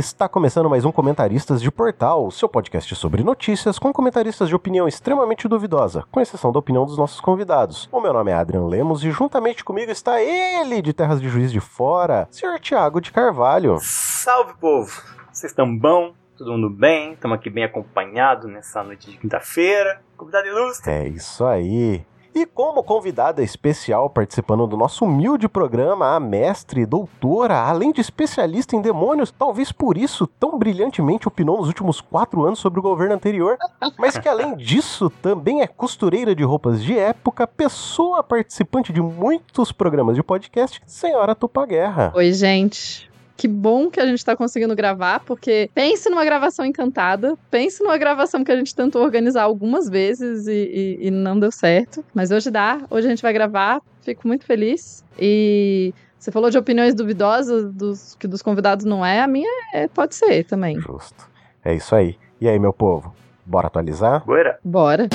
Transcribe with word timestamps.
Está 0.00 0.26
começando 0.26 0.70
mais 0.70 0.86
um 0.86 0.90
Comentaristas 0.90 1.60
de 1.60 1.70
Portal, 1.70 2.30
seu 2.30 2.48
podcast 2.48 2.96
sobre 2.96 3.22
notícias 3.22 3.78
com 3.78 3.92
comentaristas 3.92 4.48
de 4.48 4.54
opinião 4.54 4.88
extremamente 4.88 5.46
duvidosa, 5.46 6.06
com 6.10 6.22
exceção 6.22 6.50
da 6.50 6.58
opinião 6.58 6.86
dos 6.86 6.96
nossos 6.96 7.20
convidados. 7.20 7.86
O 7.92 8.00
meu 8.00 8.10
nome 8.10 8.30
é 8.30 8.34
Adrian 8.34 8.64
Lemos 8.64 9.04
e 9.04 9.10
juntamente 9.10 9.62
comigo 9.62 9.92
está 9.92 10.18
ele, 10.22 10.80
de 10.80 10.94
Terras 10.94 11.20
de 11.20 11.28
Juiz 11.28 11.52
de 11.52 11.60
Fora, 11.60 12.26
Sr. 12.30 12.58
Tiago 12.58 12.98
de 12.98 13.12
Carvalho. 13.12 13.76
Salve, 13.82 14.54
povo! 14.58 15.02
Vocês 15.30 15.52
estão 15.52 15.76
bom? 15.76 16.14
Todo 16.34 16.52
mundo 16.52 16.70
bem? 16.70 17.12
Estamos 17.12 17.36
aqui 17.36 17.50
bem 17.50 17.64
acompanhados 17.64 18.50
nessa 18.50 18.82
noite 18.82 19.10
de 19.10 19.18
quinta-feira. 19.18 20.00
Convidado 20.16 20.48
ilustre. 20.48 20.90
É 20.90 21.08
isso 21.08 21.44
aí. 21.44 22.06
E 22.34 22.46
como 22.46 22.82
convidada 22.82 23.42
especial 23.42 24.08
participando 24.08 24.66
do 24.66 24.76
nosso 24.76 25.04
humilde 25.04 25.48
programa, 25.48 26.14
a 26.14 26.20
mestre, 26.20 26.86
doutora, 26.86 27.58
além 27.58 27.90
de 27.92 28.00
especialista 28.00 28.76
em 28.76 28.80
demônios, 28.80 29.32
talvez 29.32 29.72
por 29.72 29.98
isso 29.98 30.26
tão 30.26 30.56
brilhantemente 30.56 31.26
opinou 31.26 31.58
nos 31.58 31.66
últimos 31.66 32.00
quatro 32.00 32.44
anos 32.44 32.60
sobre 32.60 32.78
o 32.78 32.82
governo 32.82 33.14
anterior, 33.14 33.58
mas 33.98 34.16
que 34.16 34.28
além 34.28 34.56
disso 34.56 35.10
também 35.20 35.60
é 35.60 35.66
costureira 35.66 36.34
de 36.34 36.44
roupas 36.44 36.82
de 36.82 36.96
época, 36.96 37.48
pessoa 37.48 38.22
participante 38.22 38.92
de 38.92 39.02
muitos 39.02 39.72
programas 39.72 40.14
de 40.14 40.22
podcast, 40.22 40.80
senhora 40.86 41.34
Tupaguerra. 41.34 42.12
Oi, 42.14 42.32
gente. 42.32 43.09
Que 43.40 43.48
bom 43.48 43.88
que 43.88 43.98
a 43.98 44.04
gente 44.04 44.18
está 44.18 44.36
conseguindo 44.36 44.76
gravar, 44.76 45.20
porque 45.20 45.70
pense 45.74 46.10
numa 46.10 46.26
gravação 46.26 46.62
encantada, 46.62 47.38
pense 47.50 47.82
numa 47.82 47.96
gravação 47.96 48.44
que 48.44 48.52
a 48.52 48.56
gente 48.56 48.74
tentou 48.74 49.02
organizar 49.02 49.44
algumas 49.44 49.88
vezes 49.88 50.46
e, 50.46 50.98
e, 51.00 51.06
e 51.06 51.10
não 51.10 51.40
deu 51.40 51.50
certo. 51.50 52.04
Mas 52.12 52.30
hoje 52.30 52.50
dá, 52.50 52.82
hoje 52.90 53.06
a 53.06 53.10
gente 53.10 53.22
vai 53.22 53.32
gravar, 53.32 53.80
fico 54.02 54.28
muito 54.28 54.44
feliz. 54.44 55.02
E 55.18 55.94
você 56.18 56.30
falou 56.30 56.50
de 56.50 56.58
opiniões 56.58 56.94
duvidosas 56.94 57.72
dos 57.72 58.14
que 58.16 58.28
dos 58.28 58.42
convidados 58.42 58.84
não 58.84 59.06
é, 59.06 59.22
a 59.22 59.26
minha 59.26 59.48
é, 59.72 59.88
pode 59.88 60.14
ser 60.14 60.44
também. 60.44 60.78
Justo. 60.78 61.26
É 61.64 61.72
isso 61.72 61.94
aí. 61.94 62.18
E 62.42 62.46
aí, 62.46 62.58
meu 62.58 62.74
povo? 62.74 63.14
Bora 63.46 63.68
atualizar? 63.68 64.22
Bora. 64.22 64.58
Bora. 64.62 65.08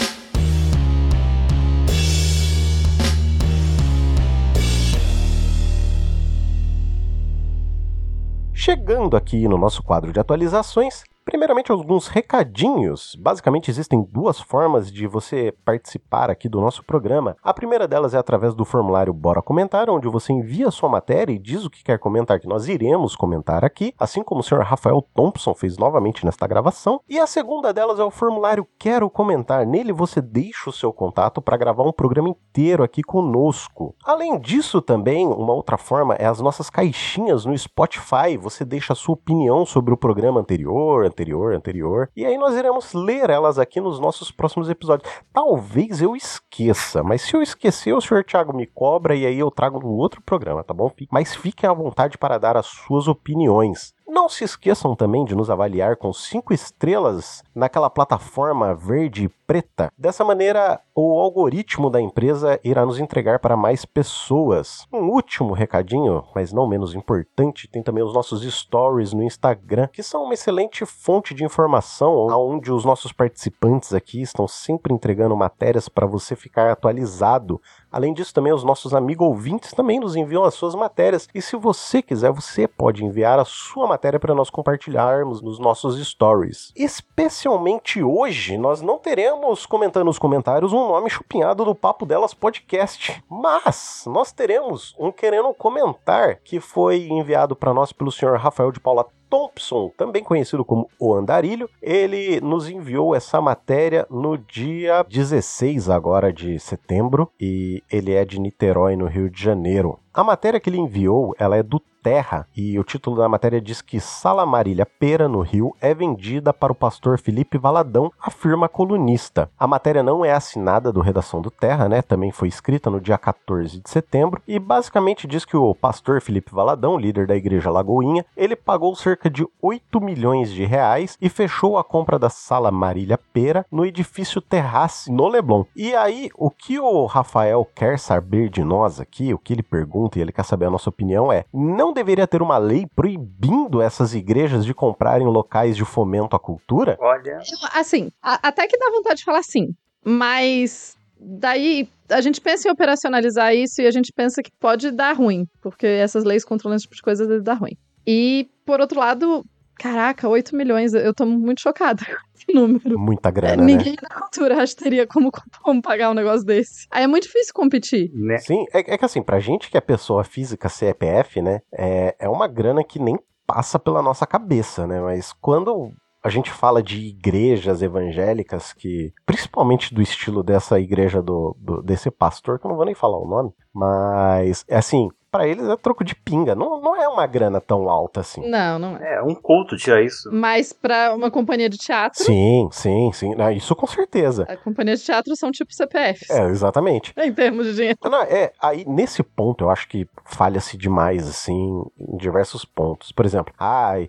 Chegando 8.58 9.18
aqui 9.18 9.50
no 9.50 9.58
nosso 9.58 9.84
quadro 9.84 10.14
de 10.14 10.20
atualizações, 10.20 11.04
Primeiramente, 11.26 11.72
alguns 11.72 12.08
recadinhos. 12.08 13.18
Basicamente, 13.20 13.72
existem 13.72 14.08
duas 14.12 14.40
formas 14.40 14.92
de 14.92 15.08
você 15.08 15.52
participar 15.66 16.30
aqui 16.30 16.48
do 16.48 16.62
nosso 16.62 16.84
programa. 16.84 17.36
A 17.42 17.52
primeira 17.52 17.88
delas 17.88 18.14
é 18.14 18.18
através 18.20 18.54
do 18.54 18.64
formulário 18.64 19.12
Bora 19.12 19.42
Comentar, 19.42 19.90
onde 19.90 20.08
você 20.08 20.32
envia 20.32 20.70
sua 20.70 20.88
matéria 20.88 21.34
e 21.34 21.40
diz 21.40 21.66
o 21.66 21.70
que 21.70 21.84
quer 21.84 21.98
comentar, 21.98 22.40
que 22.40 22.48
nós 22.48 22.68
iremos 22.68 23.16
comentar 23.16 23.66
aqui, 23.66 23.92
assim 23.98 24.22
como 24.22 24.42
o 24.42 24.44
senhor 24.44 24.64
Rafael 24.64 25.02
Thompson 25.16 25.56
fez 25.56 25.80
novamente 25.80 26.24
nesta 26.24 26.46
gravação. 26.46 27.02
E 27.10 27.20
a 27.20 27.26
segunda 27.26 27.74
delas 27.74 28.00
é 28.00 28.04
o 28.04 28.12
formulário 28.12 28.68
Quero 28.78 29.10
Comentar. 29.10 29.66
Nele 29.66 29.92
você 29.92 30.22
deixa 30.22 30.70
o 30.70 30.74
seu 30.74 30.94
contato 30.94 31.42
para 31.42 31.58
gravar 31.58 31.84
um 31.84 31.92
programa 31.92 32.30
inteiro 32.30 32.84
aqui 32.84 33.02
conosco. 33.02 33.96
Além 34.06 34.40
disso, 34.40 34.80
também, 34.80 35.26
uma 35.26 35.54
outra 35.54 35.76
forma 35.76 36.14
é 36.14 36.28
as 36.28 36.40
nossas 36.40 36.70
caixinhas 36.70 37.46
no 37.46 37.58
Spotify. 37.58 38.38
Você 38.40 38.64
deixa 38.64 38.94
a 38.94 38.96
sua 38.96 39.14
opinião 39.14 39.66
sobre 39.66 39.92
o 39.92 39.98
programa 39.98 40.40
anterior 40.40 41.15
anterior, 41.16 41.56
anterior. 41.56 42.10
E 42.16 42.26
aí 42.26 42.38
nós 42.38 42.56
iremos 42.56 42.94
ler 42.94 43.30
elas 43.30 43.58
aqui 43.58 43.80
nos 43.80 44.00
nossos 44.00 44.32
próximos 44.32 44.70
episódios. 44.70 45.10
Talvez 45.32 46.02
eu 46.02 46.16
esqueça, 46.16 47.02
mas 47.02 47.22
se 47.22 47.36
eu 47.36 47.42
esquecer, 47.42 47.94
o 47.94 48.02
senhor 48.02 48.24
Thiago 48.26 48.56
me 48.56 48.68
cobra 48.68 49.16
e 49.16 49.26
aí 49.26 49.40
eu 49.40 49.50
trago 49.50 49.80
no 49.80 49.88
outro 49.88 50.22
programa, 50.22 50.64
tá 50.64 50.74
bom? 50.74 50.92
Mas 51.10 51.34
fiquem 51.34 51.70
à 51.70 51.74
vontade 51.74 52.18
para 52.18 52.38
dar 52.38 52.58
as 52.58 52.66
suas 52.66 53.08
opiniões. 53.08 53.95
Não 54.08 54.30
se 54.30 54.44
esqueçam 54.44 54.96
também 54.96 55.26
de 55.26 55.36
nos 55.36 55.50
avaliar 55.50 55.98
com 55.98 56.14
5 56.14 56.54
estrelas 56.54 57.44
naquela 57.56 57.90
plataforma 57.90 58.74
verde 58.76 59.26
e 59.26 59.30
preta. 59.48 59.92
Dessa 59.98 60.24
maneira, 60.24 60.80
o 60.94 61.20
algoritmo 61.20 61.90
da 61.90 62.00
empresa 62.00 62.60
irá 62.64 62.86
nos 62.86 63.00
entregar 63.00 63.40
para 63.40 63.58
mais 63.58 63.84
pessoas. 63.84 64.86
Um 64.94 65.10
último 65.10 65.54
recadinho, 65.54 66.24
mas 66.36 66.54
não 66.54 66.68
menos 66.68 66.94
importante, 66.94 67.68
tem 67.68 67.82
também 67.82 68.04
os 68.04 68.14
nossos 68.14 68.42
stories 68.42 69.12
no 69.12 69.24
Instagram, 69.24 69.88
que 69.88 70.04
são 70.04 70.24
uma 70.24 70.34
excelente 70.34 70.86
fonte 70.86 71.34
de 71.34 71.44
informação, 71.44 72.28
onde 72.30 72.72
os 72.72 72.86
nossos 72.86 73.12
participantes 73.12 73.94
aqui 73.94 74.22
estão 74.22 74.48
sempre 74.48 74.94
entregando 74.94 75.36
matérias 75.36 75.90
para 75.90 76.06
você 76.06 76.36
ficar 76.36 76.72
atualizado 76.72 77.60
Além 77.96 78.14
disso, 78.14 78.34
também 78.34 78.52
os 78.52 78.62
nossos 78.62 78.94
amigos 78.94 79.26
ouvintes 79.26 79.72
também 79.72 80.02
nos 80.02 80.18
enviam 80.18 80.44
as 80.44 80.54
suas 80.54 80.76
matérias. 80.76 81.30
E 81.34 81.42
se 81.42 81.56
você 81.56 82.02
quiser, 82.02 82.30
você 82.30 82.68
pode 82.68 83.06
enviar 83.06 83.40
a 83.40 83.46
sua 83.46 83.88
matéria 83.88 84.20
para 84.20 84.36
nós 84.36 84.50
compartilharmos 84.50 85.42
nos 85.42 85.60
nossos 85.60 85.98
stories. 86.06 86.74
Especialmente 86.76 88.04
hoje, 88.04 88.58
nós 88.58 88.82
não 88.82 88.98
teremos 88.98 89.66
comentando 89.66 90.08
nos 90.08 90.20
comentários 90.20 90.74
um 90.74 90.90
nome 90.90 91.10
chupinhado 91.10 91.64
do 91.64 91.74
Papo 91.74 92.06
Delas 92.06 92.34
Podcast. 92.34 93.24
Mas 93.30 94.04
nós 94.08 94.34
teremos 94.34 94.94
um 95.00 95.10
querendo 95.10 95.54
comentar 95.54 96.42
que 96.44 96.60
foi 96.60 97.08
enviado 97.08 97.56
para 97.56 97.74
nós 97.74 97.94
pelo 97.94 98.12
senhor 98.12 98.38
Rafael 98.38 98.74
de 98.74 98.80
Paula 98.82 99.08
Thompson, 99.36 99.92
também 99.98 100.24
conhecido 100.24 100.64
como 100.64 100.90
O 100.98 101.14
Andarilho, 101.14 101.70
ele 101.82 102.40
nos 102.40 102.70
enviou 102.70 103.14
essa 103.14 103.42
matéria 103.42 104.08
no 104.10 104.38
dia 104.38 105.04
16 105.04 105.90
agora 105.90 106.32
de 106.32 106.58
setembro 106.58 107.30
e 107.38 107.84
ele 107.92 108.14
é 108.14 108.24
de 108.24 108.40
Niterói, 108.40 108.96
no 108.96 109.08
Rio 109.08 109.30
de 109.30 109.44
Janeiro. 109.44 110.00
A 110.14 110.24
matéria 110.24 110.58
que 110.58 110.70
ele 110.70 110.80
enviou, 110.80 111.36
ela 111.38 111.58
é 111.58 111.62
do 111.62 111.82
Terra, 112.06 112.48
e 112.56 112.78
o 112.78 112.84
título 112.84 113.18
da 113.18 113.28
matéria 113.28 113.60
diz 113.60 113.82
que 113.82 114.00
Sala 114.00 114.46
Marília 114.46 114.86
Pera, 114.86 115.28
no 115.28 115.42
Rio, 115.42 115.76
é 115.82 115.92
vendida 115.92 116.54
para 116.54 116.72
o 116.72 116.76
pastor 116.76 117.18
Felipe 117.18 117.58
Valadão, 117.58 118.12
afirma 118.22 118.68
a 118.68 118.70
colunista. 118.70 119.50
A 119.58 119.66
matéria 119.66 120.04
não 120.04 120.24
é 120.24 120.32
assinada 120.32 120.94
do 120.94 121.02
Redação 121.02 121.42
do 121.42 121.50
Terra, 121.50 121.90
né? 121.90 122.04
Também 122.04 122.30
foi 122.30 122.48
escrita 122.48 122.92
no 122.92 123.02
dia 123.02 123.18
14 123.18 123.82
de 123.82 123.90
setembro, 123.90 124.40
e 124.48 124.60
basicamente 124.60 125.26
diz 125.26 125.46
que 125.46 125.58
o 125.58 125.74
pastor 125.74 126.22
Felipe 126.22 126.54
Valadão, 126.54 126.96
líder 126.96 127.26
da 127.26 127.36
igreja 127.36 127.72
Lagoinha, 127.72 128.24
ele 128.38 128.56
pagou 128.56 128.96
cerca 128.96 129.28
de 129.28 129.44
8 129.60 130.00
milhões 130.00 130.52
de 130.52 130.64
reais 130.64 131.18
e 131.20 131.28
fechou 131.28 131.76
a 131.76 131.84
compra 131.84 132.20
da 132.20 132.30
Sala 132.30 132.70
Marília 132.70 133.18
Pera 133.34 133.66
no 133.72 133.84
edifício 133.84 134.40
Terrace, 134.42 135.12
no 135.12 135.28
Leblon. 135.28 135.66
E 135.76 135.96
aí, 135.96 136.30
o 136.36 136.52
que 136.52 136.80
o 136.80 137.08
Rafael 137.08 137.68
quer 137.74 137.98
saber 137.98 138.50
de 138.50 138.64
nós 138.64 139.00
aqui, 139.00 139.34
o 139.34 139.40
que 139.40 139.54
ele 139.54 139.64
pergunta 139.64 140.20
e 140.20 140.22
ele 140.22 140.32
quer 140.32 140.46
saber 140.46 140.66
a 140.68 140.70
nossa 140.70 140.92
opinião 140.92 141.34
é: 141.34 141.46
não 141.52 141.95
deveria 141.96 142.28
ter 142.28 142.42
uma 142.42 142.58
lei 142.58 142.86
proibindo 142.96 143.82
essas 143.82 144.14
igrejas 144.14 144.64
de 144.64 144.74
comprarem 144.74 145.26
locais 145.26 145.76
de 145.76 145.84
fomento 145.84 146.36
à 146.36 146.40
cultura? 146.40 146.98
Olha. 147.00 147.40
Assim, 147.74 148.12
a, 148.22 148.48
até 148.48 148.68
que 148.68 148.78
dá 148.78 148.92
vontade 148.92 149.20
de 149.20 149.26
falar 149.26 149.42
sim. 149.42 149.70
Mas 150.04 150.96
daí 151.20 151.90
a 152.10 152.22
gente 152.22 152.40
pensa 152.40 152.68
em 152.68 152.72
operacionalizar 152.72 153.56
isso 153.56 153.82
e 153.82 153.88
a 153.88 153.92
gente 153.92 154.12
pensa 154.14 154.44
que 154.44 154.52
pode 154.60 154.92
dar 154.92 155.14
ruim, 155.14 155.48
porque 155.62 155.88
essas 155.88 156.24
leis 156.24 156.46
controlando 156.46 156.78
esse 156.78 156.84
tipo 156.84 156.96
de 156.96 157.02
coisa 157.02 157.26
deve 157.26 157.42
dar 157.42 157.56
ruim. 157.56 157.76
E, 158.06 158.48
por 158.66 158.80
outro 158.80 159.00
lado, 159.00 159.44
caraca, 159.78 160.28
8 160.28 160.56
milhões, 160.56 160.94
eu 160.94 161.14
tô 161.14 161.26
muito 161.26 161.62
chocada 161.62 162.04
com 162.06 162.14
esse 162.36 162.54
número. 162.54 163.00
Muita 163.00 163.32
grana, 163.32 163.64
é, 163.64 163.66
Ninguém 163.66 163.94
né? 163.94 163.98
na 164.02 164.10
cultura 164.10 164.62
acho 164.62 164.76
que 164.76 164.84
teria 164.84 165.08
como, 165.08 165.32
como 165.62 165.82
pagar 165.82 166.12
um 166.12 166.14
negócio 166.14 166.46
desse. 166.46 166.88
Aí 166.92 167.04
é 167.04 167.08
muito 167.08 167.24
difícil 167.24 167.54
competir. 167.54 168.12
Né? 168.14 168.38
Sim, 168.38 168.66
é, 168.74 168.94
é 168.94 168.98
que 168.98 169.06
assim, 169.06 169.22
pra 169.22 169.40
gente 169.40 169.70
que 169.70 169.78
é 169.78 169.82
pessoa 169.82 170.24
física, 170.24 170.70
CPF, 170.70 171.42
né, 171.42 171.62
é, 171.74 172.16
é 172.20 172.30
uma 172.30 172.48
grana 172.48 172.84
que 172.84 173.00
nem 173.00 173.18
passa 173.46 173.78
pela 173.78 174.02
nossa 174.02 174.26
cabeça, 174.26 174.88
né, 174.88 175.00
mas 175.00 175.32
quando 175.34 175.92
a 176.26 176.30
gente 176.30 176.50
fala 176.50 176.82
de 176.82 177.00
igrejas 177.06 177.84
evangélicas 177.84 178.74
que, 178.74 179.14
principalmente 179.28 179.94
do 179.94 180.02
estilo 180.02 180.42
dessa 180.42 180.80
igreja 180.80 181.22
do, 181.22 181.56
do 181.60 181.84
desse 181.84 182.10
pastor, 182.10 182.58
que 182.58 182.66
eu 182.66 182.70
não 182.70 182.76
vou 182.76 182.86
nem 182.86 182.96
falar 182.96 183.20
o 183.20 183.28
nome, 183.28 183.52
mas 183.72 184.66
é 184.68 184.76
assim, 184.76 185.08
para 185.36 185.48
eles 185.48 185.68
é 185.68 185.76
troco 185.76 186.04
de 186.06 186.16
pinga. 186.16 186.56
Não, 186.56 186.80
não 186.80 186.96
é 186.96 187.10
uma 187.10 187.28
grana 187.28 187.60
tão 187.60 187.90
alta 187.90 188.22
assim. 188.22 188.50
Não, 188.50 188.80
não 188.80 188.96
é. 188.96 189.16
É, 189.16 189.22
um 189.22 189.36
culto 189.36 189.76
tira 189.76 190.02
isso. 190.02 190.30
Mas 190.32 190.72
pra 190.72 191.14
uma 191.14 191.30
companhia 191.30 191.70
de 191.70 191.78
teatro, 191.78 192.24
Sim, 192.24 192.70
sim, 192.72 193.12
sim. 193.12 193.36
Não, 193.36 193.52
isso 193.52 193.76
com 193.76 193.86
certeza. 193.86 194.46
a 194.48 194.56
companhia 194.56 194.96
de 194.96 195.04
teatro 195.04 195.36
são 195.36 195.52
tipo 195.52 195.74
CPFs. 195.74 196.30
É, 196.30 196.46
exatamente. 196.46 197.14
Em 197.20 197.34
termos 197.34 197.66
de 197.66 197.76
dinheiro. 197.76 198.00
Não, 198.06 198.22
é, 198.22 198.54
aí 198.62 198.86
nesse 198.88 199.22
ponto 199.24 199.66
eu 199.66 199.70
acho 199.70 199.90
que 199.90 200.08
falha-se 200.24 200.78
demais, 200.78 201.28
assim, 201.28 201.84
em 202.00 202.16
diversos 202.16 202.64
pontos. 202.64 203.12
Por 203.12 203.26
exemplo, 203.26 203.54
ai, 203.60 204.08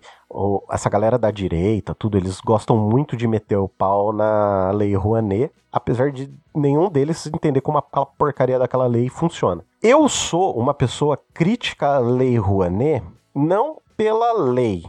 essa 0.71 0.89
galera 0.89 1.17
da 1.17 1.29
direita, 1.29 1.93
tudo, 1.93 2.17
eles 2.17 2.39
gostam 2.39 2.77
muito 2.77 3.17
de 3.17 3.27
meter 3.27 3.57
o 3.57 3.67
pau 3.67 4.13
na 4.13 4.71
lei 4.71 4.95
Rouanet, 4.95 5.51
apesar 5.71 6.11
de 6.11 6.31
nenhum 6.55 6.89
deles 6.89 7.27
entender 7.27 7.59
como 7.61 7.77
aquela 7.77 8.05
porcaria 8.05 8.57
daquela 8.59 8.87
lei 8.87 9.09
funciona. 9.09 9.63
Eu 9.81 10.09
sou 10.09 10.57
uma 10.57 10.73
pessoa 10.73 11.19
crítica 11.35 11.97
à 11.97 11.99
lei 11.99 12.35
Rouanet, 12.35 13.05
não 13.33 13.77
pela 13.95 14.33
lei, 14.33 14.83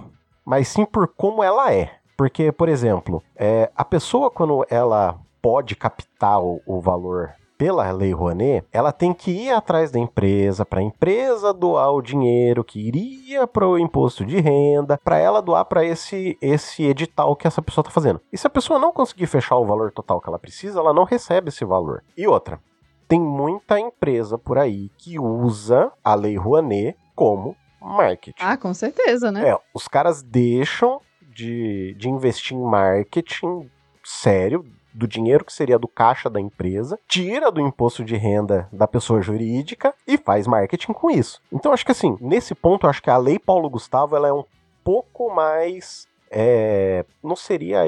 mas 0.46 0.69
sim 0.69 0.87
por 0.87 1.06
como 1.08 1.43
ela 1.43 1.70
é. 1.70 1.90
Porque, 2.17 2.50
por 2.50 2.70
exemplo, 2.70 3.23
é, 3.37 3.70
a 3.76 3.85
pessoa 3.85 4.31
quando 4.31 4.64
ela 4.70 5.20
pode 5.43 5.76
captar 5.76 6.43
o, 6.43 6.62
o 6.67 6.81
valor 6.81 7.35
pela 7.58 7.90
Lei 7.90 8.12
Rouanet, 8.12 8.64
ela 8.73 8.93
tem 8.93 9.12
que 9.12 9.31
ir 9.31 9.50
atrás 9.50 9.90
da 9.90 9.99
empresa, 9.99 10.64
para 10.64 10.81
a 10.81 10.82
empresa 10.82 11.52
doar 11.52 11.93
o 11.93 12.00
dinheiro 12.00 12.64
que 12.64 12.81
iria 12.81 13.46
para 13.46 13.69
o 13.69 13.79
imposto 13.79 14.25
de 14.25 14.40
renda, 14.40 14.99
para 15.05 15.19
ela 15.19 15.43
doar 15.43 15.64
para 15.64 15.85
esse, 15.85 16.38
esse 16.40 16.85
edital 16.85 17.35
que 17.35 17.46
essa 17.46 17.61
pessoa 17.61 17.82
está 17.82 17.90
fazendo. 17.90 18.20
E 18.32 18.38
se 18.38 18.46
a 18.46 18.50
pessoa 18.50 18.79
não 18.79 18.93
conseguir 18.93 19.26
fechar 19.26 19.56
o 19.56 19.67
valor 19.67 19.90
total 19.90 20.20
que 20.20 20.29
ela 20.29 20.38
precisa, 20.38 20.79
ela 20.79 20.94
não 20.94 21.05
recebe 21.05 21.49
esse 21.49 21.64
valor. 21.64 22.05
E 22.17 22.26
outra, 22.26 22.61
tem 23.08 23.20
muita 23.20 23.81
empresa 23.81 24.37
por 24.37 24.58
aí 24.58 24.90
que 24.99 25.19
usa 25.19 25.90
a 26.05 26.14
Lei 26.14 26.37
Rouanet 26.37 26.96
como 27.14 27.56
marketing. 27.81 28.38
Ah, 28.38 28.56
com 28.56 28.75
certeza, 28.75 29.32
né? 29.32 29.49
É, 29.49 29.58
os 29.72 29.88
caras 29.88 30.22
deixam 30.22 31.00
de, 31.22 31.94
de 31.94 32.08
investir 32.08 32.56
em 32.56 32.62
marketing 32.62 33.70
sério, 34.05 34.64
do 34.93 35.06
dinheiro 35.06 35.44
que 35.44 35.52
seria 35.52 35.78
do 35.78 35.87
caixa 35.87 36.28
da 36.28 36.40
empresa, 36.40 36.99
tira 37.06 37.52
do 37.52 37.60
imposto 37.60 38.05
de 38.05 38.16
renda 38.16 38.69
da 38.72 38.88
pessoa 38.88 39.22
jurídica 39.22 39.94
e 40.06 40.16
faz 40.19 40.46
marketing 40.46 40.93
com 40.93 41.11
isso. 41.11 41.40
Então 41.52 41.72
acho 41.72 41.84
que 41.84 41.93
assim, 41.93 42.16
nesse 42.20 42.54
ponto, 42.54 42.87
acho 42.87 43.02
que 43.02 43.11
a 43.11 43.16
lei 43.16 43.38
Paulo 43.38 43.70
Gustavo 43.70 44.16
ela 44.16 44.28
é 44.28 44.32
um 44.32 44.44
pouco 44.82 45.32
mais. 45.32 46.08
É, 46.31 47.04
não 47.22 47.37
seria 47.37 47.84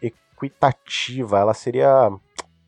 equitativa, 0.00 1.38
ela 1.38 1.54
seria. 1.54 2.10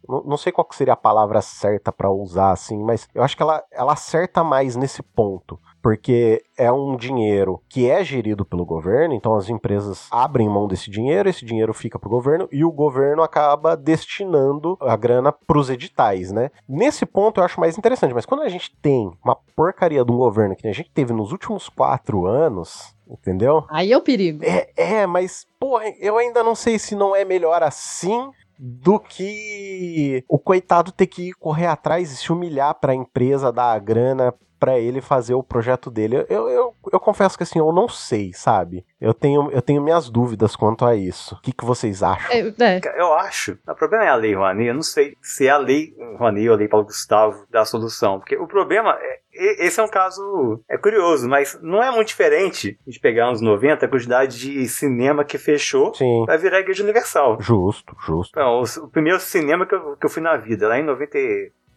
Não, 0.08 0.36
sei 0.36 0.50
qual 0.50 0.66
seria 0.72 0.94
a 0.94 0.96
palavra 0.96 1.42
certa 1.42 1.92
para 1.92 2.10
usar 2.10 2.52
assim, 2.52 2.82
mas 2.82 3.08
eu 3.14 3.22
acho 3.22 3.36
que 3.36 3.42
ela, 3.42 3.62
ela 3.70 3.92
acerta 3.92 4.42
mais 4.42 4.74
nesse 4.74 5.02
ponto 5.02 5.58
porque 5.82 6.42
é 6.56 6.70
um 6.70 6.96
dinheiro 6.96 7.62
que 7.68 7.88
é 7.88 8.02
gerido 8.04 8.44
pelo 8.44 8.64
governo, 8.64 9.14
então 9.14 9.34
as 9.34 9.48
empresas 9.48 10.08
abrem 10.10 10.48
mão 10.48 10.66
desse 10.66 10.90
dinheiro, 10.90 11.28
esse 11.28 11.44
dinheiro 11.44 11.72
fica 11.72 11.98
para 11.98 12.08
o 12.08 12.10
governo 12.10 12.48
e 12.50 12.64
o 12.64 12.70
governo 12.70 13.22
acaba 13.22 13.76
destinando 13.76 14.76
a 14.80 14.96
grana 14.96 15.32
para 15.32 15.58
os 15.58 15.70
editais, 15.70 16.32
né? 16.32 16.50
Nesse 16.68 17.06
ponto 17.06 17.40
eu 17.40 17.44
acho 17.44 17.60
mais 17.60 17.78
interessante, 17.78 18.14
mas 18.14 18.26
quando 18.26 18.42
a 18.42 18.48
gente 18.48 18.74
tem 18.82 19.10
uma 19.24 19.36
porcaria 19.56 20.04
de 20.04 20.12
um 20.12 20.16
governo 20.16 20.56
que 20.56 20.66
a 20.66 20.72
gente 20.72 20.90
teve 20.90 21.12
nos 21.12 21.32
últimos 21.32 21.68
quatro 21.68 22.26
anos, 22.26 22.94
entendeu? 23.08 23.64
Aí 23.70 23.92
é 23.92 23.96
o 23.96 24.02
perigo. 24.02 24.44
É, 24.44 24.70
é, 24.76 25.06
mas, 25.06 25.46
porra, 25.58 25.84
eu 26.00 26.18
ainda 26.18 26.42
não 26.42 26.54
sei 26.54 26.78
se 26.78 26.94
não 26.94 27.14
é 27.14 27.24
melhor 27.24 27.62
assim 27.62 28.30
do 28.58 28.98
que 28.98 30.24
o 30.28 30.38
coitado 30.38 30.90
ter 30.90 31.06
que 31.06 31.32
correr 31.34 31.66
atrás 31.66 32.10
e 32.10 32.16
se 32.16 32.32
humilhar 32.32 32.74
para 32.74 32.92
a 32.92 32.96
empresa 32.96 33.52
dar 33.52 33.72
a 33.72 33.78
grana 33.78 34.34
para 34.58 34.78
ele 34.78 35.00
fazer 35.00 35.34
o 35.34 35.42
projeto 35.42 35.90
dele. 35.90 36.24
Eu, 36.28 36.48
eu, 36.48 36.74
eu 36.92 37.00
confesso 37.00 37.36
que 37.36 37.42
assim, 37.42 37.58
eu 37.58 37.72
não 37.72 37.88
sei, 37.88 38.32
sabe? 38.32 38.84
Eu 39.00 39.14
tenho, 39.14 39.50
eu 39.50 39.62
tenho 39.62 39.82
minhas 39.82 40.10
dúvidas 40.10 40.56
quanto 40.56 40.84
a 40.84 40.94
isso. 40.96 41.36
O 41.36 41.40
que, 41.40 41.52
que 41.52 41.64
vocês 41.64 42.02
acham? 42.02 42.30
É, 42.30 42.40
é. 42.40 42.80
Eu 42.96 43.14
acho. 43.14 43.58
O 43.66 43.74
problema 43.74 44.04
é 44.04 44.08
a 44.08 44.16
lei 44.16 44.34
Rouanet. 44.34 44.68
Eu 44.68 44.74
não 44.74 44.82
sei 44.82 45.16
se 45.22 45.46
é 45.46 45.50
a 45.50 45.58
lei 45.58 45.94
Rouanet 46.18 46.48
ou 46.48 46.54
a 46.54 46.58
lei 46.58 46.68
Paulo 46.68 46.86
Gustavo 46.86 47.46
da 47.50 47.64
solução. 47.64 48.18
Porque 48.18 48.36
o 48.36 48.46
problema 48.46 48.98
é. 49.00 49.18
Esse 49.40 49.78
é 49.78 49.84
um 49.84 49.88
caso 49.88 50.60
é 50.68 50.76
curioso, 50.76 51.28
mas 51.28 51.56
não 51.62 51.80
é 51.80 51.92
muito 51.92 52.08
diferente 52.08 52.76
de 52.84 52.98
pegar 52.98 53.30
uns 53.30 53.40
90 53.40 53.86
a 53.86 53.88
quantidade 53.88 54.36
de 54.36 54.66
cinema 54.66 55.24
que 55.24 55.38
fechou 55.38 55.94
Sim. 55.94 56.24
vai 56.26 56.36
virar 56.38 56.58
Igreja 56.58 56.82
Universal. 56.82 57.36
Justo, 57.40 57.94
justo. 58.04 58.32
Então, 58.32 58.60
o, 58.60 58.84
o 58.84 58.88
primeiro 58.90 59.20
cinema 59.20 59.64
que 59.64 59.76
eu, 59.76 59.96
que 59.96 60.04
eu 60.04 60.10
fui 60.10 60.22
na 60.22 60.36
vida, 60.36 60.66
lá 60.66 60.76
em 60.80 60.82
90, 60.82 61.16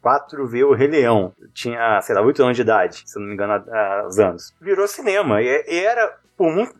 4 0.01 0.47
ver 0.47 0.63
o 0.63 0.73
Rei 0.73 0.87
Leão. 0.87 1.33
tinha, 1.53 2.01
sei 2.01 2.15
lá, 2.15 2.21
8 2.21 2.43
anos 2.43 2.55
de 2.55 2.61
idade, 2.63 3.03
se 3.05 3.19
não 3.19 3.27
me 3.27 3.33
engano, 3.33 3.53
há, 3.53 4.07
há 4.07 4.07
anos. 4.19 4.53
Virou 4.59 4.87
cinema. 4.87 5.41
E, 5.41 5.65
e 5.67 5.79
era 5.85 6.17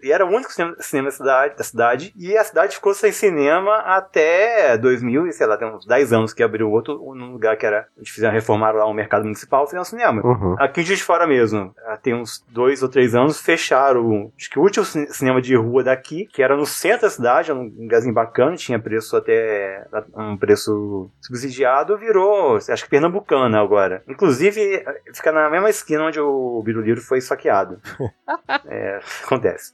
e 0.02 0.12
era 0.12 0.25
o 0.25 0.30
único 0.30 0.52
cinema, 0.52 0.75
cinema 0.80 1.10
da, 1.10 1.12
cidade, 1.12 1.58
da 1.58 1.63
cidade, 1.63 2.13
e 2.18 2.38
a 2.38 2.44
cidade 2.44 2.75
ficou 2.75 2.94
sem 2.94 3.12
cinema 3.12 3.75
até 3.78 4.78
2000, 4.78 5.28
e 5.28 5.34
sei 5.34 5.48
lá, 5.48 5.58
tem 5.58 5.68
uns 5.68 5.86
10 5.86 6.13
anos 6.13 6.34
que 6.34 6.44
abriu 6.44 6.69
outro, 6.72 7.13
num 7.16 7.31
lugar 7.31 7.58
que 7.58 7.66
era, 7.66 7.88
a 7.96 8.00
gente 8.00 8.12
fizeram 8.12 8.34
reformar 8.34 8.72
lá 8.72 8.86
o 8.86 8.94
mercado 8.94 9.24
municipal, 9.24 9.66
fizeram 9.66 9.84
cinema. 9.84 10.22
Uhum. 10.24 10.56
Aqui 10.60 10.84
de 10.84 10.96
fora 11.02 11.25
mesmo, 11.25 11.74
tem 12.02 12.13
uns 12.13 12.44
dois 12.50 12.84
ou 12.84 12.90
três 12.90 13.16
anos, 13.16 13.42
fecharam, 13.42 14.31
acho 14.38 14.50
que 14.50 14.60
o 14.60 14.62
último 14.62 14.86
cinema 14.86 15.42
de 15.42 15.56
rua 15.56 15.84
daqui, 15.84 16.28
que 16.28 16.44
era 16.44 16.56
no 16.56 16.66
centro 16.66 17.02
da 17.02 17.10
cidade, 17.10 17.52
um 17.52 17.63
lugarzinho 17.63 18.13
bacana, 18.13 18.56
tinha 18.56 18.80
preço 18.80 19.16
até, 19.18 19.86
um 20.16 20.38
preço 20.38 21.10
subsidiado, 21.22 21.98
virou, 21.98 22.58
acho 22.58 22.84
que 22.84 22.90
pernambucana 22.90 23.60
agora. 23.60 24.04
Inclusive, 24.08 24.84
fica 25.13 25.31
na 25.31 25.50
mesma 25.50 25.69
esquina 25.69 26.06
onde 26.06 26.19
o 26.19 26.62
Biruliro 26.63 27.02
foi 27.02 27.22
saqueado. 27.22 27.80
é, 28.66 29.00
acontece 29.24 29.50
acontece. 29.51 29.74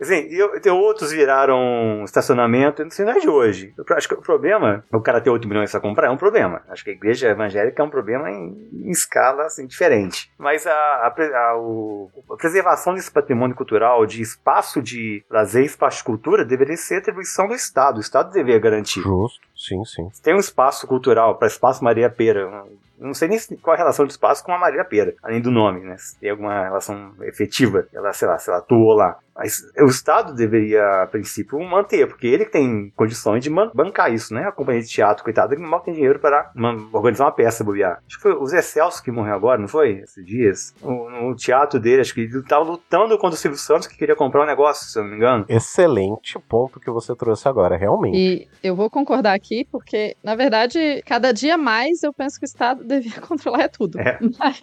Assim, 0.00 0.26
eu, 0.30 0.60
tem 0.60 0.72
outros 0.72 1.12
viraram 1.12 2.02
estacionamento, 2.04 2.84
não 2.84 3.12
é 3.12 3.20
de 3.20 3.28
hoje. 3.28 3.72
Eu 3.78 3.84
acho 3.96 4.08
que 4.08 4.14
o 4.14 4.20
problema, 4.20 4.84
o 4.92 5.00
cara 5.00 5.20
ter 5.20 5.30
8 5.30 5.46
milhões 5.46 5.70
para 5.70 5.80
comprar 5.80 6.08
é 6.08 6.10
um 6.10 6.16
problema. 6.16 6.60
Acho 6.68 6.82
que 6.82 6.90
a 6.90 6.92
igreja 6.92 7.28
evangélica 7.28 7.80
é 7.80 7.84
um 7.84 7.90
problema 7.90 8.28
em, 8.28 8.68
em 8.72 8.90
escala 8.90 9.44
assim, 9.44 9.64
diferente. 9.64 10.32
Mas 10.36 10.66
a, 10.66 10.72
a, 10.72 11.06
a, 11.06 11.56
o, 11.56 12.10
a, 12.32 12.36
preservação 12.36 12.94
desse 12.94 13.12
patrimônio 13.12 13.54
cultural, 13.54 14.04
de 14.04 14.20
espaço 14.20 14.82
de 14.82 15.24
lazer, 15.30 15.64
espaço 15.64 15.98
de 15.98 16.04
cultura, 16.04 16.44
deveria 16.44 16.76
ser 16.76 16.96
atribuição 16.96 17.46
do 17.46 17.54
Estado. 17.54 17.98
O 17.98 18.00
Estado 18.00 18.32
deveria 18.32 18.58
garantir. 18.58 19.02
Justo, 19.02 19.46
sim, 19.66 19.84
sim. 19.84 20.08
Tem 20.22 20.34
um 20.34 20.38
espaço 20.38 20.86
cultural 20.86 21.36
para 21.36 21.48
Espaço 21.48 21.82
Maria 21.82 22.10
Pera, 22.10 22.66
não 23.02 23.14
sei 23.14 23.28
nem 23.28 23.38
qual 23.60 23.74
a 23.74 23.78
relação 23.78 24.06
de 24.06 24.12
espaço 24.12 24.44
com 24.44 24.52
a 24.52 24.58
Maria 24.58 24.84
Pera, 24.84 25.14
além 25.22 25.40
do 25.40 25.50
nome, 25.50 25.80
né? 25.80 25.96
Se 25.98 26.18
tem 26.18 26.30
alguma 26.30 26.62
relação 26.62 27.12
efetiva. 27.22 27.86
Ela, 27.92 28.12
sei 28.12 28.28
lá, 28.28 28.38
se 28.38 28.48
ela 28.48 28.60
atuou 28.60 28.94
lá. 28.94 29.18
Mas 29.34 29.62
o 29.78 29.86
Estado 29.86 30.34
deveria, 30.34 31.02
a 31.02 31.06
princípio, 31.06 31.58
manter, 31.60 32.06
porque 32.06 32.26
ele 32.26 32.44
tem 32.44 32.92
condições 32.94 33.42
de 33.42 33.50
bancar 33.50 34.12
isso, 34.12 34.34
né? 34.34 34.44
A 34.44 34.52
companhia 34.52 34.82
de 34.82 34.88
teatro, 34.88 35.24
coitada, 35.24 35.56
que 35.56 35.62
mal 35.62 35.80
tem 35.80 35.94
dinheiro 35.94 36.18
para 36.18 36.50
uma, 36.54 36.74
organizar 36.92 37.24
uma 37.24 37.32
peça, 37.32 37.64
bobear. 37.64 38.02
Acho 38.06 38.16
que 38.16 38.22
foi 38.22 38.34
o 38.34 38.46
Zé 38.46 38.60
Celso 38.60 39.02
que 39.02 39.10
morreu 39.10 39.34
agora, 39.34 39.58
não 39.58 39.68
foi? 39.68 40.00
Esses 40.02 40.24
dias. 40.24 40.74
No, 40.82 41.34
teatro 41.34 41.80
dele, 41.80 42.02
acho 42.02 42.14
que 42.14 42.20
ele 42.20 42.38
estava 42.38 42.62
lutando 42.62 43.16
contra 43.18 43.36
o 43.36 43.38
Silvio 43.38 43.58
Santos, 43.58 43.86
que 43.86 43.96
queria 43.96 44.14
comprar 44.14 44.42
um 44.42 44.46
negócio, 44.46 44.86
se 44.86 44.98
eu 44.98 45.02
não 45.02 45.10
me 45.10 45.16
engano. 45.16 45.46
Excelente 45.48 46.38
ponto 46.38 46.78
que 46.78 46.90
você 46.90 47.14
trouxe 47.16 47.48
agora, 47.48 47.76
realmente. 47.76 48.16
E 48.16 48.48
eu 48.62 48.76
vou 48.76 48.90
concordar 48.90 49.34
aqui, 49.34 49.51
porque, 49.70 50.16
na 50.22 50.34
verdade, 50.34 51.02
cada 51.06 51.32
dia 51.32 51.56
mais 51.56 52.02
eu 52.02 52.12
penso 52.12 52.38
que 52.38 52.44
o 52.44 52.46
Estado 52.46 52.82
devia 52.84 53.20
controlar 53.20 53.68
tudo. 53.68 53.98
É. 53.98 54.18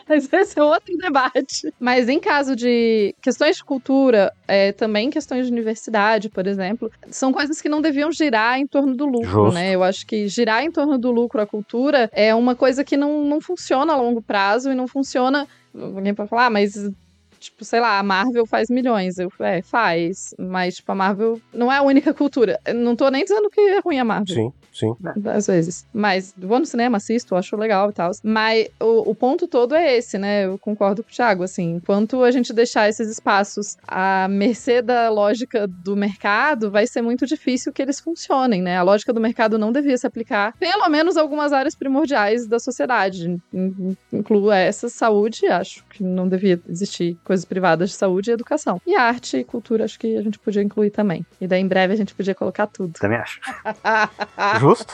Mas 0.07 0.31
esse 0.31 0.59
é 0.59 0.63
outro 0.63 0.95
debate. 0.97 1.73
Mas 1.79 2.09
em 2.09 2.19
caso 2.19 2.55
de 2.55 3.15
questões 3.21 3.57
de 3.57 3.63
cultura, 3.63 4.33
é, 4.47 4.71
também 4.71 5.09
questões 5.09 5.45
de 5.45 5.51
universidade, 5.51 6.29
por 6.29 6.47
exemplo, 6.47 6.91
são 7.09 7.31
coisas 7.31 7.61
que 7.61 7.69
não 7.69 7.81
deviam 7.81 8.11
girar 8.11 8.59
em 8.59 8.67
torno 8.67 8.95
do 8.95 9.05
lucro, 9.05 9.29
Justo. 9.29 9.53
né? 9.53 9.73
Eu 9.73 9.83
acho 9.83 10.05
que 10.05 10.27
girar 10.27 10.63
em 10.63 10.71
torno 10.71 10.97
do 10.97 11.11
lucro 11.11 11.41
a 11.41 11.47
cultura 11.47 12.09
é 12.11 12.33
uma 12.33 12.55
coisa 12.55 12.83
que 12.83 12.97
não, 12.97 13.23
não 13.23 13.39
funciona 13.39 13.93
a 13.93 13.97
longo 13.97 14.21
prazo 14.21 14.71
e 14.71 14.75
não 14.75 14.87
funciona. 14.87 15.47
Alguém 15.73 16.13
pode 16.13 16.29
falar, 16.29 16.47
ah, 16.47 16.49
mas 16.49 16.89
Tipo, 17.39 17.63
sei 17.63 17.79
lá, 17.79 17.99
a 17.99 18.03
Marvel 18.03 18.45
faz 18.45 18.69
milhões. 18.69 19.17
Eu, 19.17 19.31
é, 19.39 19.61
faz. 19.61 20.33
Mas, 20.37 20.75
tipo, 20.75 20.91
a 20.91 20.95
Marvel 20.95 21.39
não 21.53 21.71
é 21.71 21.77
a 21.77 21.81
única 21.81 22.13
cultura. 22.13 22.59
Eu 22.65 22.75
não 22.75 22.95
tô 22.95 23.09
nem 23.09 23.23
dizendo 23.23 23.49
que 23.49 23.59
é 23.59 23.79
ruim 23.79 23.99
a 23.99 24.03
Marvel. 24.03 24.35
Sim, 24.35 24.53
sim. 24.73 24.95
Às 25.25 25.47
vezes. 25.47 25.85
Mas 25.93 26.33
vou 26.37 26.59
no 26.59 26.65
cinema, 26.65 26.97
assisto, 26.97 27.35
acho 27.35 27.55
legal 27.55 27.89
e 27.89 27.93
tal. 27.93 28.11
Mas 28.23 28.67
o, 28.79 29.11
o 29.11 29.15
ponto 29.15 29.47
todo 29.47 29.75
é 29.75 29.97
esse, 29.97 30.17
né? 30.17 30.45
Eu 30.45 30.57
concordo 30.57 31.03
com 31.03 31.09
o 31.09 31.13
Thiago, 31.13 31.43
assim. 31.43 31.75
Enquanto 31.75 32.23
a 32.23 32.31
gente 32.31 32.51
deixar 32.51 32.89
esses 32.89 33.09
espaços 33.09 33.77
à 33.87 34.27
mercê 34.27 34.81
da 34.81 35.09
lógica 35.09 35.67
do 35.67 35.95
mercado, 35.95 36.69
vai 36.69 36.85
ser 36.85 37.01
muito 37.01 37.25
difícil 37.25 37.71
que 37.71 37.81
eles 37.81 37.99
funcionem, 37.99 38.61
né? 38.61 38.77
A 38.77 38.83
lógica 38.83 39.13
do 39.13 39.21
mercado 39.21 39.57
não 39.57 39.71
devia 39.71 39.97
se 39.97 40.05
aplicar, 40.05 40.53
pelo 40.57 40.87
menos 40.89 41.17
algumas 41.17 41.53
áreas 41.53 41.75
primordiais 41.75 42.47
da 42.47 42.59
sociedade. 42.59 43.37
Inclua 44.11 44.57
essa 44.57 44.89
saúde, 44.89 45.47
acho 45.47 45.85
que 45.85 46.03
não 46.03 46.27
devia 46.27 46.59
existir 46.67 47.17
coisas 47.29 47.45
privadas 47.45 47.91
de 47.91 47.95
saúde 47.95 48.31
e 48.31 48.33
educação. 48.33 48.81
E 48.87 48.95
arte 48.95 49.37
e 49.37 49.43
cultura, 49.43 49.85
acho 49.85 49.99
que 49.99 50.17
a 50.17 50.21
gente 50.23 50.39
podia 50.39 50.63
incluir 50.63 50.89
também. 50.89 51.23
E 51.39 51.47
daí 51.47 51.61
em 51.61 51.67
breve 51.67 51.93
a 51.93 51.95
gente 51.95 52.15
podia 52.15 52.33
colocar 52.33 52.65
tudo. 52.65 52.93
Também 52.99 53.19
acho. 53.19 53.39
Justo. 54.59 54.91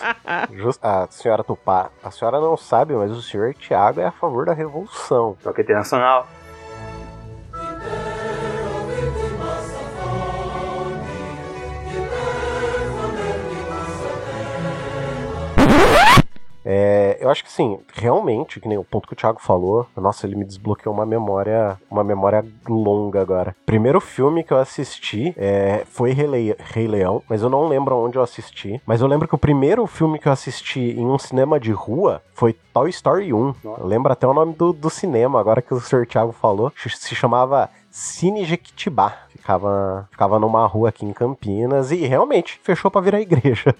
Justo. 0.51 0.85
A 0.85 1.07
senhora 1.09 1.45
Tupá, 1.45 1.89
a 2.03 2.11
senhora 2.11 2.41
não 2.41 2.57
sabe, 2.57 2.93
mas 2.93 3.09
o 3.09 3.21
senhor 3.21 3.53
Tiago 3.53 4.01
é 4.01 4.05
a 4.05 4.11
favor 4.11 4.45
da 4.45 4.53
revolução. 4.53 5.37
Toque 5.41 5.61
internacional. 5.61 6.27
É, 16.65 17.17
eu 17.21 17.29
acho 17.29 17.43
que 17.43 17.51
sim, 17.51 17.79
realmente, 17.93 18.59
que 18.59 18.67
nem 18.67 18.77
o 18.77 18.83
ponto 18.83 19.07
que 19.07 19.13
o 19.13 19.15
Thiago 19.15 19.39
falou, 19.39 19.85
nossa, 19.95 20.25
ele 20.25 20.35
me 20.35 20.43
desbloqueou 20.43 20.93
uma 20.93 21.05
memória, 21.05 21.77
uma 21.89 22.03
memória 22.03 22.43
longa 22.67 23.21
agora. 23.21 23.55
Primeiro 23.65 24.01
filme 24.01 24.43
que 24.43 24.51
eu 24.51 24.57
assisti 24.57 25.33
é, 25.37 25.83
foi 25.85 26.11
Rei, 26.11 26.55
Rei 26.57 26.87
Leão, 26.87 27.21
mas 27.29 27.41
eu 27.41 27.49
não 27.49 27.67
lembro 27.67 27.95
onde 27.95 28.17
eu 28.17 28.23
assisti. 28.23 28.81
Mas 28.85 29.01
eu 29.01 29.07
lembro 29.07 29.27
que 29.27 29.35
o 29.35 29.39
primeiro 29.39 29.85
filme 29.85 30.17
que 30.17 30.27
eu 30.27 30.31
assisti 30.31 30.79
em 30.79 31.05
um 31.05 31.19
cinema 31.19 31.59
de 31.59 31.71
rua 31.71 32.21
foi 32.33 32.53
Toy 32.73 32.89
Story 32.89 33.33
1. 33.33 33.55
Lembra 33.81 34.13
até 34.13 34.27
o 34.27 34.33
nome 34.33 34.53
do, 34.53 34.73
do 34.73 34.89
cinema, 34.89 35.39
agora 35.39 35.61
que 35.61 35.73
o 35.73 35.79
Sr. 35.79 36.05
Thiago 36.05 36.31
falou. 36.31 36.71
Se 36.75 37.15
chamava 37.15 37.69
Cine 37.95 38.43
Jequitibá 38.43 39.19
ficava, 39.29 40.05
ficava 40.11 40.37
numa 40.37 40.67
rua 40.67 40.89
aqui 40.89 41.05
em 41.05 41.13
Campinas 41.13 41.91
e 41.91 42.05
realmente 42.05 42.59
fechou 42.61 42.91
para 42.91 42.99
virar 42.99 43.21
igreja. 43.21 43.73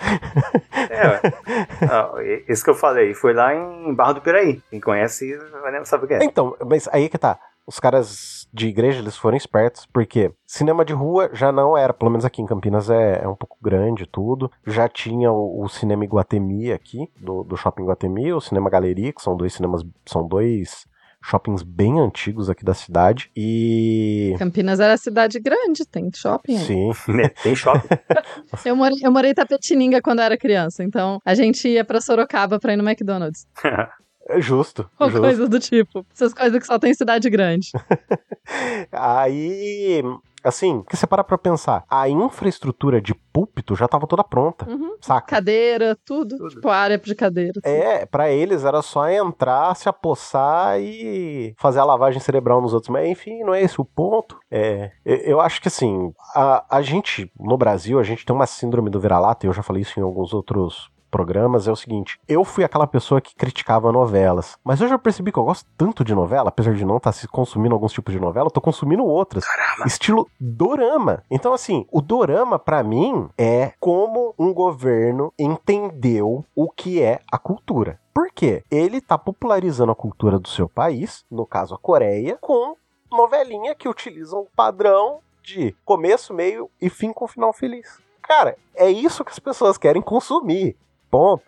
É, 0.90 1.86
não, 1.86 2.22
esse 2.48 2.64
que 2.64 2.70
eu 2.70 2.76
falei 2.76 3.14
foi 3.14 3.34
lá 3.34 3.54
em 3.54 3.94
Barra 3.94 4.14
do 4.14 4.22
Piraí. 4.22 4.62
Quem 4.70 4.80
conhece 4.80 5.38
sabe 5.84 6.06
o 6.06 6.08
que 6.08 6.14
é. 6.14 6.24
Então, 6.24 6.56
mas 6.66 6.88
aí 6.94 7.10
que 7.10 7.18
tá. 7.18 7.38
Os 7.68 7.78
caras 7.78 8.48
de 8.54 8.70
igreja, 8.70 9.00
eles 9.00 9.18
foram 9.18 9.36
espertos, 9.36 9.86
porque 9.86 10.32
cinema 10.48 10.86
de 10.86 10.94
rua 10.94 11.30
já 11.34 11.52
não 11.52 11.78
era, 11.78 11.94
pelo 11.94 12.10
menos 12.10 12.24
aqui 12.24 12.42
em 12.42 12.46
Campinas 12.46 12.90
é, 12.90 13.22
é 13.22 13.28
um 13.28 13.36
pouco 13.36 13.58
grande 13.62 14.06
tudo. 14.06 14.50
Já 14.66 14.88
tinha 14.88 15.30
o, 15.30 15.62
o 15.62 15.68
cinema 15.68 16.06
Iguatemi 16.06 16.72
aqui, 16.72 17.12
do, 17.20 17.44
do 17.44 17.58
Shopping 17.58 17.84
Iguatemi, 17.84 18.32
o 18.32 18.40
Cinema 18.40 18.70
Galeria, 18.70 19.12
que 19.12 19.22
são 19.22 19.36
dois 19.36 19.54
cinemas, 19.54 19.84
são 20.06 20.26
dois 20.26 20.88
shoppings 21.26 21.64
bem 21.64 22.00
antigos 22.00 22.50
aqui 22.50 22.64
da 22.64 22.74
cidade. 22.74 23.32
E. 23.36 24.36
Campinas 24.38 24.80
era 24.80 24.96
cidade 24.98 25.40
grande, 25.40 25.86
tem 25.86 26.10
shopping. 26.14 26.58
Sim. 26.58 26.92
Né, 27.16 27.30
tem 27.30 27.56
shopping. 27.56 27.88
eu, 28.66 28.76
morei, 28.76 28.98
eu 29.02 29.12
morei 29.12 29.32
em 29.32 29.34
Tapetininga 29.34 30.02
quando 30.02 30.20
eu 30.20 30.26
era 30.26 30.38
criança, 30.38 30.84
então 30.84 31.20
a 31.26 31.34
gente 31.34 31.68
ia 31.68 31.84
pra 31.86 32.02
Sorocaba 32.02 32.60
pra 32.60 32.74
ir 32.74 32.78
no 32.78 32.88
McDonald's. 32.88 33.48
É 34.28 34.42
justo. 34.42 34.90
Ou 35.00 35.08
justo. 35.10 35.22
coisa 35.22 35.48
do 35.48 35.60
tipo. 35.60 36.06
Essas 36.14 36.34
coisas 36.34 36.60
que 36.60 36.66
só 36.66 36.80
tem 36.80 36.94
cidade 36.94 37.30
grande. 37.30 37.72
Aí, 38.92 40.02
assim, 40.44 40.84
que 40.90 40.96
você 40.96 41.06
para 41.08 41.24
pra 41.24 41.38
pensar, 41.38 41.84
a 41.90 42.08
infraestrutura 42.10 43.02
de 43.02 43.14
púlpito 43.14 43.76
já 43.76 43.88
tava 43.88 44.08
toda 44.08 44.24
pronta, 44.24 44.70
Uhum. 44.70 44.96
saca? 45.02 45.28
Cadeira, 45.36 45.98
tudo. 46.06 46.38
Tudo. 46.38 46.50
Tipo, 46.50 46.70
área 46.70 46.98
de 46.98 47.16
cadeira. 47.16 47.54
assim. 47.64 47.76
É, 47.76 48.06
pra 48.06 48.30
eles 48.32 48.64
era 48.64 48.82
só 48.82 49.08
entrar, 49.10 49.76
se 49.76 49.88
apossar 49.90 50.80
e 50.80 51.54
fazer 51.58 51.80
a 51.80 51.86
lavagem 51.86 52.20
cerebral 52.20 52.62
nos 52.62 52.74
outros. 52.74 52.90
Mas 52.90 53.08
enfim, 53.08 53.44
não 53.44 53.54
é 53.54 53.62
esse 53.62 53.80
o 53.80 53.86
ponto. 53.86 54.40
É, 54.50 54.92
eu- 55.06 55.40
acho 55.42 55.62
que 55.62 55.68
assim, 55.68 56.12
a, 56.36 56.78
a 56.78 56.82
gente, 56.82 57.32
no 57.40 57.58
Brasil, 57.58 58.00
a 58.00 58.04
gente 58.04 58.26
tem 58.26 58.36
uma 58.36 58.48
síndrome 58.48 58.90
do 58.90 59.00
vira-lata, 59.00 59.46
e 59.46 59.50
eu 59.50 59.54
já 59.54 59.62
falei 59.62 59.82
isso 59.82 60.00
em 60.00 60.04
alguns 60.04 60.34
outros 60.34 60.90
programas, 61.16 61.66
é 61.66 61.72
o 61.72 61.78
seguinte, 61.78 62.20
eu 62.28 62.44
fui 62.44 62.66
aquela 62.66 62.86
pessoa 62.86 63.22
que 63.22 63.34
criticava 63.34 63.90
novelas, 63.90 64.58
mas 64.62 64.82
eu 64.82 64.88
já 64.90 64.98
percebi 64.98 65.32
que 65.32 65.40
eu 65.40 65.46
gosto 65.46 65.66
tanto 65.78 66.04
de 66.04 66.14
novela, 66.14 66.50
apesar 66.50 66.74
de 66.74 66.84
não 66.84 66.98
estar 66.98 67.14
se 67.14 67.26
consumindo 67.26 67.74
alguns 67.74 67.94
tipos 67.94 68.14
de 68.14 68.20
novela, 68.20 68.48
eu 68.48 68.52
tô 68.52 68.60
consumindo 68.60 69.06
outras 69.06 69.46
Caramba. 69.46 69.88
estilo 69.88 70.28
dorama. 70.38 71.24
Então, 71.32 71.54
assim, 71.54 71.86
o 71.90 72.02
dorama, 72.02 72.60
pra 72.60 72.84
mim, 72.84 73.30
é 73.38 73.72
como 73.80 74.36
um 74.38 74.54
governo 74.54 75.32
entendeu 75.40 76.44
o 76.54 76.70
que 76.70 77.02
é 77.02 77.22
a 77.32 77.38
cultura. 77.38 77.98
Por 78.14 78.30
quê? 78.34 78.62
Ele 78.70 79.00
tá 79.00 79.18
popularizando 79.18 79.94
a 79.94 79.96
cultura 79.96 80.38
do 80.38 80.50
seu 80.50 80.68
país, 80.68 81.24
no 81.32 81.46
caso 81.46 81.76
a 81.76 81.78
Coreia, 81.78 82.38
com 82.42 82.76
novelinha 83.10 83.74
que 83.74 83.88
utilizam 83.88 84.42
o 84.42 84.50
padrão 84.54 85.20
de 85.42 85.74
começo, 85.86 86.34
meio 86.34 86.70
e 86.82 86.90
fim 86.90 87.14
com 87.14 87.26
final 87.26 87.54
feliz. 87.54 88.04
Cara, 88.22 88.58
é 88.76 88.90
isso 88.90 89.24
que 89.24 89.32
as 89.32 89.40
pessoas 89.40 89.78
querem 89.78 90.02
consumir. 90.02 90.76
Ponto. 91.10 91.44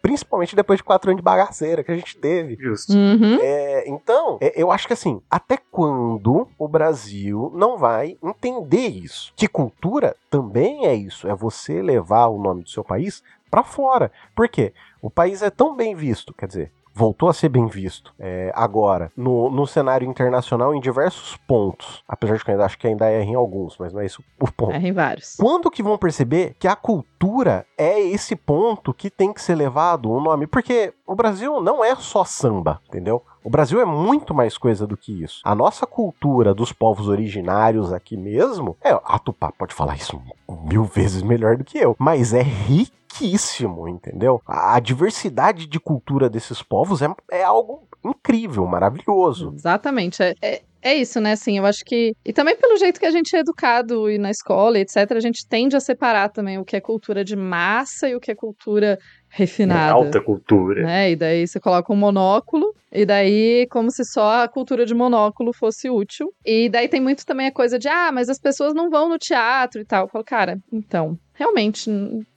Principalmente 0.00 0.56
depois 0.56 0.78
de 0.78 0.84
quatro 0.84 1.10
anos 1.10 1.20
de 1.20 1.24
bagaceira 1.24 1.82
que 1.82 1.90
a 1.90 1.96
gente 1.96 2.16
teve. 2.16 2.56
Justo. 2.60 2.92
Uhum. 2.92 3.38
É, 3.40 3.88
então, 3.88 4.38
é, 4.40 4.52
eu 4.60 4.70
acho 4.70 4.86
que 4.86 4.92
assim, 4.92 5.20
até 5.30 5.56
quando 5.70 6.48
o 6.58 6.68
Brasil 6.68 7.50
não 7.54 7.78
vai 7.78 8.18
entender 8.22 8.88
isso? 8.88 9.32
Que 9.36 9.48
cultura 9.48 10.16
também 10.30 10.86
é 10.86 10.94
isso, 10.94 11.28
é 11.28 11.34
você 11.34 11.80
levar 11.80 12.26
o 12.26 12.40
nome 12.40 12.62
do 12.62 12.70
seu 12.70 12.84
país 12.84 13.22
pra 13.50 13.62
fora. 13.62 14.10
Por 14.34 14.48
quê? 14.48 14.72
O 15.00 15.10
país 15.10 15.42
é 15.42 15.50
tão 15.50 15.74
bem 15.74 15.94
visto, 15.94 16.32
quer 16.34 16.46
dizer, 16.46 16.72
voltou 16.94 17.28
a 17.28 17.32
ser 17.32 17.48
bem 17.48 17.66
visto 17.66 18.12
é, 18.18 18.52
agora 18.54 19.10
no, 19.16 19.50
no 19.50 19.66
cenário 19.66 20.08
internacional 20.08 20.74
em 20.74 20.80
diversos 20.80 21.36
pontos. 21.48 22.02
Apesar 22.06 22.36
de 22.36 22.44
que 22.44 22.50
eu 22.50 22.54
ainda 22.54 22.66
acho 22.66 22.78
que 22.78 22.86
ainda 22.86 23.08
erra 23.08 23.24
em 23.24 23.34
alguns, 23.34 23.76
mas 23.78 23.92
não 23.92 24.00
é 24.00 24.06
isso 24.06 24.22
o 24.40 24.50
ponto. 24.50 24.72
É, 24.72 24.78
em 24.78 24.92
vários. 24.92 25.36
Quando 25.36 25.70
que 25.70 25.82
vão 25.82 25.98
perceber 25.98 26.54
que 26.58 26.68
a 26.68 26.76
cultura 26.76 27.66
é 27.78 28.00
esse 28.00 28.36
ponto 28.36 28.92
que 28.92 29.10
tem 29.10 29.32
que 29.32 29.40
ser 29.40 29.54
levado 29.54 30.10
o 30.10 30.20
nome? 30.20 30.46
Porque 30.46 30.92
o 31.06 31.14
Brasil 31.14 31.60
não 31.60 31.84
é 31.84 31.94
só 31.96 32.24
samba, 32.24 32.80
entendeu? 32.88 33.22
O 33.44 33.50
Brasil 33.50 33.80
é 33.80 33.84
muito 33.84 34.32
mais 34.32 34.56
coisa 34.56 34.86
do 34.86 34.96
que 34.96 35.22
isso. 35.22 35.40
A 35.44 35.54
nossa 35.54 35.86
cultura 35.86 36.54
dos 36.54 36.72
povos 36.72 37.08
originários 37.08 37.92
aqui 37.92 38.16
mesmo, 38.16 38.76
é, 38.82 38.90
a 38.90 39.18
Tupá 39.18 39.50
pode 39.50 39.74
falar 39.74 39.96
isso 39.96 40.20
mil 40.64 40.84
vezes 40.84 41.22
melhor 41.22 41.56
do 41.56 41.64
que 41.64 41.78
eu, 41.78 41.96
mas 41.98 42.32
é 42.32 42.42
riquíssimo, 42.42 43.88
entendeu? 43.88 44.40
A, 44.46 44.76
a 44.76 44.80
diversidade 44.80 45.66
de 45.66 45.80
cultura 45.80 46.30
desses 46.30 46.62
povos 46.62 47.02
é, 47.02 47.08
é 47.30 47.42
algo 47.42 47.82
incrível, 48.04 48.66
maravilhoso. 48.66 49.52
Exatamente. 49.56 50.22
É, 50.22 50.34
é, 50.40 50.62
é 50.82 50.94
isso, 50.94 51.20
né? 51.20 51.32
Assim, 51.32 51.58
eu 51.58 51.64
acho 51.64 51.84
que. 51.84 52.14
E 52.24 52.32
também 52.32 52.56
pelo 52.56 52.76
jeito 52.76 52.98
que 52.98 53.06
a 53.06 53.10
gente 53.10 53.34
é 53.36 53.38
educado 53.38 54.10
e 54.10 54.18
na 54.18 54.30
escola, 54.30 54.78
etc., 54.78 55.12
a 55.12 55.20
gente 55.20 55.46
tende 55.46 55.76
a 55.76 55.80
separar 55.80 56.28
também 56.28 56.58
o 56.58 56.64
que 56.64 56.76
é 56.76 56.80
cultura 56.80 57.24
de 57.24 57.36
massa 57.36 58.08
e 58.08 58.16
o 58.16 58.20
que 58.20 58.32
é 58.32 58.34
cultura 58.34 58.98
refinada. 59.32 59.92
Alta 59.92 60.20
cultura. 60.20 60.82
né? 60.82 61.10
E 61.10 61.16
daí 61.16 61.46
você 61.46 61.58
coloca 61.58 61.92
um 61.92 61.96
monóculo, 61.96 62.74
e 62.92 63.06
daí 63.06 63.66
como 63.70 63.90
se 63.90 64.04
só 64.04 64.42
a 64.42 64.48
cultura 64.48 64.84
de 64.84 64.94
monóculo 64.94 65.52
fosse 65.52 65.88
útil. 65.88 66.32
E 66.44 66.68
daí 66.68 66.86
tem 66.86 67.00
muito 67.00 67.24
também 67.24 67.46
a 67.46 67.52
coisa 67.52 67.78
de, 67.78 67.88
ah, 67.88 68.12
mas 68.12 68.28
as 68.28 68.38
pessoas 68.38 68.74
não 68.74 68.90
vão 68.90 69.08
no 69.08 69.18
teatro 69.18 69.80
e 69.80 69.84
tal. 69.84 70.04
Eu 70.04 70.08
falo, 70.08 70.24
cara, 70.24 70.58
então, 70.70 71.18
realmente 71.32 71.90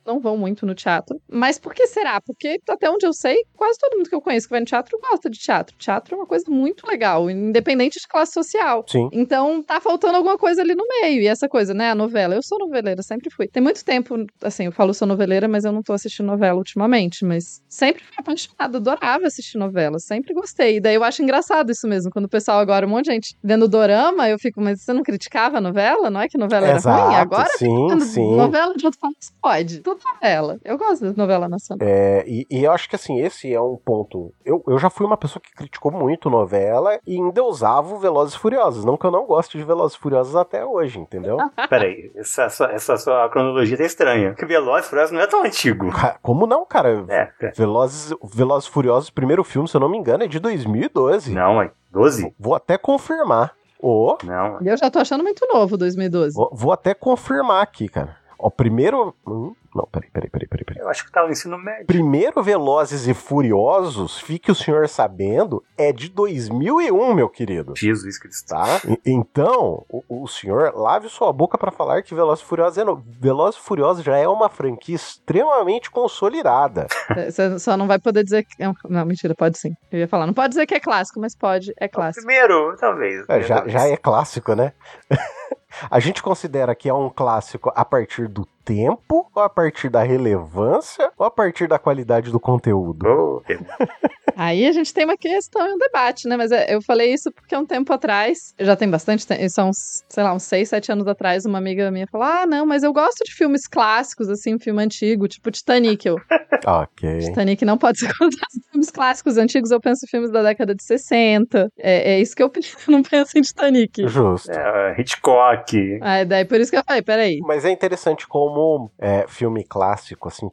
não 0.06 0.20
vão 0.20 0.38
muito 0.38 0.66
no 0.66 0.75
teatro. 0.75 1.20
Mas 1.30 1.60
por 1.60 1.74
que 1.74 1.88
será? 1.88 2.22
Porque 2.22 2.60
até 2.70 2.90
onde 2.90 3.06
eu 3.06 3.14
sei, 3.14 3.44
quase 3.56 3.78
todo 3.80 3.98
mundo 3.98 4.08
que 4.08 4.16
eu 4.16 4.22
conheço 4.22 4.48
que 4.48 4.52
vai 4.52 4.60
no 4.60 4.66
teatro 4.66 4.98
gosta 5.00 5.30
de 5.30 5.40
teatro. 5.40 5.75
Teatro 5.78 6.16
é 6.16 6.18
uma 6.18 6.28
coisa 6.28 6.46
muito 6.48 6.88
legal, 6.88 7.30
independente 7.30 8.00
de 8.00 8.08
classe 8.08 8.32
social. 8.32 8.86
Sim. 8.88 9.10
Então 9.12 9.62
tá 9.64 9.82
faltando 9.82 10.16
alguma 10.16 10.38
coisa 10.38 10.62
ali 10.62 10.75
no 10.75 10.86
meio. 11.02 11.22
E 11.22 11.28
essa 11.28 11.50
coisa, 11.50 11.74
né? 11.74 11.90
A 11.90 11.96
novela. 11.96 12.36
Eu 12.36 12.44
sou 12.44 12.60
noveleira, 12.60 13.02
sempre 13.02 13.30
fui. 13.30 13.48
Tem 13.48 13.62
muito 13.62 13.84
tempo, 13.84 14.16
assim, 14.42 14.66
eu 14.66 14.72
falo 14.72 14.94
sou 14.94 15.08
noveleira, 15.08 15.48
mas 15.48 15.66
eu 15.66 15.72
não 15.72 15.82
tô 15.82 15.92
assistindo 15.92 16.28
novela 16.28 16.58
ultimamente. 16.58 16.85
Mas 17.25 17.62
sempre 17.70 18.04
fui 18.04 18.13
apaixonada, 18.18 18.77
adorava 18.77 19.25
assistir 19.27 19.58
novela, 19.58 20.00
sempre 20.00 20.34
gostei. 20.34 20.77
E 20.77 20.80
daí 20.80 20.96
eu 20.96 21.04
acho 21.04 21.22
engraçado 21.22 21.72
isso 21.72 21.88
mesmo. 21.88 22.12
Quando 22.12 22.25
o 22.25 22.30
pessoal 22.30 22.60
agora, 22.60 22.86
um 22.86 22.89
monte 22.89 23.06
de 23.06 23.12
gente 23.13 23.36
vendo 23.44 23.68
dorama, 23.68 24.30
eu 24.30 24.38
fico, 24.39 24.62
mas 24.62 24.82
você 24.84 24.94
não 24.94 25.04
criticava 25.04 25.58
a 25.58 25.62
novela? 25.62 26.10
Não 26.10 26.22
é 26.22 26.27
que 26.27 26.38
novela 26.38 26.68
era 26.68 26.77
Exato, 26.77 27.06
ruim? 27.08 27.15
Agora 27.15 27.50
sim, 27.58 27.88
quando 27.88 28.04
sim. 28.04 28.36
novela 28.36 28.74
de 28.75 28.86
outro 28.86 29.00
país 29.00 29.34
pode. 29.42 29.80
Tudo 29.82 30.00
novela. 30.13 30.58
Eu 30.63 30.77
gosto 30.77 31.12
de 31.12 31.18
novela 31.18 31.48
nacional. 31.48 31.88
É, 31.88 32.24
e, 32.27 32.46
e 32.50 32.63
eu 32.63 32.72
acho 32.72 32.89
que 32.89 32.96
assim, 32.96 33.20
esse 33.22 33.54
é 33.54 33.62
um 33.62 33.75
ponto. 33.77 34.34
Eu, 34.44 34.63
eu 34.68 34.77
já 34.77 34.89
fui 34.89 35.06
uma 35.06 35.18
pessoa 35.18 35.42
que 35.42 35.51
criticou 35.54 35.92
muito 35.92 36.30
novela 36.30 37.00
e 37.06 37.15
endeusava 37.18 37.94
o 37.94 38.00
Velozes 38.00 38.36
e 38.36 38.39
Furiosos. 38.39 38.86
Não 38.86 38.98
que 38.98 39.06
eu 39.06 39.12
não 39.12 39.25
goste 39.25 39.58
de 39.58 39.63
Velozes 39.63 39.98
e 39.98 40.00
Furiosos 40.00 40.36
até 40.36 40.65
hoje, 40.65 41.00
entendeu? 41.00 41.38
Peraí, 41.70 42.12
essa, 42.15 42.50
sua- 42.50 42.72
essa 42.72 42.98
sua 42.98 43.30
cronologia 43.30 43.77
tá 43.77 43.84
estranha. 43.86 44.30
Porque 44.32 44.46
Velozes 44.46 44.86
e 44.88 44.89
Furiosos 44.89 45.12
não 45.13 45.22
é 45.22 45.27
tão 45.27 45.44
antigo. 45.44 45.88
Como 46.22 46.46
não, 46.48 46.65
cara? 46.65 46.75
É, 47.10 47.32
é. 47.41 47.51
Velozes, 47.51 48.13
Velozes 48.24 48.67
e 48.67 48.72
Furiosos, 48.72 49.10
primeiro 49.10 49.44
filme, 49.44 49.67
se 49.67 49.75
eu 49.75 49.82
não 49.82 49.89
me 49.89 49.98
engano, 49.98 50.24
é 50.24 50.27
de 50.27 50.39
2012. 50.39 51.34
Não, 51.34 51.55
mãe. 51.55 51.72
12? 51.91 52.34
Vou 52.39 52.55
até 52.55 52.77
confirmar. 52.77 53.53
Ô, 53.79 54.17
Não. 54.24 54.62
E 54.62 54.67
eu 54.67 54.77
já 54.77 54.89
tô 54.89 55.00
achando 55.00 55.24
muito 55.24 55.46
novo 55.48 55.77
2012. 55.77 56.36
vou, 56.36 56.50
vou 56.53 56.72
até 56.72 56.94
confirmar 56.94 57.62
aqui, 57.62 57.88
cara. 57.88 58.17
Ó, 58.38 58.50
primeiro. 58.50 59.13
Hum, 59.27 59.54
não, 59.74 59.86
peraí, 59.92 60.10
peraí, 60.10 60.30
peraí, 60.30 60.48
peraí. 60.48 60.65
peraí. 60.65 60.82
Eu 60.82 60.89
acho 60.89 61.06
que 61.06 61.12
tava 61.12 61.27
no 61.27 61.34
ensino 61.34 61.58
médio. 61.58 61.86
Primeiro 61.86 62.42
Velozes 62.42 63.08
e 63.08 63.13
Furiosos, 63.13 64.20
fique 64.20 64.50
o 64.51 64.56
senhor 64.56 64.88
sabendo, 64.88 65.62
é 65.77 65.92
de 65.92 66.10
2001, 66.10 67.13
meu 67.13 67.27
querido. 67.27 67.74
Jesus 67.75 68.18
Cristo. 68.18 68.48
Tá? 68.48 68.80
E- 68.88 69.00
Então, 69.06 69.84
o, 69.89 70.24
o 70.24 70.27
senhor 70.27 70.74
lave 70.75 71.10
sua 71.10 71.32
boca 71.34 71.58
pra 71.58 71.72
falar 71.72 72.01
que 72.04 72.15
Velozes 72.15 72.44
e 72.44 72.48
Furiosos 72.48 72.77
é 72.77 72.84
no... 72.86 72.96
Velozes 73.20 73.60
e 73.60 73.63
Furiosos 73.63 74.04
já 74.04 74.15
é 74.18 74.27
uma 74.27 74.48
franquia 74.48 74.96
extremamente 74.96 75.92
consolidada. 75.92 76.88
Você 77.30 77.60
só 77.60 77.75
não 77.75 77.88
vai 77.88 78.00
poder 78.00 78.24
dizer 78.24 78.44
que. 78.44 78.56
Não, 78.89 79.06
mentira, 79.06 79.36
pode 79.36 79.58
sim. 79.58 79.75
Eu 79.92 80.00
ia 80.00 80.08
falar, 80.08 80.25
não 80.25 80.34
pode 80.34 80.50
dizer 80.50 80.65
que 80.65 80.75
é 80.75 80.80
clássico, 80.80 81.20
mas 81.20 81.36
pode, 81.36 81.74
é 81.77 81.88
clássico. 81.88 82.25
Primeiro, 82.25 82.75
talvez. 82.77 83.25
É, 83.27 83.42
já, 83.42 83.68
já 83.68 83.88
é 83.88 83.98
clássico, 83.98 84.56
né? 84.56 84.72
A 85.89 86.00
gente 86.00 86.22
considera 86.22 86.75
que 86.75 86.89
é 86.89 86.94
um 86.94 87.10
clássico 87.10 87.72
a 87.75 87.84
partir 87.84 88.27
do 88.27 88.48
tempo, 88.65 89.29
ou 89.34 89.41
a 89.43 89.50
partir 89.50 89.89
da 89.89 90.01
relevância, 90.03 91.12
ou 91.17 91.25
a 91.25 91.31
partir 91.31 91.67
da 91.67 91.77
qualidade 91.77 92.31
do 92.31 92.39
conteúdo? 92.39 93.05
Oh, 93.07 93.41
Aí 94.38 94.67
a 94.67 94.72
gente 94.74 94.93
tem 94.93 95.05
uma 95.05 95.15
questão 95.15 95.65
e 95.65 95.74
um 95.74 95.77
debate, 95.77 96.27
né? 96.27 96.36
Mas 96.36 96.51
é, 96.51 96.74
eu 96.75 96.81
falei 96.81 97.13
isso 97.13 97.31
porque 97.31 97.55
um 97.55 97.65
tempo 97.65 97.93
atrás, 97.93 98.53
já 98.60 98.75
tem 98.75 98.89
bastante 98.89 99.25
tempo, 99.25 99.50
são, 99.50 99.69
uns, 99.69 100.03
sei 100.10 100.24
lá, 100.24 100.34
uns 100.34 100.43
6, 100.43 100.67
7 100.67 100.91
anos 100.91 101.07
atrás, 101.07 101.45
uma 101.45 101.57
amiga 101.57 101.89
minha 101.89 102.05
falou: 102.07 102.27
Ah, 102.27 102.45
não, 102.45 102.65
mas 102.65 102.84
eu 102.84 102.91
gosto 102.91 103.24
de 103.24 103.34
filmes 103.34 103.65
clássicos, 103.65 104.27
assim, 104.29 104.55
um 104.55 104.60
filme 104.60 104.84
antigo, 104.84 105.25
tipo 105.27 105.50
Titanic. 105.51 106.05
Eu, 106.05 106.17
Ok. 106.65 107.19
Titanic 107.19 107.63
não 107.63 107.77
pode 107.77 108.00
ser 108.00 108.12
contado 108.17 108.50
filmes 108.72 108.89
clássicos 108.89 109.38
antigos, 109.38 109.72
eu 109.72 109.79
penso 109.79 110.05
em 110.05 110.10
filmes 110.10 110.31
da 110.31 110.41
década 110.41 110.75
de 110.75 110.84
60. 110.84 111.69
É, 111.77 112.15
é 112.15 112.19
isso 112.19 112.36
que 112.36 112.43
eu 112.43 112.50
penso, 112.51 112.75
eu 112.88 112.91
não 112.91 113.03
penso 113.03 113.38
em 113.38 113.41
Titanic. 113.41 114.07
Justo. 114.07 114.51
é, 114.51 115.00
Hitchcock. 115.00 116.00
Aí 116.01 116.25
daí 116.25 116.43
por 116.43 116.60
isso 116.60 116.72
que 116.72 116.77
eu 116.77 116.84
falei, 116.84 117.01
peraí. 117.01 117.39
Mas 117.41 117.63
é 117.63 117.72
interessante 117.72 118.27
como 118.27 118.54
é, 118.97 119.25
filme 119.27 119.63
clássico, 119.63 120.27
assim, 120.27 120.50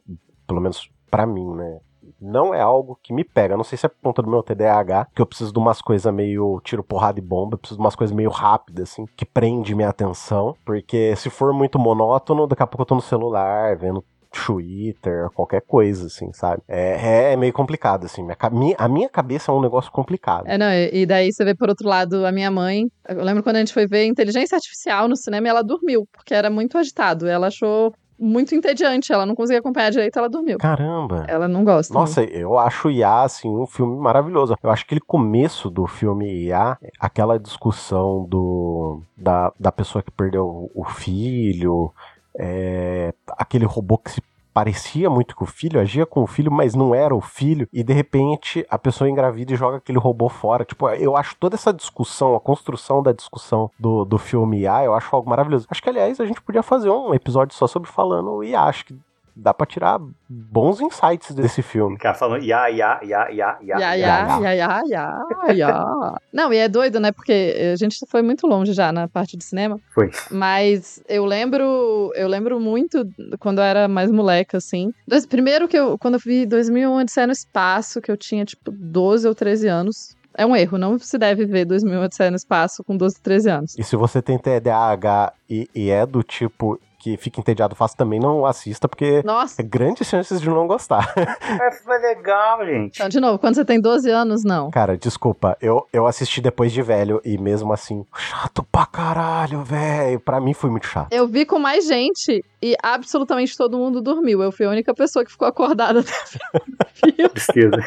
pelo 0.47 0.61
menos 0.61 0.89
pra 1.09 1.25
mim, 1.25 1.53
né? 1.55 1.79
não 2.23 2.53
é 2.53 2.61
algo 2.61 2.97
que 3.03 3.13
me 3.13 3.23
pega. 3.23 3.57
Não 3.57 3.63
sei 3.63 3.77
se 3.77 3.85
é 3.85 3.89
por 3.89 3.97
conta 4.01 4.21
do 4.21 4.29
meu 4.29 4.41
TDAH, 4.41 5.07
que 5.13 5.21
eu 5.21 5.25
preciso 5.25 5.51
de 5.51 5.59
umas 5.59 5.81
coisas 5.81 6.11
meio 6.13 6.59
tiro, 6.63 6.83
porrada 6.83 7.19
e 7.19 7.21
bomba, 7.21 7.55
eu 7.55 7.57
preciso 7.57 7.77
de 7.77 7.83
umas 7.83 7.95
coisas 7.95 8.15
meio 8.15 8.29
rápidas, 8.29 8.91
assim, 8.91 9.05
que 9.17 9.25
prende 9.25 9.75
minha 9.75 9.89
atenção. 9.89 10.55
Porque 10.65 11.15
se 11.17 11.29
for 11.29 11.53
muito 11.53 11.77
monótono, 11.77 12.47
daqui 12.47 12.63
a 12.63 12.67
pouco 12.67 12.83
eu 12.83 12.85
tô 12.85 12.95
no 12.95 13.01
celular, 13.01 13.75
vendo 13.75 14.03
Twitter, 14.33 15.29
qualquer 15.35 15.61
coisa, 15.61 16.07
assim, 16.07 16.33
sabe? 16.33 16.63
É, 16.67 17.29
é, 17.29 17.33
é 17.33 17.37
meio 17.37 17.53
complicado, 17.53 18.05
assim. 18.05 18.25
Minha, 18.51 18.75
a 18.77 18.87
minha 18.87 19.07
cabeça 19.07 19.51
é 19.51 19.55
um 19.55 19.61
negócio 19.61 19.91
complicado. 19.91 20.45
É, 20.47 20.57
não, 20.57 20.71
e 20.73 21.05
daí 21.05 21.31
você 21.31 21.45
vê 21.45 21.53
por 21.53 21.69
outro 21.69 21.87
lado 21.87 22.25
a 22.25 22.31
minha 22.31 22.49
mãe. 22.49 22.89
Eu 23.07 23.23
lembro 23.23 23.43
quando 23.43 23.57
a 23.57 23.59
gente 23.59 23.73
foi 23.73 23.87
ver 23.87 24.05
inteligência 24.05 24.55
artificial 24.55 25.07
no 25.07 25.15
cinema 25.15 25.47
e 25.47 25.49
ela 25.49 25.63
dormiu, 25.63 26.07
porque 26.11 26.33
era 26.33 26.49
muito 26.49 26.77
agitado. 26.77 27.27
Ela 27.27 27.47
achou 27.47 27.93
muito 28.19 28.55
entediante. 28.55 29.11
Ela 29.11 29.25
não 29.25 29.35
conseguia 29.35 29.59
acompanhar 29.59 29.91
direito, 29.91 30.17
ela 30.17 30.29
dormiu. 30.29 30.57
Caramba. 30.57 31.25
Ela 31.27 31.47
não 31.47 31.63
gosta. 31.63 31.93
Nossa, 31.93 32.21
muito. 32.21 32.35
eu 32.35 32.57
acho 32.57 32.89
IA, 32.89 33.23
assim, 33.23 33.49
um 33.49 33.67
filme 33.67 33.95
maravilhoso. 33.97 34.55
Eu 34.63 34.71
acho 34.71 34.83
que 34.83 34.87
aquele 34.87 35.01
começo 35.01 35.69
do 35.69 35.85
filme 35.85 36.45
IA, 36.45 36.77
aquela 36.99 37.37
discussão 37.37 38.25
do 38.27 39.01
da, 39.15 39.51
da 39.59 39.71
pessoa 39.71 40.01
que 40.01 40.11
perdeu 40.11 40.71
o 40.73 40.83
filho, 40.83 41.93
é, 42.37 43.13
aquele 43.37 43.65
robô 43.65 43.97
que 43.97 44.11
se 44.11 44.21
parecia 44.53 45.09
muito 45.09 45.35
com 45.35 45.43
o 45.45 45.47
filho, 45.47 45.79
agia 45.79 46.05
com 46.05 46.21
o 46.21 46.27
filho, 46.27 46.51
mas 46.51 46.75
não 46.75 46.93
era 46.93 47.15
o 47.15 47.19
filho, 47.19 47.67
e 47.73 47.83
de 47.83 47.91
repente 47.91 48.65
a 48.69 48.77
pessoa 48.77 49.09
engravida 49.09 49.51
e 49.51 49.55
joga 49.55 49.77
aquele 49.77 49.97
robô 49.97 50.29
fora. 50.29 50.63
Tipo, 50.63 50.87
eu 50.89 51.17
acho 51.17 51.35
toda 51.37 51.55
essa 51.55 51.73
discussão, 51.73 52.35
a 52.35 52.39
construção 52.39 53.01
da 53.01 53.11
discussão 53.11 53.71
do, 53.79 54.05
do 54.05 54.17
filme 54.17 54.59
IA, 54.59 54.85
eu 54.85 54.93
acho 54.93 55.13
algo 55.15 55.29
maravilhoso. 55.29 55.65
Acho 55.69 55.81
que, 55.81 55.89
aliás, 55.89 56.19
a 56.19 56.25
gente 56.25 56.41
podia 56.41 56.61
fazer 56.61 56.89
um 56.89 57.13
episódio 57.13 57.55
só 57.55 57.65
sobre 57.65 57.89
falando 57.89 58.43
IA. 58.43 58.61
Acho 58.61 58.85
que 58.85 58.95
dá 59.35 59.53
pra 59.53 59.65
tirar 59.65 59.99
bons 60.29 60.79
insights 60.79 61.33
desse 61.35 61.61
filme. 61.61 61.97
Cara 61.97 62.13
falando 62.15 62.43
ya, 62.43 62.67
ya, 62.67 62.99
ya, 63.03 63.29
ya, 63.29 63.57
ya. 63.61 63.79
Ya, 63.79 63.93
ya, 63.95 64.39
ya, 64.39 64.53
ya, 64.53 64.83
ya, 64.85 65.53
ya. 65.53 66.15
Não, 66.31 66.53
e 66.53 66.57
é 66.57 66.67
doido, 66.67 66.99
né? 66.99 67.11
Porque 67.11 67.71
a 67.73 67.75
gente 67.75 67.97
foi 68.07 68.21
muito 68.21 68.47
longe 68.47 68.73
já 68.73 68.91
na 68.91 69.07
parte 69.07 69.35
de 69.37 69.43
cinema. 69.43 69.79
Foi. 69.93 70.11
Mas 70.31 71.03
eu 71.07 71.25
lembro, 71.25 72.11
eu 72.15 72.27
lembro 72.27 72.59
muito 72.59 73.07
quando 73.39 73.59
eu 73.59 73.63
era 73.63 73.87
mais 73.87 74.11
moleca, 74.11 74.57
assim. 74.57 74.91
Primeiro 75.29 75.67
que 75.67 75.77
eu, 75.77 75.97
quando 75.97 76.15
eu 76.15 76.19
vi 76.19 76.45
2001 76.45 76.95
Odisseia 76.95 77.27
no 77.27 77.33
Espaço, 77.33 78.01
que 78.01 78.11
eu 78.11 78.17
tinha, 78.17 78.45
tipo, 78.45 78.71
12 78.71 79.27
ou 79.27 79.35
13 79.35 79.67
anos. 79.67 80.15
É 80.35 80.47
um 80.47 80.55
erro, 80.55 80.79
não 80.79 80.97
se 80.97 81.15
deve 81.15 81.45
ver 81.45 81.63
2001 81.65 82.03
Odisseia 82.03 82.31
no 82.31 82.37
Espaço 82.37 82.83
com 82.83 82.97
12, 82.97 83.21
13 83.21 83.49
anos. 83.49 83.75
E 83.77 83.83
se 83.83 83.95
você 83.95 84.19
tem 84.19 84.37
TDAH 84.39 85.33
e, 85.47 85.69
e 85.75 85.91
é 85.91 86.05
do 86.07 86.23
tipo, 86.23 86.79
que 87.03 87.17
fica 87.17 87.41
entediado 87.41 87.75
fácil 87.75 87.97
também 87.97 88.17
não 88.17 88.45
assista, 88.45 88.87
porque 88.87 89.21
Nossa. 89.25 89.61
é 89.61 89.65
grandes 89.65 90.07
chances 90.07 90.39
de 90.39 90.47
não 90.47 90.65
gostar. 90.65 91.13
É, 91.43 91.71
foi 91.71 91.99
legal, 91.99 92.65
gente. 92.65 92.95
Então, 92.95 93.09
de 93.09 93.19
novo, 93.19 93.37
quando 93.37 93.55
você 93.55 93.65
tem 93.65 93.79
12 93.79 94.09
anos, 94.09 94.43
não. 94.43 94.71
Cara, 94.71 94.97
desculpa, 94.97 95.57
eu, 95.61 95.85
eu 95.91 96.07
assisti 96.07 96.41
depois 96.41 96.71
de 96.71 96.81
velho 96.81 97.21
e 97.23 97.37
mesmo 97.37 97.71
assim, 97.73 98.05
chato 98.15 98.63
pra 98.71 98.85
caralho, 98.85 99.61
velho. 99.61 100.19
Pra 100.19 100.39
mim 100.39 100.53
foi 100.53 100.69
muito 100.69 100.87
chato. 100.87 101.11
Eu 101.11 101.27
vi 101.27 101.45
com 101.45 101.59
mais 101.59 101.85
gente 101.85 102.43
e 102.61 102.75
absolutamente 102.81 103.57
todo 103.57 103.77
mundo 103.77 104.01
dormiu. 104.01 104.41
Eu 104.41 104.51
fui 104.51 104.65
a 104.65 104.69
única 104.69 104.93
pessoa 104.93 105.25
que 105.25 105.31
ficou 105.31 105.47
acordada 105.47 105.99
até 105.99 107.27
Tristeza. 107.29 107.77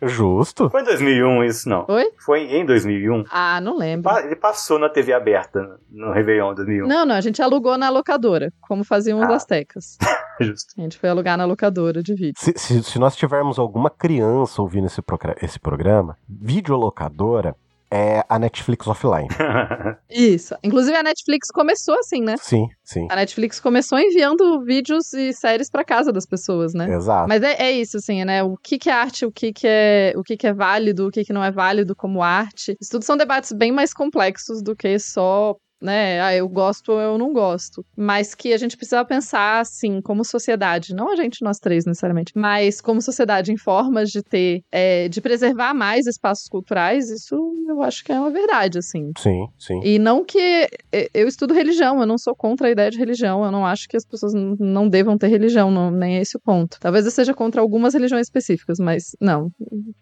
Justo. 0.00 0.70
Foi 0.70 0.80
em 0.80 0.84
2001 0.84 1.44
isso, 1.44 1.68
não? 1.68 1.84
Oi? 1.88 2.10
Foi 2.24 2.42
em 2.42 2.64
2001. 2.64 3.24
Ah, 3.30 3.60
não 3.60 3.76
lembro. 3.76 4.10
Ele 4.18 4.36
passou 4.36 4.78
na 4.78 4.88
TV 4.88 5.12
aberta 5.12 5.78
no 5.90 6.12
Réveillon 6.12 6.54
2001. 6.54 6.86
Não, 6.86 7.04
não, 7.04 7.14
a 7.14 7.20
gente 7.20 7.42
alugou 7.42 7.76
na 7.76 7.90
locadora, 7.90 8.37
como 8.60 8.84
faziam 8.84 9.20
os 9.20 9.28
ah. 9.28 9.34
astecas. 9.34 9.96
Justo. 10.40 10.74
A 10.78 10.82
gente 10.82 10.96
foi 10.96 11.08
alugar 11.08 11.36
na 11.36 11.44
locadora 11.44 12.02
de 12.02 12.14
vídeo. 12.14 12.34
Se, 12.36 12.52
se, 12.56 12.82
se 12.82 12.98
nós 12.98 13.16
tivermos 13.16 13.58
alguma 13.58 13.90
criança 13.90 14.62
ouvindo 14.62 14.86
esse, 14.86 15.02
esse 15.42 15.58
programa, 15.58 16.16
videolocadora 16.28 17.56
é 17.90 18.22
a 18.28 18.38
Netflix 18.38 18.86
offline. 18.86 19.28
Isso. 20.10 20.54
Inclusive 20.62 20.96
a 20.96 21.02
Netflix 21.02 21.50
começou 21.50 21.98
assim, 21.98 22.22
né? 22.22 22.36
Sim, 22.38 22.68
sim. 22.84 23.06
A 23.10 23.16
Netflix 23.16 23.58
começou 23.58 23.98
enviando 23.98 24.62
vídeos 24.62 25.12
e 25.14 25.32
séries 25.32 25.70
para 25.70 25.84
casa 25.84 26.12
das 26.12 26.26
pessoas, 26.26 26.74
né? 26.74 26.92
Exato. 26.94 27.28
Mas 27.28 27.42
é, 27.42 27.54
é, 27.54 27.72
isso, 27.72 27.96
assim, 27.96 28.24
né? 28.24 28.42
O 28.42 28.56
que, 28.56 28.78
que 28.78 28.90
é 28.90 28.92
arte, 28.92 29.24
o 29.24 29.32
que, 29.32 29.52
que 29.52 29.66
é 29.66 30.12
o 30.16 30.22
que, 30.22 30.36
que 30.36 30.46
é 30.46 30.52
válido, 30.52 31.06
o 31.06 31.10
que, 31.10 31.24
que 31.24 31.32
não 31.32 31.42
é 31.42 31.50
válido 31.50 31.96
como 31.96 32.22
arte. 32.22 32.76
Isso 32.80 32.90
tudo 32.90 33.04
são 33.04 33.16
debates 33.16 33.52
bem 33.52 33.72
mais 33.72 33.94
complexos 33.94 34.62
do 34.62 34.76
que 34.76 34.98
só 34.98 35.56
né? 35.80 36.20
Ah, 36.20 36.34
eu 36.34 36.48
gosto 36.48 36.92
ou 36.92 37.00
eu 37.00 37.18
não 37.18 37.32
gosto. 37.32 37.84
Mas 37.96 38.34
que 38.34 38.52
a 38.52 38.58
gente 38.58 38.76
precisa 38.76 39.04
pensar, 39.04 39.60
assim, 39.60 40.00
como 40.00 40.24
sociedade, 40.24 40.94
não 40.94 41.10
a 41.10 41.16
gente, 41.16 41.42
nós 41.42 41.58
três, 41.58 41.84
necessariamente, 41.84 42.32
mas 42.34 42.80
como 42.80 43.00
sociedade 43.00 43.52
em 43.52 43.56
formas 43.56 44.10
de 44.10 44.22
ter, 44.22 44.62
é, 44.70 45.08
de 45.08 45.20
preservar 45.20 45.74
mais 45.74 46.06
espaços 46.06 46.48
culturais, 46.48 47.10
isso 47.10 47.36
eu 47.68 47.82
acho 47.82 48.04
que 48.04 48.12
é 48.12 48.18
uma 48.18 48.30
verdade, 48.30 48.78
assim. 48.78 49.12
Sim, 49.18 49.46
sim. 49.58 49.80
E 49.84 49.98
não 49.98 50.24
que. 50.24 50.66
Eu 51.12 51.28
estudo 51.28 51.54
religião, 51.54 52.00
eu 52.00 52.06
não 52.06 52.18
sou 52.18 52.34
contra 52.34 52.68
a 52.68 52.70
ideia 52.70 52.90
de 52.90 52.98
religião, 52.98 53.44
eu 53.44 53.50
não 53.50 53.66
acho 53.66 53.88
que 53.88 53.96
as 53.96 54.04
pessoas 54.04 54.32
não 54.34 54.88
devam 54.88 55.16
ter 55.18 55.28
religião, 55.28 55.70
não, 55.70 55.90
nem 55.90 56.16
é 56.16 56.20
esse 56.20 56.36
o 56.36 56.40
ponto. 56.40 56.78
Talvez 56.80 57.04
eu 57.04 57.10
seja 57.10 57.34
contra 57.34 57.60
algumas 57.60 57.94
religiões 57.94 58.26
específicas, 58.26 58.78
mas 58.78 59.16
não. 59.20 59.50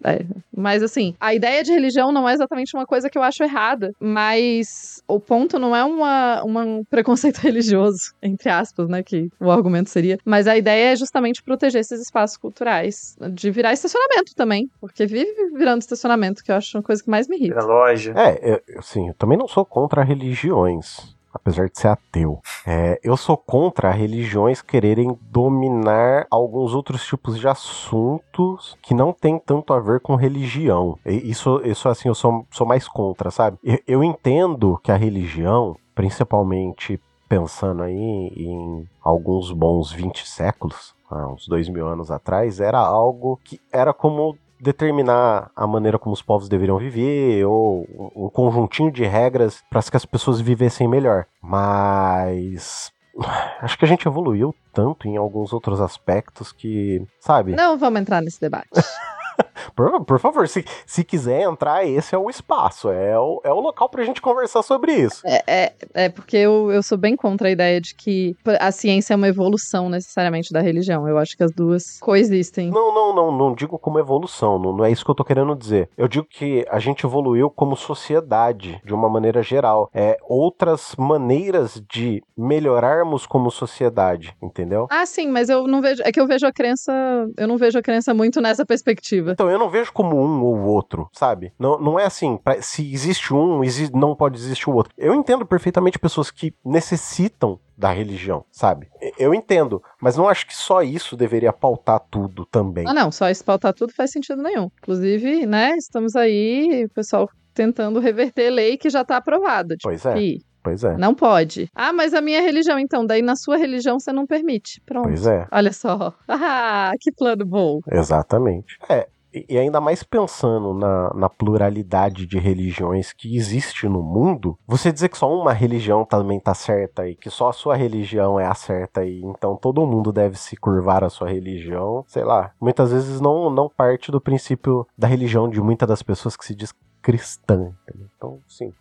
É. 0.04 0.24
Mas, 0.54 0.82
assim, 0.82 1.14
a 1.20 1.34
ideia 1.34 1.62
de 1.62 1.72
religião 1.72 2.12
não 2.12 2.28
é 2.28 2.34
exatamente 2.34 2.76
uma 2.76 2.86
coisa 2.86 3.10
que 3.10 3.18
eu 3.18 3.22
acho 3.22 3.42
errada, 3.42 3.92
mas 4.00 5.02
o 5.08 5.18
ponto 5.20 5.58
não 5.58 5.65
não 5.66 5.74
é 5.76 5.84
uma, 5.84 6.42
uma, 6.44 6.62
um 6.62 6.84
preconceito 6.84 7.38
religioso, 7.42 8.14
entre 8.22 8.48
aspas, 8.48 8.88
né? 8.88 9.02
Que 9.02 9.28
o 9.40 9.50
argumento 9.50 9.90
seria. 9.90 10.18
Mas 10.24 10.46
a 10.46 10.56
ideia 10.56 10.92
é 10.92 10.96
justamente 10.96 11.42
proteger 11.42 11.80
esses 11.80 12.00
espaços 12.00 12.36
culturais. 12.36 13.16
De 13.32 13.50
virar 13.50 13.72
estacionamento 13.72 14.34
também. 14.34 14.70
Porque 14.80 15.06
vive 15.06 15.50
virando 15.54 15.80
estacionamento, 15.80 16.42
que 16.44 16.50
eu 16.50 16.56
acho 16.56 16.76
uma 16.76 16.82
coisa 16.82 17.02
que 17.02 17.10
mais 17.10 17.28
me 17.28 17.36
irrita. 17.36 17.54
Vira 17.54 17.66
loja. 17.66 18.14
É, 18.16 18.54
eu, 18.54 18.78
assim, 18.78 19.08
eu 19.08 19.14
também 19.14 19.36
não 19.36 19.48
sou 19.48 19.64
contra 19.64 20.02
religiões 20.02 21.15
apesar 21.36 21.68
de 21.68 21.78
ser 21.78 21.88
ateu. 21.88 22.40
É, 22.66 22.98
eu 23.02 23.16
sou 23.16 23.36
contra 23.36 23.90
religiões 23.90 24.60
quererem 24.62 25.16
dominar 25.30 26.26
alguns 26.30 26.74
outros 26.74 27.06
tipos 27.06 27.38
de 27.38 27.46
assuntos 27.46 28.76
que 28.82 28.94
não 28.94 29.12
tem 29.12 29.38
tanto 29.38 29.72
a 29.72 29.80
ver 29.80 30.00
com 30.00 30.16
religião. 30.16 30.98
Isso, 31.04 31.60
isso 31.64 31.88
assim, 31.88 32.08
eu 32.08 32.14
sou, 32.14 32.46
sou 32.50 32.66
mais 32.66 32.88
contra, 32.88 33.30
sabe? 33.30 33.58
Eu, 33.62 33.78
eu 33.86 34.04
entendo 34.04 34.78
que 34.82 34.90
a 34.90 34.96
religião, 34.96 35.76
principalmente 35.94 37.00
pensando 37.28 37.82
aí 37.82 37.94
em 38.36 38.88
alguns 39.02 39.52
bons 39.52 39.92
20 39.92 40.26
séculos, 40.28 40.94
uns 41.10 41.46
dois 41.46 41.68
mil 41.68 41.86
anos 41.86 42.10
atrás, 42.10 42.60
era 42.60 42.78
algo 42.78 43.38
que 43.44 43.60
era 43.72 43.92
como 43.92 44.36
determinar 44.60 45.50
a 45.54 45.66
maneira 45.66 45.98
como 45.98 46.14
os 46.14 46.22
povos 46.22 46.48
deveriam 46.48 46.78
viver 46.78 47.44
ou 47.44 47.86
um 48.16 48.28
conjuntinho 48.28 48.90
de 48.90 49.04
regras 49.04 49.62
para 49.70 49.82
que 49.82 49.96
as 49.96 50.04
pessoas 50.04 50.40
vivessem 50.40 50.88
melhor. 50.88 51.26
Mas 51.40 52.92
acho 53.60 53.78
que 53.78 53.84
a 53.84 53.88
gente 53.88 54.06
evoluiu 54.06 54.54
tanto 54.72 55.08
em 55.08 55.16
alguns 55.16 55.52
outros 55.52 55.80
aspectos 55.80 56.52
que, 56.52 57.06
sabe? 57.20 57.54
Não 57.54 57.78
vamos 57.78 58.00
entrar 58.00 58.20
nesse 58.20 58.40
debate. 58.40 58.68
por, 59.74 60.04
por, 60.04 60.18
favor, 60.18 60.48
se, 60.48 60.64
se 60.86 61.04
quiser 61.04 61.42
entrar, 61.42 61.86
esse 61.86 62.14
é 62.14 62.18
o 62.18 62.30
espaço, 62.30 62.90
é 62.90 63.18
o, 63.18 63.40
é 63.44 63.52
o 63.52 63.60
local 63.60 63.88
pra 63.88 64.04
gente 64.04 64.20
conversar 64.20 64.62
sobre 64.62 64.92
isso. 64.92 65.22
É, 65.24 65.42
é, 65.46 65.72
é, 65.94 66.08
porque 66.08 66.36
eu, 66.36 66.70
eu 66.70 66.82
sou 66.82 66.98
bem 66.98 67.16
contra 67.16 67.48
a 67.48 67.50
ideia 67.50 67.80
de 67.80 67.94
que 67.94 68.36
a 68.60 68.70
ciência 68.70 69.14
é 69.14 69.16
uma 69.16 69.28
evolução 69.28 69.88
necessariamente 69.88 70.52
da 70.52 70.60
religião. 70.60 71.08
Eu 71.08 71.18
acho 71.18 71.36
que 71.36 71.42
as 71.42 71.52
duas 71.52 71.98
coexistem. 72.00 72.70
Não, 72.70 72.92
não, 72.92 73.14
não, 73.14 73.32
não 73.32 73.54
digo 73.54 73.78
como 73.78 73.98
evolução, 73.98 74.58
não, 74.58 74.72
não 74.72 74.84
é 74.84 74.90
isso 74.90 75.04
que 75.04 75.10
eu 75.10 75.14
tô 75.14 75.24
querendo 75.24 75.54
dizer. 75.54 75.88
Eu 75.96 76.08
digo 76.08 76.26
que 76.28 76.66
a 76.70 76.78
gente 76.78 77.04
evoluiu 77.04 77.50
como 77.50 77.76
sociedade, 77.76 78.80
de 78.84 78.94
uma 78.94 79.08
maneira 79.08 79.42
geral. 79.42 79.90
É 79.92 80.18
outras 80.22 80.94
maneiras 80.96 81.82
de 81.90 82.22
melhorarmos 82.36 83.26
como 83.26 83.50
sociedade, 83.50 84.36
entendeu? 84.42 84.86
Ah, 84.90 85.06
sim, 85.06 85.28
mas 85.28 85.48
eu 85.48 85.66
não 85.66 85.80
vejo. 85.80 86.02
É 86.04 86.12
que 86.12 86.20
eu 86.20 86.26
vejo 86.26 86.46
a 86.46 86.52
crença. 86.52 86.92
Eu 87.36 87.48
não 87.48 87.56
vejo 87.56 87.78
a 87.78 87.82
crença 87.82 88.12
muito 88.12 88.40
nessa 88.40 88.64
perspectiva. 88.64 89.32
Então, 89.32 89.45
eu 89.50 89.58
não 89.58 89.68
vejo 89.70 89.92
como 89.92 90.16
um 90.16 90.42
ou 90.42 90.58
outro, 90.64 91.08
sabe? 91.12 91.52
Não, 91.58 91.78
não 91.78 91.98
é 91.98 92.04
assim, 92.04 92.36
pra, 92.36 92.60
se 92.62 92.92
existe 92.92 93.32
um, 93.34 93.62
existe, 93.62 93.94
não 93.94 94.14
pode 94.14 94.38
existir 94.38 94.68
o 94.68 94.74
outro. 94.74 94.92
Eu 94.96 95.14
entendo 95.14 95.44
perfeitamente 95.46 95.98
pessoas 95.98 96.30
que 96.30 96.54
necessitam 96.64 97.58
da 97.76 97.90
religião, 97.90 98.44
sabe? 98.50 98.88
Eu 99.18 99.34
entendo, 99.34 99.82
mas 100.00 100.16
não 100.16 100.28
acho 100.28 100.46
que 100.46 100.56
só 100.56 100.82
isso 100.82 101.16
deveria 101.16 101.52
pautar 101.52 102.00
tudo 102.10 102.46
também. 102.46 102.84
Ah, 102.88 102.94
não, 102.94 103.12
só 103.12 103.28
isso 103.28 103.44
pautar 103.44 103.74
tudo 103.74 103.92
faz 103.92 104.10
sentido 104.10 104.42
nenhum. 104.42 104.70
Inclusive, 104.82 105.44
né, 105.44 105.72
estamos 105.76 106.16
aí, 106.16 106.84
o 106.84 106.88
pessoal 106.94 107.28
tentando 107.52 108.00
reverter 108.00 108.50
lei 108.50 108.76
que 108.76 108.88
já 108.88 109.04
tá 109.04 109.16
aprovada. 109.18 109.76
Tipo, 109.76 109.88
pois 109.88 110.06
é. 110.06 110.14
Que 110.14 110.38
Pois 110.66 110.82
é. 110.82 110.96
Não 110.96 111.14
pode. 111.14 111.70
Ah, 111.72 111.92
mas 111.92 112.12
a 112.12 112.20
minha 112.20 112.40
religião, 112.42 112.76
então. 112.76 113.06
Daí 113.06 113.22
na 113.22 113.36
sua 113.36 113.56
religião 113.56 114.00
você 114.00 114.12
não 114.12 114.26
permite. 114.26 114.80
Pronto. 114.84 115.06
Pois 115.06 115.24
é. 115.24 115.46
Olha 115.52 115.72
só. 115.72 116.12
Ah, 116.28 116.90
que 117.00 117.12
plano 117.12 117.46
bom. 117.46 117.80
Exatamente. 117.90 118.76
É, 118.88 119.08
E 119.48 119.58
ainda 119.58 119.80
mais 119.80 120.02
pensando 120.02 120.72
na, 120.72 121.12
na, 121.14 121.28
pluralidade 121.28 122.26
de 122.26 122.38
religiões 122.38 123.12
que 123.12 123.36
existe 123.36 123.88
no 123.88 124.02
mundo, 124.02 124.58
você 124.66 124.92
dizer 124.92 125.08
que 125.08 125.18
só 125.18 125.32
uma 125.32 125.52
religião 125.52 126.04
também 126.04 126.40
tá 126.40 126.54
certa 126.54 127.08
e 127.08 127.14
que 127.14 127.28
só 127.28 127.48
a 127.48 127.52
sua 127.52 127.76
religião 127.76 128.38
é 128.40 128.46
a 128.46 128.54
certa 128.54 129.04
e 129.04 129.22
então 129.22 129.56
todo 129.56 129.86
mundo 129.86 130.12
deve 130.12 130.38
se 130.38 130.56
curvar 130.56 131.04
à 131.04 131.10
sua 131.10 131.28
religião, 131.28 132.04
sei 132.06 132.24
lá, 132.24 132.52
muitas 132.60 132.92
vezes 132.92 133.20
não, 133.20 133.50
não 133.50 133.68
parte 133.68 134.10
do 134.10 134.20
princípio 134.20 134.86
da 134.96 135.06
religião 135.06 135.48
de 135.48 135.60
muitas 135.60 135.88
das 135.88 136.02
pessoas 136.02 136.36
que 136.36 136.44
se 136.44 136.54
diz 136.54 136.72
cristã. 137.02 137.72
Então, 138.16 138.40
sim. 138.48 138.72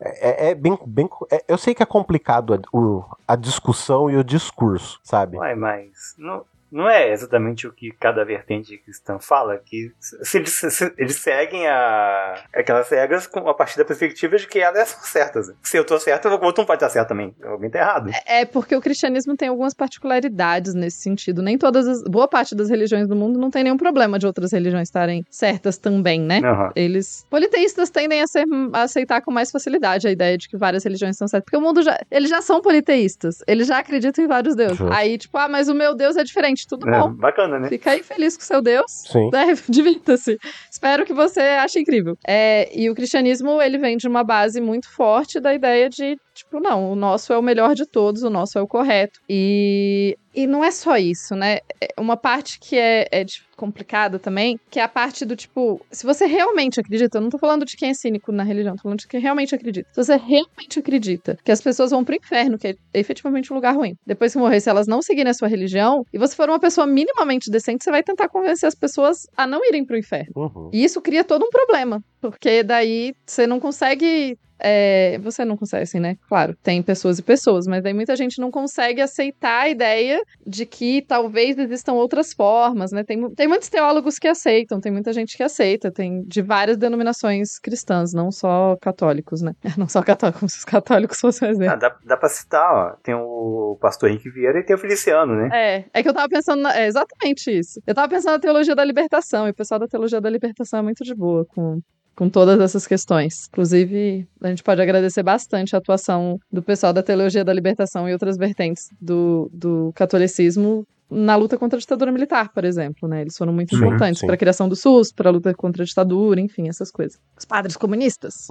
É, 0.00 0.48
é, 0.48 0.50
é 0.50 0.54
bem. 0.54 0.78
bem 0.86 1.08
é, 1.30 1.44
eu 1.48 1.56
sei 1.56 1.74
que 1.74 1.82
é 1.82 1.86
complicado 1.86 2.54
a, 2.54 2.76
o, 2.76 3.04
a 3.26 3.36
discussão 3.36 4.10
e 4.10 4.16
o 4.16 4.24
discurso, 4.24 4.98
sabe? 5.02 5.38
Ué, 5.38 5.54
mas. 5.54 6.14
Não, 6.18 6.44
não 6.70 6.88
é 6.88 7.12
exatamente 7.12 7.66
o 7.66 7.72
que 7.72 7.90
cada 7.92 8.24
vertente 8.24 8.76
cristã 8.78 9.18
fala, 9.18 9.58
que 9.58 9.92
se 10.00 10.38
eles, 10.38 10.52
se 10.52 10.94
eles 10.96 11.16
seguem 11.16 11.66
a, 11.66 12.34
aquelas 12.54 12.88
regras 12.88 13.26
com, 13.26 13.48
a 13.48 13.54
partir 13.54 13.78
da 13.78 13.84
perspectiva 13.84 14.36
de 14.36 14.46
que 14.46 14.58
elas 14.58 14.88
são 14.88 15.02
certas. 15.02 15.52
Se 15.62 15.76
eu 15.76 15.84
tô 15.84 15.98
certo, 15.98 16.28
o 16.28 16.44
outro 16.44 16.62
não 16.62 16.66
pode 16.66 16.76
estar 16.78 16.90
certo 16.90 17.08
também. 17.08 17.34
Alguém 17.42 17.70
tá 17.70 17.78
errado. 17.78 18.10
É, 18.26 18.40
é 18.40 18.44
porque 18.44 18.74
o 18.74 18.80
cristianismo 18.80 19.36
tem 19.36 19.48
algumas 19.48 19.74
particularidades 19.74 20.74
nesse 20.74 20.98
sentido. 20.98 21.42
Nem 21.42 21.58
todas 21.58 21.86
as. 21.86 22.02
Boa 22.04 22.28
parte 22.28 22.54
das 22.54 22.68
religiões 22.68 23.08
do 23.08 23.16
mundo 23.16 23.38
não 23.38 23.50
tem 23.50 23.64
nenhum 23.64 23.76
problema 23.76 24.18
de 24.18 24.26
outras 24.26 24.52
religiões 24.52 24.88
estarem 24.88 25.24
certas 25.30 25.78
também, 25.78 26.20
né? 26.20 26.40
Uhum. 26.40 26.70
Eles. 26.74 27.26
Politeístas 27.30 27.90
tendem 27.90 28.22
a, 28.22 28.26
ser, 28.26 28.44
a 28.72 28.82
aceitar 28.82 29.20
com 29.22 29.30
mais 29.30 29.50
facilidade 29.50 30.06
a 30.06 30.10
ideia 30.10 30.36
de 30.38 30.48
que 30.48 30.56
várias 30.56 30.84
religiões 30.84 31.16
são 31.16 31.28
certas. 31.28 31.44
Porque 31.44 31.56
o 31.56 31.60
mundo 31.60 31.82
já. 31.82 31.98
Eles 32.10 32.30
já 32.30 32.40
são 32.40 32.60
politeístas. 32.60 33.42
Eles 33.46 33.66
já 33.66 33.78
acreditam 33.78 34.24
em 34.24 34.28
vários 34.28 34.54
deuses. 34.54 34.78
Justo. 34.78 34.92
Aí, 34.92 35.18
tipo, 35.18 35.36
ah, 35.36 35.48
mas 35.48 35.68
o 35.68 35.74
meu 35.74 35.94
Deus 35.94 36.16
é 36.16 36.24
diferente 36.24 36.59
gente, 36.60 36.68
tudo 36.68 36.88
é, 36.88 36.98
bom. 36.98 37.12
Bacana, 37.12 37.58
né? 37.58 37.68
Fica 37.68 37.90
aí 37.90 38.02
feliz 38.02 38.36
com 38.36 38.42
seu 38.42 38.62
Deus. 38.62 38.86
Sim. 38.88 39.30
Né? 39.32 39.54
Divirta-se. 39.68 40.38
Espero 40.70 41.04
que 41.04 41.12
você 41.12 41.40
ache 41.40 41.80
incrível. 41.80 42.16
É, 42.26 42.70
e 42.78 42.90
o 42.90 42.94
cristianismo, 42.94 43.60
ele 43.60 43.78
vem 43.78 43.96
de 43.96 44.06
uma 44.06 44.22
base 44.22 44.60
muito 44.60 44.90
forte 44.90 45.40
da 45.40 45.54
ideia 45.54 45.88
de, 45.88 46.16
tipo, 46.40 46.60
não, 46.60 46.92
o 46.92 46.96
nosso 46.96 47.32
é 47.32 47.38
o 47.38 47.42
melhor 47.42 47.74
de 47.74 47.86
todos, 47.86 48.22
o 48.22 48.30
nosso 48.30 48.58
é 48.58 48.62
o 48.62 48.66
correto. 48.66 49.20
E 49.28 50.16
e 50.34 50.46
não 50.46 50.64
é 50.64 50.70
só 50.70 50.96
isso, 50.96 51.34
né? 51.34 51.58
É 51.80 52.00
uma 52.00 52.16
parte 52.16 52.58
que 52.60 52.76
é, 52.76 53.08
é, 53.10 53.24
complicada 53.56 54.18
também, 54.18 54.58
que 54.70 54.78
é 54.78 54.82
a 54.82 54.88
parte 54.88 55.24
do 55.24 55.34
tipo, 55.34 55.84
se 55.90 56.06
você 56.06 56.24
realmente 56.24 56.78
acredita, 56.78 57.18
eu 57.18 57.22
não 57.22 57.30
tô 57.30 57.38
falando 57.38 57.64
de 57.64 57.76
quem 57.76 57.90
é 57.90 57.94
cínico 57.94 58.30
na 58.30 58.44
religião, 58.44 58.76
tô 58.76 58.82
falando 58.82 59.00
de 59.00 59.08
quem 59.08 59.20
realmente 59.20 59.54
acredita. 59.54 59.88
Se 59.92 60.04
você 60.04 60.16
realmente 60.16 60.78
acredita 60.78 61.36
que 61.44 61.50
as 61.50 61.60
pessoas 61.60 61.90
vão 61.90 62.04
pro 62.04 62.14
inferno, 62.14 62.58
que 62.58 62.68
é 62.68 62.74
efetivamente 62.94 63.52
um 63.52 63.56
lugar 63.56 63.74
ruim, 63.74 63.96
depois 64.06 64.32
que 64.32 64.38
morrer, 64.38 64.60
se 64.60 64.70
elas 64.70 64.86
não 64.86 65.02
seguirem 65.02 65.30
a 65.30 65.34
sua 65.34 65.48
religião, 65.48 66.04
e 66.12 66.18
você 66.18 66.36
for 66.36 66.48
uma 66.48 66.60
pessoa 66.60 66.86
minimamente 66.86 67.50
decente, 67.50 67.82
você 67.82 67.90
vai 67.90 68.02
tentar 68.02 68.28
convencer 68.28 68.68
as 68.68 68.74
pessoas 68.74 69.26
a 69.36 69.46
não 69.46 69.64
irem 69.66 69.84
pro 69.84 69.98
inferno. 69.98 70.32
Uhum. 70.36 70.70
E 70.72 70.84
isso 70.84 71.00
cria 71.00 71.24
todo 71.24 71.44
um 71.44 71.50
problema, 71.50 72.02
porque 72.20 72.62
daí 72.62 73.14
você 73.26 73.48
não 73.48 73.58
consegue 73.58 74.38
é, 74.62 75.18
você 75.18 75.44
não 75.44 75.56
consegue, 75.56 75.82
assim, 75.82 76.00
né? 76.00 76.16
Claro, 76.28 76.56
tem 76.62 76.82
pessoas 76.82 77.18
e 77.18 77.22
pessoas, 77.22 77.66
mas 77.66 77.82
daí 77.82 77.94
muita 77.94 78.14
gente 78.16 78.40
não 78.40 78.50
consegue 78.50 79.00
aceitar 79.00 79.62
a 79.62 79.68
ideia 79.68 80.22
de 80.46 80.66
que 80.66 81.02
talvez 81.02 81.58
existam 81.58 81.92
outras 81.92 82.32
formas, 82.32 82.92
né? 82.92 83.02
Tem, 83.04 83.30
tem 83.34 83.48
muitos 83.48 83.68
teólogos 83.68 84.18
que 84.18 84.28
aceitam, 84.28 84.80
tem 84.80 84.92
muita 84.92 85.12
gente 85.12 85.36
que 85.36 85.42
aceita, 85.42 85.90
tem 85.90 86.22
de 86.24 86.42
várias 86.42 86.76
denominações 86.76 87.58
cristãs, 87.58 88.12
não 88.12 88.30
só 88.30 88.76
católicos, 88.80 89.42
né? 89.42 89.54
Não 89.80 89.88
só 89.88 90.02
católicos, 90.02 90.40
como 90.40 90.50
se 90.50 90.58
os 90.58 90.64
católicos 90.64 91.18
fossem 91.18 91.48
um 91.48 91.50
exemplo. 91.52 91.72
Ah, 91.72 91.76
dá, 91.76 91.96
dá 92.04 92.16
pra 92.16 92.28
citar, 92.28 92.70
ó. 92.70 92.90
Tem 93.02 93.14
o 93.14 93.78
pastor 93.80 94.10
Henrique 94.10 94.28
Vieira 94.28 94.58
e 94.58 94.62
tem 94.62 94.76
o 94.76 94.78
Feliciano, 94.78 95.34
né? 95.34 95.48
É, 95.52 95.84
é 95.94 96.02
que 96.02 96.08
eu 96.08 96.12
tava 96.12 96.28
pensando, 96.28 96.60
na, 96.60 96.76
é 96.76 96.86
exatamente 96.86 97.50
isso. 97.50 97.80
Eu 97.86 97.94
tava 97.94 98.08
pensando 98.08 98.32
na 98.32 98.38
teologia 98.38 98.74
da 98.74 98.84
libertação, 98.84 99.46
e 99.46 99.50
o 99.50 99.54
pessoal 99.54 99.80
da 99.80 99.88
teologia 99.88 100.20
da 100.20 100.28
libertação 100.28 100.80
é 100.80 100.82
muito 100.82 101.02
de 101.02 101.14
boa 101.14 101.46
com 101.46 101.80
com 102.20 102.28
todas 102.28 102.60
essas 102.60 102.86
questões. 102.86 103.48
Inclusive, 103.48 104.28
a 104.42 104.48
gente 104.48 104.62
pode 104.62 104.82
agradecer 104.82 105.22
bastante 105.22 105.74
a 105.74 105.78
atuação 105.78 106.38
do 106.52 106.62
pessoal 106.62 106.92
da 106.92 107.02
Teologia 107.02 107.42
da 107.42 107.50
Libertação 107.50 108.06
e 108.06 108.12
outras 108.12 108.36
vertentes 108.36 108.90
do, 109.00 109.50
do 109.50 109.90
catolicismo 109.94 110.86
na 111.10 111.34
luta 111.34 111.56
contra 111.56 111.78
a 111.78 111.80
ditadura 111.80 112.12
militar, 112.12 112.52
por 112.52 112.62
exemplo, 112.62 113.08
né? 113.08 113.22
Eles 113.22 113.38
foram 113.38 113.54
muito 113.54 113.74
importantes 113.74 114.20
para 114.20 114.34
a 114.34 114.36
criação 114.36 114.68
do 114.68 114.76
SUS, 114.76 115.10
para 115.10 115.30
a 115.30 115.32
luta 115.32 115.54
contra 115.54 115.82
a 115.82 115.86
ditadura, 115.86 116.42
enfim, 116.42 116.68
essas 116.68 116.90
coisas. 116.90 117.18
Os 117.38 117.46
padres 117.46 117.74
comunistas. 117.74 118.48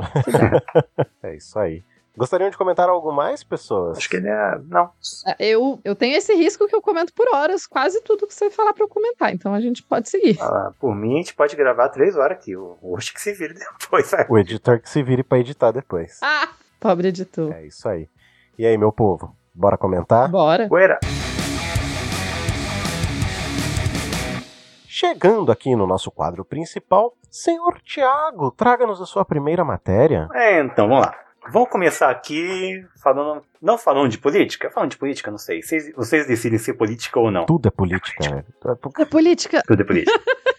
é 1.21 1.35
isso 1.35 1.59
aí. 1.59 1.83
Gostariam 2.19 2.49
de 2.49 2.57
comentar 2.57 2.89
algo 2.89 3.13
mais, 3.13 3.45
pessoas? 3.45 3.97
Acho 3.97 4.09
que 4.09 4.17
ele 4.17 4.27
é. 4.27 4.59
Não. 4.67 4.89
É, 5.25 5.35
eu, 5.39 5.79
eu 5.85 5.95
tenho 5.95 6.17
esse 6.17 6.35
risco 6.35 6.67
que 6.67 6.75
eu 6.75 6.81
comento 6.81 7.13
por 7.13 7.33
horas, 7.33 7.65
quase 7.65 8.01
tudo 8.01 8.27
que 8.27 8.33
você 8.33 8.49
falar 8.49 8.73
pra 8.73 8.83
eu 8.83 8.89
comentar, 8.89 9.33
então 9.33 9.53
a 9.53 9.61
gente 9.61 9.81
pode 9.81 10.09
seguir. 10.09 10.37
Ah, 10.41 10.73
por 10.77 10.93
mim, 10.93 11.13
a 11.13 11.17
gente 11.19 11.33
pode 11.33 11.55
gravar 11.55 11.87
três 11.87 12.17
horas 12.17 12.37
aqui. 12.37 12.57
O 12.57 12.77
hoje 12.81 13.13
que 13.13 13.21
se 13.21 13.31
vire 13.31 13.53
depois. 13.53 14.11
O 14.27 14.37
editor 14.37 14.81
que 14.81 14.89
se 14.89 15.01
vire 15.01 15.23
pra 15.23 15.39
editar 15.39 15.71
depois. 15.71 16.19
Ah, 16.21 16.49
pobre 16.77 17.07
editor. 17.07 17.53
É 17.53 17.65
isso 17.65 17.87
aí. 17.87 18.09
E 18.57 18.65
aí, 18.65 18.77
meu 18.77 18.91
povo? 18.91 19.33
Bora 19.53 19.77
comentar? 19.77 20.27
Bora. 20.27 20.67
Poeira. 20.67 20.99
Chegando 24.85 25.53
aqui 25.53 25.73
no 25.73 25.87
nosso 25.87 26.11
quadro 26.11 26.43
principal, 26.43 27.13
senhor 27.31 27.79
Tiago, 27.81 28.51
traga-nos 28.51 29.01
a 29.01 29.05
sua 29.05 29.23
primeira 29.23 29.63
matéria. 29.63 30.27
É, 30.33 30.59
então, 30.59 30.89
vamos 30.89 31.05
lá. 31.05 31.28
Vamos 31.51 31.69
começar 31.69 32.09
aqui 32.09 32.85
falando. 33.01 33.41
Não 33.61 33.77
falando 33.77 34.09
de 34.09 34.17
política? 34.17 34.69
Falando 34.69 34.91
de 34.91 34.97
política, 34.97 35.31
não 35.31 35.37
sei. 35.37 35.61
Vocês, 35.61 35.91
vocês 35.95 36.27
decidem 36.27 36.59
ser 36.59 36.73
política 36.73 37.19
ou 37.19 37.31
não. 37.31 37.45
Tudo 37.45 37.67
é 37.67 37.71
política. 37.71 38.45
É 38.99 39.05
política. 39.05 39.63
Tudo 39.67 39.81
é 39.81 39.85
política. 39.85 40.17
É, 40.17 40.49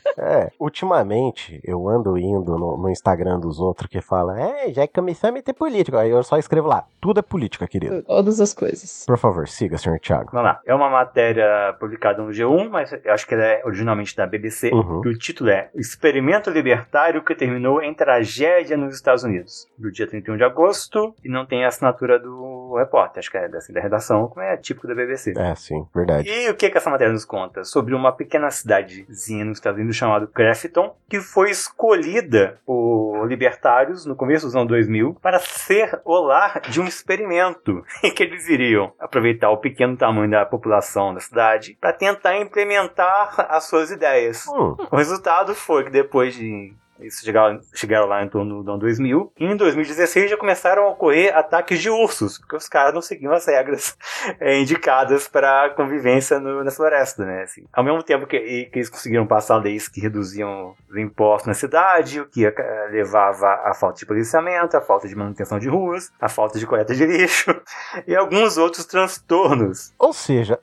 ultimamente 0.58 1.60
eu 1.64 1.88
ando 1.88 2.16
indo 2.18 2.58
no, 2.58 2.76
no, 2.76 2.90
Instagram 2.90 3.38
dos 3.38 3.60
outros 3.60 3.88
que 3.88 4.00
fala, 4.00 4.40
é, 4.40 4.72
já 4.72 4.86
começou 4.88 5.28
a 5.28 5.32
meter 5.32 5.52
política. 5.52 6.00
Aí 6.00 6.10
eu 6.10 6.22
só 6.22 6.38
escrevo 6.38 6.68
lá, 6.68 6.84
tudo 7.00 7.20
é 7.20 7.22
política, 7.22 7.66
querido. 7.66 8.02
Todas 8.02 8.40
as 8.40 8.52
coisas. 8.52 9.04
Por 9.06 9.18
favor, 9.18 9.48
siga, 9.48 9.78
senhor 9.78 9.98
Thiago. 9.98 10.30
Vamos 10.32 10.44
lá. 10.44 10.60
É 10.66 10.74
uma 10.74 10.90
matéria 10.90 11.74
publicada 11.78 12.22
no 12.22 12.30
G1, 12.30 12.68
mas 12.68 12.92
eu 12.92 13.12
acho 13.12 13.26
que 13.26 13.34
ela 13.34 13.44
é 13.44 13.62
originalmente 13.64 14.16
da 14.16 14.26
BBC. 14.26 14.70
Uhum. 14.72 15.02
E 15.04 15.08
o 15.08 15.18
título 15.18 15.50
é 15.50 15.70
Experimento 15.74 16.50
Libertário 16.50 17.24
que 17.24 17.34
terminou 17.34 17.82
em 17.82 17.94
tragédia 17.94 18.76
nos 18.76 18.94
Estados 18.94 19.24
Unidos. 19.24 19.66
Do 19.78 19.90
dia 19.90 20.06
31 20.06 20.36
de 20.36 20.44
agosto, 20.44 21.14
e 21.24 21.28
não 21.28 21.46
tem 21.46 21.64
a 21.64 21.68
assinatura 21.68 22.18
do 22.18 22.74
repórter, 22.76 23.20
acho 23.20 23.30
que 23.30 23.36
é 23.36 23.48
da, 23.48 23.58
da 23.58 23.80
redação, 23.80 24.28
como 24.28 24.44
é 24.44 24.56
típico 24.56 24.86
da 24.86 24.94
BBC. 24.94 25.34
É, 25.36 25.54
sim, 25.54 25.86
verdade. 25.94 26.28
E 26.28 26.50
o 26.50 26.54
que, 26.54 26.70
que 26.70 26.76
essa 26.76 26.90
matéria 26.90 27.12
nos 27.12 27.24
conta? 27.24 27.64
Sobre 27.64 27.94
uma 27.94 28.12
pequena 28.12 28.50
cidadezinha 28.50 29.44
nos 29.44 29.58
Estados 29.58 29.78
Unidos 29.78 29.96
chamado 30.00 30.26
Crafton, 30.26 30.96
que 31.08 31.20
foi 31.20 31.50
escolhida 31.50 32.58
por 32.64 33.26
libertários 33.26 34.06
no 34.06 34.16
começo 34.16 34.46
dos 34.46 34.56
anos 34.56 34.68
2000 34.68 35.16
para 35.22 35.38
ser 35.38 36.00
o 36.04 36.18
lar 36.18 36.60
de 36.68 36.80
um 36.80 36.86
experimento 36.86 37.84
em 38.02 38.12
que 38.12 38.22
eles 38.22 38.48
iriam 38.48 38.92
aproveitar 38.98 39.50
o 39.50 39.58
pequeno 39.58 39.96
tamanho 39.96 40.30
da 40.30 40.46
população 40.46 41.14
da 41.14 41.20
cidade 41.20 41.76
para 41.80 41.92
tentar 41.92 42.38
implementar 42.38 43.46
as 43.48 43.64
suas 43.64 43.90
ideias. 43.90 44.46
Hum. 44.48 44.76
O 44.90 44.96
resultado 44.96 45.54
foi 45.54 45.84
que 45.84 45.90
depois 45.90 46.34
de 46.34 46.72
isso 47.02 47.24
chegaram, 47.24 47.60
chegaram 47.74 48.06
lá 48.06 48.22
em 48.22 48.28
torno 48.28 48.62
do 48.62 48.70
ano 48.70 48.80
2000. 48.80 49.32
E 49.38 49.44
em 49.44 49.56
2016 49.56 50.30
já 50.30 50.36
começaram 50.36 50.84
a 50.84 50.90
ocorrer 50.90 51.36
ataques 51.36 51.80
de 51.80 51.90
ursos, 51.90 52.38
porque 52.38 52.56
os 52.56 52.68
caras 52.68 52.94
não 52.94 53.02
seguiam 53.02 53.32
as 53.32 53.46
regras 53.46 53.96
é, 54.38 54.58
indicadas 54.60 55.28
para 55.28 55.70
convivência 55.70 56.38
no, 56.38 56.64
na 56.64 56.70
floresta, 56.70 57.24
né? 57.24 57.42
Assim, 57.42 57.64
ao 57.72 57.84
mesmo 57.84 58.02
tempo 58.02 58.26
que, 58.26 58.38
que, 58.38 58.78
eles 58.78 58.88
conseguiram 58.88 59.26
passar 59.26 59.56
leis 59.56 59.88
que 59.88 60.00
reduziam 60.00 60.74
os 60.88 60.96
impostos 60.96 61.46
na 61.46 61.54
cidade, 61.54 62.20
o 62.20 62.26
que 62.26 62.46
eh, 62.46 62.88
levava 62.90 63.48
à 63.64 63.74
falta 63.74 63.98
de 63.98 64.06
policiamento, 64.06 64.76
à 64.76 64.80
falta 64.80 65.08
de 65.08 65.14
manutenção 65.14 65.58
de 65.58 65.68
ruas, 65.68 66.12
à 66.20 66.28
falta 66.28 66.58
de 66.58 66.66
coleta 66.66 66.94
de 66.94 67.04
lixo 67.06 67.50
e 68.06 68.14
alguns 68.14 68.56
outros 68.56 68.84
transtornos. 68.84 69.92
Ou 69.98 70.12
seja, 70.12 70.58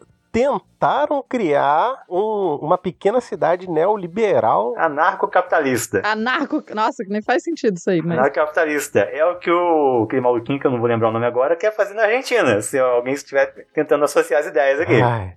tentaram 0.78 1.24
criar 1.28 2.04
um, 2.08 2.60
uma 2.62 2.78
pequena 2.78 3.20
cidade 3.20 3.70
neoliberal. 3.70 4.76
Anarcocapitalista. 4.78 6.02
Anarco. 6.06 6.64
Nossa, 6.74 7.04
que 7.04 7.10
nem 7.10 7.22
faz 7.22 7.44
sentido 7.44 7.78
isso 7.78 7.90
aí. 7.90 8.02
Mas... 8.02 8.18
Anarcocapitalista. 8.18 9.00
É 9.00 9.26
o 9.26 9.40
que 9.40 9.50
o 9.50 10.04
aquele 10.04 10.22
maluquinho, 10.22 10.60
que 10.60 10.68
eu 10.68 10.72
não 10.72 10.80
vou 10.80 10.88
lembrar 10.88 11.10
o 11.10 11.12
nome 11.12 11.26
agora, 11.26 11.56
quer 11.56 11.76
fazer 11.76 11.96
na 11.96 12.04
Argentina. 12.04 12.62
Se 12.62 12.78
alguém 12.78 13.14
estiver 13.14 13.48
tentando 13.74 14.04
associar 14.06 14.42
as 14.42 14.48
ideias 14.48 14.80
aqui. 14.80 15.02
Ai, 15.02 15.34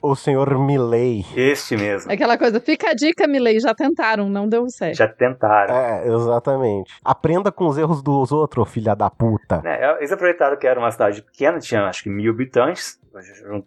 o 0.00 0.14
senhor 0.14 0.56
Milley. 0.58 1.26
Este 1.36 1.76
mesmo. 1.76 2.12
Aquela 2.12 2.38
coisa, 2.38 2.60
fica 2.60 2.90
a 2.90 2.94
dica, 2.94 3.26
Milley. 3.26 3.58
Já 3.58 3.74
tentaram, 3.74 4.28
não 4.28 4.48
deu 4.48 4.68
certo. 4.68 4.96
Já 4.96 5.08
tentaram. 5.08 5.74
É, 5.74 6.06
exatamente. 6.06 6.92
Aprenda 7.04 7.50
com 7.50 7.66
os 7.66 7.76
erros 7.76 8.02
dos 8.02 8.30
outros, 8.30 8.70
filha 8.70 8.94
da 8.94 9.10
puta. 9.10 9.60
É, 9.64 9.96
eles 9.98 10.12
aproveitaram 10.12 10.56
que 10.56 10.66
era 10.66 10.78
uma 10.78 10.90
cidade 10.90 11.22
pequena, 11.22 11.58
tinha 11.58 11.84
acho 11.84 12.02
que 12.04 12.08
mil 12.08 12.32
habitantes 12.32 12.98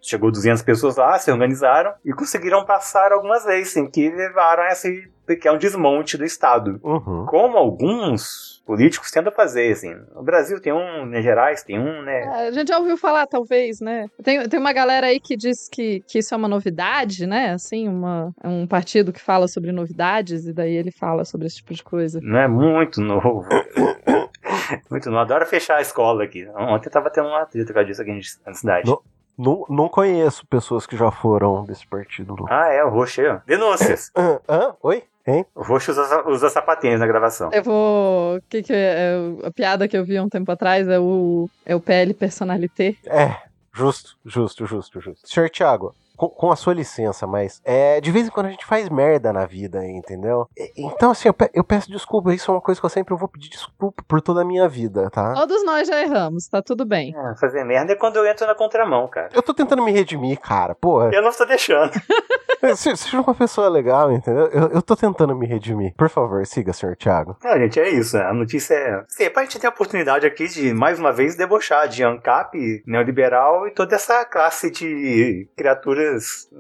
chegou 0.02 0.32
200 0.32 0.62
pessoas 0.62 0.98
lá, 0.98 1.17
se 1.20 1.32
organizaram 1.32 1.94
e 2.04 2.14
conseguiram 2.14 2.66
passar 2.66 3.12
algumas 3.12 3.46
leis, 3.46 3.70
sim, 3.70 3.90
que 3.90 4.10
levaram 4.10 4.64
a 4.64 4.72
esse 4.72 5.10
pequeno 5.28 5.58
desmonte 5.58 6.18
do 6.18 6.24
Estado. 6.24 6.80
Uhum. 6.82 7.26
Como 7.28 7.58
alguns 7.58 8.64
políticos 8.66 9.12
tentam 9.12 9.32
fazer, 9.32 9.72
assim. 9.72 9.94
O 10.16 10.24
Brasil 10.24 10.60
tem 10.60 10.74
um, 10.74 11.06
Minas 11.06 11.24
Gerais 11.24 11.64
tem 11.64 11.80
um, 11.80 12.02
né? 12.02 12.22
É, 12.22 12.48
a 12.48 12.52
gente 12.52 12.70
já 12.70 12.80
ouviu 12.80 12.98
falar, 12.98 13.28
talvez, 13.28 13.80
né? 13.80 14.08
Tem, 14.24 14.48
tem 14.48 14.60
uma 14.60 14.74
galera 14.74 15.08
aí 15.08 15.20
que 15.20 15.36
diz 15.36 15.70
que, 15.70 16.02
que 16.08 16.20
isso 16.20 16.34
é 16.34 16.38
uma 16.38 16.48
novidade, 16.48 17.28
né? 17.28 17.52
Assim, 17.52 17.88
uma, 17.88 18.34
um 18.44 18.66
partido 18.66 19.14
que 19.14 19.22
fala 19.22 19.48
sobre 19.48 19.72
novidades 19.72 20.48
e 20.48 20.54
daí 20.54 20.74
ele 20.74 20.92
fala 20.92 21.26
sobre 21.26 21.48
esse 21.48 21.58
tipo 21.58 21.74
de 21.74 21.84
coisa. 21.84 22.20
Não 22.22 22.40
é 22.40 22.48
muito 22.48 23.02
novo. 23.02 23.46
muito 24.92 25.10
novo. 25.10 25.22
Adoro 25.22 25.46
fechar 25.46 25.78
a 25.78 25.82
escola 25.82 26.24
aqui. 26.24 26.48
Ontem 26.56 26.90
tava 26.90 27.10
tendo 27.10 27.28
uma 27.28 27.46
treta 27.46 27.74
com 27.74 27.84
disso 27.84 28.02
aqui 28.02 28.20
na 28.46 28.54
cidade. 28.54 28.90
No... 28.90 29.02
Não, 29.38 29.66
não 29.70 29.88
conheço 29.88 30.46
pessoas 30.48 30.88
que 30.88 30.98
já 30.98 31.12
foram 31.12 31.64
desse 31.64 31.86
partido. 31.86 32.36
Não. 32.36 32.46
Ah, 32.50 32.68
é, 32.68 32.84
o 32.84 32.90
Roxo 32.90 33.22
aí, 33.22 33.28
ó. 33.28 33.40
Denúncias. 33.46 34.12
Hã? 34.16 34.40
Oi? 34.82 35.04
Hein? 35.28 35.46
O 35.54 35.62
Roxo 35.62 35.92
usa, 35.92 36.28
usa 36.28 36.50
sapatinhos 36.50 37.00
na 37.00 37.06
gravação. 37.06 37.50
Eu 37.52 37.62
vou. 37.62 38.38
O 38.38 38.42
que, 38.50 38.64
que 38.64 38.74
é, 38.74 39.14
A 39.44 39.52
piada 39.52 39.88
que 39.88 39.98
eu 39.98 40.06
vi 40.06 40.20
um 40.20 40.30
tempo 40.30 40.50
atrás 40.52 40.88
é 40.88 40.98
o, 40.98 41.50
é 41.66 41.76
o 41.76 41.82
PL 41.82 42.14
Personalité. 42.14 42.96
É, 43.06 43.36
justo, 43.74 44.18
justo, 44.26 44.66
justo, 44.66 45.02
justo. 45.02 45.28
Senhor 45.28 45.50
Thiago, 45.50 45.94
com, 46.18 46.28
com, 46.28 46.52
a 46.52 46.56
sua 46.56 46.74
licença, 46.74 47.28
mas 47.28 47.62
é, 47.64 48.02
de 48.02 48.12
vez 48.12 48.28
em 48.28 48.32
quando 48.32 48.48
a 48.48 48.50
gente 48.50 48.66
faz 48.66 48.90
merda 48.90 49.32
na 49.32 49.46
vida, 49.46 49.86
entendeu? 49.86 50.50
Então, 50.76 51.12
assim, 51.12 51.30
eu, 51.30 51.34
pe 51.34 51.50
eu, 51.54 51.64
peço 51.64 51.90
desculpa, 51.92 52.34
isso 52.34 52.50
é 52.50 52.54
uma 52.54 52.62
coisa 52.62 52.82
que 52.82 52.86
eu 52.86 52.90
sempre 52.90 53.16
vou 53.16 53.28
pedir 53.28 53.50
desculpa 53.50 54.04
por 54.08 54.22
toda 54.22 54.42
a 54.42 54.46
minha 54.46 54.68
vida, 54.68 55.10
tá? 55.12 55.34
Todos 55.34 55.64
nós 55.64 55.88
já 55.88 56.02
erramos, 56.02 56.48
tá 56.48 56.62
tudo 56.62 56.86
bem. 56.86 57.16
É, 57.16 57.36
fazer 57.38 57.64
merda 57.64 57.94
é 57.94 57.96
quando 57.96 58.18
eu 58.18 58.26
entro 58.26 58.48
na 58.48 58.56
contramão, 58.56 59.08
cara. 59.08 59.30
Eu 59.34 59.44
tô 59.44 59.54
tentando 59.54 59.84
me 59.84 59.92
redimir, 59.92 60.40
cara, 60.40 60.74
porra. 60.74 61.12
Eu 61.14 61.22
não 61.22 61.32
tô 61.32 61.46
deixando. 61.46 61.92
Seja 62.76 63.22
uma 63.22 63.36
pessoa 63.36 63.70
legal, 63.70 64.12
entendeu? 64.12 64.48
Eu, 64.48 64.68
eu 64.70 64.82
tô 64.82 64.96
tentando 64.96 65.36
me 65.36 65.46
redimir. 65.46 65.94
Por 65.96 66.10
favor, 66.10 66.46
siga, 66.46 66.74
senhor 66.74 66.96
Thiago. 66.96 67.38
Não, 67.44 67.58
gente, 67.60 67.80
é 67.80 67.90
isso. 67.90 68.18
A 68.18 68.34
notícia 68.34 68.74
é. 68.74 69.04
Sim, 69.08 69.30
a 69.36 69.42
gente 69.42 69.60
tem 69.60 69.70
a 69.70 69.74
oportunidade 69.74 70.26
aqui 70.26 70.48
de, 70.48 70.74
mais 70.74 71.00
uma 71.00 71.14
vez, 71.14 71.36
debochar 71.36 71.88
de 71.88 72.04
ANCAP, 72.04 72.84
neoliberal 72.86 73.68
e 73.68 73.72
toda 73.72 73.96
essa 73.96 74.26
classe 74.26 74.72
de 74.72 75.48
criaturas 75.56 76.07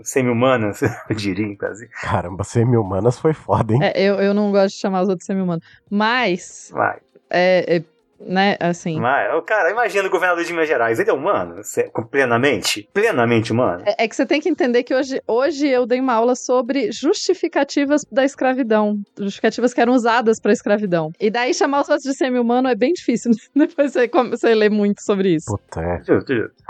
semi-humanas, 0.03 0.81
eu 1.09 1.15
diria, 1.15 1.55
quase. 1.57 1.87
Caramba, 1.89 2.43
semi-humanas 2.43 3.19
foi 3.19 3.33
foda, 3.33 3.73
hein? 3.73 3.79
É, 3.81 4.01
eu, 4.01 4.15
eu 4.15 4.33
não 4.33 4.51
gosto 4.51 4.75
de 4.75 4.81
chamar 4.81 5.01
os 5.01 5.09
outros 5.09 5.25
semi-humanos. 5.25 5.63
Mas. 5.89 6.71
Vai. 6.73 6.99
É, 7.29 7.77
é, 7.77 7.83
né, 8.19 8.57
assim. 8.59 8.99
Mas, 8.99 9.43
cara, 9.45 9.71
imagina 9.71 10.07
o 10.07 10.11
governador 10.11 10.43
de 10.43 10.51
Minas 10.51 10.67
Gerais, 10.67 10.99
ele 10.99 11.09
é 11.09 11.13
humano? 11.13 11.61
Plenamente? 12.09 12.89
Plenamente 12.93 13.51
humano? 13.51 13.83
É, 13.85 14.03
é, 14.03 14.07
que 14.07 14.15
você 14.15 14.25
tem 14.25 14.41
que 14.41 14.49
entender 14.49 14.83
que 14.83 14.93
hoje, 14.93 15.21
hoje 15.27 15.67
eu 15.67 15.85
dei 15.85 15.99
uma 15.99 16.13
aula 16.13 16.35
sobre 16.35 16.91
justificativas 16.91 18.05
da 18.11 18.23
escravidão. 18.23 18.99
Justificativas 19.17 19.73
que 19.73 19.81
eram 19.81 19.93
usadas 19.93 20.39
pra 20.39 20.51
escravidão. 20.51 21.11
E 21.19 21.29
daí 21.29 21.53
chamar 21.53 21.81
os 21.81 21.89
outros 21.89 22.03
de 22.03 22.17
semi-humano 22.17 22.67
é 22.67 22.75
bem 22.75 22.93
difícil. 22.93 23.31
Depois 23.55 23.93
você, 23.93 24.07
você 24.07 24.55
lê 24.55 24.69
muito 24.69 25.01
sobre 25.01 25.35
isso. 25.35 25.45
Puta, 25.45 25.81
é. 25.81 26.01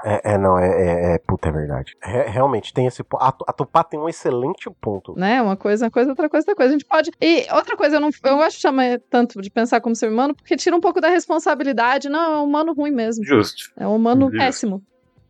É, 0.03 0.33
é, 0.33 0.37
não, 0.37 0.59
é, 0.59 0.67
é, 0.67 1.15
é, 1.15 1.17
Puta, 1.17 1.49
é 1.49 1.51
verdade. 1.51 1.95
É, 2.03 2.29
realmente, 2.29 2.73
tem 2.73 2.85
esse 2.85 3.03
ponto. 3.03 3.23
A, 3.23 3.29
a 3.47 3.53
Tupá 3.53 3.83
tem 3.83 3.99
um 3.99 4.07
excelente 4.07 4.69
ponto. 4.81 5.17
Né, 5.17 5.41
uma 5.41 5.57
coisa, 5.57 5.85
uma 5.85 5.91
coisa, 5.91 6.11
outra 6.11 6.29
coisa, 6.29 6.43
outra 6.43 6.55
coisa. 6.55 6.73
A 6.73 6.77
gente 6.77 6.85
pode. 6.85 7.11
E 7.21 7.47
outra 7.51 7.75
coisa, 7.75 7.95
eu 7.95 7.99
não 7.99 8.09
eu 8.23 8.37
gosto 8.37 8.57
de 8.57 8.61
chamar 8.61 8.99
tanto 9.09 9.41
de 9.41 9.49
pensar 9.49 9.81
como 9.81 9.95
semi-humano, 9.95 10.35
porque 10.35 10.55
tira 10.55 10.75
um 10.75 10.79
pouco 10.79 11.01
da 11.01 11.09
responsabilidade 11.09 11.36
responsabilidade. 11.37 12.09
Não, 12.09 12.33
é 12.33 12.37
um 12.37 12.43
humano 12.43 12.73
ruim 12.73 12.91
mesmo. 12.91 13.23
Justo. 13.25 13.71
É 13.77 13.87
um 13.87 13.95
humano 13.95 14.25
Justo. 14.25 14.37
péssimo. 14.37 14.83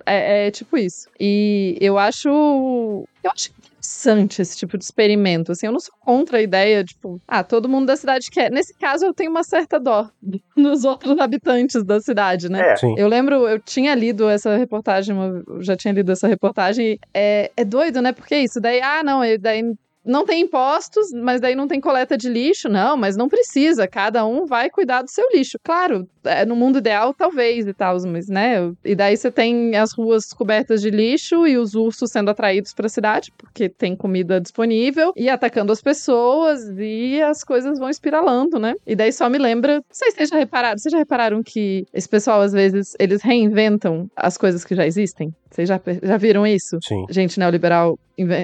É, 0.06 0.48
é, 0.48 0.52
tipo 0.52 0.78
isso. 0.78 1.10
E 1.20 1.78
eu 1.82 1.98
acho. 1.98 2.30
Eu 3.24 3.32
acho 3.32 3.52
interessante 3.52 4.42
esse 4.42 4.58
tipo 4.58 4.78
de 4.78 4.84
experimento. 4.86 5.52
Assim, 5.52 5.66
eu 5.66 5.72
não 5.72 5.80
sou 5.80 5.94
contra 6.00 6.38
a 6.38 6.42
ideia, 6.42 6.84
tipo, 6.84 7.22
ah, 7.28 7.44
todo 7.44 7.68
mundo 7.68 7.88
da 7.88 7.96
cidade 7.96 8.30
quer. 8.32 8.50
Nesse 8.50 8.74
caso, 8.74 9.06
eu 9.06 9.14
tenho 9.14 9.30
uma 9.32 9.44
certa 9.44 9.78
dó 9.80 10.10
nos 10.56 10.86
outros 10.86 11.20
habitantes 11.20 11.84
da 11.84 12.00
cidade, 12.00 12.50
né? 12.50 12.74
É. 12.74 12.76
Eu 12.98 13.08
lembro, 13.08 13.48
eu 13.48 13.60
tinha 13.60 13.94
lido 13.96 14.30
essa 14.30 14.56
reportagem, 14.56 15.16
eu 15.16 15.62
já 15.62 15.76
tinha 15.76 15.94
lido 15.94 16.12
essa 16.12 16.28
reportagem. 16.28 16.98
É, 17.14 17.52
é 17.56 17.66
doido, 17.66 18.02
né? 18.02 18.14
Porque 18.14 18.38
isso, 18.38 18.62
daí, 18.62 18.82
ah, 18.82 19.04
não, 19.04 19.22
daí 19.40 19.62
não 20.08 20.26
tem 20.26 20.42
impostos, 20.42 21.12
mas 21.12 21.42
daí 21.42 21.56
não 21.56 21.68
tem 21.68 21.80
coleta 21.80 22.18
de 22.18 22.30
lixo. 22.30 22.70
Não, 22.70 22.98
mas 22.98 23.16
não 23.16 23.28
precisa. 23.28 23.88
Cada 23.88 24.26
um 24.26 24.46
vai 24.46 24.70
cuidar 24.70 25.02
do 25.02 25.10
seu 25.10 25.30
lixo. 25.32 25.58
Claro, 25.64 26.08
é, 26.24 26.46
no 26.46 26.56
mundo 26.56 26.80
ideal, 26.80 27.14
talvez 27.14 27.68
e 27.68 27.74
tal, 27.74 27.98
mas, 28.08 28.28
né? 28.28 28.72
E 28.84 28.96
daí 28.96 29.16
você 29.16 29.32
tem 29.32 29.76
as 29.76 29.94
ruas 29.94 30.34
cobertas 30.34 30.82
de 30.82 30.90
lixo 30.90 31.48
e 31.48 31.58
os 31.58 31.76
ursos 31.76 32.12
sendo 32.12 32.30
atraídos 32.30 32.74
para 32.74 32.88
a 32.88 32.90
cidade, 32.90 33.32
porque 33.38 33.70
tem 33.70 33.96
comida 33.96 34.40
disponível 34.40 35.14
e 35.16 35.30
atacando 35.30 35.72
as 35.72 35.82
pessoas 35.82 36.62
e 36.78 37.22
as 37.22 37.44
coisas 37.44 37.80
vão 37.80 37.90
espiralando, 37.90 38.60
né? 38.60 38.74
E 38.86 38.96
daí 38.96 39.12
só 39.12 39.30
me 39.30 39.38
lembra. 39.38 39.82
Vocês 39.90 40.30
já 40.30 40.38
repararam. 40.38 40.78
Vocês 40.78 40.92
já 40.92 40.98
repararam 40.98 41.42
que 41.44 41.86
esse 41.94 42.08
pessoal, 42.08 42.42
às 42.42 42.54
vezes, 42.54 42.96
eles 43.00 43.22
reinventam 43.22 44.10
as 44.16 44.38
coisas 44.38 44.64
que 44.64 44.76
já 44.76 44.86
existem? 44.86 45.34
Vocês 45.50 45.68
já, 45.68 45.80
já 46.04 46.18
viram 46.18 46.46
isso? 46.46 46.78
Sim. 46.82 47.06
Gente 47.10 47.40
neoliberal 47.40 47.98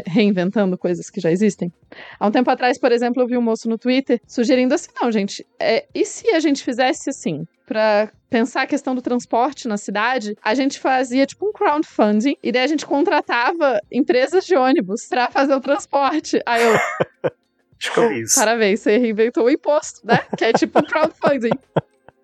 reinventando 0.06 0.78
coisas 0.78 1.10
que 1.10 1.20
já 1.20 1.32
existem. 1.32 1.72
Há 2.20 2.28
um 2.28 2.32
tempo 2.32 2.50
atrás, 2.50 2.78
por 2.78 2.92
exemplo, 2.92 3.22
eu 3.22 3.28
vi 3.28 3.38
um 3.38 3.42
moço 3.42 3.68
no 3.70 3.78
Twitter 3.78 4.22
sugerindo 4.28 4.74
assim: 4.74 4.90
não, 5.02 5.12
gente, 5.12 5.46
é, 5.60 5.86
e 5.94 6.06
se 6.06 6.30
a 6.30 6.40
gente 6.40 6.64
fizesse 6.64 7.10
assim? 7.10 7.46
Para 7.66 8.12
pensar 8.30 8.64
a 8.64 8.68
questão 8.68 8.94
do 8.94 9.02
transporte 9.02 9.70
na 9.70 9.78
cidade, 9.78 10.36
a 10.44 10.54
gente 10.54 10.80
fazia 10.80 11.26
tipo 11.26 11.48
um 11.48 11.54
crowdfunding 11.54 12.36
e 12.44 12.52
daí 12.52 12.64
a 12.64 12.68
gente 12.68 12.86
contratava 12.86 13.80
empresas 13.92 14.46
de 14.46 14.56
ônibus 14.56 15.06
para 15.08 15.32
fazer 15.32 15.56
o 15.56 15.62
transporte. 15.62 16.42
Aí 16.46 16.62
eu. 16.62 16.74
Acho 17.80 17.94
que 17.94 18.00
eu 18.00 18.10
vi 18.10 18.22
isso. 18.22 18.36
Parabéns, 18.36 18.80
você 18.80 18.98
reinventou 18.98 19.46
o 19.46 19.50
imposto, 19.50 20.06
né? 20.06 20.20
Que 20.38 20.46
é 20.46 20.54
tipo 20.54 20.80
um 20.80 20.84
crowdfunding 20.84 21.50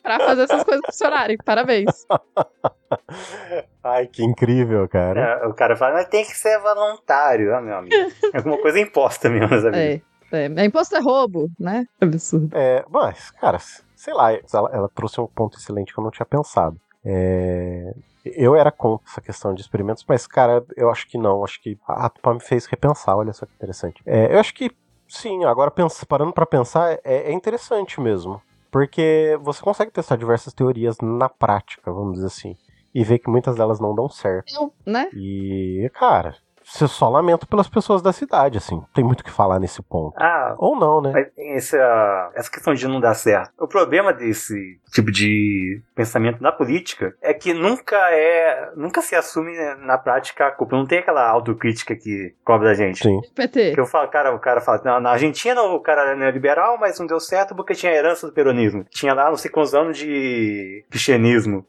para 0.09 0.25
fazer 0.25 0.43
essas 0.43 0.63
coisas 0.63 0.81
funcionarem. 0.85 1.37
Parabéns. 1.37 2.07
Ai, 3.83 4.07
que 4.07 4.23
incrível, 4.23 4.87
cara. 4.89 5.41
É, 5.43 5.47
o 5.47 5.53
cara 5.53 5.75
fala, 5.75 5.93
mas 5.93 6.07
tem 6.07 6.25
que 6.25 6.35
ser 6.35 6.59
voluntário, 6.59 7.53
ó, 7.53 7.61
meu 7.61 7.77
amigo. 7.77 7.95
É 8.33 8.37
alguma 8.37 8.57
coisa 8.57 8.79
imposta 8.79 9.29
mesmo, 9.29 9.49
sabe? 9.61 9.77
É, 9.77 10.01
é, 10.31 10.65
imposto 10.65 10.95
é 10.95 10.99
roubo, 10.99 11.49
né? 11.59 11.85
Absurdo. 12.01 12.49
É, 12.57 12.83
mas, 12.89 13.29
cara, 13.31 13.59
sei 13.95 14.13
lá, 14.13 14.33
ela, 14.33 14.69
ela 14.73 14.89
trouxe 14.89 15.21
um 15.21 15.27
ponto 15.27 15.59
excelente 15.59 15.93
que 15.93 15.99
eu 15.99 16.03
não 16.03 16.11
tinha 16.11 16.25
pensado. 16.25 16.79
É, 17.05 17.93
eu 18.25 18.55
era 18.55 18.71
contra 18.71 19.07
essa 19.07 19.21
questão 19.21 19.53
de 19.53 19.61
experimentos, 19.61 20.03
mas, 20.07 20.25
cara, 20.25 20.65
eu 20.75 20.89
acho 20.89 21.07
que 21.07 21.19
não. 21.19 21.43
Acho 21.43 21.61
que 21.61 21.77
a 21.87 22.09
Tupá 22.09 22.33
me 22.33 22.39
fez 22.39 22.65
repensar, 22.65 23.15
olha 23.15 23.31
só 23.31 23.45
que 23.45 23.53
interessante. 23.53 24.01
É, 24.05 24.33
eu 24.33 24.39
acho 24.39 24.55
que, 24.55 24.71
sim, 25.07 25.45
agora 25.45 25.71
parando 26.07 26.33
para 26.33 26.47
pensar, 26.47 26.93
é, 26.93 26.99
é, 27.03 27.31
interessante 27.31 28.01
mesmo. 28.01 28.41
Porque 28.71 29.37
você 29.41 29.61
consegue 29.61 29.91
testar 29.91 30.15
diversas 30.15 30.53
teorias 30.53 30.97
na 31.01 31.27
prática, 31.27 31.91
vamos 31.91 32.13
dizer 32.13 32.27
assim. 32.27 32.55
E 32.93 33.03
ver 33.03 33.19
que 33.19 33.29
muitas 33.29 33.55
delas 33.55 33.79
não 33.79 33.93
dão 33.93 34.09
certo. 34.09 34.53
Não, 34.53 34.71
né? 34.85 35.09
E, 35.13 35.89
cara, 35.93 36.35
você 36.69 36.87
só 36.87 37.09
lamento 37.09 37.47
pelas 37.47 37.67
pessoas 37.67 38.01
da 38.01 38.13
cidade, 38.13 38.57
assim. 38.57 38.81
Tem 38.93 39.03
muito 39.03 39.21
o 39.21 39.23
que 39.23 39.31
falar 39.31 39.59
nesse 39.59 39.81
ponto. 39.81 40.13
Ah, 40.17 40.53
Ou 40.57 40.79
não, 40.79 41.01
né? 41.01 41.27
Essa, 41.37 42.31
essa 42.35 42.51
questão 42.51 42.73
de 42.73 42.87
não 42.87 42.99
dar 42.99 43.15
certo. 43.15 43.51
O 43.59 43.67
problema 43.67 44.13
desse 44.13 44.79
tipo 44.93 45.11
de 45.11 45.81
pensamento 45.95 46.41
na 46.41 46.51
política 46.51 47.15
é 47.21 47.33
que 47.33 47.53
nunca 47.53 47.97
é. 48.11 48.71
Nunca 48.75 49.01
se 49.01 49.15
assume 49.15 49.53
na 49.79 49.97
prática 49.97 50.47
a 50.47 50.51
culpa. 50.51 50.75
Não 50.75 50.85
tem 50.85 50.99
aquela 50.99 51.27
autocrítica 51.27 51.95
que 51.95 52.35
cobra 52.45 52.69
da 52.69 52.73
gente. 52.75 53.01
Sim. 53.01 53.19
PT. 53.35 53.73
Que 53.73 53.79
eu 53.79 53.87
falo, 53.87 54.07
cara, 54.07 54.33
o 54.33 54.39
cara 54.39 54.61
fala, 54.61 54.99
na 54.99 55.11
Argentina 55.11 55.61
o 55.63 55.79
cara 55.79 56.11
era 56.11 56.31
liberal, 56.31 56.77
mas 56.79 56.99
não 56.99 57.07
deu 57.07 57.19
certo 57.19 57.55
porque 57.55 57.73
tinha 57.73 57.91
herança 57.91 58.27
do 58.27 58.33
peronismo. 58.33 58.85
Tinha 58.91 59.13
lá 59.13 59.29
não 59.29 59.37
sei 59.37 59.49
quantos 59.49 59.73
anos 59.73 59.97
de 59.97 60.85
cristianismo. 60.89 61.65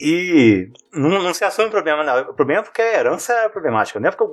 E 0.00 0.70
não, 0.92 1.22
não, 1.22 1.34
se 1.34 1.44
assume 1.44 1.68
o 1.68 1.70
problema, 1.70 2.04
não. 2.04 2.30
O 2.30 2.34
problema 2.34 2.60
é 2.60 2.64
porque 2.64 2.80
a 2.80 2.98
herança 2.98 3.32
é 3.32 3.48
problemática. 3.48 3.98
Não 3.98 4.08
é 4.08 4.12
porque 4.12 4.24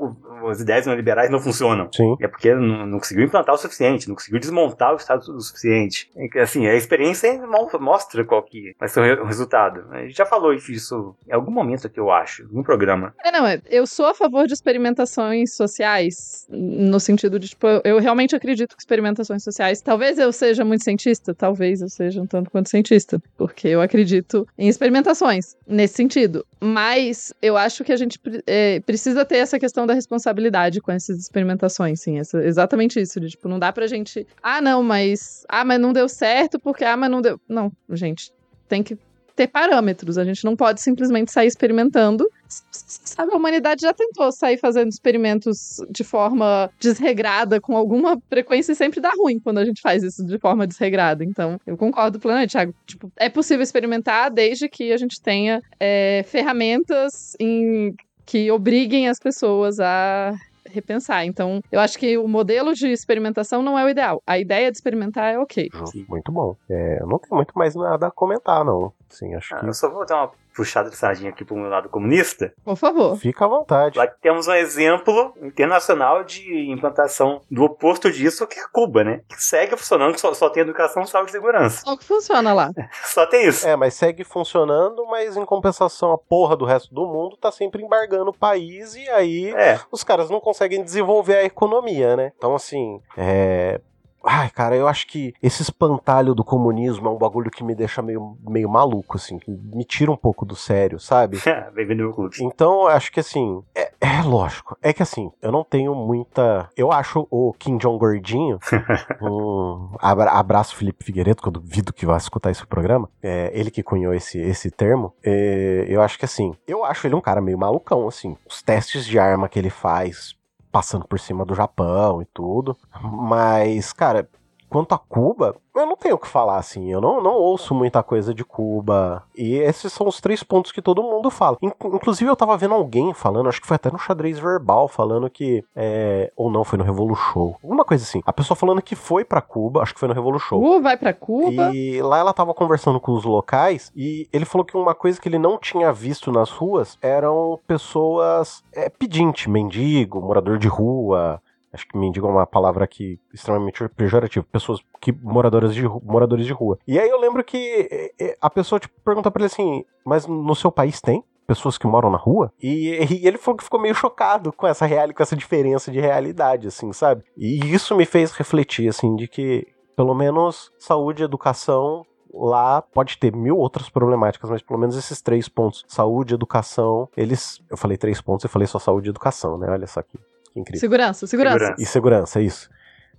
as 0.49 0.61
ideias 0.61 0.85
neoliberais 0.85 1.29
não 1.29 1.39
funcionam. 1.39 1.89
Sim. 1.91 2.15
É 2.21 2.27
porque 2.27 2.53
não, 2.53 2.85
não, 2.85 2.99
conseguiu 2.99 3.25
implantar 3.25 3.55
o 3.55 3.57
suficiente, 3.57 4.07
não 4.07 4.15
conseguiu 4.15 4.39
desmontar 4.39 4.93
o 4.93 4.97
Estado 4.97 5.21
o 5.21 5.41
suficiente. 5.41 6.11
Assim, 6.41 6.67
a 6.67 6.75
experiência 6.75 7.41
mostra 7.79 8.23
qual 8.23 8.43
que 8.43 8.75
vai 8.79 8.87
ser 8.87 9.19
o 9.19 9.25
resultado. 9.25 9.85
A 9.91 10.01
gente 10.03 10.17
já 10.17 10.25
falou 10.25 10.55
disso 10.55 11.15
em 11.27 11.33
algum 11.33 11.51
momento 11.51 11.87
aqui, 11.87 11.99
eu 11.99 12.11
acho, 12.11 12.47
num 12.51 12.63
programa. 12.63 13.13
É, 13.23 13.31
não, 13.31 13.47
é, 13.47 13.59
eu 13.69 13.87
sou 13.87 14.05
a 14.05 14.13
favor 14.13 14.45
de 14.45 14.53
experimentações 14.53 15.55
sociais, 15.55 16.47
no 16.49 16.99
sentido 16.99 17.39
de, 17.39 17.49
tipo, 17.49 17.67
eu 17.83 17.99
realmente 17.99 18.35
acredito 18.35 18.75
que 18.75 18.81
experimentações 18.81 19.43
sociais, 19.43 19.81
talvez 19.81 20.19
eu 20.19 20.31
seja 20.31 20.63
muito 20.63 20.83
cientista, 20.83 21.33
talvez 21.33 21.81
eu 21.81 21.89
seja 21.89 22.21
um 22.21 22.27
tanto 22.27 22.51
quanto 22.51 22.69
cientista, 22.69 23.21
porque 23.37 23.67
eu 23.67 23.81
acredito 23.81 24.47
em 24.57 24.67
experimentações 24.67 25.30
nesse 25.67 25.95
sentido. 25.95 26.45
Mas 26.59 27.33
eu 27.41 27.57
acho 27.57 27.83
que 27.83 27.91
a 27.91 27.95
gente 27.95 28.19
é, 28.45 28.79
precisa 28.81 29.25
ter 29.25 29.37
essa 29.37 29.59
questão 29.59 29.85
da 29.85 29.93
responsabilidade 29.93 30.81
com 30.81 30.91
essas 30.91 31.17
experimentações, 31.19 32.01
sim. 32.01 32.19
Essa, 32.19 32.43
exatamente 32.43 32.99
isso. 32.99 33.19
De, 33.19 33.29
tipo, 33.29 33.47
não 33.47 33.59
dá 33.59 33.71
pra 33.71 33.87
gente. 33.87 34.27
Ah, 34.41 34.61
não, 34.61 34.83
mas. 34.83 35.43
Ah, 35.47 35.63
mas 35.63 35.79
não 35.79 35.93
deu 35.93 36.07
certo 36.07 36.59
porque. 36.59 36.83
Ah, 36.83 36.97
mas 36.97 37.09
não 37.09 37.21
deu. 37.21 37.39
Não, 37.47 37.71
gente. 37.91 38.31
Tem 38.67 38.83
que 38.83 38.97
ter 39.35 39.47
parâmetros. 39.47 40.17
A 40.17 40.23
gente 40.23 40.43
não 40.43 40.55
pode 40.55 40.81
simplesmente 40.81 41.31
sair 41.31 41.47
experimentando 41.47 42.27
Sabe, 42.71 43.33
a 43.33 43.37
humanidade 43.37 43.81
já 43.81 43.93
tentou 43.93 44.31
sair 44.31 44.57
fazendo 44.57 44.89
experimentos 44.89 45.77
de 45.89 46.03
forma 46.03 46.69
desregrada, 46.79 47.59
com 47.61 47.75
alguma 47.75 48.21
frequência, 48.29 48.71
e 48.71 48.75
sempre 48.75 48.99
dá 48.99 49.11
ruim 49.17 49.39
quando 49.39 49.57
a 49.59 49.65
gente 49.65 49.81
faz 49.81 50.03
isso 50.03 50.25
de 50.25 50.37
forma 50.39 50.67
desregrada. 50.67 51.23
Então, 51.23 51.59
eu 51.65 51.77
concordo 51.77 52.19
plenamente, 52.19 52.51
Thiago. 52.51 52.73
Tipo, 52.85 53.11
é 53.17 53.29
possível 53.29 53.63
experimentar 53.63 54.29
desde 54.31 54.67
que 54.69 54.91
a 54.91 54.97
gente 54.97 55.21
tenha 55.21 55.61
é, 55.79 56.23
ferramentas 56.27 57.35
em, 57.39 57.95
que 58.25 58.51
obriguem 58.51 59.07
as 59.07 59.19
pessoas 59.19 59.79
a 59.79 60.33
repensar. 60.65 61.25
Então, 61.25 61.59
eu 61.71 61.79
acho 61.79 61.97
que 61.97 62.17
o 62.17 62.27
modelo 62.27 62.73
de 62.73 62.87
experimentação 62.87 63.61
não 63.61 63.77
é 63.77 63.83
o 63.83 63.89
ideal. 63.89 64.21
A 64.25 64.39
ideia 64.39 64.71
de 64.71 64.77
experimentar 64.77 65.33
é 65.33 65.37
ok. 65.39 65.69
Muito 66.07 66.31
bom. 66.31 66.55
É, 66.69 66.99
eu 67.01 67.07
não 67.07 67.19
tenho 67.19 67.35
muito 67.35 67.51
mais 67.57 67.75
nada 67.75 68.07
a 68.07 68.11
comentar, 68.11 68.63
não. 68.63 68.93
Sim, 69.09 69.33
acho 69.35 69.53
Ah, 69.55 69.59
que. 69.59 69.65
eu 69.67 69.73
só 69.73 69.89
vou 69.89 70.05
dar 70.05 70.17
uma 70.17 70.31
puxada 70.61 70.91
de 70.91 70.95
sardinha 70.95 71.31
aqui 71.31 71.43
pro 71.43 71.55
meu 71.55 71.69
lado 71.69 71.89
comunista. 71.89 72.53
Por 72.63 72.75
favor. 72.75 73.17
Fica 73.17 73.45
à 73.45 73.47
vontade. 73.47 73.97
Lá 73.97 74.05
temos 74.05 74.47
um 74.47 74.53
exemplo 74.53 75.33
internacional 75.41 76.23
de 76.23 76.69
implantação 76.69 77.41
do 77.49 77.63
oposto 77.63 78.11
disso, 78.11 78.45
que 78.45 78.59
é 78.59 78.63
Cuba, 78.71 79.03
né? 79.03 79.21
Que 79.27 79.43
segue 79.43 79.75
funcionando, 79.75 80.19
só, 80.19 80.31
só 80.35 80.49
tem 80.49 80.61
educação, 80.61 81.03
saúde 81.07 81.29
e 81.29 81.31
segurança. 81.31 81.81
Só 81.83 81.97
que 81.97 82.05
funciona 82.05 82.53
lá. 82.53 82.69
Só 83.03 83.25
tem 83.25 83.47
isso. 83.47 83.67
É, 83.67 83.75
mas 83.75 83.95
segue 83.95 84.23
funcionando, 84.23 85.05
mas 85.07 85.35
em 85.35 85.45
compensação 85.45 86.11
a 86.11 86.17
porra 86.17 86.55
do 86.55 86.65
resto 86.65 86.93
do 86.93 87.05
mundo 87.07 87.35
tá 87.37 87.51
sempre 87.51 87.83
embargando 87.83 88.29
o 88.29 88.37
país 88.37 88.95
e 88.95 89.09
aí 89.09 89.51
É, 89.55 89.79
os 89.91 90.03
caras 90.03 90.29
não 90.29 90.39
conseguem 90.39 90.83
desenvolver 90.83 91.37
a 91.37 91.43
economia, 91.43 92.15
né? 92.15 92.31
Então, 92.37 92.53
assim, 92.53 93.01
é. 93.17 93.81
Ai, 94.23 94.49
cara, 94.49 94.75
eu 94.75 94.87
acho 94.87 95.07
que 95.07 95.33
esse 95.41 95.61
espantalho 95.61 96.35
do 96.35 96.43
comunismo 96.43 97.07
é 97.07 97.11
um 97.11 97.17
bagulho 97.17 97.49
que 97.49 97.63
me 97.63 97.73
deixa 97.73 98.01
meio, 98.01 98.37
meio 98.47 98.69
maluco, 98.69 99.17
assim, 99.17 99.39
que 99.39 99.49
me 99.51 99.83
tira 99.83 100.11
um 100.11 100.15
pouco 100.17 100.45
do 100.45 100.55
sério, 100.55 100.99
sabe? 100.99 101.37
bem-vindo 101.73 102.03
ao 102.05 102.13
clube. 102.13 102.35
Então, 102.41 102.81
eu 102.83 102.87
acho 102.89 103.11
que 103.11 103.19
assim, 103.19 103.63
é, 103.73 103.91
é 103.99 104.21
lógico. 104.21 104.77
É 104.81 104.93
que 104.93 105.01
assim, 105.01 105.31
eu 105.41 105.51
não 105.51 105.63
tenho 105.63 105.95
muita. 105.95 106.69
Eu 106.77 106.91
acho 106.91 107.27
o 107.31 107.53
Kim 107.57 107.77
Jong 107.77 107.97
Gordinho. 107.97 108.59
um 109.21 109.89
abra- 109.99 110.31
abraço, 110.31 110.75
Felipe 110.75 111.03
Figueiredo, 111.03 111.41
que 111.41 111.47
eu 111.47 111.51
duvido 111.51 111.93
que 111.93 112.05
vai 112.05 112.17
escutar 112.17 112.51
esse 112.51 112.65
programa. 112.65 113.09
É, 113.21 113.51
ele 113.53 113.71
que 113.71 113.83
cunhou 113.83 114.13
esse, 114.13 114.39
esse 114.39 114.69
termo. 114.69 115.13
É, 115.23 115.85
eu 115.87 116.01
acho 116.01 116.17
que 116.19 116.25
assim, 116.25 116.53
eu 116.67 116.85
acho 116.85 117.07
ele 117.07 117.15
um 117.15 117.21
cara 117.21 117.41
meio 117.41 117.57
malucão, 117.57 118.07
assim. 118.07 118.37
Os 118.49 118.61
testes 118.61 119.05
de 119.05 119.17
arma 119.17 119.49
que 119.49 119.57
ele 119.57 119.69
faz, 119.69 120.35
passando 120.71 121.07
por 121.07 121.19
cima 121.19 121.45
do 121.45 121.53
Japão 121.53 122.21
e 122.21 122.25
tudo. 122.25 122.77
Mas, 123.01 123.93
cara, 123.93 124.27
quanto 124.71 124.93
a 124.93 124.97
Cuba, 124.97 125.55
eu 125.75 125.85
não 125.85 125.95
tenho 125.95 126.15
o 126.15 126.17
que 126.17 126.27
falar, 126.27 126.57
assim. 126.57 126.91
Eu 126.91 126.99
não, 127.01 127.21
não 127.21 127.33
ouço 127.33 127.73
muita 127.75 128.01
coisa 128.01 128.33
de 128.33 128.43
Cuba. 128.43 129.23
E 129.37 129.55
esses 129.55 129.91
são 129.93 130.07
os 130.07 130.19
três 130.21 130.41
pontos 130.43 130.71
que 130.71 130.81
todo 130.81 131.03
mundo 131.03 131.29
fala. 131.29 131.57
In- 131.61 131.71
Inclusive, 131.85 132.29
eu 132.29 132.35
tava 132.35 132.57
vendo 132.57 132.73
alguém 132.73 133.13
falando, 133.13 133.49
acho 133.49 133.61
que 133.61 133.67
foi 133.67 133.75
até 133.75 133.91
no 133.91 133.97
xadrez 133.99 134.39
verbal, 134.39 134.87
falando 134.87 135.29
que. 135.29 135.63
é, 135.75 136.31
ou 136.35 136.49
não, 136.49 136.63
foi 136.63 136.77
no 136.77 136.83
Revolu 136.83 137.15
Show. 137.15 137.57
Alguma 137.63 137.83
coisa 137.85 138.03
assim. 138.03 138.21
A 138.25 138.33
pessoa 138.33 138.55
falando 138.55 138.81
que 138.81 138.95
foi 138.95 139.23
pra 139.25 139.41
Cuba, 139.41 139.81
acho 139.81 139.93
que 139.93 139.99
foi 139.99 140.07
no 140.09 140.15
Revolu 140.15 140.39
Show. 140.39 140.61
Uh, 140.63 140.81
vai 140.81 140.97
pra 140.97 141.13
Cuba. 141.13 141.71
E 141.73 142.01
lá 142.01 142.17
ela 142.19 142.33
tava 142.33 142.53
conversando 142.53 142.99
com 142.99 143.11
os 143.13 143.23
locais 143.25 143.91
e 143.95 144.27
ele 144.31 144.45
falou 144.45 144.65
que 144.65 144.75
uma 144.77 144.95
coisa 144.95 145.19
que 145.19 145.27
ele 145.29 145.39
não 145.39 145.57
tinha 145.57 145.91
visto 145.93 146.31
nas 146.31 146.49
ruas 146.49 146.97
eram 147.01 147.59
pessoas 147.67 148.63
é, 148.73 148.89
pedinte, 148.89 149.49
mendigo, 149.49 150.21
morador 150.21 150.57
de 150.57 150.67
rua. 150.67 151.41
Acho 151.73 151.87
que 151.87 151.97
mendigo 151.97 152.27
é 152.27 152.29
uma 152.29 152.45
palavra 152.45 152.83
aqui 152.83 153.19
extremamente 153.33 153.87
pejorativa. 153.89 154.45
Pessoas 154.51 154.81
que 154.99 155.11
moradoras 155.11 155.73
de, 155.73 155.87
moradores 156.03 156.45
de 156.45 156.53
rua. 156.53 156.77
E 156.87 156.99
aí 156.99 157.09
eu 157.09 157.19
lembro 157.19 157.43
que 157.43 157.57
é, 157.89 158.11
é, 158.19 158.37
a 158.41 158.49
pessoa 158.49 158.79
tipo, 158.79 158.93
pergunta 159.03 159.31
pra 159.31 159.41
ele 159.41 159.47
assim: 159.47 159.85
Mas 160.05 160.27
no 160.27 160.55
seu 160.55 160.71
país 160.71 160.99
tem? 160.99 161.23
Pessoas 161.47 161.77
que 161.77 161.87
moram 161.87 162.09
na 162.09 162.17
rua? 162.17 162.53
E, 162.61 163.21
e 163.21 163.27
ele 163.27 163.37
falou 163.37 163.57
que 163.57 163.63
ficou 163.63 163.79
meio 163.79 163.95
chocado 163.95 164.53
com 164.53 164.67
essa 164.67 164.85
real, 164.85 165.13
com 165.13 165.23
essa 165.23 165.35
diferença 165.35 165.91
de 165.91 165.99
realidade, 165.99 166.67
assim, 166.67 166.93
sabe? 166.93 167.23
E 167.35 167.73
isso 167.73 167.95
me 167.95 168.05
fez 168.05 168.31
refletir, 168.31 168.87
assim, 168.87 169.15
de 169.15 169.27
que 169.27 169.67
pelo 169.95 170.13
menos 170.13 170.71
saúde 170.77 171.21
e 171.21 171.25
educação 171.25 172.05
lá 172.33 172.81
pode 172.81 173.17
ter 173.17 173.35
mil 173.35 173.57
outras 173.57 173.89
problemáticas, 173.89 174.49
mas 174.49 174.61
pelo 174.61 174.79
menos 174.79 174.95
esses 174.95 175.21
três 175.21 175.49
pontos, 175.49 175.83
saúde, 175.87 176.33
educação, 176.33 177.09
eles, 177.15 177.61
eu 177.69 177.77
falei 177.77 177.97
três 177.97 178.21
pontos, 178.21 178.43
eu 178.43 178.49
falei 178.49 178.67
só 178.67 178.79
saúde 178.79 179.09
e 179.09 179.11
educação, 179.11 179.57
né? 179.57 179.69
Olha 179.69 179.87
só 179.87 180.01
que 180.01 180.17
incrível. 180.55 180.79
Segurança, 180.79 181.27
segurança. 181.27 181.57
Segurança. 181.59 181.81
E 181.81 181.85
segurança, 181.85 182.39
é 182.39 182.43
isso. 182.43 182.69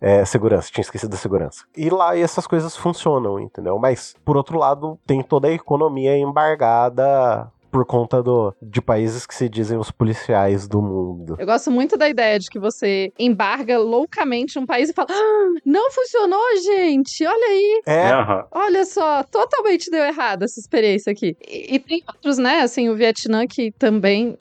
É, 0.00 0.24
segurança, 0.24 0.68
tinha 0.72 0.82
esquecido 0.82 1.10
da 1.10 1.16
segurança. 1.16 1.64
E 1.76 1.88
lá 1.88 2.16
essas 2.16 2.46
coisas 2.46 2.76
funcionam, 2.76 3.38
entendeu? 3.38 3.78
Mas, 3.78 4.16
por 4.24 4.36
outro 4.36 4.58
lado, 4.58 4.98
tem 5.06 5.22
toda 5.22 5.46
a 5.46 5.52
economia 5.52 6.16
embargada 6.18 7.48
por 7.72 7.86
conta 7.86 8.22
do, 8.22 8.54
de 8.60 8.82
países 8.82 9.26
que 9.26 9.34
se 9.34 9.48
dizem 9.48 9.78
os 9.78 9.90
policiais 9.90 10.68
do 10.68 10.82
mundo. 10.82 11.36
Eu 11.38 11.46
gosto 11.46 11.70
muito 11.70 11.96
da 11.96 12.06
ideia 12.06 12.38
de 12.38 12.50
que 12.50 12.58
você 12.58 13.10
embarga 13.18 13.78
loucamente 13.78 14.58
um 14.58 14.66
país 14.66 14.90
e 14.90 14.92
fala: 14.92 15.08
"Ah, 15.10 15.60
não 15.64 15.90
funcionou, 15.90 16.56
gente! 16.62 17.24
Olha 17.24 17.46
aí! 17.46 17.82
É. 17.86 18.10
Olha 18.50 18.84
só, 18.84 19.22
totalmente 19.22 19.90
deu 19.90 20.04
errado 20.04 20.42
essa 20.42 20.60
experiência 20.60 21.10
aqui. 21.10 21.34
E, 21.48 21.76
e 21.76 21.78
tem 21.78 22.02
outros, 22.06 22.36
né? 22.36 22.60
Assim, 22.60 22.90
o 22.90 22.94
Vietnã, 22.94 23.46
que 23.46 23.72
também. 23.72 24.38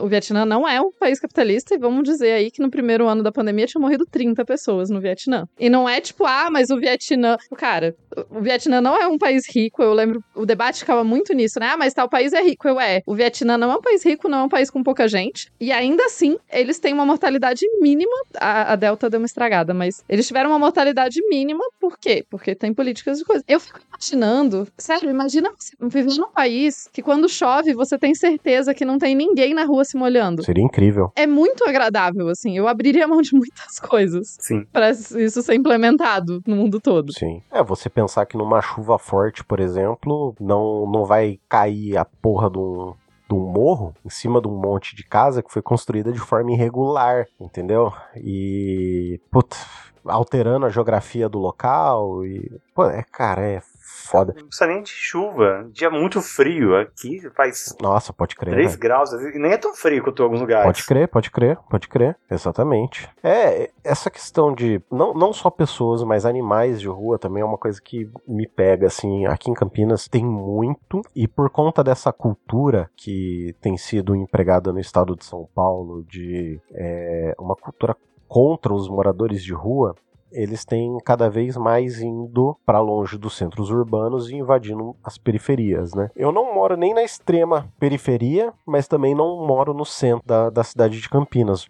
O 0.00 0.08
Vietnã 0.08 0.44
não 0.44 0.68
é 0.68 0.80
um 0.80 0.90
país 0.90 1.20
capitalista, 1.20 1.74
e 1.74 1.78
vamos 1.78 2.02
dizer 2.02 2.32
aí 2.32 2.50
que 2.50 2.60
no 2.60 2.70
primeiro 2.70 3.06
ano 3.06 3.22
da 3.22 3.30
pandemia 3.30 3.66
tinha 3.66 3.80
morrido 3.80 4.04
30 4.04 4.44
pessoas 4.44 4.90
no 4.90 5.00
Vietnã. 5.00 5.46
E 5.58 5.70
não 5.70 5.88
é 5.88 6.00
tipo, 6.00 6.26
ah, 6.26 6.48
mas 6.50 6.70
o 6.70 6.76
Vietnã. 6.76 7.36
Cara, 7.56 7.94
o 8.30 8.40
Vietnã 8.40 8.80
não 8.80 8.96
é 8.96 9.06
um 9.06 9.16
país 9.16 9.48
rico. 9.48 9.80
Eu 9.80 9.92
lembro, 9.92 10.22
o 10.34 10.44
debate 10.44 10.80
ficava 10.80 11.04
muito 11.04 11.32
nisso, 11.32 11.60
né? 11.60 11.68
Ah, 11.72 11.76
mas 11.76 11.94
tal 11.94 12.08
país 12.08 12.32
é 12.32 12.42
rico. 12.42 12.63
É. 12.68 13.02
O 13.06 13.14
Vietnã 13.14 13.56
não 13.56 13.70
é 13.70 13.76
um 13.76 13.80
país 13.80 14.04
rico, 14.04 14.28
não 14.28 14.38
é 14.38 14.42
um 14.44 14.48
país 14.48 14.70
com 14.70 14.82
pouca 14.82 15.06
gente. 15.08 15.50
E 15.60 15.72
ainda 15.72 16.04
assim, 16.04 16.36
eles 16.50 16.78
têm 16.78 16.92
uma 16.92 17.06
mortalidade 17.06 17.66
mínima. 17.80 18.14
A, 18.38 18.72
a 18.72 18.76
Delta 18.76 19.10
deu 19.10 19.20
uma 19.20 19.26
estragada, 19.26 19.74
mas 19.74 20.04
eles 20.08 20.26
tiveram 20.26 20.50
uma 20.50 20.58
mortalidade 20.58 21.20
mínima. 21.28 21.64
Por 21.80 21.98
quê? 21.98 22.24
Porque 22.30 22.54
tem 22.54 22.72
políticas 22.72 23.18
de 23.18 23.24
coisa. 23.24 23.44
Eu 23.46 23.60
fico 23.60 23.80
imaginando, 23.88 24.66
sério, 24.78 25.10
imagina 25.10 25.50
você 25.58 25.74
viver 25.80 26.14
num 26.16 26.30
país 26.30 26.88
que 26.92 27.02
quando 27.02 27.28
chove 27.28 27.74
você 27.74 27.98
tem 27.98 28.14
certeza 28.14 28.74
que 28.74 28.84
não 28.84 28.98
tem 28.98 29.14
ninguém 29.14 29.54
na 29.54 29.64
rua 29.64 29.84
se 29.84 29.96
molhando. 29.96 30.42
seria 30.42 30.64
incrível. 30.64 31.12
É 31.16 31.26
muito 31.26 31.64
agradável, 31.68 32.28
assim. 32.28 32.56
Eu 32.56 32.68
abriria 32.68 33.06
mão 33.06 33.20
de 33.20 33.34
muitas 33.34 33.78
coisas 33.80 34.36
Sim. 34.40 34.66
pra 34.72 34.90
isso 34.90 35.42
ser 35.42 35.54
implementado 35.54 36.42
no 36.46 36.56
mundo 36.56 36.80
todo. 36.80 37.12
Sim. 37.12 37.42
É, 37.50 37.62
você 37.62 37.88
pensar 37.88 38.26
que 38.26 38.36
numa 38.36 38.60
chuva 38.60 38.98
forte, 38.98 39.44
por 39.44 39.60
exemplo, 39.60 40.34
não, 40.40 40.90
não 40.90 41.04
vai 41.04 41.38
cair 41.48 41.96
a 41.96 42.04
porra 42.04 42.48
de 42.54 42.58
um, 42.58 42.94
de 43.28 43.34
um 43.34 43.40
morro 43.40 43.94
em 44.04 44.08
cima 44.08 44.40
de 44.40 44.48
um 44.48 44.56
monte 44.56 44.94
de 44.94 45.04
casa 45.04 45.42
que 45.42 45.52
foi 45.52 45.60
construída 45.60 46.12
de 46.12 46.18
forma 46.18 46.52
irregular, 46.52 47.26
entendeu? 47.40 47.92
E. 48.16 49.20
Putz, 49.30 49.66
alterando 50.04 50.66
a 50.66 50.70
geografia 50.70 51.28
do 51.28 51.38
local 51.38 52.24
e. 52.24 52.50
Pô, 52.74 52.84
é, 52.84 53.02
cara, 53.02 53.42
é 53.42 53.60
foda. 54.06 54.34
Não 54.36 54.46
precisa 54.46 54.66
nem 54.66 54.82
de 54.82 54.90
chuva. 54.90 55.68
Dia 55.72 55.90
muito 55.90 56.20
frio. 56.20 56.76
Aqui 56.76 57.20
faz 57.34 57.74
Nossa, 57.80 58.12
pode 58.12 58.36
crer. 58.36 58.54
3 58.54 58.72
né? 58.72 58.78
graus. 58.78 59.12
E 59.12 59.38
nem 59.38 59.52
é 59.52 59.58
tão 59.58 59.74
frio 59.74 60.02
quanto 60.02 60.22
em 60.22 60.24
alguns 60.24 60.40
lugares. 60.40 60.66
Pode 60.66 60.86
crer, 60.86 61.08
pode 61.08 61.30
crer, 61.30 61.58
pode 61.68 61.88
crer, 61.88 62.16
exatamente. 62.30 63.08
É, 63.22 63.70
essa 63.82 64.10
questão 64.10 64.54
de 64.54 64.80
não, 64.90 65.14
não 65.14 65.32
só 65.32 65.50
pessoas, 65.50 66.02
mas 66.02 66.24
animais 66.26 66.80
de 66.80 66.88
rua 66.88 67.18
também 67.18 67.42
é 67.42 67.46
uma 67.46 67.58
coisa 67.58 67.80
que 67.82 68.10
me 68.26 68.46
pega, 68.46 68.86
assim, 68.86 69.26
aqui 69.26 69.50
em 69.50 69.54
Campinas 69.54 70.08
tem 70.08 70.24
muito, 70.24 71.02
e 71.14 71.26
por 71.26 71.50
conta 71.50 71.82
dessa 71.82 72.12
cultura 72.12 72.90
que 72.96 73.54
tem 73.60 73.76
sido 73.76 74.14
empregada 74.14 74.72
no 74.72 74.80
estado 74.80 75.16
de 75.16 75.24
São 75.24 75.48
Paulo, 75.54 76.04
de 76.04 76.60
é, 76.72 77.34
uma 77.38 77.56
cultura 77.56 77.96
contra 78.26 78.74
os 78.74 78.88
moradores 78.88 79.42
de 79.42 79.52
rua, 79.52 79.94
eles 80.34 80.64
têm 80.64 80.98
cada 81.04 81.30
vez 81.30 81.56
mais 81.56 82.00
indo 82.00 82.56
para 82.66 82.80
longe 82.80 83.16
dos 83.16 83.36
centros 83.36 83.70
urbanos 83.70 84.28
e 84.28 84.36
invadindo 84.36 84.94
as 85.02 85.16
periferias, 85.16 85.94
né? 85.94 86.10
Eu 86.14 86.32
não 86.32 86.54
moro 86.54 86.76
nem 86.76 86.92
na 86.92 87.02
extrema 87.02 87.68
periferia, 87.78 88.52
mas 88.66 88.88
também 88.88 89.14
não 89.14 89.46
moro 89.46 89.72
no 89.72 89.84
centro 89.84 90.26
da, 90.26 90.50
da 90.50 90.64
cidade 90.64 91.00
de 91.00 91.08
Campinas. 91.08 91.68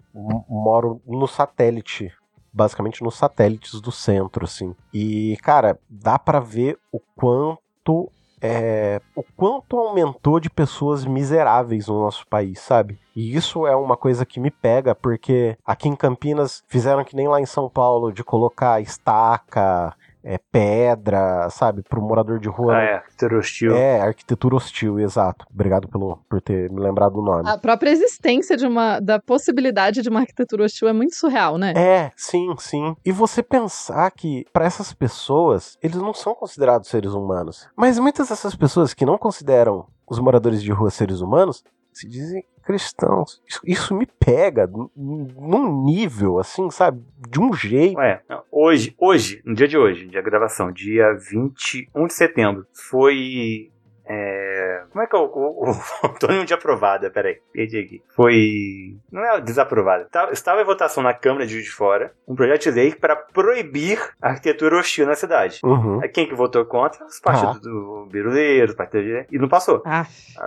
Moro 0.49 1.01
no 1.07 1.29
satélite, 1.29 2.13
basicamente 2.53 3.03
nos 3.03 3.17
satélites 3.17 3.81
do 3.81 3.93
centro, 3.93 4.45
assim. 4.45 4.75
E, 4.93 5.37
cara, 5.43 5.79
dá 5.89 6.19
para 6.19 6.41
ver 6.41 6.79
o 6.91 7.01
quanto 7.15 8.11
é, 8.47 9.01
o 9.17 9.23
quanto 9.23 9.79
aumentou 9.79 10.39
de 10.39 10.51
pessoas 10.51 11.07
miseráveis 11.07 11.87
no 11.87 11.99
nosso 11.99 12.27
país, 12.27 12.61
sabe? 12.61 12.99
E 13.17 13.35
isso 13.35 13.67
é 13.67 13.75
uma 13.75 13.97
coisa 13.97 14.27
que 14.27 14.39
me 14.39 14.51
pega, 14.51 14.95
porque 14.95 15.57
aqui 15.65 15.89
em 15.89 15.97
Campinas 15.97 16.63
fizeram 16.69 17.03
que 17.05 17.17
nem 17.17 17.27
lá 17.27 17.41
em 17.41 17.47
São 17.47 17.71
Paulo, 17.71 18.13
de 18.13 18.23
colocar 18.23 18.83
estaca, 18.83 19.97
é, 20.25 20.39
pedra, 20.51 21.49
sabe, 21.51 21.83
pro 21.83 22.01
morador 22.01 22.39
de 22.39 22.49
rua. 22.49 22.77
Ah, 22.77 22.83
é. 22.83 22.95
Arquitetura 22.95 23.39
hostil. 23.39 23.77
É, 23.77 24.01
arquitetura 24.01 24.57
hostil, 24.57 24.99
exato. 24.99 25.47
Obrigado 25.53 25.87
pelo, 25.89 26.19
por 26.29 26.41
ter 26.41 26.71
me 26.71 26.81
lembrado 26.81 27.13
do 27.13 27.23
nome. 27.23 27.49
A 27.49 27.59
própria 27.59 27.91
existência 27.91 28.57
de 28.57 28.67
uma, 28.67 28.99
da 29.01 29.21
possibilidade 29.21 30.01
de 30.01 30.09
uma 30.09 30.21
arquitetura 30.21 30.65
hostil 30.65 30.89
é 30.89 30.93
muito 30.93 31.15
surreal, 31.15 31.59
né? 31.59 31.75
É, 31.77 32.11
sim, 32.17 32.55
sim. 32.59 32.97
E 33.05 33.13
você 33.13 33.43
pensar 33.43 34.11
que 34.13 34.47
para 34.53 34.65
essas 34.65 34.95
pessoas, 34.95 35.77
eles 35.83 35.97
não 35.97 36.15
são 36.15 36.35
considerados 36.35 36.89
seres 36.89 37.13
humanos. 37.13 37.69
Mas 37.77 37.99
muitas 37.99 38.31
dessas 38.31 38.57
pessoas 38.57 38.95
que 38.95 39.05
não 39.05 39.19
consideram 39.19 39.87
os 40.09 40.19
moradores 40.19 40.63
de 40.63 40.73
rua 40.73 40.91
seres 40.91 41.21
humanos 41.21 41.63
se 41.95 42.09
dizem 42.09 42.45
cristãos. 42.65 43.43
Isso, 43.47 43.61
isso 43.65 43.95
me 43.95 44.07
pega 44.07 44.69
num 44.97 45.85
nível, 45.85 46.39
assim, 46.39 46.71
sabe? 46.71 47.03
De 47.29 47.41
um 47.41 47.53
jeito. 47.53 48.01
É, 48.01 48.23
hoje, 48.51 48.95
hoje, 48.99 49.43
no 49.45 49.55
dia 49.55 49.69
de 49.69 49.77
hoje, 49.77 50.07
dia 50.07 50.23
de 50.23 50.31
gravação, 50.31 50.73
dia 50.73 51.13
21 51.15 52.07
de 52.07 52.15
setembro, 52.15 52.67
foi 52.73 53.71
é... 54.07 54.83
Como 54.91 55.03
é 55.03 55.07
que 55.07 55.17
é 55.17 55.19
o, 55.19 55.25
o, 55.25 55.71
o 55.71 56.07
Antônio 56.07 56.45
de 56.45 56.55
aprovada? 56.55 57.11
Peraí, 57.11 57.41
perdi 57.53 57.79
aqui. 57.79 58.03
Foi. 58.15 58.97
Não 59.11 59.25
é 59.25 59.41
desaprovada. 59.41 60.07
Tá, 60.11 60.31
estava 60.31 60.61
em 60.61 60.65
votação 60.65 61.03
na 61.03 61.15
Câmara 61.15 61.47
de 61.47 61.53
Juiz 61.55 61.65
de 61.65 61.71
Fora 61.71 62.13
um 62.27 62.35
projeto 62.35 62.63
de 62.63 62.71
lei 62.71 62.95
para 62.95 63.17
proibir 63.17 63.99
a 64.21 64.31
arquitetura 64.31 64.79
hostil 64.79 65.07
na 65.07 65.15
cidade. 65.15 65.61
Uhum. 65.65 66.01
Quem 66.13 66.29
que 66.29 66.35
votou 66.35 66.65
contra? 66.65 67.05
Os 67.07 67.21
partidos 67.21 67.57
ah. 67.57 67.61
do 67.61 68.09
Biruleiro, 68.11 68.71
os 68.71 68.77
partidos 68.77 69.07
de... 69.07 69.27
E 69.33 69.39
não 69.39 69.49
passou. 69.49 69.83
Ah. 69.85 70.07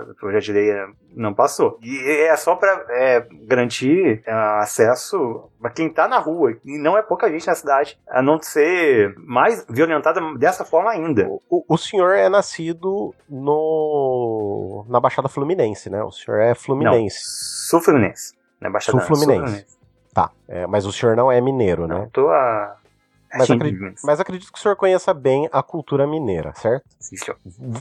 O 0.09 0.15
projeto 0.15 0.43
de 0.43 0.53
lei 0.53 0.73
não 1.15 1.33
passou. 1.33 1.79
E 1.81 1.97
é 2.27 2.35
só 2.35 2.55
para 2.55 2.85
é, 2.89 3.27
garantir 3.43 4.21
é, 4.25 4.31
acesso 4.31 5.49
para 5.59 5.71
quem 5.71 5.89
tá 5.89 6.07
na 6.07 6.19
rua. 6.19 6.55
E 6.63 6.77
não 6.77 6.97
é 6.97 7.01
pouca 7.01 7.29
gente 7.29 7.47
na 7.47 7.55
cidade 7.55 7.99
a 8.09 8.21
não 8.21 8.41
ser 8.41 9.15
mais 9.17 9.65
violentada 9.69 10.21
dessa 10.37 10.63
forma 10.63 10.91
ainda. 10.91 11.27
O, 11.49 11.63
o 11.67 11.77
senhor 11.77 12.15
é 12.15 12.29
nascido 12.29 13.13
no 13.29 13.46
na 14.87 14.99
Baixada 14.99 15.27
Fluminense, 15.27 15.89
né? 15.89 16.03
O 16.03 16.11
senhor 16.11 16.39
é 16.39 16.55
fluminense. 16.55 17.17
Não, 17.17 17.69
sul 17.69 17.81
Fluminense. 17.81 18.33
Na 18.59 18.69
Baixada 18.69 18.99
sul 18.99 19.07
Fluminense. 19.07 19.39
Sul 19.39 19.47
Fluminense. 19.47 19.77
Tá, 20.13 20.31
é, 20.47 20.65
mas 20.65 20.85
o 20.85 20.91
senhor 20.91 21.15
não 21.15 21.31
é 21.31 21.39
mineiro, 21.39 21.87
não, 21.87 21.99
né? 21.99 22.09
Tô 22.11 22.29
a 22.29 22.76
mas 23.37 23.51
acredito, 23.51 24.01
mas 24.03 24.19
acredito, 24.19 24.51
que 24.51 24.57
o 24.57 24.61
senhor 24.61 24.75
conheça 24.75 25.13
bem 25.13 25.49
a 25.51 25.61
cultura 25.61 26.07
mineira, 26.07 26.53
certo? 26.55 26.85
Sim, 26.99 27.17
senhor. 27.17 27.37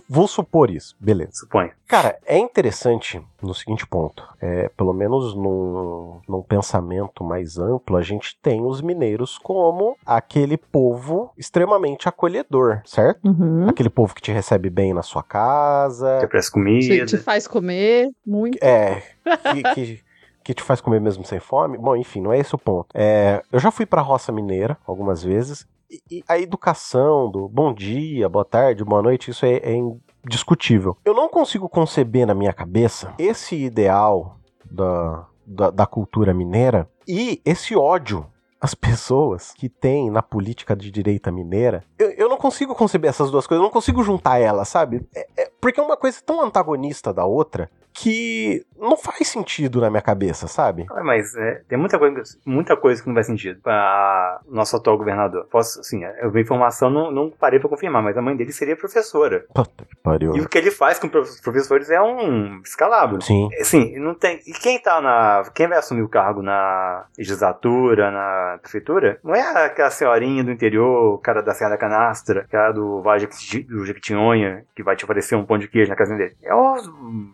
Vou 0.09 0.29
supor 0.29 0.71
isso, 0.71 0.97
beleza. 1.01 1.33
Suponho. 1.33 1.71
Cara, 1.87 2.19
é 2.27 2.39
interessante 2.39 3.23
no 3.41 3.55
seguinte 3.55 3.87
ponto. 3.87 4.27
É, 4.41 4.69
pelo 4.77 4.93
menos 4.93 5.35
num, 5.35 6.21
num 6.29 6.43
pensamento 6.43 7.23
mais 7.23 7.59
amplo, 7.59 7.97
a 7.97 8.03
gente 8.03 8.37
tem 8.43 8.65
os 8.65 8.81
mineiros 8.81 9.39
como 9.39 9.97
aquele 10.05 10.57
povo 10.57 11.33
extremamente 11.37 12.09
acolhedor, 12.09 12.83
certo? 12.85 13.29
Uhum. 13.29 13.69
Aquele 13.69 13.89
povo 13.89 14.15
que 14.15 14.23
te 14.23 14.33
recebe 14.33 14.69
bem 14.69 14.93
na 14.93 15.03
sua 15.03 15.23
casa. 15.23 16.19
Que 16.19 16.27
oferece 16.27 16.51
comida. 16.51 17.07
Te, 17.07 17.07
te 17.07 17.19
faz 17.19 17.47
comer 17.47 18.11
muito. 18.27 18.59
É. 18.63 19.03
Que, 19.27 19.63
que, 19.75 20.05
que 20.47 20.55
te 20.55 20.63
faz 20.63 20.81
comer 20.81 21.01
mesmo 21.01 21.25
sem 21.25 21.41
fome. 21.41 21.77
Bom, 21.77 21.97
enfim, 21.97 22.21
não 22.21 22.33
é 22.33 22.39
esse 22.39 22.55
o 22.55 22.59
ponto. 22.59 22.87
É, 22.95 23.43
eu 23.51 23.59
já 23.59 23.73
fui 23.73 23.85
pra 23.85 24.01
roça 24.01 24.31
mineira 24.31 24.79
algumas 24.87 25.25
vezes. 25.25 25.67
E, 25.91 26.01
e 26.09 26.25
a 26.29 26.39
educação 26.39 27.29
do 27.29 27.49
bom 27.49 27.75
dia, 27.75 28.29
boa 28.29 28.45
tarde, 28.45 28.85
boa 28.85 29.03
noite, 29.03 29.33
isso 29.33 29.45
é, 29.45 29.57
é 29.57 29.75
indiscutível. 30.25 30.97
Eu 31.05 31.15
não 31.15 31.29
consigo 31.29 31.69
conceber 31.69 32.29
na 32.29 32.35
minha 32.35 32.53
cabeça 32.53 33.13
esse 33.19 33.57
ideal 33.57 34.39
da, 34.71 35.27
da, 35.45 35.71
da 35.71 35.87
cultura 35.87 36.33
mineira 36.33 36.89
e 37.09 37.43
esse 37.45 37.75
ódio 37.75 38.25
as 38.61 38.75
pessoas 38.75 39.53
que 39.53 39.69
tem 39.69 40.11
na 40.11 40.23
política 40.23 40.75
de 40.75 40.91
direita 40.91 41.31
mineira, 41.31 41.85
eu, 41.99 42.11
eu 42.13 42.29
não 42.29 42.39
consigo 42.39 42.75
conceber 42.75 43.11
essas 43.11 43.31
duas 43.31 43.47
coisas, 43.47 43.61
eu 43.61 43.65
não 43.67 43.73
consigo 43.73 44.03
juntar 44.03 44.39
elas, 44.39 44.69
sabe? 44.69 45.07
É, 45.15 45.29
é, 45.37 45.51
porque 45.61 45.79
é 45.79 45.83
uma 45.83 45.97
coisa 45.97 46.19
tão 46.25 46.41
antagonista 46.41 47.13
da 47.13 47.27
outra 47.27 47.71
que 47.93 48.65
não 48.79 48.97
faz 48.97 49.29
sentido 49.29 49.81
na 49.81 49.91
minha 49.91 50.03
cabeça, 50.03 50.47
sabe? 50.47 50.87
Ah, 50.91 51.03
mas 51.03 51.35
é, 51.35 51.63
tem 51.69 51.79
muita 51.79 51.99
coisa, 51.99 52.23
muita 52.45 52.77
coisa 52.77 53.03
que 53.03 53.09
não 53.09 53.15
faz 53.15 53.27
sentido 53.27 53.61
para 53.61 54.41
nosso 54.49 54.77
atual 54.77 54.99
governador. 54.99 55.47
Posso, 55.51 55.81
assim, 55.81 56.03
eu 56.05 56.31
vi 56.31 56.41
informação, 56.41 56.91
não, 56.91 57.11
não 57.11 57.31
parei 57.31 57.59
para 57.59 57.69
confirmar, 57.69 58.03
mas 58.03 58.17
a 58.17 58.23
mãe 58.23 58.37
dele 58.37 58.53
seria 58.53 58.77
professora. 58.77 59.45
Puta 59.55 59.85
que 59.85 59.97
pariu. 59.97 60.37
E 60.37 60.41
o 60.41 60.49
que 60.49 60.59
ele 60.59 60.71
faz 60.71 60.99
com 60.99 61.07
os 61.07 61.41
professores 61.41 61.91
é 61.91 62.01
um 62.01 62.61
escalabro. 62.63 63.23
Sim. 63.23 63.49
Assim, 63.61 63.99
não 63.99 64.15
tem. 64.15 64.41
E 64.47 64.53
quem 64.53 64.79
tá 64.81 65.01
na. 65.01 65.45
Quem 65.55 65.69
vai 65.69 65.79
assumir 65.79 66.03
o 66.03 66.09
cargo 66.09 66.43
na 66.43 67.07
legislatura, 67.17 68.11
na 68.11 68.59
prefeitura, 68.59 69.19
não 69.23 69.35
é 69.35 69.67
aquela 69.67 69.91
senhorinha 69.91 70.45
do 70.45 70.51
interior, 70.51 71.15
o 71.15 71.19
cara 71.19 71.43
da 71.43 71.55
Serra 71.55 71.71
da 71.71 71.79
Canastra, 71.79 72.47
cara 72.51 72.73
do 72.73 73.03
Vale 73.03 73.27
do 73.69 73.85
Jequitinhonha, 73.85 74.65
que 74.75 74.83
vai 74.83 74.97
te 74.97 75.05
oferecer 75.05 75.37
um 75.37 75.45
pão 75.45 75.59
de 75.59 75.69
queijo 75.69 75.91
na 75.91 75.97
casa 75.97 76.15
dele. 76.15 76.37
É 76.43 76.55
o 76.55 76.77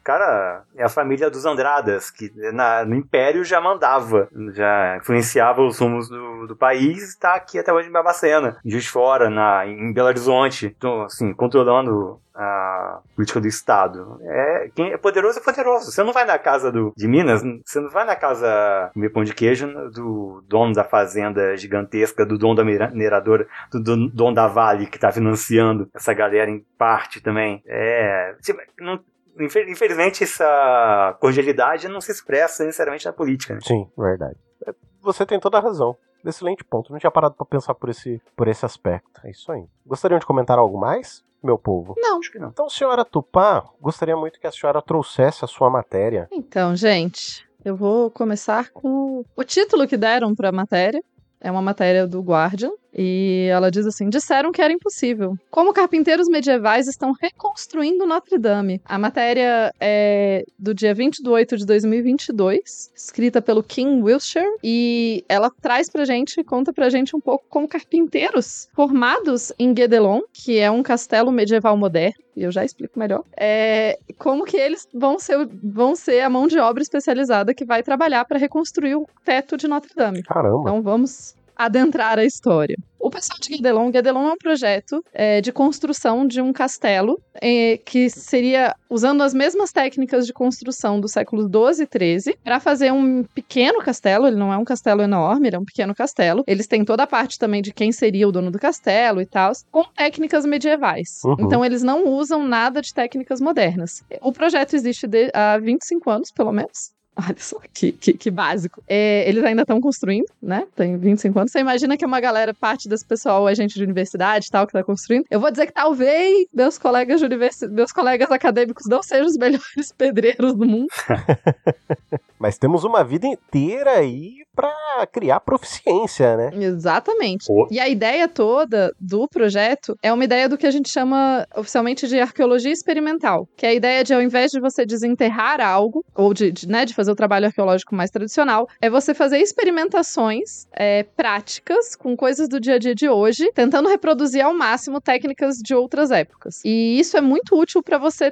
cara 0.04 0.62
é 0.76 0.84
a 0.84 0.88
família 0.88 1.30
dos 1.32 1.44
Andradas, 1.44 2.10
que 2.10 2.30
na, 2.52 2.84
no 2.84 2.94
Império 2.94 3.44
já 3.44 3.60
mandava, 3.60 4.28
já 4.52 4.96
influenciava 4.98 5.62
os 5.62 5.78
rumos 5.78 6.08
do, 6.08 6.46
do 6.46 6.56
país 6.56 7.02
está 7.02 7.34
aqui 7.34 7.58
até 7.58 7.72
hoje 7.72 7.88
em 7.88 7.92
Babacena, 7.92 8.58
Juiz 8.64 8.86
Fora, 8.86 9.28
na, 9.28 9.66
em 9.66 9.92
Belo 9.92 10.08
Horizonte, 10.08 10.74
então, 10.76 11.02
assim, 11.02 11.32
controlando 11.32 12.20
a 12.34 13.00
política 13.14 13.40
do 13.40 13.46
Estado. 13.46 14.18
É, 14.22 14.70
quem 14.74 14.92
é 14.92 14.96
poderoso 14.96 15.38
é 15.38 15.42
poderoso. 15.42 15.90
Você 15.90 16.02
não 16.02 16.12
vai 16.12 16.24
na 16.24 16.38
casa 16.38 16.72
do, 16.72 16.92
de 16.96 17.06
Minas, 17.06 17.42
você 17.64 17.80
não 17.80 17.90
vai 17.90 18.04
na 18.04 18.16
casa 18.16 18.90
comer 18.94 19.10
pão 19.10 19.24
de 19.24 19.34
queijo 19.34 19.66
do 19.90 20.42
dono 20.48 20.72
da 20.72 20.84
fazenda 20.84 21.56
gigantesca, 21.56 22.24
do 22.24 22.38
dono 22.38 22.54
da 22.54 22.64
mineradora, 22.64 23.46
do 23.70 24.08
dono 24.08 24.34
da 24.34 24.46
Vale 24.46 24.86
que 24.86 24.96
está 24.96 25.12
financiando 25.12 25.88
essa 25.94 26.12
galera 26.14 26.50
em 26.50 26.64
parte 26.78 27.20
também. 27.20 27.62
É, 27.66 28.34
não, 28.80 28.98
infelizmente, 29.40 30.24
essa 30.24 31.16
cordialidade 31.20 31.88
não 31.88 32.00
se 32.00 32.12
expressa 32.12 32.64
necessariamente 32.64 33.06
na 33.06 33.12
política. 33.12 33.54
Né? 33.54 33.60
Sim, 33.62 33.88
verdade. 33.96 34.36
É, 34.66 34.74
você 35.00 35.24
tem 35.24 35.40
toda 35.40 35.58
a 35.58 35.60
razão. 35.60 35.96
Excelente 36.24 36.62
ponto. 36.64 36.92
Não 36.92 36.98
tinha 36.98 37.10
parado 37.10 37.34
para 37.34 37.46
pensar 37.46 37.74
por 37.74 37.88
esse, 37.88 38.20
por 38.36 38.46
esse 38.46 38.64
aspecto. 38.64 39.20
É 39.24 39.30
isso 39.30 39.50
aí. 39.50 39.64
Gostariam 39.84 40.18
de 40.18 40.26
comentar 40.26 40.58
algo 40.58 40.78
mais, 40.78 41.24
meu 41.42 41.58
povo? 41.58 41.94
Não. 41.98 42.18
Acho 42.18 42.30
que 42.30 42.38
não. 42.38 42.48
Então, 42.48 42.68
senhora 42.68 43.04
Tupá, 43.04 43.64
gostaria 43.80 44.16
muito 44.16 44.38
que 44.38 44.46
a 44.46 44.52
senhora 44.52 44.80
trouxesse 44.80 45.44
a 45.44 45.48
sua 45.48 45.68
matéria. 45.68 46.28
Então, 46.30 46.76
gente, 46.76 47.44
eu 47.64 47.74
vou 47.74 48.10
começar 48.10 48.70
com 48.70 49.24
o 49.34 49.44
título 49.44 49.86
que 49.88 49.96
deram 49.96 50.34
para 50.34 50.50
a 50.50 50.52
matéria. 50.52 51.02
É 51.40 51.50
uma 51.50 51.62
matéria 51.62 52.06
do 52.06 52.20
Guardian. 52.20 52.70
E 52.94 53.48
ela 53.50 53.70
diz 53.70 53.86
assim: 53.86 54.08
disseram 54.08 54.52
que 54.52 54.60
era 54.60 54.72
impossível. 54.72 55.36
Como 55.50 55.72
carpinteiros 55.72 56.28
medievais 56.28 56.86
estão 56.86 57.12
reconstruindo 57.12 58.06
Notre 58.06 58.38
Dame. 58.38 58.80
A 58.84 58.98
matéria 58.98 59.72
é 59.80 60.44
do 60.58 60.74
dia 60.74 60.94
20 60.94 61.22
de 61.22 61.28
8 61.28 61.56
de 61.56 61.66
2022, 61.66 62.90
escrita 62.94 63.40
pelo 63.40 63.62
Kim 63.62 64.02
Wilshire, 64.02 64.58
e 64.62 65.24
ela 65.28 65.50
traz 65.60 65.88
pra 65.88 66.04
gente, 66.04 66.42
conta 66.44 66.72
pra 66.72 66.90
gente 66.90 67.16
um 67.16 67.20
pouco 67.20 67.44
como 67.48 67.68
carpinteiros 67.68 68.68
formados 68.74 69.52
em 69.58 69.72
Guédelon, 69.72 70.20
que 70.32 70.58
é 70.58 70.70
um 70.70 70.82
castelo 70.82 71.32
medieval 71.32 71.76
moderno, 71.76 72.22
e 72.36 72.42
eu 72.42 72.50
já 72.50 72.64
explico 72.64 72.98
melhor, 72.98 73.24
é, 73.36 73.98
como 74.18 74.44
que 74.44 74.56
eles 74.56 74.88
vão 74.92 75.18
ser, 75.18 75.48
vão 75.62 75.94
ser 75.94 76.20
a 76.20 76.30
mão 76.30 76.46
de 76.46 76.58
obra 76.58 76.82
especializada 76.82 77.54
que 77.54 77.64
vai 77.64 77.82
trabalhar 77.82 78.24
para 78.24 78.38
reconstruir 78.38 78.94
o 78.94 79.06
teto 79.24 79.56
de 79.56 79.68
Notre 79.68 79.94
Dame. 79.94 80.22
Caramba! 80.22 80.60
Então 80.62 80.82
vamos 80.82 81.34
adentrar 81.56 82.18
a 82.18 82.24
história. 82.24 82.76
O 83.02 83.10
pessoal 83.10 83.36
de 83.40 83.48
Guedelon, 83.48 83.90
Guedelon 83.90 84.28
é 84.28 84.32
um 84.34 84.36
projeto 84.36 85.04
é, 85.12 85.40
de 85.40 85.50
construção 85.50 86.24
de 86.24 86.40
um 86.40 86.52
castelo 86.52 87.20
é, 87.34 87.76
que 87.78 88.08
seria 88.08 88.76
usando 88.88 89.22
as 89.22 89.34
mesmas 89.34 89.72
técnicas 89.72 90.24
de 90.24 90.32
construção 90.32 91.00
do 91.00 91.08
século 91.08 91.48
12 91.48 91.82
e 91.82 91.86
13 91.86 92.38
para 92.44 92.60
fazer 92.60 92.92
um 92.92 93.24
pequeno 93.24 93.80
castelo. 93.80 94.28
Ele 94.28 94.36
não 94.36 94.52
é 94.52 94.56
um 94.56 94.64
castelo 94.64 95.02
enorme, 95.02 95.48
ele 95.48 95.56
é 95.56 95.58
um 95.58 95.64
pequeno 95.64 95.92
castelo. 95.96 96.44
Eles 96.46 96.68
têm 96.68 96.84
toda 96.84 97.02
a 97.02 97.06
parte 97.06 97.40
também 97.40 97.60
de 97.60 97.72
quem 97.72 97.90
seria 97.90 98.28
o 98.28 98.30
dono 98.30 98.52
do 98.52 98.58
castelo 98.58 99.20
e 99.20 99.26
tal, 99.26 99.50
com 99.72 99.82
técnicas 99.82 100.46
medievais. 100.46 101.22
Uhum. 101.24 101.36
Então 101.40 101.64
eles 101.64 101.82
não 101.82 102.06
usam 102.06 102.46
nada 102.46 102.80
de 102.80 102.94
técnicas 102.94 103.40
modernas. 103.40 104.04
O 104.20 104.32
projeto 104.32 104.74
existe 104.74 105.08
de, 105.08 105.28
há 105.34 105.58
25 105.58 106.08
anos, 106.08 106.30
pelo 106.30 106.52
menos. 106.52 106.92
Olha 107.28 107.36
só, 107.38 107.58
que, 107.72 107.92
que, 107.92 108.14
que 108.14 108.30
básico. 108.30 108.82
É, 108.88 109.28
eles 109.28 109.44
ainda 109.44 109.62
estão 109.62 109.80
construindo, 109.80 110.26
né? 110.42 110.66
Tem 110.74 110.96
25 110.96 111.38
anos. 111.38 111.52
Você 111.52 111.60
imagina 111.60 111.96
que 111.96 112.06
uma 112.06 112.20
galera, 112.20 112.54
parte 112.54 112.88
desse 112.88 113.04
pessoal 113.04 113.46
é 113.48 113.54
gente 113.54 113.74
de 113.74 113.84
universidade 113.84 114.46
e 114.46 114.50
tal, 114.50 114.66
que 114.66 114.72
tá 114.72 114.82
construindo. 114.82 115.24
Eu 115.30 115.38
vou 115.38 115.50
dizer 115.50 115.66
que 115.66 115.72
talvez 115.72 116.46
meus 116.52 116.78
colegas 116.78 117.20
de 117.20 117.26
universidade, 117.26 117.72
meus 117.72 117.92
colegas 117.92 118.30
acadêmicos 118.30 118.86
não 118.86 119.02
sejam 119.02 119.26
os 119.26 119.36
melhores 119.38 119.92
pedreiros 119.96 120.54
do 120.54 120.66
mundo. 120.66 120.88
Mas 122.38 122.58
temos 122.58 122.82
uma 122.82 123.04
vida 123.04 123.26
inteira 123.26 123.92
aí 123.92 124.42
para 124.52 125.06
criar 125.12 125.38
proficiência, 125.40 126.36
né? 126.36 126.50
Exatamente. 126.52 127.46
E 127.70 127.78
a 127.78 127.88
ideia 127.88 128.26
toda 128.26 128.92
do 128.98 129.28
projeto 129.28 129.96
é 130.02 130.12
uma 130.12 130.24
ideia 130.24 130.48
do 130.48 130.58
que 130.58 130.66
a 130.66 130.70
gente 130.70 130.88
chama 130.88 131.46
oficialmente 131.56 132.08
de 132.08 132.18
arqueologia 132.18 132.72
experimental, 132.72 133.48
que 133.56 133.64
é 133.64 133.68
a 133.68 133.74
ideia 133.74 134.02
de 134.02 134.12
ao 134.12 134.20
invés 134.20 134.50
de 134.50 134.60
você 134.60 134.84
desenterrar 134.84 135.60
algo 135.60 136.04
ou 136.16 136.34
de, 136.34 136.50
de, 136.50 136.68
né, 136.68 136.84
de 136.84 136.94
fazer 137.02 137.10
o 137.10 137.16
trabalho 137.16 137.46
arqueológico 137.46 137.94
mais 137.94 138.10
tradicional, 138.10 138.68
é 138.80 138.88
você 138.88 139.12
fazer 139.12 139.38
experimentações 139.38 140.66
é, 140.72 141.02
práticas 141.02 141.96
com 141.96 142.16
coisas 142.16 142.48
do 142.48 142.60
dia 142.60 142.76
a 142.76 142.78
dia 142.78 142.94
de 142.94 143.08
hoje, 143.08 143.50
tentando 143.52 143.88
reproduzir 143.88 144.44
ao 144.44 144.54
máximo 144.54 145.00
técnicas 145.00 145.56
de 145.56 145.74
outras 145.74 146.12
épocas. 146.12 146.60
E 146.64 146.98
isso 146.98 147.16
é 147.16 147.20
muito 147.20 147.58
útil 147.58 147.82
para 147.82 147.98
você 147.98 148.30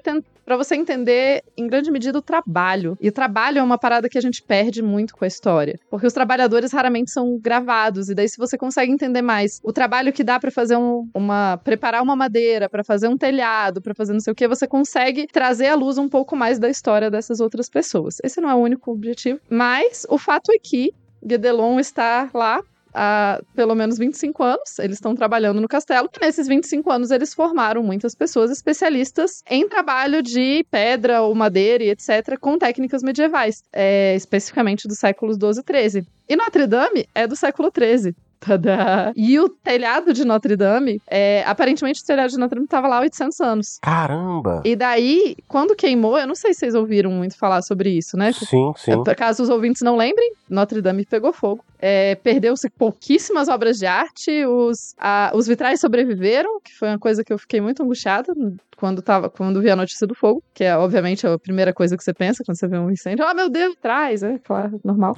para 0.50 0.56
você 0.56 0.74
entender, 0.74 1.44
em 1.56 1.68
grande 1.68 1.92
medida, 1.92 2.18
o 2.18 2.22
trabalho. 2.22 2.98
E 3.00 3.08
o 3.08 3.12
trabalho 3.12 3.58
é 3.58 3.62
uma 3.62 3.78
parada 3.78 4.08
que 4.08 4.18
a 4.18 4.20
gente 4.20 4.42
perde 4.42 4.82
muito 4.82 5.14
com 5.14 5.24
a 5.24 5.28
história. 5.28 5.78
Porque 5.88 6.08
os 6.08 6.12
trabalhadores 6.12 6.72
raramente 6.72 7.12
são 7.12 7.38
gravados. 7.38 8.08
E 8.08 8.16
daí, 8.16 8.28
se 8.28 8.36
você 8.36 8.58
consegue 8.58 8.90
entender 8.90 9.22
mais 9.22 9.60
o 9.62 9.72
trabalho 9.72 10.12
que 10.12 10.24
dá 10.24 10.40
para 10.40 10.50
fazer 10.50 10.76
um, 10.76 11.08
uma. 11.14 11.56
preparar 11.58 12.02
uma 12.02 12.16
madeira, 12.16 12.68
para 12.68 12.82
fazer 12.82 13.06
um 13.06 13.16
telhado, 13.16 13.80
para 13.80 13.94
fazer 13.94 14.12
não 14.12 14.18
sei 14.18 14.32
o 14.32 14.34
que, 14.34 14.48
você 14.48 14.66
consegue 14.66 15.28
trazer 15.28 15.68
à 15.68 15.76
luz 15.76 15.98
um 15.98 16.08
pouco 16.08 16.34
mais 16.34 16.58
da 16.58 16.68
história 16.68 17.08
dessas 17.08 17.38
outras 17.38 17.70
pessoas. 17.70 18.16
Esse 18.24 18.40
não 18.40 18.50
é 18.50 18.54
o 18.61 18.64
único 18.64 18.92
objetivo. 18.92 19.40
Mas 19.48 20.06
o 20.08 20.18
fato 20.18 20.52
é 20.52 20.58
que 20.58 20.92
Guedelon 21.24 21.78
está 21.78 22.30
lá 22.32 22.62
há 22.92 23.40
pelo 23.54 23.74
menos 23.74 23.98
25 23.98 24.42
anos. 24.42 24.78
Eles 24.78 24.96
estão 24.96 25.14
trabalhando 25.14 25.61
no 25.61 25.68
castelo. 25.68 26.08
E 26.16 26.24
nesses 26.24 26.46
25 26.46 26.90
anos, 26.90 27.11
eles 27.11 27.34
formaram 27.34 27.82
muitas 27.82 28.14
pessoas 28.14 28.50
especialistas 28.50 29.42
em 29.48 29.68
trabalho 29.68 30.22
de 30.22 30.64
pedra 30.70 31.22
ou 31.22 31.34
madeira 31.34 31.84
e 31.84 31.90
etc., 31.90 32.38
com 32.40 32.58
técnicas 32.58 33.02
medievais, 33.02 33.62
é, 33.72 34.14
especificamente 34.14 34.88
dos 34.88 34.98
séculos 34.98 35.36
12 35.36 35.61
e 35.61 35.62
13. 35.62 36.06
E 36.28 36.36
Notre 36.36 36.66
Dame 36.66 37.08
é 37.14 37.26
do 37.26 37.36
século 37.36 37.70
13. 37.70 38.14
Tadá. 38.41 39.12
E 39.14 39.38
o 39.38 39.51
telhado 39.51 40.14
de 40.14 40.24
Notre 40.24 40.57
Dame, 40.57 41.01
é, 41.07 41.45
aparentemente 41.47 42.03
o 42.03 42.07
telhado 42.07 42.30
de 42.30 42.38
Notre 42.38 42.57
Dame 42.57 42.64
estava 42.64 42.88
lá 42.88 42.97
há 42.97 43.01
800 43.01 43.41
anos. 43.41 43.78
Caramba! 43.82 44.62
E 44.64 44.74
daí, 44.74 45.36
quando 45.47 45.76
queimou, 45.76 46.18
eu 46.18 46.26
não 46.26 46.34
sei 46.34 46.55
se 46.55 46.61
vocês 46.61 46.74
ouviram 46.74 47.11
muito 47.11 47.36
falar 47.36 47.61
sobre 47.61 47.91
isso, 47.91 48.16
né? 48.16 48.32
Sim, 48.32 48.72
sim. 48.76 48.93
Caso 49.16 49.43
os 49.43 49.51
ouvintes 49.51 49.82
não 49.82 49.97
lembrem, 49.97 50.32
Notre 50.49 50.80
Dame 50.80 51.05
pegou 51.05 51.32
fogo. 51.32 51.62
É, 51.78 52.14
Perdeu-se 52.14 52.70
pouquíssimas 52.70 53.49
obras 53.49 53.78
de 53.78 53.84
arte, 53.84 54.45
os, 54.47 54.95
a, 54.99 55.30
os 55.34 55.47
vitrais 55.47 55.80
sobreviveram, 55.80 56.61
que 56.61 56.72
foi 56.74 56.88
uma 56.88 56.99
coisa 56.99 57.22
que 57.22 57.32
eu 57.32 57.38
fiquei 57.38 57.61
muito 57.61 57.82
angustiada 57.82 58.32
quando, 58.76 59.03
tava, 59.03 59.28
quando 59.28 59.61
vi 59.61 59.70
a 59.70 59.76
notícia 59.76 60.07
do 60.07 60.14
fogo, 60.14 60.43
que 60.55 60.64
é 60.64 60.74
obviamente 60.76 61.26
a 61.26 61.38
primeira 61.38 61.72
coisa 61.72 61.97
que 61.97 62.03
você 62.03 62.14
pensa 62.14 62.43
quando 62.43 62.59
você 62.59 62.66
vê 62.66 62.78
um 62.78 62.91
incêndio. 62.91 63.24
Ah, 63.24 63.30
oh, 63.32 63.34
meu 63.34 63.51
Deus, 63.51 63.76
traz, 63.80 64.22
é 64.22 64.38
claro, 64.38 64.80
normal. 64.82 65.14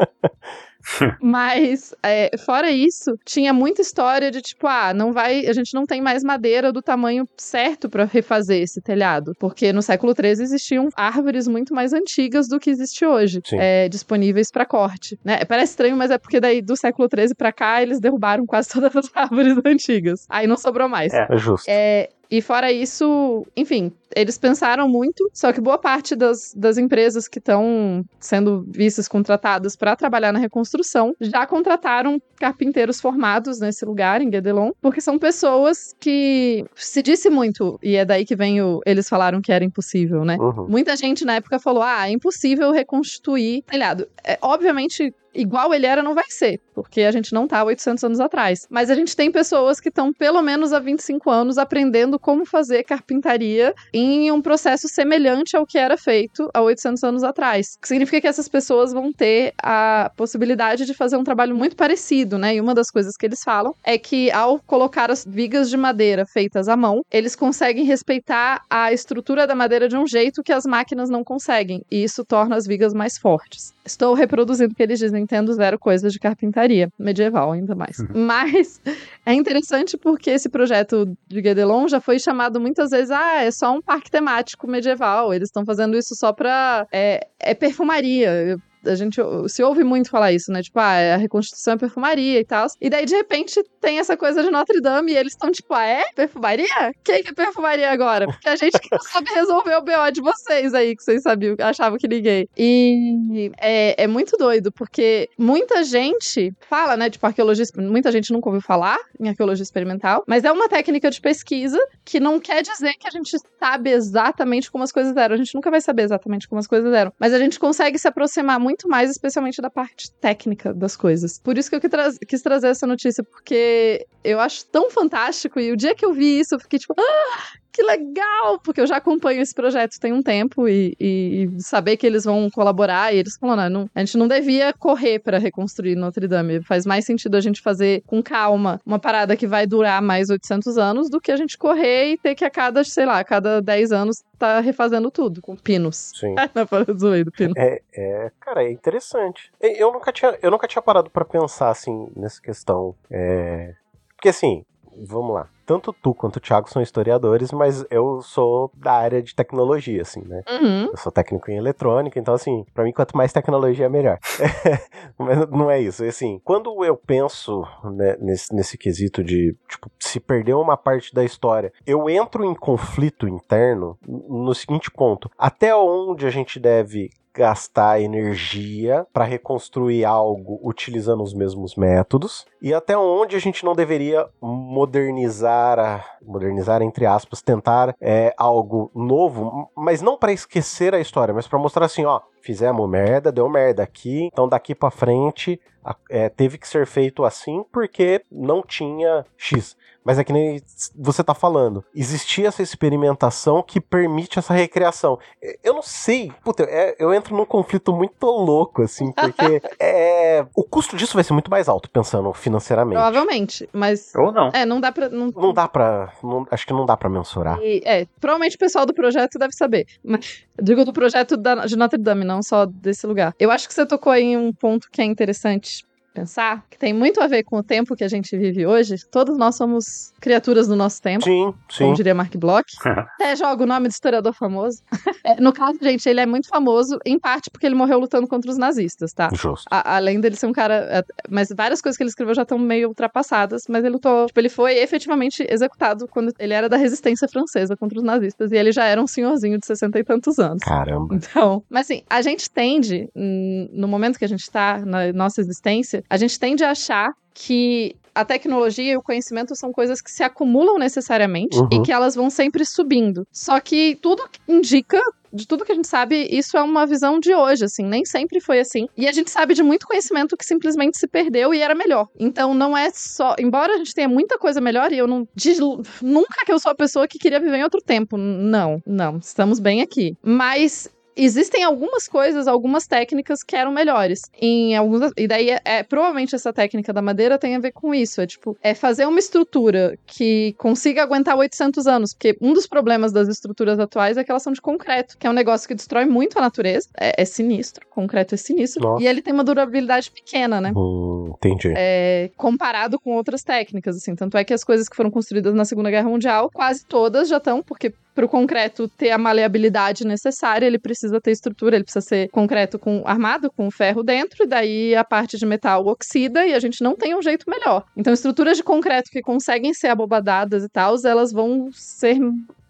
Mas, 1.20 1.94
é, 2.02 2.30
fora 2.38 2.70
isso, 2.70 3.18
tinha 3.24 3.52
muita 3.52 3.82
história 3.82 4.30
de 4.30 4.40
tipo, 4.40 4.66
ah, 4.66 4.94
não 4.94 5.12
vai, 5.12 5.46
a 5.46 5.52
gente 5.52 5.74
não 5.74 5.84
tem 5.84 6.00
mais 6.00 6.22
madeira 6.22 6.72
do 6.72 6.80
tamanho 6.80 7.28
certo 7.36 7.88
para 7.88 8.04
refazer 8.04 8.62
esse 8.62 8.80
telhado, 8.80 9.32
porque 9.38 9.72
no 9.72 9.82
século 9.82 10.14
XIII 10.14 10.42
existiam 10.42 10.88
árvores 10.96 11.48
muito 11.48 11.74
mais 11.74 11.92
antigas 11.92 12.48
do 12.48 12.58
que 12.58 12.70
existe 12.70 13.04
hoje, 13.04 13.40
é, 13.52 13.88
disponíveis 13.88 14.50
para 14.50 14.64
corte. 14.64 15.18
Né? 15.24 15.44
Parece 15.44 15.72
estranho, 15.72 15.96
mas 15.96 16.10
é 16.10 16.18
porque 16.18 16.40
daí 16.40 16.62
do 16.62 16.76
século 16.76 17.08
XIII 17.12 17.34
para 17.34 17.52
cá 17.52 17.82
eles 17.82 18.00
derrubaram 18.00 18.46
quase 18.46 18.68
todas 18.72 18.94
as 18.96 19.10
árvores 19.14 19.58
antigas. 19.64 20.26
Aí 20.28 20.46
não 20.46 20.56
sobrou 20.56 20.88
mais. 20.88 21.12
É, 21.12 21.26
é 21.30 21.36
justo. 21.36 21.66
É, 21.68 22.10
e 22.30 22.40
fora 22.42 22.72
isso, 22.72 23.46
enfim, 23.56 23.92
eles 24.14 24.38
pensaram 24.38 24.88
muito, 24.88 25.28
só 25.32 25.52
que 25.52 25.60
boa 25.60 25.78
parte 25.78 26.16
das, 26.16 26.52
das 26.54 26.78
empresas 26.78 27.28
que 27.28 27.38
estão 27.38 28.04
sendo 28.18 28.64
vistas 28.68 29.06
contratadas 29.06 29.76
para 29.76 29.96
trabalhar 29.96 30.32
na 30.32 30.38
reconstrução 30.38 31.14
já 31.20 31.46
contrataram 31.46 32.20
carpinteiros 32.36 33.00
formados 33.00 33.60
nesse 33.60 33.84
lugar, 33.84 34.20
em 34.20 34.30
Guedelon, 34.30 34.70
porque 34.80 35.00
são 35.00 35.18
pessoas 35.18 35.94
que 36.00 36.64
se 36.74 37.02
disse 37.02 37.30
muito, 37.30 37.78
e 37.82 37.96
é 37.96 38.04
daí 38.04 38.24
que 38.24 38.36
vem 38.36 38.60
o. 38.62 38.80
Eles 38.84 39.08
falaram 39.08 39.40
que 39.40 39.52
era 39.52 39.64
impossível, 39.64 40.24
né? 40.24 40.36
Uhum. 40.38 40.66
Muita 40.68 40.96
gente 40.96 41.24
na 41.24 41.36
época 41.36 41.58
falou: 41.58 41.82
ah, 41.82 42.08
é 42.08 42.12
impossível 42.12 42.70
reconstruir 42.72 43.62
telhado. 43.62 44.08
É, 44.24 44.38
obviamente, 44.42 45.14
igual 45.36 45.72
ele 45.74 45.86
era 45.86 46.02
não 46.02 46.14
vai 46.14 46.24
ser, 46.28 46.60
porque 46.74 47.02
a 47.02 47.12
gente 47.12 47.32
não 47.32 47.46
tá 47.46 47.62
800 47.62 48.02
anos 48.04 48.20
atrás. 48.20 48.66
Mas 48.70 48.90
a 48.90 48.94
gente 48.94 49.14
tem 49.14 49.30
pessoas 49.30 49.80
que 49.80 49.88
estão 49.88 50.12
pelo 50.12 50.42
menos 50.42 50.72
há 50.72 50.78
25 50.78 51.30
anos 51.30 51.58
aprendendo 51.58 52.18
como 52.18 52.44
fazer 52.44 52.82
carpintaria 52.84 53.74
em 53.92 54.30
um 54.30 54.40
processo 54.40 54.88
semelhante 54.88 55.56
ao 55.56 55.66
que 55.66 55.78
era 55.78 55.96
feito 55.96 56.48
há 56.52 56.60
800 56.60 57.04
anos 57.04 57.22
atrás. 57.22 57.76
Que 57.80 57.88
significa 57.88 58.20
que 58.22 58.26
essas 58.28 58.48
pessoas 58.48 58.92
vão 58.92 59.12
ter 59.12 59.52
a 59.62 60.10
possibilidade 60.16 60.84
de 60.84 60.94
fazer 60.94 61.16
um 61.16 61.24
trabalho 61.24 61.54
muito 61.54 61.76
parecido, 61.76 62.38
né? 62.38 62.54
E 62.54 62.60
uma 62.60 62.74
das 62.74 62.90
coisas 62.90 63.16
que 63.16 63.26
eles 63.26 63.42
falam 63.42 63.74
é 63.84 63.98
que 63.98 64.30
ao 64.30 64.58
colocar 64.60 65.10
as 65.10 65.24
vigas 65.26 65.68
de 65.68 65.76
madeira 65.76 66.24
feitas 66.26 66.68
à 66.68 66.76
mão, 66.76 67.02
eles 67.10 67.36
conseguem 67.36 67.84
respeitar 67.84 68.62
a 68.70 68.92
estrutura 68.92 69.46
da 69.46 69.54
madeira 69.54 69.88
de 69.88 69.96
um 69.96 70.06
jeito 70.06 70.42
que 70.42 70.52
as 70.52 70.64
máquinas 70.64 71.10
não 71.10 71.22
conseguem, 71.22 71.82
e 71.90 72.02
isso 72.02 72.24
torna 72.24 72.56
as 72.56 72.66
vigas 72.66 72.94
mais 72.94 73.18
fortes. 73.18 73.75
Estou 73.86 74.14
reproduzindo 74.14 74.72
o 74.72 74.74
que 74.74 74.82
eles 74.82 74.98
dizem 74.98 75.20
Nintendo 75.20 75.52
zero 75.52 75.78
coisas 75.78 76.12
de 76.12 76.18
carpintaria 76.18 76.90
medieval, 76.98 77.52
ainda 77.52 77.74
mais. 77.74 77.98
Uhum. 78.00 78.26
Mas 78.26 78.80
é 79.24 79.32
interessante 79.32 79.96
porque 79.96 80.30
esse 80.30 80.48
projeto 80.48 81.16
de 81.28 81.40
Guedelon 81.40 81.86
já 81.86 82.00
foi 82.00 82.18
chamado 82.18 82.60
muitas 82.60 82.90
vezes, 82.90 83.10
ah, 83.10 83.42
é 83.42 83.50
só 83.50 83.72
um 83.72 83.80
parque 83.80 84.10
temático 84.10 84.66
medieval, 84.66 85.32
eles 85.32 85.48
estão 85.48 85.64
fazendo 85.64 85.96
isso 85.96 86.14
só 86.14 86.32
pra. 86.32 86.86
É, 86.92 87.26
é 87.38 87.54
perfumaria 87.54 88.58
a 88.86 88.94
gente 88.94 89.20
se 89.48 89.62
ouve 89.62 89.84
muito 89.84 90.10
falar 90.10 90.32
isso, 90.32 90.50
né? 90.52 90.62
Tipo, 90.62 90.78
ah, 90.78 91.14
a 91.14 91.16
reconstrução 91.16 91.74
é 91.74 91.76
perfumaria 91.76 92.40
e 92.40 92.44
tal. 92.44 92.66
E 92.80 92.90
daí, 92.90 93.04
de 93.04 93.14
repente, 93.14 93.62
tem 93.80 93.98
essa 93.98 94.16
coisa 94.16 94.42
de 94.42 94.50
Notre 94.50 94.80
Dame 94.80 95.12
e 95.12 95.16
eles 95.16 95.32
estão 95.32 95.50
tipo, 95.50 95.72
ah, 95.74 95.84
é? 95.84 96.04
Perfumaria? 96.14 96.92
Quem 97.04 97.22
que 97.22 97.30
é 97.30 97.32
perfumaria 97.32 97.90
agora? 97.90 98.26
Porque 98.26 98.48
a 98.48 98.56
gente 98.56 98.78
que 98.78 98.88
não 98.90 99.00
sabe 99.02 99.30
resolver 99.30 99.76
o 99.76 99.82
BO 99.82 100.10
de 100.12 100.20
vocês 100.20 100.74
aí, 100.74 100.96
que 100.96 101.02
vocês 101.02 101.22
sabiam, 101.22 101.56
achavam 101.60 101.98
que 101.98 102.08
ninguém. 102.08 102.48
E 102.56 103.50
é, 103.58 104.04
é 104.04 104.06
muito 104.06 104.36
doido, 104.36 104.72
porque 104.72 105.28
muita 105.38 105.84
gente 105.84 106.52
fala, 106.68 106.96
né? 106.96 107.10
Tipo, 107.10 107.26
arqueologia, 107.26 107.64
muita 107.76 108.10
gente 108.10 108.32
nunca 108.32 108.48
ouviu 108.48 108.60
falar 108.60 108.98
em 109.20 109.28
arqueologia 109.28 109.62
experimental, 109.62 110.24
mas 110.26 110.44
é 110.44 110.52
uma 110.52 110.68
técnica 110.68 111.10
de 111.10 111.20
pesquisa 111.20 111.78
que 112.04 112.20
não 112.20 112.38
quer 112.40 112.62
dizer 112.62 112.92
que 112.94 113.06
a 113.06 113.10
gente 113.10 113.36
sabe 113.58 113.90
exatamente 113.90 114.70
como 114.70 114.84
as 114.84 114.92
coisas 114.92 115.16
eram. 115.16 115.34
A 115.34 115.38
gente 115.38 115.54
nunca 115.54 115.70
vai 115.70 115.80
saber 115.80 116.02
exatamente 116.02 116.48
como 116.48 116.58
as 116.58 116.66
coisas 116.66 116.92
eram, 116.92 117.12
mas 117.18 117.32
a 117.32 117.38
gente 117.38 117.58
consegue 117.58 117.98
se 117.98 118.08
aproximar 118.08 118.58
muito 118.58 118.75
muito 118.76 118.88
mais, 118.88 119.10
especialmente 119.10 119.62
da 119.62 119.70
parte 119.70 120.12
técnica 120.12 120.72
das 120.74 120.96
coisas. 120.96 121.38
Por 121.38 121.56
isso 121.56 121.70
que 121.70 121.76
eu 121.76 121.80
quis 122.28 122.42
trazer 122.42 122.68
essa 122.68 122.86
notícia, 122.86 123.24
porque 123.24 124.06
eu 124.22 124.38
acho 124.38 124.66
tão 124.66 124.90
fantástico. 124.90 125.58
E 125.58 125.72
o 125.72 125.76
dia 125.76 125.94
que 125.94 126.04
eu 126.04 126.12
vi 126.12 126.40
isso, 126.40 126.54
eu 126.54 126.60
fiquei 126.60 126.78
tipo, 126.78 126.94
ah, 126.98 127.58
que 127.76 127.82
legal! 127.82 128.58
Porque 128.60 128.80
eu 128.80 128.86
já 128.86 128.96
acompanho 128.96 129.42
esse 129.42 129.54
projeto 129.54 130.00
tem 130.00 130.10
um 130.10 130.22
tempo 130.22 130.66
e, 130.66 130.96
e, 130.98 131.50
e 131.54 131.62
saber 131.62 131.98
que 131.98 132.06
eles 132.06 132.24
vão 132.24 132.48
colaborar. 132.48 133.14
E 133.14 133.18
eles 133.18 133.36
falaram, 133.36 133.68
não, 133.68 133.90
a 133.94 134.00
gente 134.00 134.16
não 134.16 134.26
devia 134.26 134.72
correr 134.72 135.18
para 135.18 135.36
reconstruir 135.36 135.94
Notre 135.94 136.26
Dame. 136.26 136.62
Faz 136.62 136.86
mais 136.86 137.04
sentido 137.04 137.36
a 137.36 137.40
gente 137.40 137.60
fazer 137.60 138.02
com 138.06 138.22
calma 138.22 138.80
uma 138.86 138.98
parada 138.98 139.36
que 139.36 139.46
vai 139.46 139.66
durar 139.66 140.00
mais 140.00 140.30
800 140.30 140.78
anos 140.78 141.10
do 141.10 141.20
que 141.20 141.30
a 141.30 141.36
gente 141.36 141.58
correr 141.58 142.12
e 142.12 142.16
ter 142.16 142.34
que 142.34 142.46
a 142.46 142.50
cada, 142.50 142.82
sei 142.82 143.04
lá, 143.04 143.18
a 143.18 143.24
cada 143.24 143.60
10 143.60 143.92
anos 143.92 144.24
tá 144.38 144.58
refazendo 144.60 145.10
tudo 145.10 145.42
com 145.42 145.54
pinos. 145.54 146.12
Sim. 146.18 146.34
Não, 146.56 146.98
zoei 146.98 147.26
pino. 147.26 147.52
É, 147.58 147.82
é, 147.94 148.32
cara, 148.40 148.64
é 148.64 148.72
interessante. 148.72 149.52
Eu 149.60 149.92
nunca 149.92 150.10
tinha, 150.12 150.38
eu 150.40 150.50
nunca 150.50 150.66
tinha 150.66 150.80
parado 150.80 151.10
para 151.10 151.26
pensar 151.26 151.68
assim 151.68 152.08
nessa 152.16 152.40
questão. 152.40 152.94
É... 153.10 153.74
Porque 154.16 154.30
assim, 154.30 154.64
vamos 154.96 155.34
lá 155.34 155.50
tanto 155.66 155.92
tu 155.92 156.14
quanto 156.14 156.36
o 156.36 156.40
Thiago 156.40 156.70
são 156.70 156.80
historiadores, 156.80 157.50
mas 157.50 157.84
eu 157.90 158.22
sou 158.22 158.70
da 158.74 158.92
área 158.92 159.20
de 159.20 159.34
tecnologia, 159.34 160.02
assim, 160.02 160.22
né? 160.22 160.42
Uhum. 160.48 160.84
Eu 160.86 160.96
sou 160.96 161.10
técnico 161.10 161.50
em 161.50 161.56
eletrônica, 161.56 162.18
então, 162.18 162.32
assim, 162.34 162.64
para 162.72 162.84
mim, 162.84 162.92
quanto 162.92 163.16
mais 163.16 163.32
tecnologia, 163.32 163.88
melhor. 163.88 164.18
mas 165.18 165.50
não 165.50 165.70
é 165.70 165.80
isso. 165.80 166.04
Assim, 166.04 166.40
quando 166.44 166.84
eu 166.84 166.96
penso 166.96 167.64
né, 167.84 168.16
nesse, 168.20 168.54
nesse 168.54 168.78
quesito 168.78 169.24
de, 169.24 169.56
tipo, 169.68 169.90
se 169.98 170.20
perder 170.20 170.54
uma 170.54 170.76
parte 170.76 171.12
da 171.12 171.24
história, 171.24 171.72
eu 171.84 172.08
entro 172.08 172.44
em 172.44 172.54
conflito 172.54 173.28
interno 173.28 173.98
no 174.06 174.54
seguinte 174.54 174.90
ponto: 174.90 175.28
até 175.36 175.74
onde 175.74 176.26
a 176.26 176.30
gente 176.30 176.60
deve 176.60 177.10
gastar 177.36 178.00
energia 178.00 179.06
para 179.12 179.24
reconstruir 179.24 180.04
algo 180.04 180.58
utilizando 180.62 181.22
os 181.22 181.34
mesmos 181.34 181.76
métodos. 181.76 182.46
E 182.60 182.72
até 182.72 182.96
onde 182.96 183.36
a 183.36 183.38
gente 183.38 183.64
não 183.64 183.74
deveria 183.74 184.26
modernizar, 184.40 185.78
a, 185.78 186.04
modernizar 186.22 186.82
entre 186.82 187.04
aspas, 187.04 187.42
tentar 187.42 187.94
é, 188.00 188.34
algo 188.38 188.90
novo, 188.94 189.70
mas 189.76 190.00
não 190.00 190.16
para 190.16 190.32
esquecer 190.32 190.94
a 190.94 191.00
história, 191.00 191.34
mas 191.34 191.46
para 191.46 191.58
mostrar 191.58 191.86
assim, 191.86 192.04
ó, 192.04 192.20
fizemos 192.46 192.88
merda, 192.88 193.32
deu 193.32 193.48
merda 193.48 193.82
aqui, 193.82 194.28
então 194.32 194.48
daqui 194.48 194.72
para 194.72 194.88
frente 194.88 195.60
é, 196.08 196.28
teve 196.28 196.58
que 196.58 196.68
ser 196.68 196.86
feito 196.86 197.24
assim 197.24 197.64
porque 197.72 198.22
não 198.30 198.62
tinha 198.62 199.26
X. 199.36 199.76
Mas 200.06 200.20
é 200.20 200.24
que 200.24 200.32
nem 200.32 200.62
você 200.94 201.24
tá 201.24 201.34
falando. 201.34 201.84
Existia 201.92 202.46
essa 202.46 202.62
experimentação 202.62 203.60
que 203.60 203.80
permite 203.80 204.38
essa 204.38 204.54
recriação. 204.54 205.18
Eu 205.64 205.74
não 205.74 205.82
sei. 205.82 206.30
Puta, 206.44 206.62
é, 206.62 206.94
eu 206.96 207.12
entro 207.12 207.36
num 207.36 207.44
conflito 207.44 207.92
muito 207.92 208.24
louco, 208.24 208.82
assim, 208.82 209.10
porque 209.10 209.60
é, 209.80 210.46
o 210.54 210.62
custo 210.62 210.96
disso 210.96 211.14
vai 211.14 211.24
ser 211.24 211.32
muito 211.32 211.50
mais 211.50 211.68
alto, 211.68 211.90
pensando 211.90 212.32
financeiramente. 212.32 212.94
Provavelmente, 212.94 213.68
mas. 213.72 214.14
Ou 214.14 214.30
não. 214.30 214.50
É, 214.52 214.64
não 214.64 214.80
dá 214.80 214.92
pra. 214.92 215.08
Não, 215.08 215.26
não 215.26 215.52
dá 215.52 215.66
pra. 215.66 216.12
Não, 216.22 216.46
acho 216.52 216.64
que 216.64 216.72
não 216.72 216.86
dá 216.86 216.96
pra 216.96 217.08
mensurar. 217.08 217.58
E, 217.60 217.82
é, 217.84 218.06
provavelmente 218.20 218.54
o 218.54 218.60
pessoal 218.60 218.86
do 218.86 218.94
projeto 218.94 219.40
deve 219.40 219.54
saber. 219.54 219.88
Mas, 220.04 220.44
digo 220.62 220.84
do 220.84 220.92
projeto 220.92 221.36
da, 221.36 221.66
de 221.66 221.74
Notre 221.74 222.00
Dame, 222.00 222.24
não 222.24 222.35
só 222.42 222.66
desse 222.66 223.06
lugar. 223.06 223.34
Eu 223.38 223.50
acho 223.50 223.68
que 223.68 223.74
você 223.74 223.86
tocou 223.86 224.12
aí 224.12 224.36
um 224.36 224.52
ponto 224.52 224.88
que 224.90 225.00
é 225.00 225.04
interessante 225.04 225.84
pensar, 226.16 226.64
que 226.70 226.78
tem 226.78 226.92
muito 226.94 227.20
a 227.20 227.26
ver 227.26 227.42
com 227.42 227.58
o 227.58 227.62
tempo 227.62 227.94
que 227.94 228.02
a 228.02 228.08
gente 228.08 228.36
vive 228.36 228.66
hoje. 228.66 228.96
Todos 229.10 229.36
nós 229.36 229.54
somos 229.54 230.12
criaturas 230.20 230.66
do 230.66 230.74
nosso 230.74 231.02
tempo. 231.02 231.24
Sim, 231.24 231.52
sim. 231.70 231.84
Como 231.84 231.94
diria 231.94 232.14
Mark 232.14 232.34
Bloch. 232.36 232.64
Até 233.14 233.36
joga 233.36 233.64
o 233.64 233.66
nome 233.66 233.88
do 233.88 233.90
historiador 233.90 234.32
famoso. 234.32 234.82
é, 235.22 235.40
no 235.40 235.52
caso, 235.52 235.78
gente, 235.82 236.08
ele 236.08 236.20
é 236.20 236.26
muito 236.26 236.48
famoso, 236.48 236.98
em 237.04 237.18
parte 237.18 237.50
porque 237.50 237.66
ele 237.66 237.74
morreu 237.74 237.98
lutando 237.98 238.26
contra 238.26 238.50
os 238.50 238.56
nazistas, 238.56 239.12
tá? 239.12 239.28
Justo. 239.34 239.66
A, 239.70 239.96
além 239.96 240.20
dele 240.20 240.36
ser 240.36 240.46
um 240.46 240.52
cara. 240.52 240.74
É, 240.90 241.04
mas 241.28 241.48
várias 241.54 241.82
coisas 241.82 241.96
que 241.96 242.02
ele 242.02 242.10
escreveu 242.10 242.34
já 242.34 242.42
estão 242.42 242.58
meio 242.58 242.88
ultrapassadas, 242.88 243.64
mas 243.68 243.84
ele 243.84 243.94
lutou. 243.94 244.26
Tipo, 244.26 244.40
ele 244.40 244.48
foi 244.48 244.78
efetivamente 244.78 245.46
executado 245.48 246.08
quando 246.08 246.32
ele 246.38 246.54
era 246.54 246.68
da 246.68 246.76
resistência 246.76 247.28
francesa 247.28 247.76
contra 247.76 247.98
os 247.98 248.04
nazistas. 248.04 248.52
E 248.52 248.56
ele 248.56 248.72
já 248.72 248.84
era 248.84 249.00
um 249.00 249.06
senhorzinho 249.06 249.58
de 249.58 249.66
sessenta 249.66 249.98
e 249.98 250.04
tantos 250.04 250.38
anos. 250.38 250.62
Caramba. 250.62 251.14
Então, 251.14 251.62
mas 251.68 251.86
assim, 251.86 252.02
a 252.08 252.22
gente 252.22 252.50
tende, 252.50 253.08
no 253.14 253.86
momento 253.86 254.18
que 254.18 254.24
a 254.24 254.28
gente 254.28 254.50
tá, 254.50 254.78
na 254.84 255.12
nossa 255.12 255.40
existência, 255.40 256.02
a 256.08 256.16
gente 256.16 256.38
tende 256.38 256.64
a 256.64 256.70
achar 256.70 257.12
que 257.34 257.94
a 258.14 258.24
tecnologia 258.24 258.92
e 258.92 258.96
o 258.96 259.02
conhecimento 259.02 259.54
são 259.54 259.70
coisas 259.70 260.00
que 260.00 260.10
se 260.10 260.22
acumulam 260.22 260.78
necessariamente 260.78 261.58
uhum. 261.58 261.68
e 261.70 261.82
que 261.82 261.92
elas 261.92 262.14
vão 262.14 262.30
sempre 262.30 262.64
subindo. 262.64 263.26
Só 263.30 263.60
que 263.60 263.98
tudo 264.00 264.22
indica 264.48 264.98
de 265.36 265.46
tudo 265.46 265.64
que 265.64 265.72
a 265.72 265.74
gente 265.74 265.86
sabe, 265.86 266.26
isso 266.30 266.56
é 266.56 266.62
uma 266.62 266.86
visão 266.86 267.20
de 267.20 267.34
hoje, 267.34 267.64
assim, 267.64 267.84
nem 267.84 268.06
sempre 268.06 268.40
foi 268.40 268.58
assim. 268.58 268.88
E 268.96 269.06
a 269.06 269.12
gente 269.12 269.30
sabe 269.30 269.52
de 269.52 269.62
muito 269.62 269.86
conhecimento 269.86 270.36
que 270.36 270.46
simplesmente 270.46 270.98
se 270.98 271.06
perdeu 271.06 271.52
e 271.52 271.60
era 271.60 271.74
melhor. 271.74 272.08
Então 272.18 272.54
não 272.54 272.76
é 272.76 272.90
só, 272.90 273.34
embora 273.38 273.74
a 273.74 273.76
gente 273.76 273.94
tenha 273.94 274.08
muita 274.08 274.38
coisa 274.38 274.60
melhor 274.60 274.92
e 274.92 274.98
eu 274.98 275.06
não 275.06 275.28
diz 275.34 275.58
nunca 276.00 276.44
que 276.44 276.52
eu 276.52 276.58
sou 276.58 276.72
a 276.72 276.74
pessoa 276.74 277.06
que 277.06 277.18
queria 277.18 277.38
viver 277.38 277.58
em 277.58 277.64
outro 277.64 277.82
tempo. 277.82 278.16
Não, 278.16 278.82
não, 278.86 279.18
estamos 279.18 279.60
bem 279.60 279.82
aqui. 279.82 280.16
Mas 280.22 280.88
existem 281.16 281.64
algumas 281.64 282.06
coisas, 282.06 282.46
algumas 282.46 282.86
técnicas 282.86 283.42
que 283.42 283.56
eram 283.56 283.72
melhores. 283.72 284.22
Em 284.40 284.76
alguns, 284.76 285.12
e 285.16 285.26
daí, 285.26 285.50
é, 285.50 285.60
é, 285.64 285.82
provavelmente 285.82 286.34
essa 286.34 286.52
técnica 286.52 286.92
da 286.92 287.00
madeira 287.00 287.38
tem 287.38 287.56
a 287.56 287.58
ver 287.58 287.72
com 287.72 287.94
isso. 287.94 288.20
É 288.20 288.26
tipo, 288.26 288.56
é 288.62 288.74
fazer 288.74 289.06
uma 289.06 289.18
estrutura 289.18 289.98
que 290.06 290.54
consiga 290.58 291.02
aguentar 291.02 291.36
800 291.36 291.86
anos. 291.86 292.12
Porque 292.12 292.36
um 292.40 292.52
dos 292.52 292.66
problemas 292.66 293.12
das 293.12 293.28
estruturas 293.28 293.78
atuais 293.78 294.16
é 294.16 294.24
que 294.24 294.30
elas 294.30 294.42
são 294.42 294.52
de 294.52 294.60
concreto, 294.60 295.16
que 295.18 295.26
é 295.26 295.30
um 295.30 295.34
negócio 295.34 295.66
que 295.66 295.74
destrói 295.74 296.04
muito 296.04 296.38
a 296.38 296.42
natureza. 296.42 296.88
É, 296.98 297.22
é 297.22 297.24
sinistro. 297.24 297.86
Concreto 297.90 298.34
é 298.34 298.38
sinistro. 298.38 298.82
Nossa. 298.82 299.02
E 299.02 299.06
ele 299.06 299.22
tem 299.22 299.32
uma 299.32 299.44
durabilidade 299.44 300.10
pequena, 300.10 300.60
né? 300.60 300.72
Hum, 300.76 301.32
entendi. 301.34 301.72
É, 301.76 302.30
comparado 302.36 303.00
com 303.00 303.12
outras 303.12 303.42
técnicas, 303.42 303.96
assim. 303.96 304.14
Tanto 304.14 304.36
é 304.36 304.44
que 304.44 304.52
as 304.52 304.62
coisas 304.62 304.88
que 304.88 304.96
foram 304.96 305.10
construídas 305.10 305.54
na 305.54 305.64
Segunda 305.64 305.90
Guerra 305.90 306.08
Mundial, 306.08 306.50
quase 306.52 306.84
todas 306.84 307.28
já 307.28 307.38
estão, 307.38 307.62
porque 307.62 307.92
para 308.16 308.24
o 308.24 308.28
concreto 308.28 308.88
ter 308.88 309.10
a 309.10 309.18
maleabilidade 309.18 310.06
necessária, 310.06 310.66
ele 310.66 310.78
precisa 310.78 311.20
ter 311.20 311.32
estrutura, 311.32 311.76
ele 311.76 311.84
precisa 311.84 312.00
ser 312.00 312.30
concreto 312.30 312.78
com 312.78 313.02
armado 313.04 313.50
com 313.50 313.70
ferro 313.70 314.02
dentro, 314.02 314.44
e 314.44 314.46
daí 314.46 314.96
a 314.96 315.04
parte 315.04 315.36
de 315.36 315.44
metal 315.44 315.86
oxida 315.86 316.46
e 316.46 316.54
a 316.54 316.58
gente 316.58 316.82
não 316.82 316.96
tem 316.96 317.14
um 317.14 317.20
jeito 317.20 317.44
melhor. 317.48 317.84
Então, 317.94 318.14
estruturas 318.14 318.56
de 318.56 318.62
concreto 318.62 319.10
que 319.10 319.20
conseguem 319.20 319.74
ser 319.74 319.88
abobadadas 319.88 320.64
e 320.64 320.68
tal, 320.68 320.96
elas 321.04 321.30
vão 321.30 321.68
ser 321.72 322.18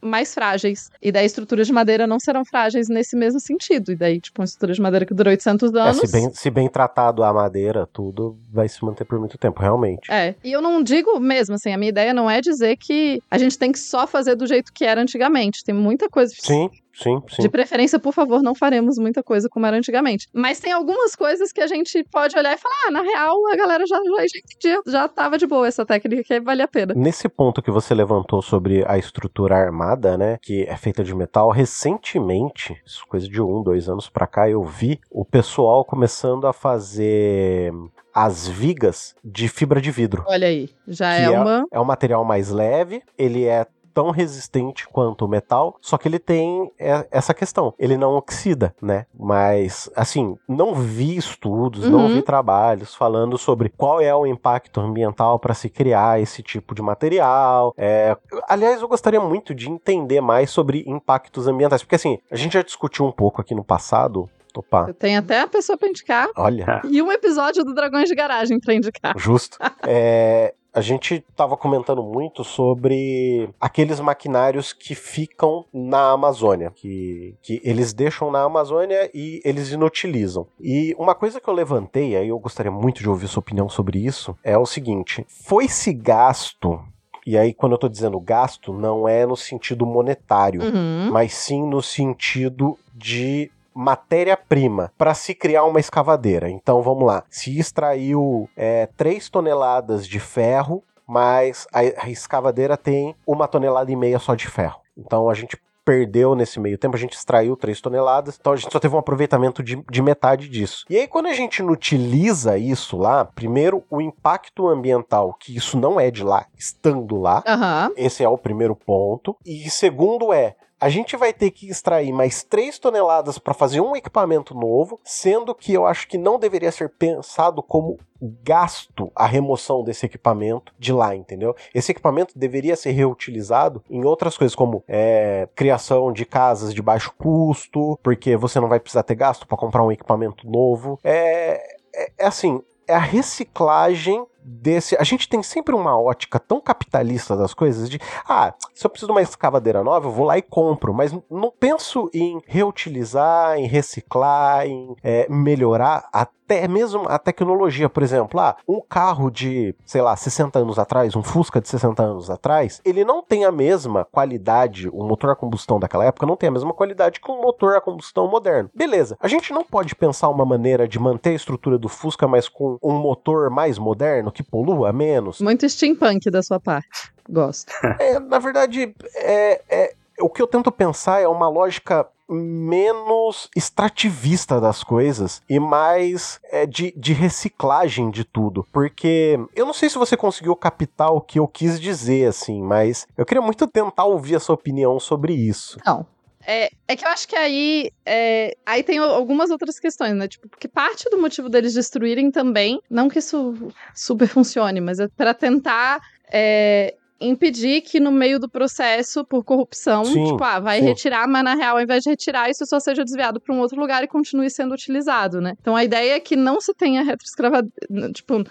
mais 0.07 0.33
frágeis. 0.33 0.91
E 1.03 1.11
daí 1.11 1.27
estruturas 1.27 1.67
de 1.67 1.73
madeira 1.73 2.07
não 2.07 2.19
serão 2.19 2.45
frágeis 2.45 2.89
nesse 2.89 3.17
mesmo 3.17 3.41
sentido. 3.41 3.93
E 3.93 3.97
daí, 3.97 4.21
tipo, 4.21 4.41
uma 4.41 4.45
estrutura 4.45 4.73
de 4.73 4.81
madeira 4.81 5.07
que 5.07 5.15
durou 5.15 5.31
800 5.31 5.75
anos... 5.75 5.99
É, 5.99 6.07
se, 6.07 6.13
bem, 6.13 6.31
se 6.33 6.51
bem 6.51 6.69
tratado 6.69 7.23
a 7.23 7.33
madeira, 7.33 7.87
tudo 7.87 8.39
vai 8.53 8.69
se 8.69 8.85
manter 8.85 9.05
por 9.05 9.19
muito 9.19 9.37
tempo, 9.37 9.61
realmente. 9.61 10.11
É. 10.11 10.35
E 10.43 10.53
eu 10.53 10.63
não 10.63 10.83
digo 10.83 11.19
mesmo, 11.19 11.55
assim, 11.55 11.73
a 11.73 11.79
minha 11.79 11.91
ideia 11.91 12.15
não 12.15 12.31
é 12.31 12.41
dizer 12.41 12.77
que 12.77 13.21
a 13.31 13.39
gente 13.39 13.59
tem 13.59 13.73
que 13.73 13.79
só 13.79 14.07
fazer 14.07 14.35
do 14.35 14.47
jeito 14.47 14.73
que 14.73 14.85
era 14.85 15.01
antigamente. 15.01 15.65
Tem 15.65 15.75
muita 15.75 16.09
coisa... 16.09 16.35
Sim, 16.39 16.71
Sim, 16.97 17.23
sim. 17.29 17.43
De 17.43 17.49
preferência, 17.49 17.99
por 17.99 18.13
favor, 18.13 18.43
não 18.43 18.55
faremos 18.55 18.97
muita 18.99 19.23
coisa 19.23 19.49
como 19.51 19.67
era 19.67 19.77
antigamente. 19.77 20.29
Mas 20.33 20.61
tem 20.61 20.73
algumas 20.73 21.15
coisas 21.15 21.53
que 21.53 21.61
a 21.61 21.67
gente 21.67 22.03
pode 22.05 22.37
olhar 22.39 22.55
e 22.55 22.59
falar: 22.59 22.75
ah, 22.87 22.91
na 22.91 23.03
real, 23.03 23.37
a 23.53 23.57
galera 23.57 23.85
já, 23.87 23.97
já 23.97 24.39
entendia, 24.39 24.81
já 24.87 25.07
tava 25.07 25.37
de 25.37 25.47
boa 25.47 25.67
essa 25.67 25.85
técnica 25.85 26.23
que 26.25 26.41
vale 26.41 26.63
a 26.63 26.69
pena. 26.69 26.95
Nesse 26.97 27.29
ponto 27.29 27.61
que 27.61 27.71
você 27.71 27.95
levantou 27.95 28.41
sobre 28.41 28.83
a 28.87 28.97
estrutura 28.97 29.57
armada, 29.57 30.17
né, 30.17 30.39
que 30.41 30.63
é 30.63 30.77
feita 30.77 31.05
de 31.05 31.15
metal, 31.15 31.51
recentemente, 31.51 32.75
coisa 33.09 33.29
de 33.29 33.43
um, 33.43 33.63
dois 33.63 33.89
anos 33.89 34.09
pra 34.09 34.27
cá, 34.27 34.49
eu 34.49 34.65
vi 34.65 34.99
o 35.11 35.25
pessoal 35.25 35.85
começando 35.85 36.47
a 36.47 36.53
fazer 36.53 37.73
as 38.15 38.49
vigas 38.49 39.15
de 39.23 39.47
fibra 39.47 39.79
de 39.79 39.91
vidro. 39.91 40.25
Olha 40.27 40.49
aí, 40.49 40.71
já 40.89 41.15
é, 41.15 41.25
é 41.25 41.31
uma. 41.31 41.67
É 41.71 41.79
um 41.79 41.85
material 41.85 42.25
mais 42.25 42.51
leve, 42.51 43.03
ele 43.19 43.45
é 43.45 43.67
tão 43.97 44.11
resistente 44.11 44.87
quanto 44.87 45.25
o 45.25 45.29
metal, 45.29 45.79
só 45.81 45.97
que 45.97 46.07
ele 46.07 46.19
tem 46.19 46.71
é, 46.79 47.09
essa 47.11 47.33
questão, 47.33 47.73
ele 47.79 47.97
não 47.97 48.15
oxida, 48.15 48.77
né? 48.83 49.07
Mas, 49.19 49.91
assim, 49.97 50.37
não 50.47 50.75
vi 50.75 51.17
estudos, 51.17 51.87
uhum. 51.87 51.91
não 51.91 52.09
vi 52.09 52.21
trabalhos 52.21 52.95
falando 52.95 53.39
sobre 53.39 53.71
qual 53.71 53.99
é 53.99 54.15
o 54.15 54.27
impacto 54.27 54.83
ambiental 54.83 55.39
para 55.39 55.55
se 55.55 55.71
criar 55.71 56.21
esse 56.21 56.43
tipo 56.43 56.75
de 56.75 56.83
material. 56.83 57.73
É... 57.75 58.15
Aliás, 58.47 58.83
eu 58.83 58.89
gostaria 58.89 59.19
muito 59.19 59.55
de 59.55 59.71
entender 59.71 60.21
mais 60.21 60.51
sobre 60.51 60.85
impactos 60.87 61.49
ambientais, 61.49 61.83
porque 61.83 61.95
assim, 61.95 62.19
a 62.31 62.37
gente 62.37 62.53
já 62.53 62.63
discutiu 62.63 63.07
um 63.07 63.13
pouco 63.13 63.41
aqui 63.41 63.55
no 63.55 63.65
passado 63.65 64.29
Opa. 64.59 64.87
Eu 64.89 64.95
tenho 64.95 65.19
até 65.19 65.41
a 65.41 65.47
pessoa 65.47 65.77
pra 65.77 65.89
indicar. 65.89 66.29
Olha. 66.35 66.81
E 66.85 67.03
um 67.03 67.13
episódio 67.13 67.63
do 67.63 67.75
Dragões 67.75 68.09
de 68.09 68.15
Garagem 68.15 68.59
pra 68.59 68.73
indicar. 68.73 69.15
Justo. 69.19 69.59
é, 69.87 70.55
a 70.77 70.83
gente 70.83 71.25
estava 71.27 71.57
comentando 71.57 72.03
muito 72.03 72.45
sobre 72.45 73.49
aqueles 73.59 73.99
maquinários 73.99 74.75
que 74.75 74.95
ficam 74.95 75.65
na 75.73 76.11
Amazônia, 76.11 76.71
que, 76.71 77.35
que 77.41 77.63
eles 77.65 77.95
deixam 77.95 78.31
na 78.31 78.43
Amazônia 78.43 79.11
e 79.15 79.41
eles 79.43 79.73
inutilizam. 79.73 80.47
E 80.61 80.95
uma 80.99 81.15
coisa 81.15 81.41
que 81.41 81.49
eu 81.49 81.55
levantei, 81.55 82.15
aí 82.15 82.29
eu 82.29 82.39
gostaria 82.39 82.71
muito 82.71 83.01
de 83.01 83.09
ouvir 83.09 83.27
sua 83.27 83.41
opinião 83.41 83.71
sobre 83.71 84.05
isso, 84.05 84.37
é 84.45 84.59
o 84.59 84.67
seguinte: 84.67 85.25
foi-se 85.29 85.95
gasto 85.95 86.79
e 87.27 87.37
aí, 87.37 87.53
quando 87.53 87.73
eu 87.73 87.79
tô 87.79 87.89
dizendo 87.89 88.21
gasto, 88.21 88.73
não 88.73 89.09
é 89.09 89.27
no 89.27 89.37
sentido 89.37 89.85
monetário, 89.85 90.63
uhum. 90.63 91.11
mas 91.11 91.35
sim 91.35 91.67
no 91.67 91.83
sentido 91.83 92.79
de 92.95 93.51
matéria-prima 93.77 94.91
para 94.97 95.13
se 95.13 95.35
criar 95.35 95.65
uma 95.65 95.79
escavadeira. 95.79 96.49
Então 96.49 96.83
vamos 96.83 97.07
lá. 97.07 97.23
Se 97.29 97.59
extraiu 97.59 98.49
é, 98.57 98.89
3 98.97 99.29
toneladas 99.29 100.07
de 100.07 100.19
ferro, 100.19 100.83
mas 101.07 101.69
a, 101.73 101.81
a 102.05 102.11
escavadeira 102.11 102.77
tem 102.77 103.15
uma 103.27 103.47
tonelada 103.47 103.93
e 103.93 103.97
meia 103.97 104.19
só 104.19 104.35
de 104.35 104.49
ferro. 104.49 104.81
Então 104.97 105.29
a 105.29 105.35
gente 105.35 105.59
perdeu 105.85 106.35
nesse 106.35 106.59
meio 106.59 106.77
tempo, 106.77 106.97
a 106.97 106.99
gente 106.99 107.13
extraiu 107.13 107.57
3 107.57 107.81
toneladas, 107.81 108.37
então 108.41 108.53
a 108.53 108.57
gente 108.57 108.73
só 108.73 108.81
teve 108.81 108.97
um 108.97 108.99
aproveitamento 108.99 109.63
de, 109.63 109.81
de, 109.89 110.03
metade 110.03 110.49
disso. 110.49 110.85
E 110.91 110.97
aí, 110.97 111.07
quando 111.07 111.27
a 111.27 111.33
gente 111.33 111.63
utiliza 111.63 112.59
isso 112.59 112.97
lá, 112.97 113.25
primeiro, 113.25 113.85
o 113.89 114.01
impacto 114.01 114.67
ambiental, 114.67 115.37
que 115.39 115.57
isso 115.57 115.79
não 115.79 116.01
é 116.01 116.11
de 116.11 116.25
lá, 116.25 116.47
estando 116.59 117.15
lá, 117.21 117.45
uhum. 117.47 117.95
esse 117.97 118.25
é 118.25 118.29
o 118.29 118.37
primeiro 118.37 118.75
ponto. 118.75 119.37
E 119.47 119.71
segundo 119.71 120.33
é, 120.33 120.57
a 120.81 120.89
gente 120.89 121.17
vai 121.17 121.33
ter 121.33 121.51
que 121.51 121.69
extrair 121.69 122.13
mais 122.13 122.43
3 122.43 122.79
toneladas 122.79 123.39
para 123.39 123.55
fazer 123.55 123.81
um 123.81 123.97
equipamento 123.97 124.55
novo, 124.55 125.01
sendo 125.03 125.55
que 125.55 125.73
eu 125.73 125.87
acho 125.87 126.07
que 126.07 126.19
não 126.19 126.39
deveria 126.39 126.71
ser 126.71 126.91
pensado 126.91 127.63
como 127.63 127.99
gasto 128.43 129.11
a 129.15 129.27
remoção 129.27 129.83
desse 129.83 130.07
equipamento 130.07 130.73
de 130.79 130.93
lá, 130.93 131.15
entendeu? 131.15 131.55
Esse 131.75 131.93
equipamento 131.93 132.39
deveria 132.39 132.77
ser 132.77 132.93
reutilizado 132.93 133.83
em 133.91 134.05
outras 134.05 134.37
coisas, 134.37 134.55
como 134.55 134.83
é, 134.89 135.49
criação 135.55 136.13
de 136.13 136.25
casas 136.25 136.75
de 136.75 136.83
baixo 136.83 137.13
custo, 137.19 137.99
porque 138.03 138.37
você 138.37 138.61
não 138.61 138.69
vai 138.69 138.81
precisar 138.81 139.03
ter 139.03 139.15
gasto 139.15 139.47
para 139.47 139.57
comprar 139.57 139.85
um 139.85 139.93
equipamento 139.93 140.49
novo. 140.49 140.99
É, 141.05 141.77
é, 141.95 142.13
é 142.19 142.27
assim, 142.27 142.63
é 142.87 142.95
a 142.95 142.99
reciclagem 142.99 144.25
desse. 144.47 144.97
A 144.97 145.03
gente 145.03 145.29
tem 145.29 145.43
sempre 145.43 145.75
uma 145.75 145.99
ótica 146.01 146.39
tão 146.39 146.61
capitalista 146.61 147.37
das 147.37 147.53
coisas 147.53 147.91
de, 147.91 147.99
ah, 148.29 148.55
se 148.73 148.87
eu 148.87 148.91
preciso 148.91 149.09
de 149.09 149.13
uma 149.13 149.23
escavadeira 149.23 149.83
nova, 149.83 150.07
eu 150.07 150.13
vou 150.13 150.25
lá 150.25 150.39
e 150.39 150.43
compro, 150.43 150.95
mas 150.95 151.13
não 151.29 151.53
penso 151.59 152.09
em 152.15 152.41
reutilizar, 152.47 153.59
em 153.59 153.67
reciclar, 153.67 154.67
em 154.67 154.95
é, 155.03 155.27
melhorar 155.29 156.09
até 156.13 156.69
mesmo 156.69 157.05
a 157.09 157.19
tecnologia, 157.19 157.89
por 157.89 158.05
exemplo, 158.05 158.39
ah, 158.39 158.57
um 158.69 158.81
carro 158.81 159.31
de, 159.31 159.75
sei 159.85 160.01
lá, 160.01 160.15
60 160.15 160.61
anos 160.61 160.79
atrás, 160.79 161.17
um 161.17 161.23
Fusca 161.23 161.61
de 161.61 161.69
60 161.69 162.03
anos 162.03 162.31
atrás, 162.31 162.81
ele 162.85 163.05
não 163.05 163.21
tem 163.21 163.45
a 163.45 163.51
mesma 163.51 164.05
qualidade, 164.05 164.89
o 164.89 165.03
motor 165.03 165.31
a 165.31 165.37
combustão 165.37 165.81
daquela 165.81 166.05
época 166.05 166.25
não 166.25 166.37
tem 166.37 166.49
a 166.49 166.53
mesma 166.53 166.73
qualidade 166.73 167.21
que 167.21 167.31
um 167.31 167.43
motor 167.43 167.75
a 167.75 167.81
combustão 167.81 168.29
moderno. 168.29 168.71
Beleza, 168.73 169.17
a 169.21 169.27
gente 169.27 169.53
não 169.53 169.65
pode 169.65 169.97
pensar 169.97 170.29
uma 170.29 170.45
maneira 170.45 170.87
de 170.87 171.01
manter 171.01 171.31
a 171.31 171.35
estrutura 171.35 171.79
do 171.79 171.89
Fusca, 171.89 172.29
mas 172.29 172.49
com 172.49 172.79
um 172.81 172.95
motor 172.95 173.51
mais 173.51 173.77
moderno, 173.77 174.31
que 174.37 174.43
polua 174.43 174.93
menos? 174.93 175.41
Muito 175.41 175.67
steampunk 175.67 176.31
da 176.31 176.43
sua 176.43 176.61
parte. 176.61 177.11
Gosto. 177.29 177.73
é, 177.99 178.21
na 178.21 178.39
verdade, 178.39 178.95
é, 179.15 179.63
é, 179.69 179.95
o 180.21 180.29
que 180.29 180.43
eu 180.43 180.47
tento 180.47 180.71
pensar 180.71 181.23
é 181.23 181.27
uma 181.27 181.49
lógica 181.49 182.07
menos 182.29 183.49
extrativista 183.55 184.61
das 184.61 184.83
coisas 184.83 185.41
e 185.49 185.61
mais 185.61 186.41
é, 186.51 186.67
de, 186.67 186.93
de 186.97 187.13
reciclagem 187.13 188.11
de 188.11 188.25
tudo. 188.25 188.67
Porque 188.73 189.39
eu 189.55 189.65
não 189.65 189.73
sei 189.73 189.89
se 189.89 189.97
você 189.97 190.17
conseguiu 190.17 190.55
captar 190.55 191.13
o 191.13 191.21
que 191.21 191.39
eu 191.39 191.47
quis 191.47 191.81
dizer, 191.81 192.29
assim, 192.29 192.61
mas 192.61 193.07
eu 193.17 193.25
queria 193.25 193.43
muito 193.43 193.67
tentar 193.67 194.05
ouvir 194.05 194.37
a 194.37 194.41
sua 194.41 194.57
opinião 194.57 194.99
sobre 195.01 195.33
isso. 195.33 195.79
Não. 195.87 196.05
É, 196.47 196.71
é 196.87 196.95
que 196.97 197.05
eu 197.05 197.09
acho 197.09 197.27
que 197.27 197.35
aí. 197.35 197.91
É, 198.05 198.57
aí 198.65 198.83
tem 198.85 198.99
algumas 198.99 199.51
outras 199.51 199.81
questões, 199.81 200.15
né? 200.15 200.29
Tipo, 200.29 200.49
porque 200.49 200.69
parte 200.69 201.11
do 201.11 201.21
motivo 201.21 201.49
deles 201.49 201.75
destruírem 201.75 202.31
também, 202.31 202.81
não 202.89 203.09
que 203.09 203.19
isso 203.19 203.55
super 203.93 204.29
funcione, 204.29 204.81
mas 204.81 205.01
é 205.01 205.09
para 205.09 205.35
tentar 205.35 206.01
é, 206.33 206.95
impedir 207.21 207.81
que 207.81 207.99
no 207.99 208.13
meio 208.13 208.39
do 208.39 208.49
processo, 208.49 209.25
por 209.25 209.43
corrupção, 209.43 210.05
sim, 210.05 210.25
tipo, 210.25 210.45
ah, 210.45 210.61
vai 210.61 210.79
sim. 210.79 210.87
retirar, 210.87 211.27
mas 211.27 211.43
na 211.43 211.55
real, 211.55 211.77
ao 211.77 211.83
invés 211.83 212.05
de 212.05 212.11
retirar, 212.11 212.49
isso 212.49 212.65
só 212.65 212.79
seja 212.79 213.05
desviado 213.05 213.41
para 213.41 213.55
um 213.55 213.59
outro 213.59 213.81
lugar 213.81 214.05
e 214.05 214.09
continue 214.09 214.49
sendo 214.49 214.73
utilizado, 214.73 215.41
né? 215.41 215.55
Então 215.61 215.75
a 215.75 215.83
ideia 215.83 216.15
é 216.15 216.21
que 216.21 216.37
não 216.37 216.61
se 216.61 216.73
tenha 216.75 217.03
retroescravadeira, 217.03 218.13
tipo, 218.13 218.45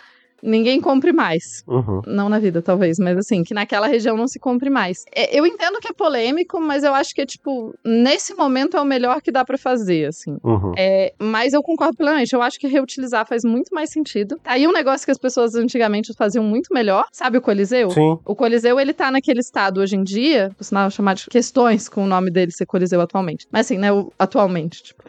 ninguém 0.45 0.79
compre 0.79 1.11
mais. 1.11 1.63
Uhum. 1.67 2.01
Não 2.05 2.29
na 2.29 2.39
vida, 2.39 2.61
talvez, 2.61 2.99
mas 2.99 3.17
assim, 3.17 3.43
que 3.43 3.53
naquela 3.53 3.87
região 3.87 4.15
não 4.15 4.27
se 4.27 4.39
compre 4.39 4.69
mais. 4.69 5.03
É, 5.13 5.37
eu 5.37 5.45
entendo 5.45 5.79
que 5.79 5.87
é 5.87 5.93
polêmico, 5.93 6.59
mas 6.61 6.83
eu 6.83 6.93
acho 6.93 7.13
que 7.13 7.21
é, 7.21 7.25
tipo, 7.25 7.73
nesse 7.83 8.33
momento 8.35 8.77
é 8.77 8.81
o 8.81 8.85
melhor 8.85 9.21
que 9.21 9.31
dá 9.31 9.43
para 9.43 9.57
fazer, 9.57 10.05
assim. 10.05 10.37
Uhum. 10.43 10.73
É, 10.77 11.13
mas 11.19 11.53
eu 11.53 11.61
concordo 11.63 11.97
plenamente. 11.97 12.33
Eu 12.33 12.41
acho 12.41 12.59
que 12.59 12.67
reutilizar 12.67 13.27
faz 13.27 13.43
muito 13.43 13.73
mais 13.73 13.89
sentido. 13.89 14.37
Tá 14.43 14.51
aí 14.51 14.67
um 14.67 14.71
negócio 14.71 15.05
que 15.05 15.11
as 15.11 15.17
pessoas 15.17 15.55
antigamente 15.55 16.13
faziam 16.13 16.43
muito 16.43 16.73
melhor. 16.73 17.05
Sabe 17.11 17.37
o 17.37 17.41
Coliseu? 17.41 17.89
Sim. 17.89 18.19
O 18.23 18.35
Coliseu, 18.35 18.79
ele 18.79 18.93
tá 18.93 19.11
naquele 19.11 19.39
estado 19.39 19.81
hoje 19.81 19.95
em 19.95 20.03
dia, 20.03 20.51
por 20.57 20.63
sinal 20.63 20.89
chamar 20.91 21.15
de 21.15 21.25
questões 21.27 21.89
com 21.89 22.03
o 22.03 22.07
nome 22.07 22.29
dele 22.29 22.51
ser 22.51 22.65
Coliseu 22.65 23.01
atualmente. 23.01 23.47
Mas 23.51 23.65
assim, 23.65 23.77
né, 23.77 23.91
o, 23.91 24.11
atualmente, 24.19 24.83
tipo, 24.83 25.03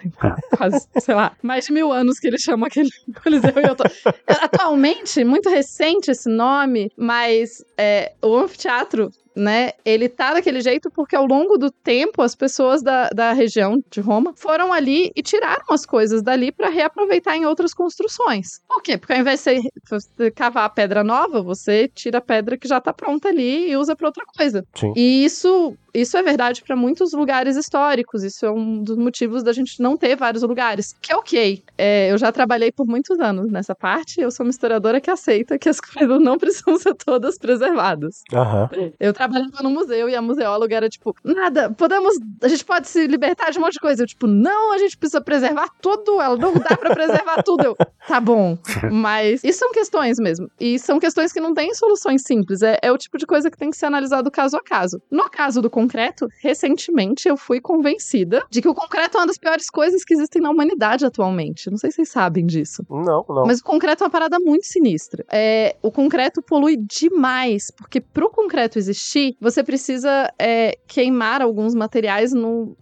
quase, 0.56 0.86
sei 0.98 1.14
lá, 1.14 1.32
mais 1.42 1.66
de 1.66 1.72
mil 1.72 1.92
anos 1.92 2.18
que 2.18 2.26
ele 2.26 2.38
chama 2.38 2.66
aquele 2.66 2.88
Coliseu 3.22 3.52
e 3.56 3.68
eu 3.68 3.74
tô... 3.74 3.84
Atualmente, 4.26 5.24
muito 5.26 5.48
recente 5.48 6.10
esse 6.10 6.28
nome, 6.28 6.90
mas 6.96 7.64
é, 7.76 8.14
o 8.22 8.36
anfiteatro 8.36 9.10
né, 9.36 9.72
ele 9.84 10.08
tá 10.08 10.32
daquele 10.32 10.62
jeito 10.62 10.90
porque 10.90 11.14
ao 11.14 11.26
longo 11.26 11.58
do 11.58 11.70
tempo 11.70 12.22
as 12.22 12.34
pessoas 12.34 12.82
da, 12.82 13.10
da 13.10 13.32
região 13.32 13.82
de 13.90 14.00
Roma 14.00 14.32
foram 14.34 14.72
ali 14.72 15.12
e 15.14 15.22
tiraram 15.22 15.66
as 15.70 15.84
coisas 15.84 16.22
dali 16.22 16.50
para 16.50 16.70
reaproveitar 16.70 17.36
em 17.36 17.44
outras 17.44 17.74
construções. 17.74 18.60
Por 18.66 18.82
quê? 18.82 18.96
Porque 18.96 19.12
ao 19.12 19.20
invés 19.20 19.44
de 19.44 19.70
você 19.88 20.30
cavar 20.30 20.64
a 20.64 20.70
pedra 20.70 21.04
nova, 21.04 21.42
você 21.42 21.86
tira 21.88 22.18
a 22.18 22.22
pedra 22.22 22.56
que 22.56 22.66
já 22.66 22.80
tá 22.80 22.92
pronta 22.92 23.28
ali 23.28 23.70
e 23.70 23.76
usa 23.76 23.94
para 23.94 24.08
outra 24.08 24.24
coisa. 24.24 24.64
Sim. 24.74 24.92
E 24.96 25.24
isso 25.24 25.76
isso 25.96 26.14
é 26.14 26.22
verdade 26.22 26.62
para 26.62 26.76
muitos 26.76 27.14
lugares 27.14 27.56
históricos. 27.56 28.22
Isso 28.22 28.44
é 28.44 28.50
um 28.50 28.82
dos 28.82 28.98
motivos 28.98 29.42
da 29.42 29.50
gente 29.50 29.80
não 29.80 29.96
ter 29.96 30.14
vários 30.14 30.42
lugares. 30.42 30.94
Que 31.00 31.10
é 31.10 31.16
ok. 31.16 31.62
É, 31.78 32.12
eu 32.12 32.18
já 32.18 32.30
trabalhei 32.30 32.70
por 32.70 32.86
muitos 32.86 33.18
anos 33.18 33.50
nessa 33.50 33.74
parte. 33.74 34.20
Eu 34.20 34.30
sou 34.30 34.44
uma 34.44 34.50
historiadora 34.50 35.00
que 35.00 35.10
aceita 35.10 35.58
que 35.58 35.70
as 35.70 35.80
coisas 35.80 36.20
não 36.20 36.36
precisam 36.36 36.76
ser 36.78 36.94
todas 36.94 37.38
preservadas. 37.38 38.20
Uhum. 38.30 38.92
Eu 39.00 39.14
trabalhava 39.26 39.62
no 39.62 39.70
museu 39.70 40.08
e 40.08 40.14
a 40.14 40.22
museóloga 40.22 40.76
era 40.76 40.88
tipo, 40.88 41.14
nada, 41.24 41.70
podemos, 41.70 42.14
a 42.42 42.48
gente 42.48 42.64
pode 42.64 42.88
se 42.88 43.06
libertar 43.06 43.50
de 43.50 43.58
um 43.58 43.62
monte 43.62 43.74
de 43.74 43.80
coisa. 43.80 44.02
Eu, 44.02 44.06
tipo, 44.06 44.26
não, 44.26 44.72
a 44.72 44.78
gente 44.78 44.96
precisa 44.96 45.20
preservar 45.20 45.68
tudo, 45.80 46.20
ela 46.20 46.36
não 46.36 46.54
dá 46.54 46.76
para 46.76 46.94
preservar 46.94 47.42
tudo. 47.42 47.64
Eu, 47.64 47.76
tá 48.06 48.20
bom, 48.20 48.56
mas 48.90 49.42
isso 49.44 49.58
são 49.58 49.72
questões 49.72 50.18
mesmo. 50.18 50.48
E 50.58 50.78
são 50.78 50.98
questões 50.98 51.32
que 51.32 51.40
não 51.40 51.52
têm 51.52 51.74
soluções 51.74 52.22
simples. 52.22 52.62
É, 52.62 52.78
é 52.82 52.92
o 52.92 52.98
tipo 52.98 53.18
de 53.18 53.26
coisa 53.26 53.50
que 53.50 53.58
tem 53.58 53.70
que 53.70 53.76
ser 53.76 53.86
analisado 53.86 54.30
caso 54.30 54.56
a 54.56 54.62
caso. 54.62 55.00
No 55.10 55.28
caso 55.28 55.60
do 55.60 55.68
concreto, 55.68 56.28
recentemente 56.40 57.28
eu 57.28 57.36
fui 57.36 57.60
convencida 57.60 58.44
de 58.50 58.62
que 58.62 58.68
o 58.68 58.74
concreto 58.74 59.18
é 59.18 59.20
uma 59.20 59.26
das 59.26 59.38
piores 59.38 59.68
coisas 59.68 60.04
que 60.04 60.14
existem 60.14 60.40
na 60.40 60.50
humanidade 60.50 61.04
atualmente. 61.04 61.70
Não 61.70 61.78
sei 61.78 61.90
se 61.90 61.96
vocês 61.96 62.08
sabem 62.10 62.46
disso. 62.46 62.84
Não, 62.88 63.24
não. 63.28 63.46
Mas 63.46 63.60
o 63.60 63.64
concreto 63.64 64.04
é 64.04 64.06
uma 64.06 64.10
parada 64.10 64.38
muito 64.38 64.66
sinistra. 64.66 65.24
É, 65.30 65.76
o 65.82 65.90
concreto 65.90 66.42
polui 66.42 66.76
demais, 66.76 67.70
porque 67.70 68.00
pro 68.00 68.30
concreto 68.30 68.78
existir, 68.78 69.15
existir, 69.16 69.36
você 69.40 69.64
precisa 69.64 70.32
é, 70.38 70.78
queimar 70.86 71.40
alguns 71.40 71.74
materiais 71.74 72.32
no. 72.32 72.76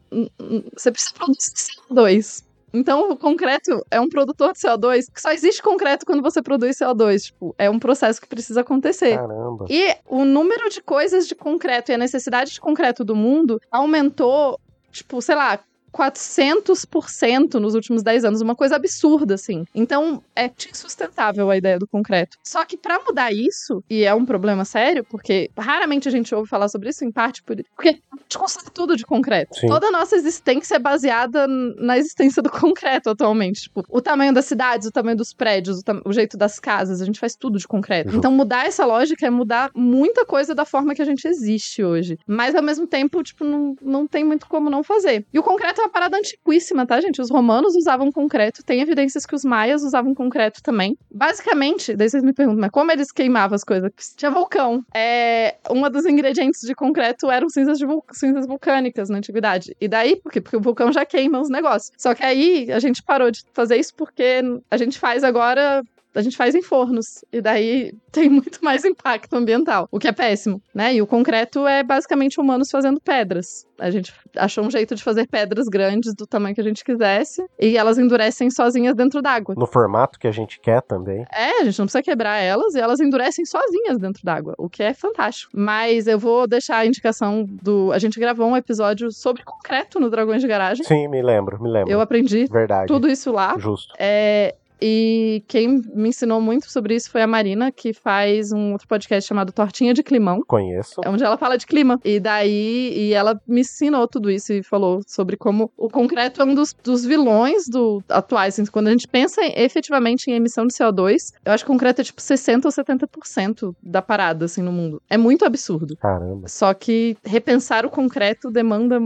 Você 0.76 0.90
precisa 0.90 1.14
produzir 1.14 1.52
CO2. 1.54 2.44
Então, 2.76 3.12
o 3.12 3.16
concreto 3.16 3.86
é 3.88 4.00
um 4.00 4.08
produtor 4.08 4.52
de 4.52 4.58
CO2 4.58 5.06
que 5.12 5.20
só 5.20 5.30
existe 5.30 5.62
concreto 5.62 6.04
quando 6.04 6.22
você 6.22 6.42
produz 6.42 6.76
CO2. 6.76 7.26
Tipo, 7.26 7.54
é 7.56 7.70
um 7.70 7.78
processo 7.78 8.20
que 8.20 8.26
precisa 8.26 8.62
acontecer. 8.62 9.16
Caramba. 9.16 9.66
E 9.70 9.96
o 10.08 10.24
número 10.24 10.68
de 10.68 10.82
coisas 10.82 11.28
de 11.28 11.36
concreto 11.36 11.92
e 11.92 11.94
a 11.94 11.98
necessidade 11.98 12.52
de 12.52 12.60
concreto 12.60 13.04
do 13.04 13.14
mundo 13.14 13.60
aumentou, 13.70 14.58
tipo, 14.90 15.22
sei 15.22 15.36
lá, 15.36 15.60
400% 15.94 17.54
nos 17.54 17.74
últimos 17.74 18.02
10 18.02 18.24
anos, 18.24 18.40
uma 18.40 18.56
coisa 18.56 18.74
absurda, 18.76 19.34
assim. 19.34 19.64
Então, 19.74 20.22
é 20.34 20.50
insustentável 20.70 21.48
a 21.48 21.56
ideia 21.56 21.78
do 21.78 21.86
concreto. 21.86 22.36
Só 22.42 22.64
que 22.64 22.76
para 22.76 23.00
mudar 23.00 23.32
isso, 23.32 23.82
e 23.88 24.04
é 24.04 24.12
um 24.12 24.26
problema 24.26 24.64
sério, 24.64 25.04
porque 25.04 25.50
raramente 25.56 26.08
a 26.08 26.10
gente 26.10 26.34
ouve 26.34 26.48
falar 26.48 26.68
sobre 26.68 26.88
isso, 26.88 27.04
em 27.04 27.12
parte 27.12 27.42
por, 27.42 27.56
porque 27.76 28.00
a 28.12 28.16
gente 28.16 28.38
constrói 28.38 28.64
tudo 28.74 28.96
de 28.96 29.04
concreto. 29.04 29.56
Sim. 29.56 29.68
Toda 29.68 29.86
a 29.86 29.90
nossa 29.92 30.16
existência 30.16 30.74
é 30.74 30.78
baseada 30.78 31.46
na 31.46 31.96
existência 31.96 32.42
do 32.42 32.50
concreto 32.50 33.10
atualmente. 33.10 33.62
Tipo, 33.62 33.84
o 33.88 34.00
tamanho 34.00 34.34
das 34.34 34.46
cidades, 34.46 34.88
o 34.88 34.92
tamanho 34.92 35.16
dos 35.16 35.32
prédios, 35.32 35.78
o, 35.78 36.08
o 36.08 36.12
jeito 36.12 36.36
das 36.36 36.58
casas, 36.58 37.00
a 37.00 37.04
gente 37.04 37.20
faz 37.20 37.36
tudo 37.36 37.58
de 37.58 37.68
concreto. 37.68 38.10
Uhum. 38.10 38.18
Então, 38.18 38.32
mudar 38.32 38.66
essa 38.66 38.84
lógica 38.84 39.26
é 39.26 39.30
mudar 39.30 39.70
muita 39.74 40.26
coisa 40.26 40.54
da 40.54 40.64
forma 40.64 40.94
que 40.94 41.02
a 41.02 41.04
gente 41.04 41.26
existe 41.28 41.84
hoje. 41.84 42.18
Mas, 42.26 42.54
ao 42.54 42.62
mesmo 42.62 42.86
tempo, 42.86 43.22
tipo, 43.22 43.44
não, 43.44 43.76
não 43.80 44.06
tem 44.06 44.24
muito 44.24 44.48
como 44.48 44.68
não 44.68 44.82
fazer. 44.82 45.24
E 45.32 45.38
o 45.38 45.42
concreto 45.42 45.83
uma 45.84 45.90
parada 45.90 46.16
antiquíssima, 46.16 46.86
tá, 46.86 47.00
gente? 47.00 47.20
Os 47.20 47.30
romanos 47.30 47.76
usavam 47.76 48.10
concreto, 48.10 48.62
tem 48.64 48.80
evidências 48.80 49.26
que 49.26 49.34
os 49.34 49.44
maias 49.44 49.82
usavam 49.82 50.14
concreto 50.14 50.62
também. 50.62 50.96
Basicamente, 51.10 51.94
daí 51.94 52.08
vocês 52.08 52.22
me 52.22 52.32
perguntam, 52.32 52.60
mas 52.60 52.70
como 52.70 52.90
eles 52.90 53.12
queimavam 53.12 53.54
as 53.54 53.64
coisas? 53.64 53.90
Tinha 54.16 54.30
vulcão. 54.30 54.84
É, 54.94 55.56
um 55.70 55.88
dos 55.90 56.06
ingredientes 56.06 56.60
de 56.60 56.74
concreto 56.74 57.30
eram 57.30 57.48
cinzas, 57.48 57.78
de 57.78 57.86
vul 57.86 58.04
cinzas 58.12 58.46
vulcânicas 58.46 59.08
na 59.08 59.18
antiguidade. 59.18 59.76
E 59.80 59.86
daí, 59.86 60.16
por 60.16 60.32
quê? 60.32 60.40
Porque 60.40 60.56
o 60.56 60.60
vulcão 60.60 60.92
já 60.92 61.04
queima 61.04 61.40
os 61.40 61.50
negócios. 61.50 61.92
Só 61.96 62.14
que 62.14 62.24
aí 62.24 62.72
a 62.72 62.78
gente 62.78 63.02
parou 63.02 63.30
de 63.30 63.42
fazer 63.52 63.76
isso 63.76 63.94
porque 63.94 64.42
a 64.70 64.76
gente 64.76 64.98
faz 64.98 65.22
agora 65.22 65.82
a 66.14 66.22
gente 66.22 66.36
faz 66.36 66.54
em 66.54 66.62
fornos. 66.62 67.24
E 67.32 67.40
daí 67.40 67.92
tem 68.12 68.28
muito 68.28 68.64
mais 68.64 68.84
impacto 68.84 69.34
ambiental, 69.34 69.88
o 69.90 69.98
que 69.98 70.08
é 70.08 70.12
péssimo, 70.12 70.62
né? 70.74 70.94
E 70.94 71.02
o 71.02 71.06
concreto 71.06 71.66
é 71.66 71.82
basicamente 71.82 72.40
humanos 72.40 72.70
fazendo 72.70 73.00
pedras. 73.00 73.66
A 73.78 73.90
gente 73.90 74.12
achou 74.36 74.64
um 74.64 74.70
jeito 74.70 74.94
de 74.94 75.02
fazer 75.02 75.26
pedras 75.26 75.66
grandes 75.66 76.14
do 76.14 76.26
tamanho 76.26 76.54
que 76.54 76.60
a 76.60 76.64
gente 76.64 76.84
quisesse 76.84 77.44
e 77.58 77.76
elas 77.76 77.98
endurecem 77.98 78.48
sozinhas 78.50 78.94
dentro 78.94 79.20
d'água. 79.20 79.54
No 79.58 79.66
formato 79.66 80.18
que 80.18 80.28
a 80.28 80.32
gente 80.32 80.60
quer 80.60 80.80
também. 80.82 81.24
É, 81.32 81.60
a 81.60 81.64
gente 81.64 81.78
não 81.78 81.86
precisa 81.86 82.02
quebrar 82.02 82.38
elas 82.38 82.74
e 82.74 82.80
elas 82.80 83.00
endurecem 83.00 83.44
sozinhas 83.44 83.98
dentro 83.98 84.22
d'água, 84.24 84.54
o 84.58 84.68
que 84.68 84.82
é 84.82 84.94
fantástico. 84.94 85.50
Mas 85.54 86.06
eu 86.06 86.18
vou 86.18 86.46
deixar 86.46 86.78
a 86.78 86.86
indicação 86.86 87.44
do. 87.44 87.90
A 87.92 87.98
gente 87.98 88.18
gravou 88.20 88.48
um 88.48 88.56
episódio 88.56 89.10
sobre 89.10 89.42
concreto 89.42 89.98
no 89.98 90.08
Dragões 90.08 90.40
de 90.40 90.46
Garagem. 90.46 90.84
Sim, 90.84 91.08
me 91.08 91.20
lembro, 91.20 91.60
me 91.60 91.68
lembro. 91.68 91.90
Eu 91.90 92.00
aprendi 92.00 92.46
Verdade. 92.46 92.86
tudo 92.86 93.08
isso 93.08 93.32
lá. 93.32 93.56
Justo. 93.58 93.94
É, 93.98 94.54
e 94.86 95.42
quem 95.48 95.80
me 95.94 96.10
ensinou 96.10 96.42
muito 96.42 96.70
sobre 96.70 96.94
isso 96.94 97.10
foi 97.10 97.22
a 97.22 97.26
Marina, 97.26 97.72
que 97.72 97.94
faz 97.94 98.52
um 98.52 98.72
outro 98.72 98.86
podcast 98.86 99.26
chamado 99.26 99.50
Tortinha 99.50 99.94
de 99.94 100.02
Climão. 100.02 100.42
Conheço. 100.46 101.00
É 101.02 101.08
onde 101.08 101.24
ela 101.24 101.38
fala 101.38 101.56
de 101.56 101.66
clima. 101.66 101.98
E 102.04 102.20
daí, 102.20 102.92
e 102.94 103.14
ela 103.14 103.40
me 103.48 103.62
ensinou 103.62 104.06
tudo 104.06 104.30
isso 104.30 104.52
e 104.52 104.62
falou 104.62 105.00
sobre 105.06 105.38
como 105.38 105.72
o 105.74 105.88
concreto 105.88 106.42
é 106.42 106.44
um 106.44 106.54
dos, 106.54 106.74
dos 106.84 107.02
vilões 107.02 107.66
do 107.66 108.02
atuais. 108.10 108.58
Então, 108.58 108.70
quando 108.70 108.88
a 108.88 108.90
gente 108.90 109.08
pensa 109.08 109.40
em, 109.42 109.54
efetivamente 109.56 110.30
em 110.30 110.34
emissão 110.34 110.66
de 110.66 110.74
CO2, 110.74 111.32
eu 111.42 111.52
acho 111.52 111.64
que 111.64 111.70
o 111.70 111.72
concreto 111.72 112.02
é 112.02 112.04
tipo 112.04 112.20
60 112.20 112.68
ou 112.68 112.72
70% 112.72 113.74
da 113.82 114.02
parada, 114.02 114.44
assim, 114.44 114.60
no 114.60 114.70
mundo. 114.70 115.00
É 115.08 115.16
muito 115.16 115.46
absurdo. 115.46 115.96
Caramba. 115.96 116.46
Só 116.46 116.74
que 116.74 117.16
repensar 117.24 117.86
o 117.86 117.90
concreto 117.90 118.50
demanda 118.50 119.00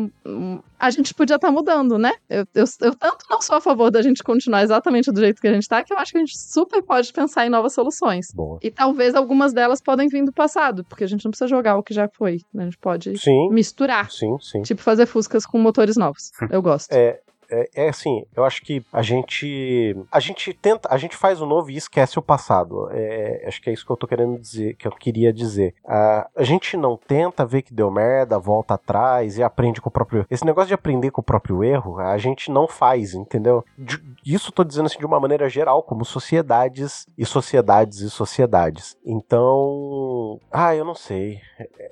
a 0.79 0.91
gente 0.91 1.13
podia 1.15 1.37
estar 1.37 1.49
tá 1.49 1.53
mudando, 1.53 1.99
né? 1.99 2.13
Eu, 2.29 2.47
eu, 2.55 2.65
eu, 2.83 2.95
tanto 2.95 3.25
não 3.29 3.41
sou 3.41 3.57
a 3.57 3.61
favor 3.61 3.91
da 3.91 4.01
gente 4.03 4.23
continuar 4.23 4.63
exatamente 4.63 5.11
do 5.11 5.21
jeito 5.21 5.41
que 5.41 5.49
a 5.49 5.53
gente 5.53 5.69
tá, 5.69 5.83
que 5.83 5.93
eu 5.93 5.99
acho 5.99 6.13
que 6.13 6.19
a 6.19 6.21
gente 6.21 6.39
super 6.39 6.83
pode 6.83 7.13
pensar 7.13 7.47
em 7.47 7.51
novas 7.51 7.75
soluções. 7.75 8.29
Boa. 8.35 8.59
E 8.63 8.71
talvez 8.71 9.15
algumas 9.15 9.53
delas 9.53 9.81
podem 9.81 10.09
vir 10.09 10.25
do 10.25 10.33
passado, 10.33 10.85
porque 10.85 11.05
a 11.05 11.07
gente 11.07 11.25
não 11.25 11.31
precisa 11.31 11.49
jogar 11.49 11.77
o 11.77 11.83
que 11.83 11.93
já 11.93 12.09
foi. 12.09 12.39
né? 12.53 12.63
A 12.63 12.67
gente 12.67 12.79
pode 12.79 13.19
Sim, 13.19 13.49
misturar. 13.51 14.11
sim, 14.11 14.37
sim. 14.41 14.63
Tipo, 14.63 14.83
fazer 14.83 15.07
fuscas 15.07 15.45
com 15.45 15.59
motores 15.59 15.97
novos. 15.97 16.31
Eu 16.51 16.63
gosto. 16.63 16.93
É, 16.93 17.21
é, 17.51 17.69
é 17.75 17.89
assim, 17.89 18.25
eu 18.37 18.45
acho 18.45 18.63
que 18.63 18.85
a 18.93 19.03
gente 19.03 19.97
a 20.11 20.21
gente 20.21 20.53
tenta, 20.53 20.89
a 20.93 20.97
gente 20.99 21.17
faz 21.17 21.41
o 21.41 21.47
novo 21.47 21.71
e 21.71 21.77
esquece 21.77 22.19
o 22.19 22.23
passado. 22.23 22.89
É, 22.93 23.45
acho 23.47 23.61
que 23.61 23.71
é 23.71 23.73
isso 23.73 23.85
que 23.85 23.93
eu 23.93 23.97
tô 23.97 24.07
querendo 24.07 24.39
dizer, 24.39 24.75
que 24.77 24.87
eu 24.87 24.93
queria 24.93 25.33
dizer. 25.33 25.75
A, 25.87 26.29
a 26.37 26.43
gente 26.43 26.77
não 26.77 26.97
tenta 26.97 27.45
ver 27.47 27.63
que 27.63 27.73
deu 27.75 27.91
merda, 27.91 28.39
volta 28.39 28.75
atrás 28.75 29.39
e 29.39 29.43
aprende 29.43 29.81
com 29.81 29.89
o 29.89 29.93
próprio. 29.93 30.27
Esse 30.31 30.45
negócio 30.45 30.69
de 30.69 30.75
aprender 30.75 31.11
com 31.11 31.21
o 31.21 31.25
próprio 31.25 31.63
erro, 31.65 31.99
a 31.99 32.19
gente 32.19 32.51
não 32.51 32.67
faz, 32.69 33.15
entendeu? 33.15 33.65
De- 33.77 34.03
isso 34.25 34.53
tô 34.53 34.63
dizendo 34.65 34.87
assim 34.87 34.99
de 34.99 35.07
uma 35.07 35.21
maneira 35.21 35.49
geral, 35.49 35.83
como 35.83 36.05
sociedades 36.05 37.07
e 37.17 37.25
sociedades 37.25 38.01
e 38.01 38.11
sociedades. 38.11 38.97
Então, 39.05 40.41
ah, 40.51 40.75
eu 40.75 40.85
não 40.85 40.95
sei. 40.95 41.41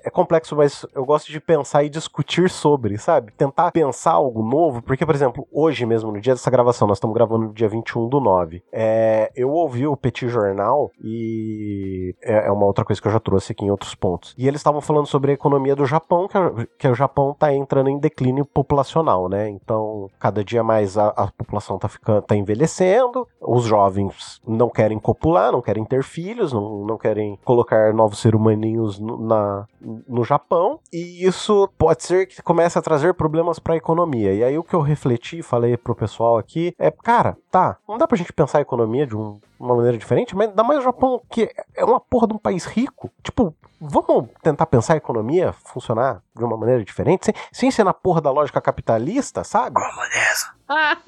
É 0.03 0.09
complexo, 0.09 0.55
mas 0.55 0.85
eu 0.93 1.05
gosto 1.05 1.31
de 1.31 1.39
pensar 1.39 1.83
e 1.83 1.89
discutir 1.89 2.49
sobre, 2.49 2.97
sabe? 2.97 3.31
Tentar 3.33 3.71
pensar 3.71 4.11
algo 4.11 4.43
novo, 4.43 4.81
porque, 4.81 5.05
por 5.05 5.15
exemplo, 5.15 5.46
hoje 5.51 5.85
mesmo, 5.85 6.11
no 6.11 6.19
dia 6.21 6.33
dessa 6.33 6.49
gravação, 6.51 6.87
nós 6.87 6.97
estamos 6.97 7.13
gravando 7.15 7.47
no 7.47 7.53
dia 7.53 7.67
21 7.69 8.07
do 8.07 8.19
9. 8.19 8.63
É, 8.71 9.31
eu 9.35 9.49
ouvi 9.51 9.87
o 9.87 9.95
Petit 9.97 10.27
Jornal 10.29 10.91
e 11.03 12.15
é, 12.21 12.47
é 12.47 12.51
uma 12.51 12.65
outra 12.65 12.83
coisa 12.85 13.01
que 13.01 13.07
eu 13.07 13.11
já 13.11 13.19
trouxe 13.19 13.51
aqui 13.51 13.65
em 13.65 13.71
outros 13.71 13.95
pontos. 13.95 14.33
E 14.37 14.47
eles 14.47 14.59
estavam 14.59 14.81
falando 14.81 15.07
sobre 15.07 15.31
a 15.31 15.33
economia 15.33 15.75
do 15.75 15.85
Japão, 15.85 16.27
que, 16.27 16.37
é- 16.37 16.67
que 16.77 16.87
o 16.87 16.95
Japão 16.95 17.35
tá 17.37 17.53
entrando 17.53 17.89
em 17.89 17.97
declínio 17.97 18.45
populacional, 18.45 19.27
né? 19.29 19.49
Então, 19.49 20.09
cada 20.19 20.43
dia 20.43 20.63
mais 20.63 20.97
a, 20.97 21.07
a 21.09 21.31
população 21.31 21.77
tá, 21.77 21.87
ficando, 21.87 22.21
tá 22.21 22.35
envelhecendo, 22.35 23.27
os 23.41 23.63
jovens 23.65 24.41
não 24.47 24.69
querem 24.69 24.99
copular, 24.99 25.51
não 25.51 25.61
querem 25.61 25.85
ter 25.85 26.03
filhos, 26.03 26.53
não, 26.53 26.85
não 26.85 26.97
querem 26.97 27.39
colocar 27.43 27.93
novos 27.93 28.19
seres 28.19 28.39
humaninhos 28.39 28.99
no, 28.99 29.17
na, 29.25 29.65
no 30.07 30.23
Japão, 30.23 30.79
e 30.91 31.25
isso 31.25 31.69
pode 31.77 32.03
ser 32.03 32.27
que 32.27 32.41
comece 32.41 32.77
a 32.77 32.81
trazer 32.81 33.13
problemas 33.13 33.59
para 33.59 33.73
a 33.73 33.77
economia. 33.77 34.33
E 34.33 34.43
aí 34.43 34.57
o 34.57 34.63
que 34.63 34.73
eu 34.73 34.81
refleti 34.81 35.36
falei 35.43 35.77
pro 35.77 35.95
pessoal 35.95 36.37
aqui 36.37 36.73
é, 36.77 36.89
cara, 36.91 37.37
tá, 37.51 37.77
não 37.87 37.97
dá 37.97 38.07
pra 38.07 38.17
gente 38.17 38.31
pensar 38.33 38.57
a 38.59 38.61
economia 38.61 39.05
de 39.07 39.15
um- 39.15 39.39
uma 39.59 39.75
maneira 39.75 39.97
diferente, 39.97 40.35
mas 40.35 40.49
ainda 40.49 40.63
mais 40.63 40.79
o 40.79 40.83
Japão, 40.83 41.21
que 41.31 41.49
é 41.75 41.83
uma 41.83 41.99
porra 41.99 42.27
de 42.27 42.33
um 42.33 42.37
país 42.37 42.65
rico. 42.65 43.09
Tipo, 43.23 43.55
vamos 43.81 44.29
tentar 44.43 44.65
pensar 44.67 44.93
a 44.93 44.97
economia 44.97 45.51
funcionar 45.53 46.21
de 46.35 46.43
uma 46.43 46.55
maneira 46.57 46.83
diferente, 46.83 47.25
sem, 47.25 47.33
sem 47.51 47.71
ser 47.71 47.83
na 47.83 47.93
porra 47.93 48.21
da 48.21 48.29
lógica 48.31 48.61
capitalista, 48.61 49.43
sabe? 49.43 49.75
Comunista. 49.75 50.49
Ah, 50.51 50.56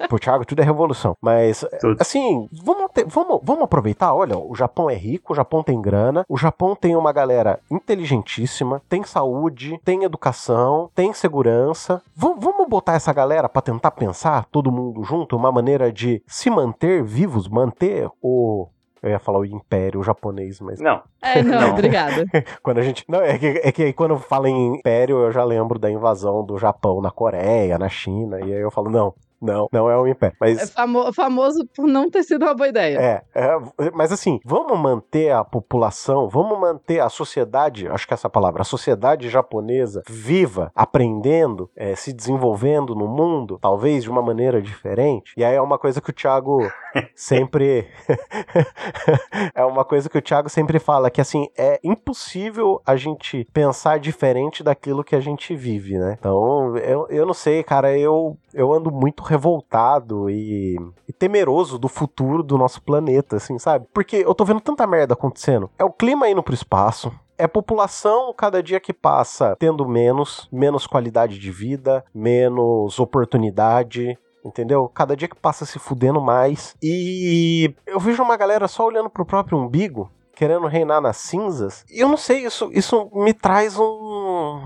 Pro 0.08 0.18
Thiago 0.18 0.44
tudo 0.44 0.60
é 0.60 0.64
revolução. 0.64 1.14
Mas, 1.20 1.64
Tudo. 1.80 1.96
assim, 2.00 2.48
vamos, 2.52 2.90
ter- 2.92 3.06
vamos, 3.06 3.40
vamos 3.42 3.62
aproveitar. 3.64 4.14
Olha, 4.14 4.38
o 4.38 4.54
Japão 4.54 4.88
é 4.90 4.94
rico, 4.94 5.32
o 5.32 5.36
Japão 5.36 5.62
tem 5.62 5.80
grana, 5.80 6.24
o 6.28 6.36
Japão 6.36 6.74
tem 6.74 6.96
uma 6.96 7.12
galera 7.12 7.60
inteligentíssima, 7.70 8.80
tem 8.88 9.02
saúde, 9.04 9.78
tem 9.84 10.04
educação, 10.04 10.90
tem 10.94 11.12
segurança. 11.12 12.02
V- 12.16 12.34
vamos 12.38 12.66
botar 12.68 12.94
essa 12.94 13.12
galera 13.12 13.48
pra 13.48 13.62
tentar 13.62 13.90
pensar, 13.92 14.46
todo 14.46 14.72
mundo 14.72 15.02
junto, 15.04 15.36
uma 15.36 15.52
maneira 15.52 15.92
de 15.92 16.22
se 16.26 16.50
manter 16.50 17.02
vivos, 17.04 17.48
manter 17.48 18.08
o. 18.22 18.66
Eu 19.02 19.08
ia 19.10 19.18
falar 19.18 19.38
o 19.38 19.46
império 19.46 20.02
japonês, 20.02 20.60
mas 20.60 20.78
Não. 20.78 21.00
é, 21.22 21.42
não, 21.42 21.58
Não. 21.60 21.70
obrigada. 21.70 22.22
quando 22.62 22.78
a 22.78 22.82
gente. 22.82 23.02
Não, 23.08 23.20
é 23.20 23.38
que, 23.38 23.46
é 23.64 23.72
que 23.72 23.92
quando 23.94 24.18
fala 24.18 24.48
em 24.48 24.74
império, 24.76 25.18
eu 25.20 25.32
já 25.32 25.42
lembro 25.42 25.78
da 25.78 25.90
invasão 25.90 26.44
do 26.44 26.58
Japão 26.58 27.00
na 27.00 27.10
Coreia, 27.10 27.78
na 27.78 27.88
China, 27.88 28.38
e 28.40 28.52
aí 28.52 28.60
eu 28.60 28.70
falo, 28.70 28.90
não, 28.90 29.14
não, 29.40 29.68
não 29.72 29.90
é 29.90 29.96
o 29.96 30.06
império. 30.06 30.36
Mas 30.40 30.58
É 30.58 30.66
famo- 30.66 31.12
famoso 31.12 31.66
por 31.74 31.86
não 31.86 32.10
ter 32.10 32.22
sido 32.22 32.44
uma 32.44 32.54
boa 32.54 32.68
ideia. 32.68 32.98
É, 32.98 33.22
é, 33.34 33.90
mas 33.94 34.12
assim, 34.12 34.40
vamos 34.44 34.78
manter 34.78 35.30
a 35.32 35.44
população, 35.44 36.28
vamos 36.28 36.58
manter 36.58 37.00
a 37.00 37.08
sociedade, 37.08 37.88
acho 37.88 38.06
que 38.06 38.14
essa 38.14 38.28
palavra, 38.28 38.62
a 38.62 38.64
sociedade 38.64 39.28
japonesa 39.28 40.02
viva, 40.08 40.70
aprendendo, 40.74 41.70
é, 41.76 41.94
se 41.94 42.12
desenvolvendo 42.12 42.94
no 42.94 43.06
mundo, 43.08 43.58
talvez 43.60 44.04
de 44.04 44.10
uma 44.10 44.22
maneira 44.22 44.60
diferente. 44.60 45.32
E 45.36 45.44
aí 45.44 45.54
é 45.54 45.60
uma 45.60 45.78
coisa 45.78 46.00
que 46.00 46.10
o 46.10 46.12
Thiago 46.12 46.58
sempre. 47.14 47.86
é 49.54 49.64
uma 49.64 49.84
coisa 49.84 50.08
que 50.08 50.18
o 50.18 50.22
Thiago 50.22 50.48
sempre 50.48 50.78
fala, 50.78 51.10
que 51.10 51.20
assim, 51.20 51.48
é 51.56 51.78
impossível 51.82 52.80
a 52.84 52.96
gente 52.96 53.46
pensar 53.52 53.98
diferente 53.98 54.62
daquilo 54.62 55.04
que 55.04 55.14
a 55.16 55.20
gente 55.20 55.54
vive, 55.54 55.98
né? 55.98 56.16
Então, 56.18 56.76
eu, 56.78 57.06
eu 57.08 57.26
não 57.26 57.34
sei, 57.34 57.62
cara, 57.62 57.96
eu, 57.96 58.36
eu 58.54 58.72
ando 58.72 58.90
muito 58.90 59.22
revoltado 59.30 60.28
e, 60.28 60.76
e 61.08 61.12
temeroso 61.12 61.78
do 61.78 61.88
futuro 61.88 62.42
do 62.42 62.58
nosso 62.58 62.82
planeta, 62.82 63.36
assim, 63.36 63.58
sabe? 63.58 63.86
Porque 63.94 64.16
eu 64.16 64.34
tô 64.34 64.44
vendo 64.44 64.60
tanta 64.60 64.86
merda 64.86 65.14
acontecendo. 65.14 65.70
É 65.78 65.84
o 65.84 65.92
clima 65.92 66.28
indo 66.28 66.42
pro 66.42 66.52
espaço. 66.52 67.12
É 67.38 67.46
população, 67.46 68.34
cada 68.36 68.62
dia 68.62 68.80
que 68.80 68.92
passa, 68.92 69.56
tendo 69.58 69.88
menos, 69.88 70.48
menos 70.52 70.86
qualidade 70.86 71.38
de 71.38 71.50
vida, 71.50 72.04
menos 72.12 72.98
oportunidade, 72.98 74.18
entendeu? 74.44 74.90
Cada 74.92 75.16
dia 75.16 75.28
que 75.28 75.36
passa 75.36 75.64
se 75.64 75.78
fudendo 75.78 76.20
mais. 76.20 76.76
E 76.82 77.72
eu 77.86 77.98
vejo 77.98 78.22
uma 78.22 78.36
galera 78.36 78.68
só 78.68 78.84
olhando 78.84 79.08
pro 79.08 79.24
próprio 79.24 79.56
umbigo, 79.56 80.10
querendo 80.34 80.66
reinar 80.66 81.00
nas 81.00 81.16
cinzas. 81.16 81.84
E 81.90 82.00
eu 82.00 82.08
não 82.08 82.16
sei, 82.16 82.44
isso, 82.44 82.68
isso 82.72 83.08
me 83.14 83.32
traz 83.32 83.78
um. 83.78 84.60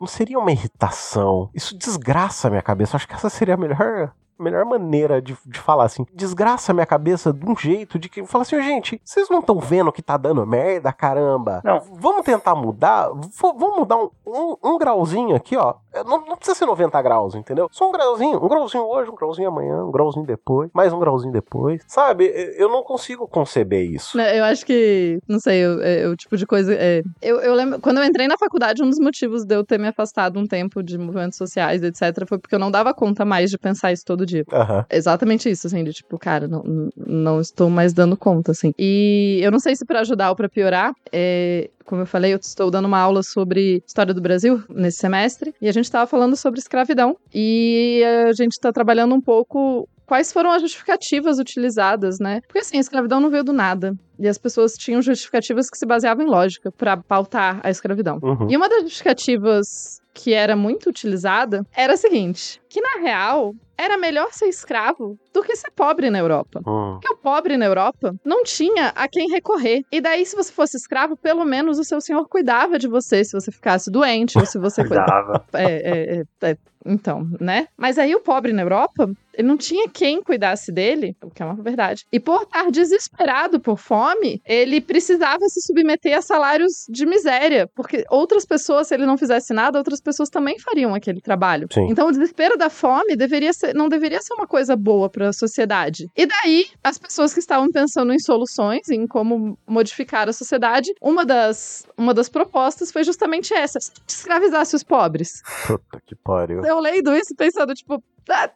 Não 0.00 0.06
seria 0.06 0.38
uma 0.38 0.52
irritação. 0.52 1.50
Isso 1.52 1.76
desgraça 1.76 2.46
a 2.46 2.50
minha 2.50 2.62
cabeça. 2.62 2.96
Acho 2.96 3.08
que 3.08 3.14
essa 3.14 3.28
seria 3.28 3.54
a 3.54 3.56
melhor. 3.56 4.12
Melhor 4.38 4.64
maneira 4.64 5.20
de, 5.20 5.36
de 5.46 5.58
falar 5.58 5.84
assim, 5.84 6.06
desgraça 6.14 6.72
a 6.72 6.74
minha 6.74 6.86
cabeça 6.86 7.32
de 7.32 7.44
um 7.44 7.56
jeito 7.56 7.98
de 7.98 8.08
que 8.08 8.24
fala 8.26 8.42
assim, 8.42 8.60
gente, 8.62 9.00
vocês 9.04 9.28
não 9.28 9.40
estão 9.40 9.58
vendo 9.58 9.90
que 9.92 10.00
tá 10.02 10.16
dando 10.16 10.46
merda, 10.46 10.92
caramba? 10.92 11.60
Não. 11.64 11.80
Vamos 11.98 12.24
tentar 12.24 12.54
mudar? 12.54 13.08
V- 13.10 13.28
vamos 13.40 13.78
mudar 13.78 13.96
um, 13.96 14.10
um, 14.26 14.56
um 14.64 14.78
grauzinho 14.78 15.34
aqui, 15.34 15.56
ó. 15.56 15.74
Não, 16.06 16.24
não 16.24 16.36
precisa 16.36 16.56
ser 16.56 16.66
90 16.66 17.00
graus, 17.02 17.34
entendeu? 17.34 17.68
Só 17.72 17.88
um 17.88 17.92
grauzinho. 17.92 18.42
Um 18.44 18.48
grauzinho 18.48 18.84
hoje, 18.84 19.10
um 19.10 19.14
grauzinho 19.16 19.48
amanhã, 19.48 19.84
um 19.84 19.90
grauzinho 19.90 20.24
depois, 20.24 20.70
mais 20.72 20.92
um 20.92 20.98
grauzinho 21.00 21.32
depois. 21.32 21.82
Sabe? 21.88 22.26
Eu 22.56 22.68
não 22.68 22.82
consigo 22.84 23.26
conceber 23.26 23.90
isso. 23.90 24.16
Né, 24.16 24.38
Eu 24.38 24.44
acho 24.44 24.64
que, 24.64 25.18
não 25.28 25.40
sei, 25.40 25.58
eu- 25.64 25.82
é, 25.82 26.06
o 26.06 26.14
tipo 26.16 26.36
de 26.36 26.46
coisa. 26.46 26.72
é, 26.74 27.02
eu, 27.20 27.40
eu 27.40 27.54
lembro, 27.54 27.80
quando 27.80 27.98
eu 27.98 28.04
entrei 28.04 28.28
na 28.28 28.38
faculdade, 28.38 28.82
um 28.82 28.88
dos 28.88 29.00
motivos 29.00 29.44
de 29.44 29.54
eu 29.56 29.64
ter 29.64 29.78
me 29.78 29.88
afastado 29.88 30.38
um 30.38 30.46
tempo 30.46 30.82
de 30.82 30.96
movimentos 30.96 31.36
sociais, 31.36 31.82
etc., 31.82 32.24
foi 32.28 32.38
porque 32.38 32.54
eu 32.54 32.58
não 32.60 32.70
dava 32.70 32.94
conta 32.94 33.24
mais 33.24 33.50
de 33.50 33.58
pensar 33.58 33.90
isso 33.92 34.04
todo 34.04 34.24
dia. 34.28 34.44
Aham. 34.52 34.84
Exatamente 34.90 35.50
isso, 35.50 35.66
assim, 35.66 35.82
de 35.82 35.92
tipo, 35.92 36.18
cara, 36.18 36.46
não, 36.46 36.90
não 36.96 37.40
estou 37.40 37.68
mais 37.70 37.92
dando 37.92 38.16
conta, 38.16 38.52
assim. 38.52 38.72
E 38.78 39.40
eu 39.42 39.50
não 39.50 39.58
sei 39.58 39.74
se 39.74 39.84
pra 39.84 40.00
ajudar 40.00 40.30
ou 40.30 40.36
pra 40.36 40.48
piorar, 40.48 40.92
é, 41.12 41.70
como 41.84 42.02
eu 42.02 42.06
falei, 42.06 42.32
eu 42.34 42.38
estou 42.38 42.70
dando 42.70 42.86
uma 42.86 42.98
aula 42.98 43.22
sobre 43.22 43.82
história 43.86 44.12
do 44.12 44.20
Brasil 44.20 44.62
nesse 44.68 44.98
semestre, 44.98 45.54
e 45.60 45.68
a 45.68 45.72
gente 45.72 45.84
estava 45.84 46.06
falando 46.06 46.36
sobre 46.36 46.60
escravidão, 46.60 47.16
e 47.34 48.02
a 48.28 48.32
gente 48.32 48.52
está 48.52 48.72
trabalhando 48.72 49.14
um 49.14 49.20
pouco 49.20 49.88
quais 50.08 50.32
foram 50.32 50.50
as 50.50 50.62
justificativas 50.62 51.38
utilizadas, 51.38 52.18
né? 52.18 52.40
Porque 52.48 52.60
assim, 52.60 52.78
a 52.78 52.80
escravidão 52.80 53.20
não 53.20 53.30
veio 53.30 53.44
do 53.44 53.52
nada. 53.52 53.94
E 54.18 54.26
as 54.26 54.38
pessoas 54.38 54.72
tinham 54.72 55.00
justificativas 55.02 55.70
que 55.70 55.76
se 55.78 55.86
baseavam 55.86 56.24
em 56.24 56.28
lógica 56.28 56.72
pra 56.72 56.96
pautar 56.96 57.60
a 57.62 57.70
escravidão. 57.70 58.18
Uhum. 58.22 58.48
E 58.50 58.56
uma 58.56 58.68
das 58.68 58.82
justificativas 58.82 60.00
que 60.14 60.32
era 60.32 60.56
muito 60.56 60.88
utilizada 60.88 61.64
era 61.76 61.92
a 61.92 61.96
seguinte: 61.96 62.60
que 62.68 62.80
na 62.80 63.00
real 63.00 63.54
era 63.76 63.96
melhor 63.96 64.32
ser 64.32 64.46
escravo 64.46 65.16
do 65.32 65.40
que 65.40 65.54
ser 65.54 65.70
pobre 65.70 66.10
na 66.10 66.18
Europa. 66.18 66.58
Hum. 66.66 66.94
Porque 66.94 67.14
o 67.14 67.16
pobre 67.16 67.56
na 67.56 67.66
Europa 67.66 68.12
não 68.24 68.42
tinha 68.42 68.88
a 68.88 69.06
quem 69.06 69.30
recorrer. 69.30 69.84
E 69.92 70.00
daí, 70.00 70.26
se 70.26 70.34
você 70.34 70.52
fosse 70.52 70.76
escravo, 70.76 71.16
pelo 71.16 71.44
menos 71.44 71.78
o 71.78 71.84
seu 71.84 72.00
senhor 72.00 72.28
cuidava 72.28 72.76
de 72.76 72.88
você 72.88 73.22
se 73.22 73.32
você 73.32 73.52
ficasse 73.52 73.88
doente 73.88 74.36
ou 74.36 74.44
se 74.44 74.58
você 74.58 74.84
Cuidava. 74.84 75.44
é, 75.52 75.64
é, 75.64 76.18
é, 76.42 76.50
é, 76.50 76.56
então, 76.88 77.26
né? 77.40 77.66
Mas 77.76 77.98
aí 77.98 78.14
o 78.14 78.20
pobre 78.20 78.52
na 78.52 78.62
Europa, 78.62 79.10
ele 79.34 79.46
não 79.46 79.56
tinha 79.56 79.88
quem 79.88 80.22
cuidasse 80.22 80.72
dele, 80.72 81.16
o 81.22 81.30
que 81.30 81.42
é 81.42 81.46
uma 81.46 81.54
verdade. 81.62 82.04
E 82.10 82.18
por 82.18 82.42
estar 82.42 82.70
desesperado 82.70 83.60
por 83.60 83.78
fome, 83.78 84.42
ele 84.44 84.80
precisava 84.80 85.46
se 85.48 85.60
submeter 85.60 86.16
a 86.16 86.22
salários 86.22 86.86
de 86.88 87.06
miséria, 87.06 87.68
porque 87.74 88.04
outras 88.10 88.44
pessoas, 88.44 88.88
se 88.88 88.94
ele 88.94 89.06
não 89.06 89.16
fizesse 89.16 89.52
nada, 89.52 89.78
outras 89.78 90.00
pessoas 90.00 90.28
também 90.28 90.58
fariam 90.58 90.94
aquele 90.94 91.20
trabalho. 91.20 91.68
Sim. 91.70 91.86
Então 91.90 92.08
o 92.08 92.10
desespero 92.10 92.56
da 92.56 92.68
fome 92.68 93.14
deveria 93.14 93.52
ser, 93.52 93.74
não 93.74 93.88
deveria 93.88 94.20
ser 94.20 94.34
uma 94.34 94.46
coisa 94.46 94.74
boa 94.74 95.08
para 95.08 95.28
a 95.28 95.32
sociedade. 95.32 96.06
E 96.16 96.26
daí, 96.26 96.66
as 96.82 96.98
pessoas 96.98 97.32
que 97.32 97.40
estavam 97.40 97.70
pensando 97.70 98.12
em 98.12 98.18
soluções, 98.18 98.88
em 98.88 99.06
como 99.06 99.58
modificar 99.66 100.28
a 100.28 100.32
sociedade, 100.32 100.92
uma 101.00 101.24
das, 101.24 101.86
uma 101.96 102.12
das 102.12 102.28
propostas 102.28 102.90
foi 102.90 103.04
justamente 103.04 103.54
essa: 103.54 103.78
se 103.80 103.92
escravizasse 104.06 104.74
os 104.74 104.82
pobres. 104.82 105.42
Puta 105.66 106.00
que 106.06 106.14
pariu. 106.16 106.64
eu 106.64 106.77
lendo 106.80 107.14
isso 107.14 107.34
pensando, 107.36 107.74
tipo, 107.74 108.02
Ah, 108.30 108.50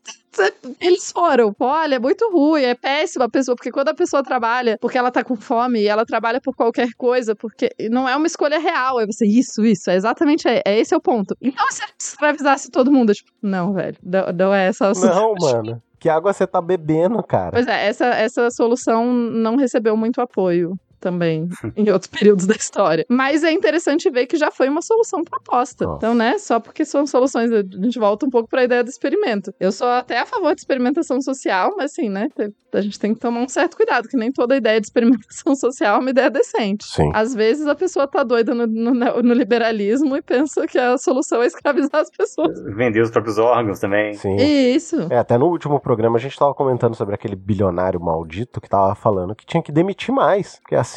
eles 0.81 1.11
foram. 1.11 1.55
Olha, 1.59 1.97
é 1.97 1.99
muito 1.99 2.31
ruim, 2.31 2.63
é 2.63 2.75
péssima 2.75 3.25
a 3.25 3.29
pessoa, 3.29 3.57
porque 3.57 3.71
quando 3.71 3.89
a 3.89 3.95
pessoa 3.95 4.23
trabalha 4.23 4.77
porque 4.81 4.99
ela 4.99 5.11
tá 5.11 5.25
com 5.25 5.37
fome 5.37 5.81
e 5.81 5.89
ela 5.89 6.05
trabalha 6.05 6.41
por 6.41 6.55
qualquer 6.55 6.93
coisa, 6.97 7.35
porque 7.35 7.71
não 7.91 8.09
é 8.09 8.15
uma 8.15 8.27
escolha 8.27 8.59
real, 8.59 9.01
é 9.01 9.07
você, 9.07 9.27
isso, 9.27 9.65
isso, 9.65 9.91
é 9.91 9.95
exatamente, 9.95 10.47
é, 10.47 10.63
é 10.65 10.79
esse 10.79 10.93
é 10.93 10.97
o 10.97 11.01
ponto. 11.01 11.37
Então, 11.41 11.65
se 11.71 11.83
escravizasse 11.99 12.71
todo 12.71 12.93
mundo, 12.93 13.15
tipo, 13.15 13.31
não, 13.43 13.73
velho, 13.73 13.97
não, 14.03 14.33
não 14.33 14.55
é 14.55 14.67
essa 14.67 14.89
a 14.89 14.93
Não, 14.93 15.35
mano. 15.41 15.83
Que 15.99 16.09
água 16.09 16.33
você 16.33 16.47
tá 16.47 16.61
bebendo, 16.61 17.23
cara? 17.23 17.53
Pois 17.53 17.67
é, 17.69 17.87
essa, 17.87 18.07
essa 18.07 18.51
solução 18.51 19.13
não 19.13 19.57
recebeu 19.57 19.97
muito 19.97 20.21
apoio 20.21 20.77
também 21.03 21.49
em 21.77 21.91
outros 21.91 22.07
períodos 22.07 22.47
da 22.47 22.55
história. 22.55 23.05
Mas 23.09 23.43
é 23.43 23.51
interessante 23.51 24.09
ver 24.09 24.27
que 24.27 24.37
já 24.37 24.51
foi 24.51 24.69
uma 24.69 24.81
solução 24.81 25.23
proposta. 25.25 25.85
Nossa. 25.85 25.97
Então, 25.99 26.15
né, 26.15 26.39
só 26.39 26.61
porque 26.61 26.85
são 26.85 27.07
soluções, 27.07 27.51
a 27.53 27.63
gente 27.63 27.99
volta 27.99 28.25
um 28.25 28.31
pouco 28.31 28.49
para 28.49 28.61
a 28.61 28.65
ideia 28.65 28.85
do 28.85 28.89
experimento. 28.89 29.53
Eu 29.59 29.73
sou 29.73 29.89
até 29.89 30.21
a 30.21 30.27
favor 30.27 30.55
de 30.55 30.61
experimentação 30.61 31.21
social, 31.21 31.75
mas 31.77 31.93
assim, 31.93 32.09
né, 32.09 32.29
a 32.73 32.81
gente 32.81 32.99
tem 32.99 33.13
que 33.13 33.21
tomar 33.21 33.41
um 33.41 33.49
certo 33.49 33.77
cuidado, 33.77 34.09
que 34.09 34.17
nem 34.17 34.33
toda 34.33 34.57
ideia 34.57 34.81
de 34.81 34.87
experimentação 34.87 35.55
social 35.57 35.97
é 35.97 35.99
uma 35.99 36.11
ideia 36.11 36.31
decente. 36.31 36.85
Sim. 36.85 37.11
Às 37.13 37.35
vezes 37.35 37.67
a 37.67 37.75
pessoa 37.75 38.07
tá 38.07 38.23
doida 38.23 38.55
no, 38.55 38.67
no, 38.67 39.23
no 39.23 39.35
liberalismo 39.35 40.17
e 40.17 40.23
pensa 40.23 40.67
que 40.67 40.79
a 40.79 40.97
solução 40.97 41.43
é 41.43 41.47
escravizar 41.47 42.01
as 42.01 42.11
pessoas. 42.11 42.63
Vender 42.77 43.03
os 43.03 43.11
próprios 43.11 43.39
órgãos 43.39 43.81
também. 43.81 44.15
Sim. 44.15 44.37
Isso. 44.37 45.09
É, 45.11 45.19
até 45.19 45.37
no 45.37 45.47
último 45.47 45.81
programa 45.81 46.17
a 46.17 46.21
gente 46.21 46.39
tava 46.39 46.55
comentando 46.55 46.95
sobre 46.95 47.15
aquele 47.15 47.35
bilionário 47.35 48.01
maldito 48.01 48.61
que 48.61 48.69
tava 48.69 48.95
falando 48.95 49.35
que 49.35 49.45
tinha 49.45 49.63
que 49.63 49.73
demitir 49.73 50.15
mais. 50.15 50.59
Porque 50.61 50.77
assim 50.77 50.92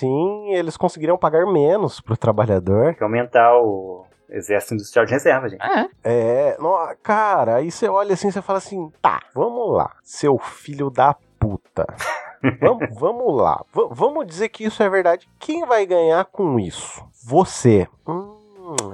eles 0.51 0.75
conseguiriam 0.77 1.17
pagar 1.17 1.45
menos 1.45 2.01
pro 2.01 2.17
trabalhador. 2.17 2.85
Tem 2.87 2.95
que 2.95 3.03
aumentar 3.03 3.55
o 3.57 4.05
exército 4.29 4.73
industrial 4.73 5.05
de 5.05 5.11
reserva, 5.13 5.47
gente. 5.49 5.61
É. 5.61 5.87
É, 6.03 6.57
no, 6.59 6.75
cara, 7.03 7.55
aí 7.55 7.69
você 7.71 7.87
olha 7.87 8.13
assim 8.13 8.27
e 8.27 8.31
você 8.31 8.41
fala 8.41 8.57
assim: 8.57 8.91
tá, 9.01 9.21
vamos 9.33 9.73
lá, 9.75 9.91
seu 10.03 10.37
filho 10.37 10.89
da 10.89 11.15
puta. 11.39 11.85
vamos, 12.61 12.87
vamos 12.99 13.41
lá, 13.41 13.63
V- 13.73 13.87
vamos 13.91 14.25
dizer 14.27 14.49
que 14.49 14.63
isso 14.65 14.81
é 14.83 14.89
verdade. 14.89 15.27
Quem 15.39 15.65
vai 15.65 15.85
ganhar 15.85 16.25
com 16.25 16.59
isso? 16.59 17.03
Você. 17.25 17.87
Hum, 18.07 18.34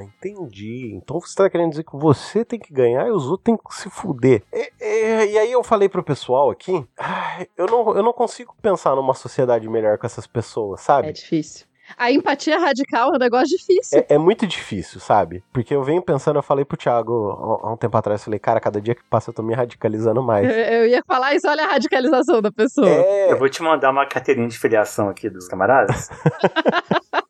entendi. 0.01 0.91
Então 0.95 1.19
você 1.19 1.35
tá 1.35 1.49
querendo 1.49 1.69
dizer 1.71 1.83
que 1.83 1.95
você 1.95 2.43
tem 2.43 2.59
que 2.59 2.73
ganhar 2.73 3.07
e 3.07 3.11
os 3.11 3.25
outros 3.27 3.43
têm 3.45 3.57
que 3.57 3.73
se 3.75 3.89
fuder. 3.89 4.43
E, 4.53 4.71
e- 4.81 5.31
e 5.33 5.37
aí 5.37 5.51
eu 5.51 5.63
falei 5.63 5.87
pro 5.87 6.03
pessoal 6.03 6.49
aqui: 6.49 6.85
"Ai, 6.97 7.47
eu 7.57 7.65
não, 7.67 7.95
eu 7.95 8.03
não 8.03 8.13
consigo 8.13 8.55
pensar 8.61 8.95
numa 8.95 9.13
sociedade 9.13 9.67
melhor 9.69 9.97
com 9.97 10.05
essas 10.05 10.27
pessoas, 10.27 10.81
sabe? 10.81 11.09
É 11.09 11.11
difícil. 11.11 11.65
A 11.97 12.09
empatia 12.09 12.57
radical 12.57 13.11
é 13.11 13.15
um 13.17 13.19
negócio 13.19 13.49
difícil. 13.57 13.99
É, 13.99 14.13
é 14.15 14.17
muito 14.17 14.47
difícil, 14.47 14.99
sabe? 15.01 15.43
Porque 15.51 15.75
eu 15.75 15.83
venho 15.83 16.01
pensando, 16.01 16.37
eu 16.39 16.43
falei 16.43 16.63
pro 16.63 16.77
Thiago 16.77 17.59
há 17.63 17.67
há 17.67 17.73
um 17.73 17.75
tempo 17.75 17.97
atrás, 17.97 18.21
eu 18.21 18.25
falei, 18.25 18.39
cara, 18.39 18.61
cada 18.61 18.79
dia 18.79 18.95
que 18.95 19.03
passa 19.09 19.29
eu 19.29 19.33
tô 19.33 19.43
me 19.43 19.53
radicalizando 19.53 20.23
mais. 20.23 20.47
Eu, 20.49 20.55
eu 20.55 20.87
ia 20.87 21.03
falar 21.05 21.33
isso, 21.35 21.49
olha 21.49 21.65
a 21.65 21.67
radicalização 21.67 22.41
da 22.41 22.49
pessoa. 22.51 22.87
É, 22.87 23.31
Eu 23.33 23.37
vou 23.37 23.49
te 23.49 23.61
mandar 23.61 23.89
uma 23.91 24.05
carteirinha 24.05 24.47
de 24.47 24.57
filiação 24.57 25.09
aqui 25.09 25.29
dos 25.29 25.49
camaradas. 25.49 26.09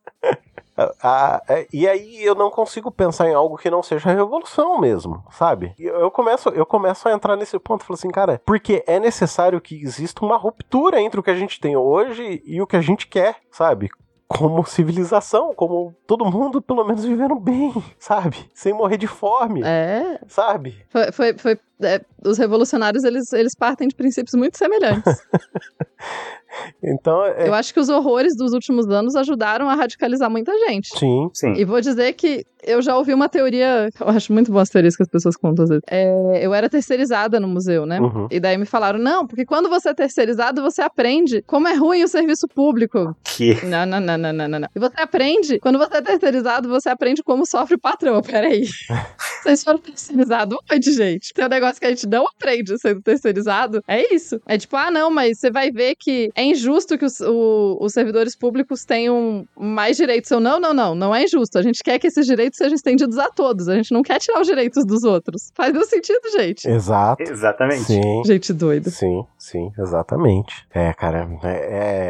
a- 1.02 1.42
é, 1.48 1.68
e 1.74 1.88
aí 1.88 2.24
eu 2.24 2.36
não 2.36 2.50
consigo 2.50 2.92
pensar 2.92 3.28
em 3.30 3.34
algo 3.34 3.58
que 3.58 3.70
não 3.70 3.84
seja 3.84 4.10
revolução 4.12 4.80
mesmo, 4.80 5.24
sabe? 5.32 5.74
E 5.78 5.86
Eu 5.86 6.10
começo, 6.12 6.50
eu 6.50 6.66
começo 6.66 7.08
a 7.08 7.14
entrar 7.14 7.36
nesse 7.36 7.58
ponto, 7.60 7.84
falo 7.84 7.96
assim, 7.96 8.10
cara, 8.10 8.42
porque 8.46 8.84
é 8.88 9.00
necessário 9.00 9.60
que 9.62 9.82
exista 9.82 10.26
uma 10.26 10.38
ruptura 10.38 11.00
entre 11.02 11.20
o 11.20 11.24
que 11.24 11.32
a 11.32 11.36
gente 11.36 11.60
tem 11.60 11.76
hoje 11.76 12.42
e 12.46 12.62
o 12.62 12.68
que 12.68 12.76
a 12.78 12.82
gente 12.82 13.08
quer, 13.08 13.36
sabe? 13.52 13.90
Como 14.28 14.66
civilização, 14.66 15.54
como 15.54 15.94
todo 16.08 16.24
mundo 16.26 16.62
pelo 16.62 16.86
menos 16.86 17.04
vivendo 17.04 17.36
bem, 17.36 17.74
sabe? 18.00 18.50
Sem 18.54 18.72
morrer 18.74 18.98
de 18.98 19.08
fome, 19.08 19.62
É, 19.64 20.20
sabe? 20.28 20.86
foi, 20.90 21.12
foi, 21.12 21.38
foi- 21.38 21.60
é, 21.82 22.02
os 22.26 22.38
revolucionários, 22.38 23.04
eles, 23.04 23.32
eles 23.34 23.56
partem 23.56 23.88
de 23.88 23.96
princípios 23.96 24.34
muito 24.34 24.58
semelhantes. 24.58 25.22
Então, 26.84 27.24
é, 27.26 27.48
Eu 27.48 27.54
acho 27.54 27.74
que 27.74 27.80
os 27.80 27.90
horrores 27.90 28.36
dos 28.36 28.54
últimos 28.54 28.88
anos 28.90 29.16
ajudaram 29.16 29.70
a 29.70 29.76
radicalizar 29.76 30.30
muita 30.30 30.52
gente. 30.68 30.90
sim, 30.98 31.30
Sim. 31.34 31.54
E 31.54 31.64
vou 31.64 31.80
dizer 31.80 32.14
que 32.14 32.46
eu 32.64 32.82
já 32.82 32.96
ouvi 32.96 33.14
uma 33.14 33.28
teoria, 33.28 33.90
eu 34.00 34.10
acho 34.10 34.32
muito 34.32 34.52
boas 34.52 34.70
teorias 34.70 34.96
que 34.96 35.02
as 35.02 35.10
pessoas 35.10 35.36
contam 35.36 35.64
às 35.64 35.70
vezes. 35.70 35.84
É, 35.90 36.46
eu 36.46 36.54
era 36.54 36.70
terceirizada 36.70 37.40
no 37.40 37.48
museu, 37.48 37.86
né? 37.86 38.00
uhum. 38.00 38.28
E 38.30 38.40
daí 38.40 38.58
me 38.58 38.66
falaram, 38.66 39.00
não, 39.00 39.26
porque 39.26 39.46
quando 39.46 39.70
você 39.70 39.90
é 39.90 39.94
terceirizado, 39.94 40.62
você 40.62 40.82
aprende 40.82 41.42
como 41.44 41.68
é 41.68 41.74
ruim 41.74 42.04
o 42.04 42.08
serviço 42.08 42.48
público. 42.48 43.16
Que 43.24 43.66
Não, 43.66 43.86
não, 43.86 44.00
não, 44.00 44.18
não, 44.18 44.34
não, 44.34 44.48
não, 44.48 44.60
não. 44.60 44.68
E 44.76 44.80
você 44.80 45.02
aprende, 45.02 45.60
quando 45.60 45.80
você 45.80 45.98
é 45.98 46.02
terceirizado, 46.02 46.70
você 46.70 46.90
aprende 46.90 47.24
como 47.24 47.46
sofre 47.46 47.76
o 47.76 47.80
patrão. 47.80 48.22
Peraí. 48.22 48.66
Vocês 49.42 49.64
foram 49.64 49.80
terceirizados 49.80 50.56
onde, 50.72 50.92
gente? 50.92 51.34
Tem 51.34 51.46
um 51.46 51.50
negócio 51.50 51.71
que 51.80 51.86
a 51.86 51.90
gente 51.90 52.08
não 52.08 52.26
aprende 52.28 52.78
sendo 52.80 53.02
terceirizado. 53.02 53.84
É 53.88 54.14
isso. 54.14 54.40
É 54.46 54.58
tipo, 54.58 54.76
ah, 54.76 54.90
não, 54.92 55.10
mas 55.12 55.40
você 55.40 55.50
vai 55.52 55.72
ver 55.72 55.96
que 55.98 56.30
é 56.36 56.44
injusto 56.44 56.98
que 56.98 57.06
os, 57.06 57.20
o- 57.22 57.78
os 57.80 57.94
servidores 57.94 58.36
públicos 58.36 58.84
tenham 58.86 59.46
mais 59.58 59.98
direitos. 59.98 60.30
Eu, 60.32 60.40
não, 60.40 60.60
não, 60.60 60.74
não. 60.74 60.96
Não 60.96 61.14
é 61.16 61.24
injusto. 61.24 61.58
A 61.58 61.62
gente 61.62 61.84
quer 61.84 62.00
que 62.00 62.08
esses 62.08 62.26
direitos 62.26 62.58
sejam 62.58 62.76
estendidos 62.76 63.18
a 63.18 63.30
todos. 63.30 63.68
A 63.68 63.76
gente 63.76 63.92
não 63.94 64.02
quer 64.02 64.20
tirar 64.20 64.42
os 64.42 64.48
direitos 64.48 64.86
dos 64.86 65.04
outros. 65.04 65.52
Faz 65.56 65.72
meu 65.74 65.86
sentido, 65.86 66.22
gente. 66.32 66.68
Exato. 66.70 67.24
exatamente. 67.24 67.84
Sim. 67.84 68.24
Gente 68.26 68.54
doida. 68.54 68.90
Sim, 68.90 69.24
sim, 69.38 69.72
exatamente. 69.78 70.66
É, 70.74 70.94
cara, 70.94 71.28
é, 71.44 71.50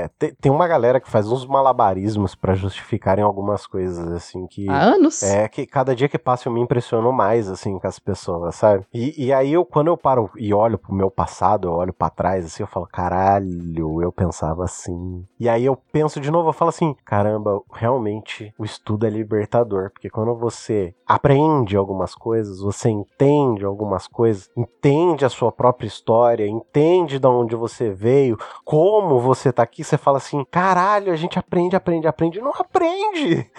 é- 0.04 0.10
tem, 0.18 0.34
tem 0.40 0.52
uma 0.52 0.68
galera 0.68 1.00
que 1.00 1.10
faz 1.10 1.28
uns 1.32 1.46
malabarismos 1.46 2.36
pra 2.36 2.54
justificarem 2.56 3.24
algumas 3.24 3.66
coisas, 3.68 4.08
assim, 4.12 4.46
que. 4.48 4.70
Há 4.70 4.82
anos. 4.82 5.24
É 5.24 5.48
que 5.48 5.66
cada 5.66 5.96
dia 5.96 6.08
que 6.10 6.18
passa 6.18 6.48
eu 6.50 6.54
me 6.54 6.62
impressiono 6.62 7.12
mais, 7.12 7.50
assim, 7.50 7.78
com 7.80 7.88
as 7.88 8.00
pessoas, 8.00 8.56
sabe? 8.56 8.86
E, 8.94 9.26
e 9.26 9.34
aí 9.34 9.51
eu, 9.54 9.66
quando 9.66 9.88
eu 9.88 9.98
paro 9.98 10.30
e 10.38 10.54
olho 10.54 10.78
pro 10.78 10.94
meu 10.94 11.10
passado, 11.10 11.68
eu 11.68 11.74
olho 11.74 11.94
pra 11.94 12.10
trás, 12.10 12.46
assim, 12.46 12.64
eu 12.64 12.68
falo, 12.68 12.88
caralho, 12.88 14.02
eu 14.02 14.12
pensava 14.12 14.64
assim. 14.64 15.26
E 15.40 15.48
aí 15.50 15.66
eu 15.66 15.76
penso 15.92 16.20
de 16.20 16.32
novo, 16.32 16.50
eu 16.50 16.54
falo 16.54 16.70
assim, 16.70 16.96
caramba, 17.06 17.62
realmente 17.74 18.54
o 18.58 18.66
estudo 18.66 19.06
é 19.06 19.10
libertador, 19.10 19.92
porque 19.92 20.10
quando 20.10 20.36
você 20.36 20.94
aprende 21.06 21.76
algumas 21.76 22.16
coisas, 22.16 22.60
você 22.60 22.90
entende 22.90 23.66
algumas 23.66 24.08
coisas, 24.08 24.50
entende 24.56 25.26
a 25.26 25.30
sua 25.30 25.52
própria 25.52 25.88
história, 25.88 26.48
entende 26.48 27.20
de 27.20 27.28
onde 27.28 27.56
você 27.56 27.90
veio, 27.92 28.38
como 28.64 29.20
você 29.20 29.52
tá 29.52 29.64
aqui, 29.64 29.84
você 29.84 29.98
fala 29.98 30.18
assim, 30.18 30.46
caralho, 30.50 31.12
a 31.12 31.16
gente 31.16 31.38
aprende, 31.38 31.76
aprende, 31.76 32.08
aprende, 32.08 32.40
não 32.40 32.52
aprende. 32.52 33.50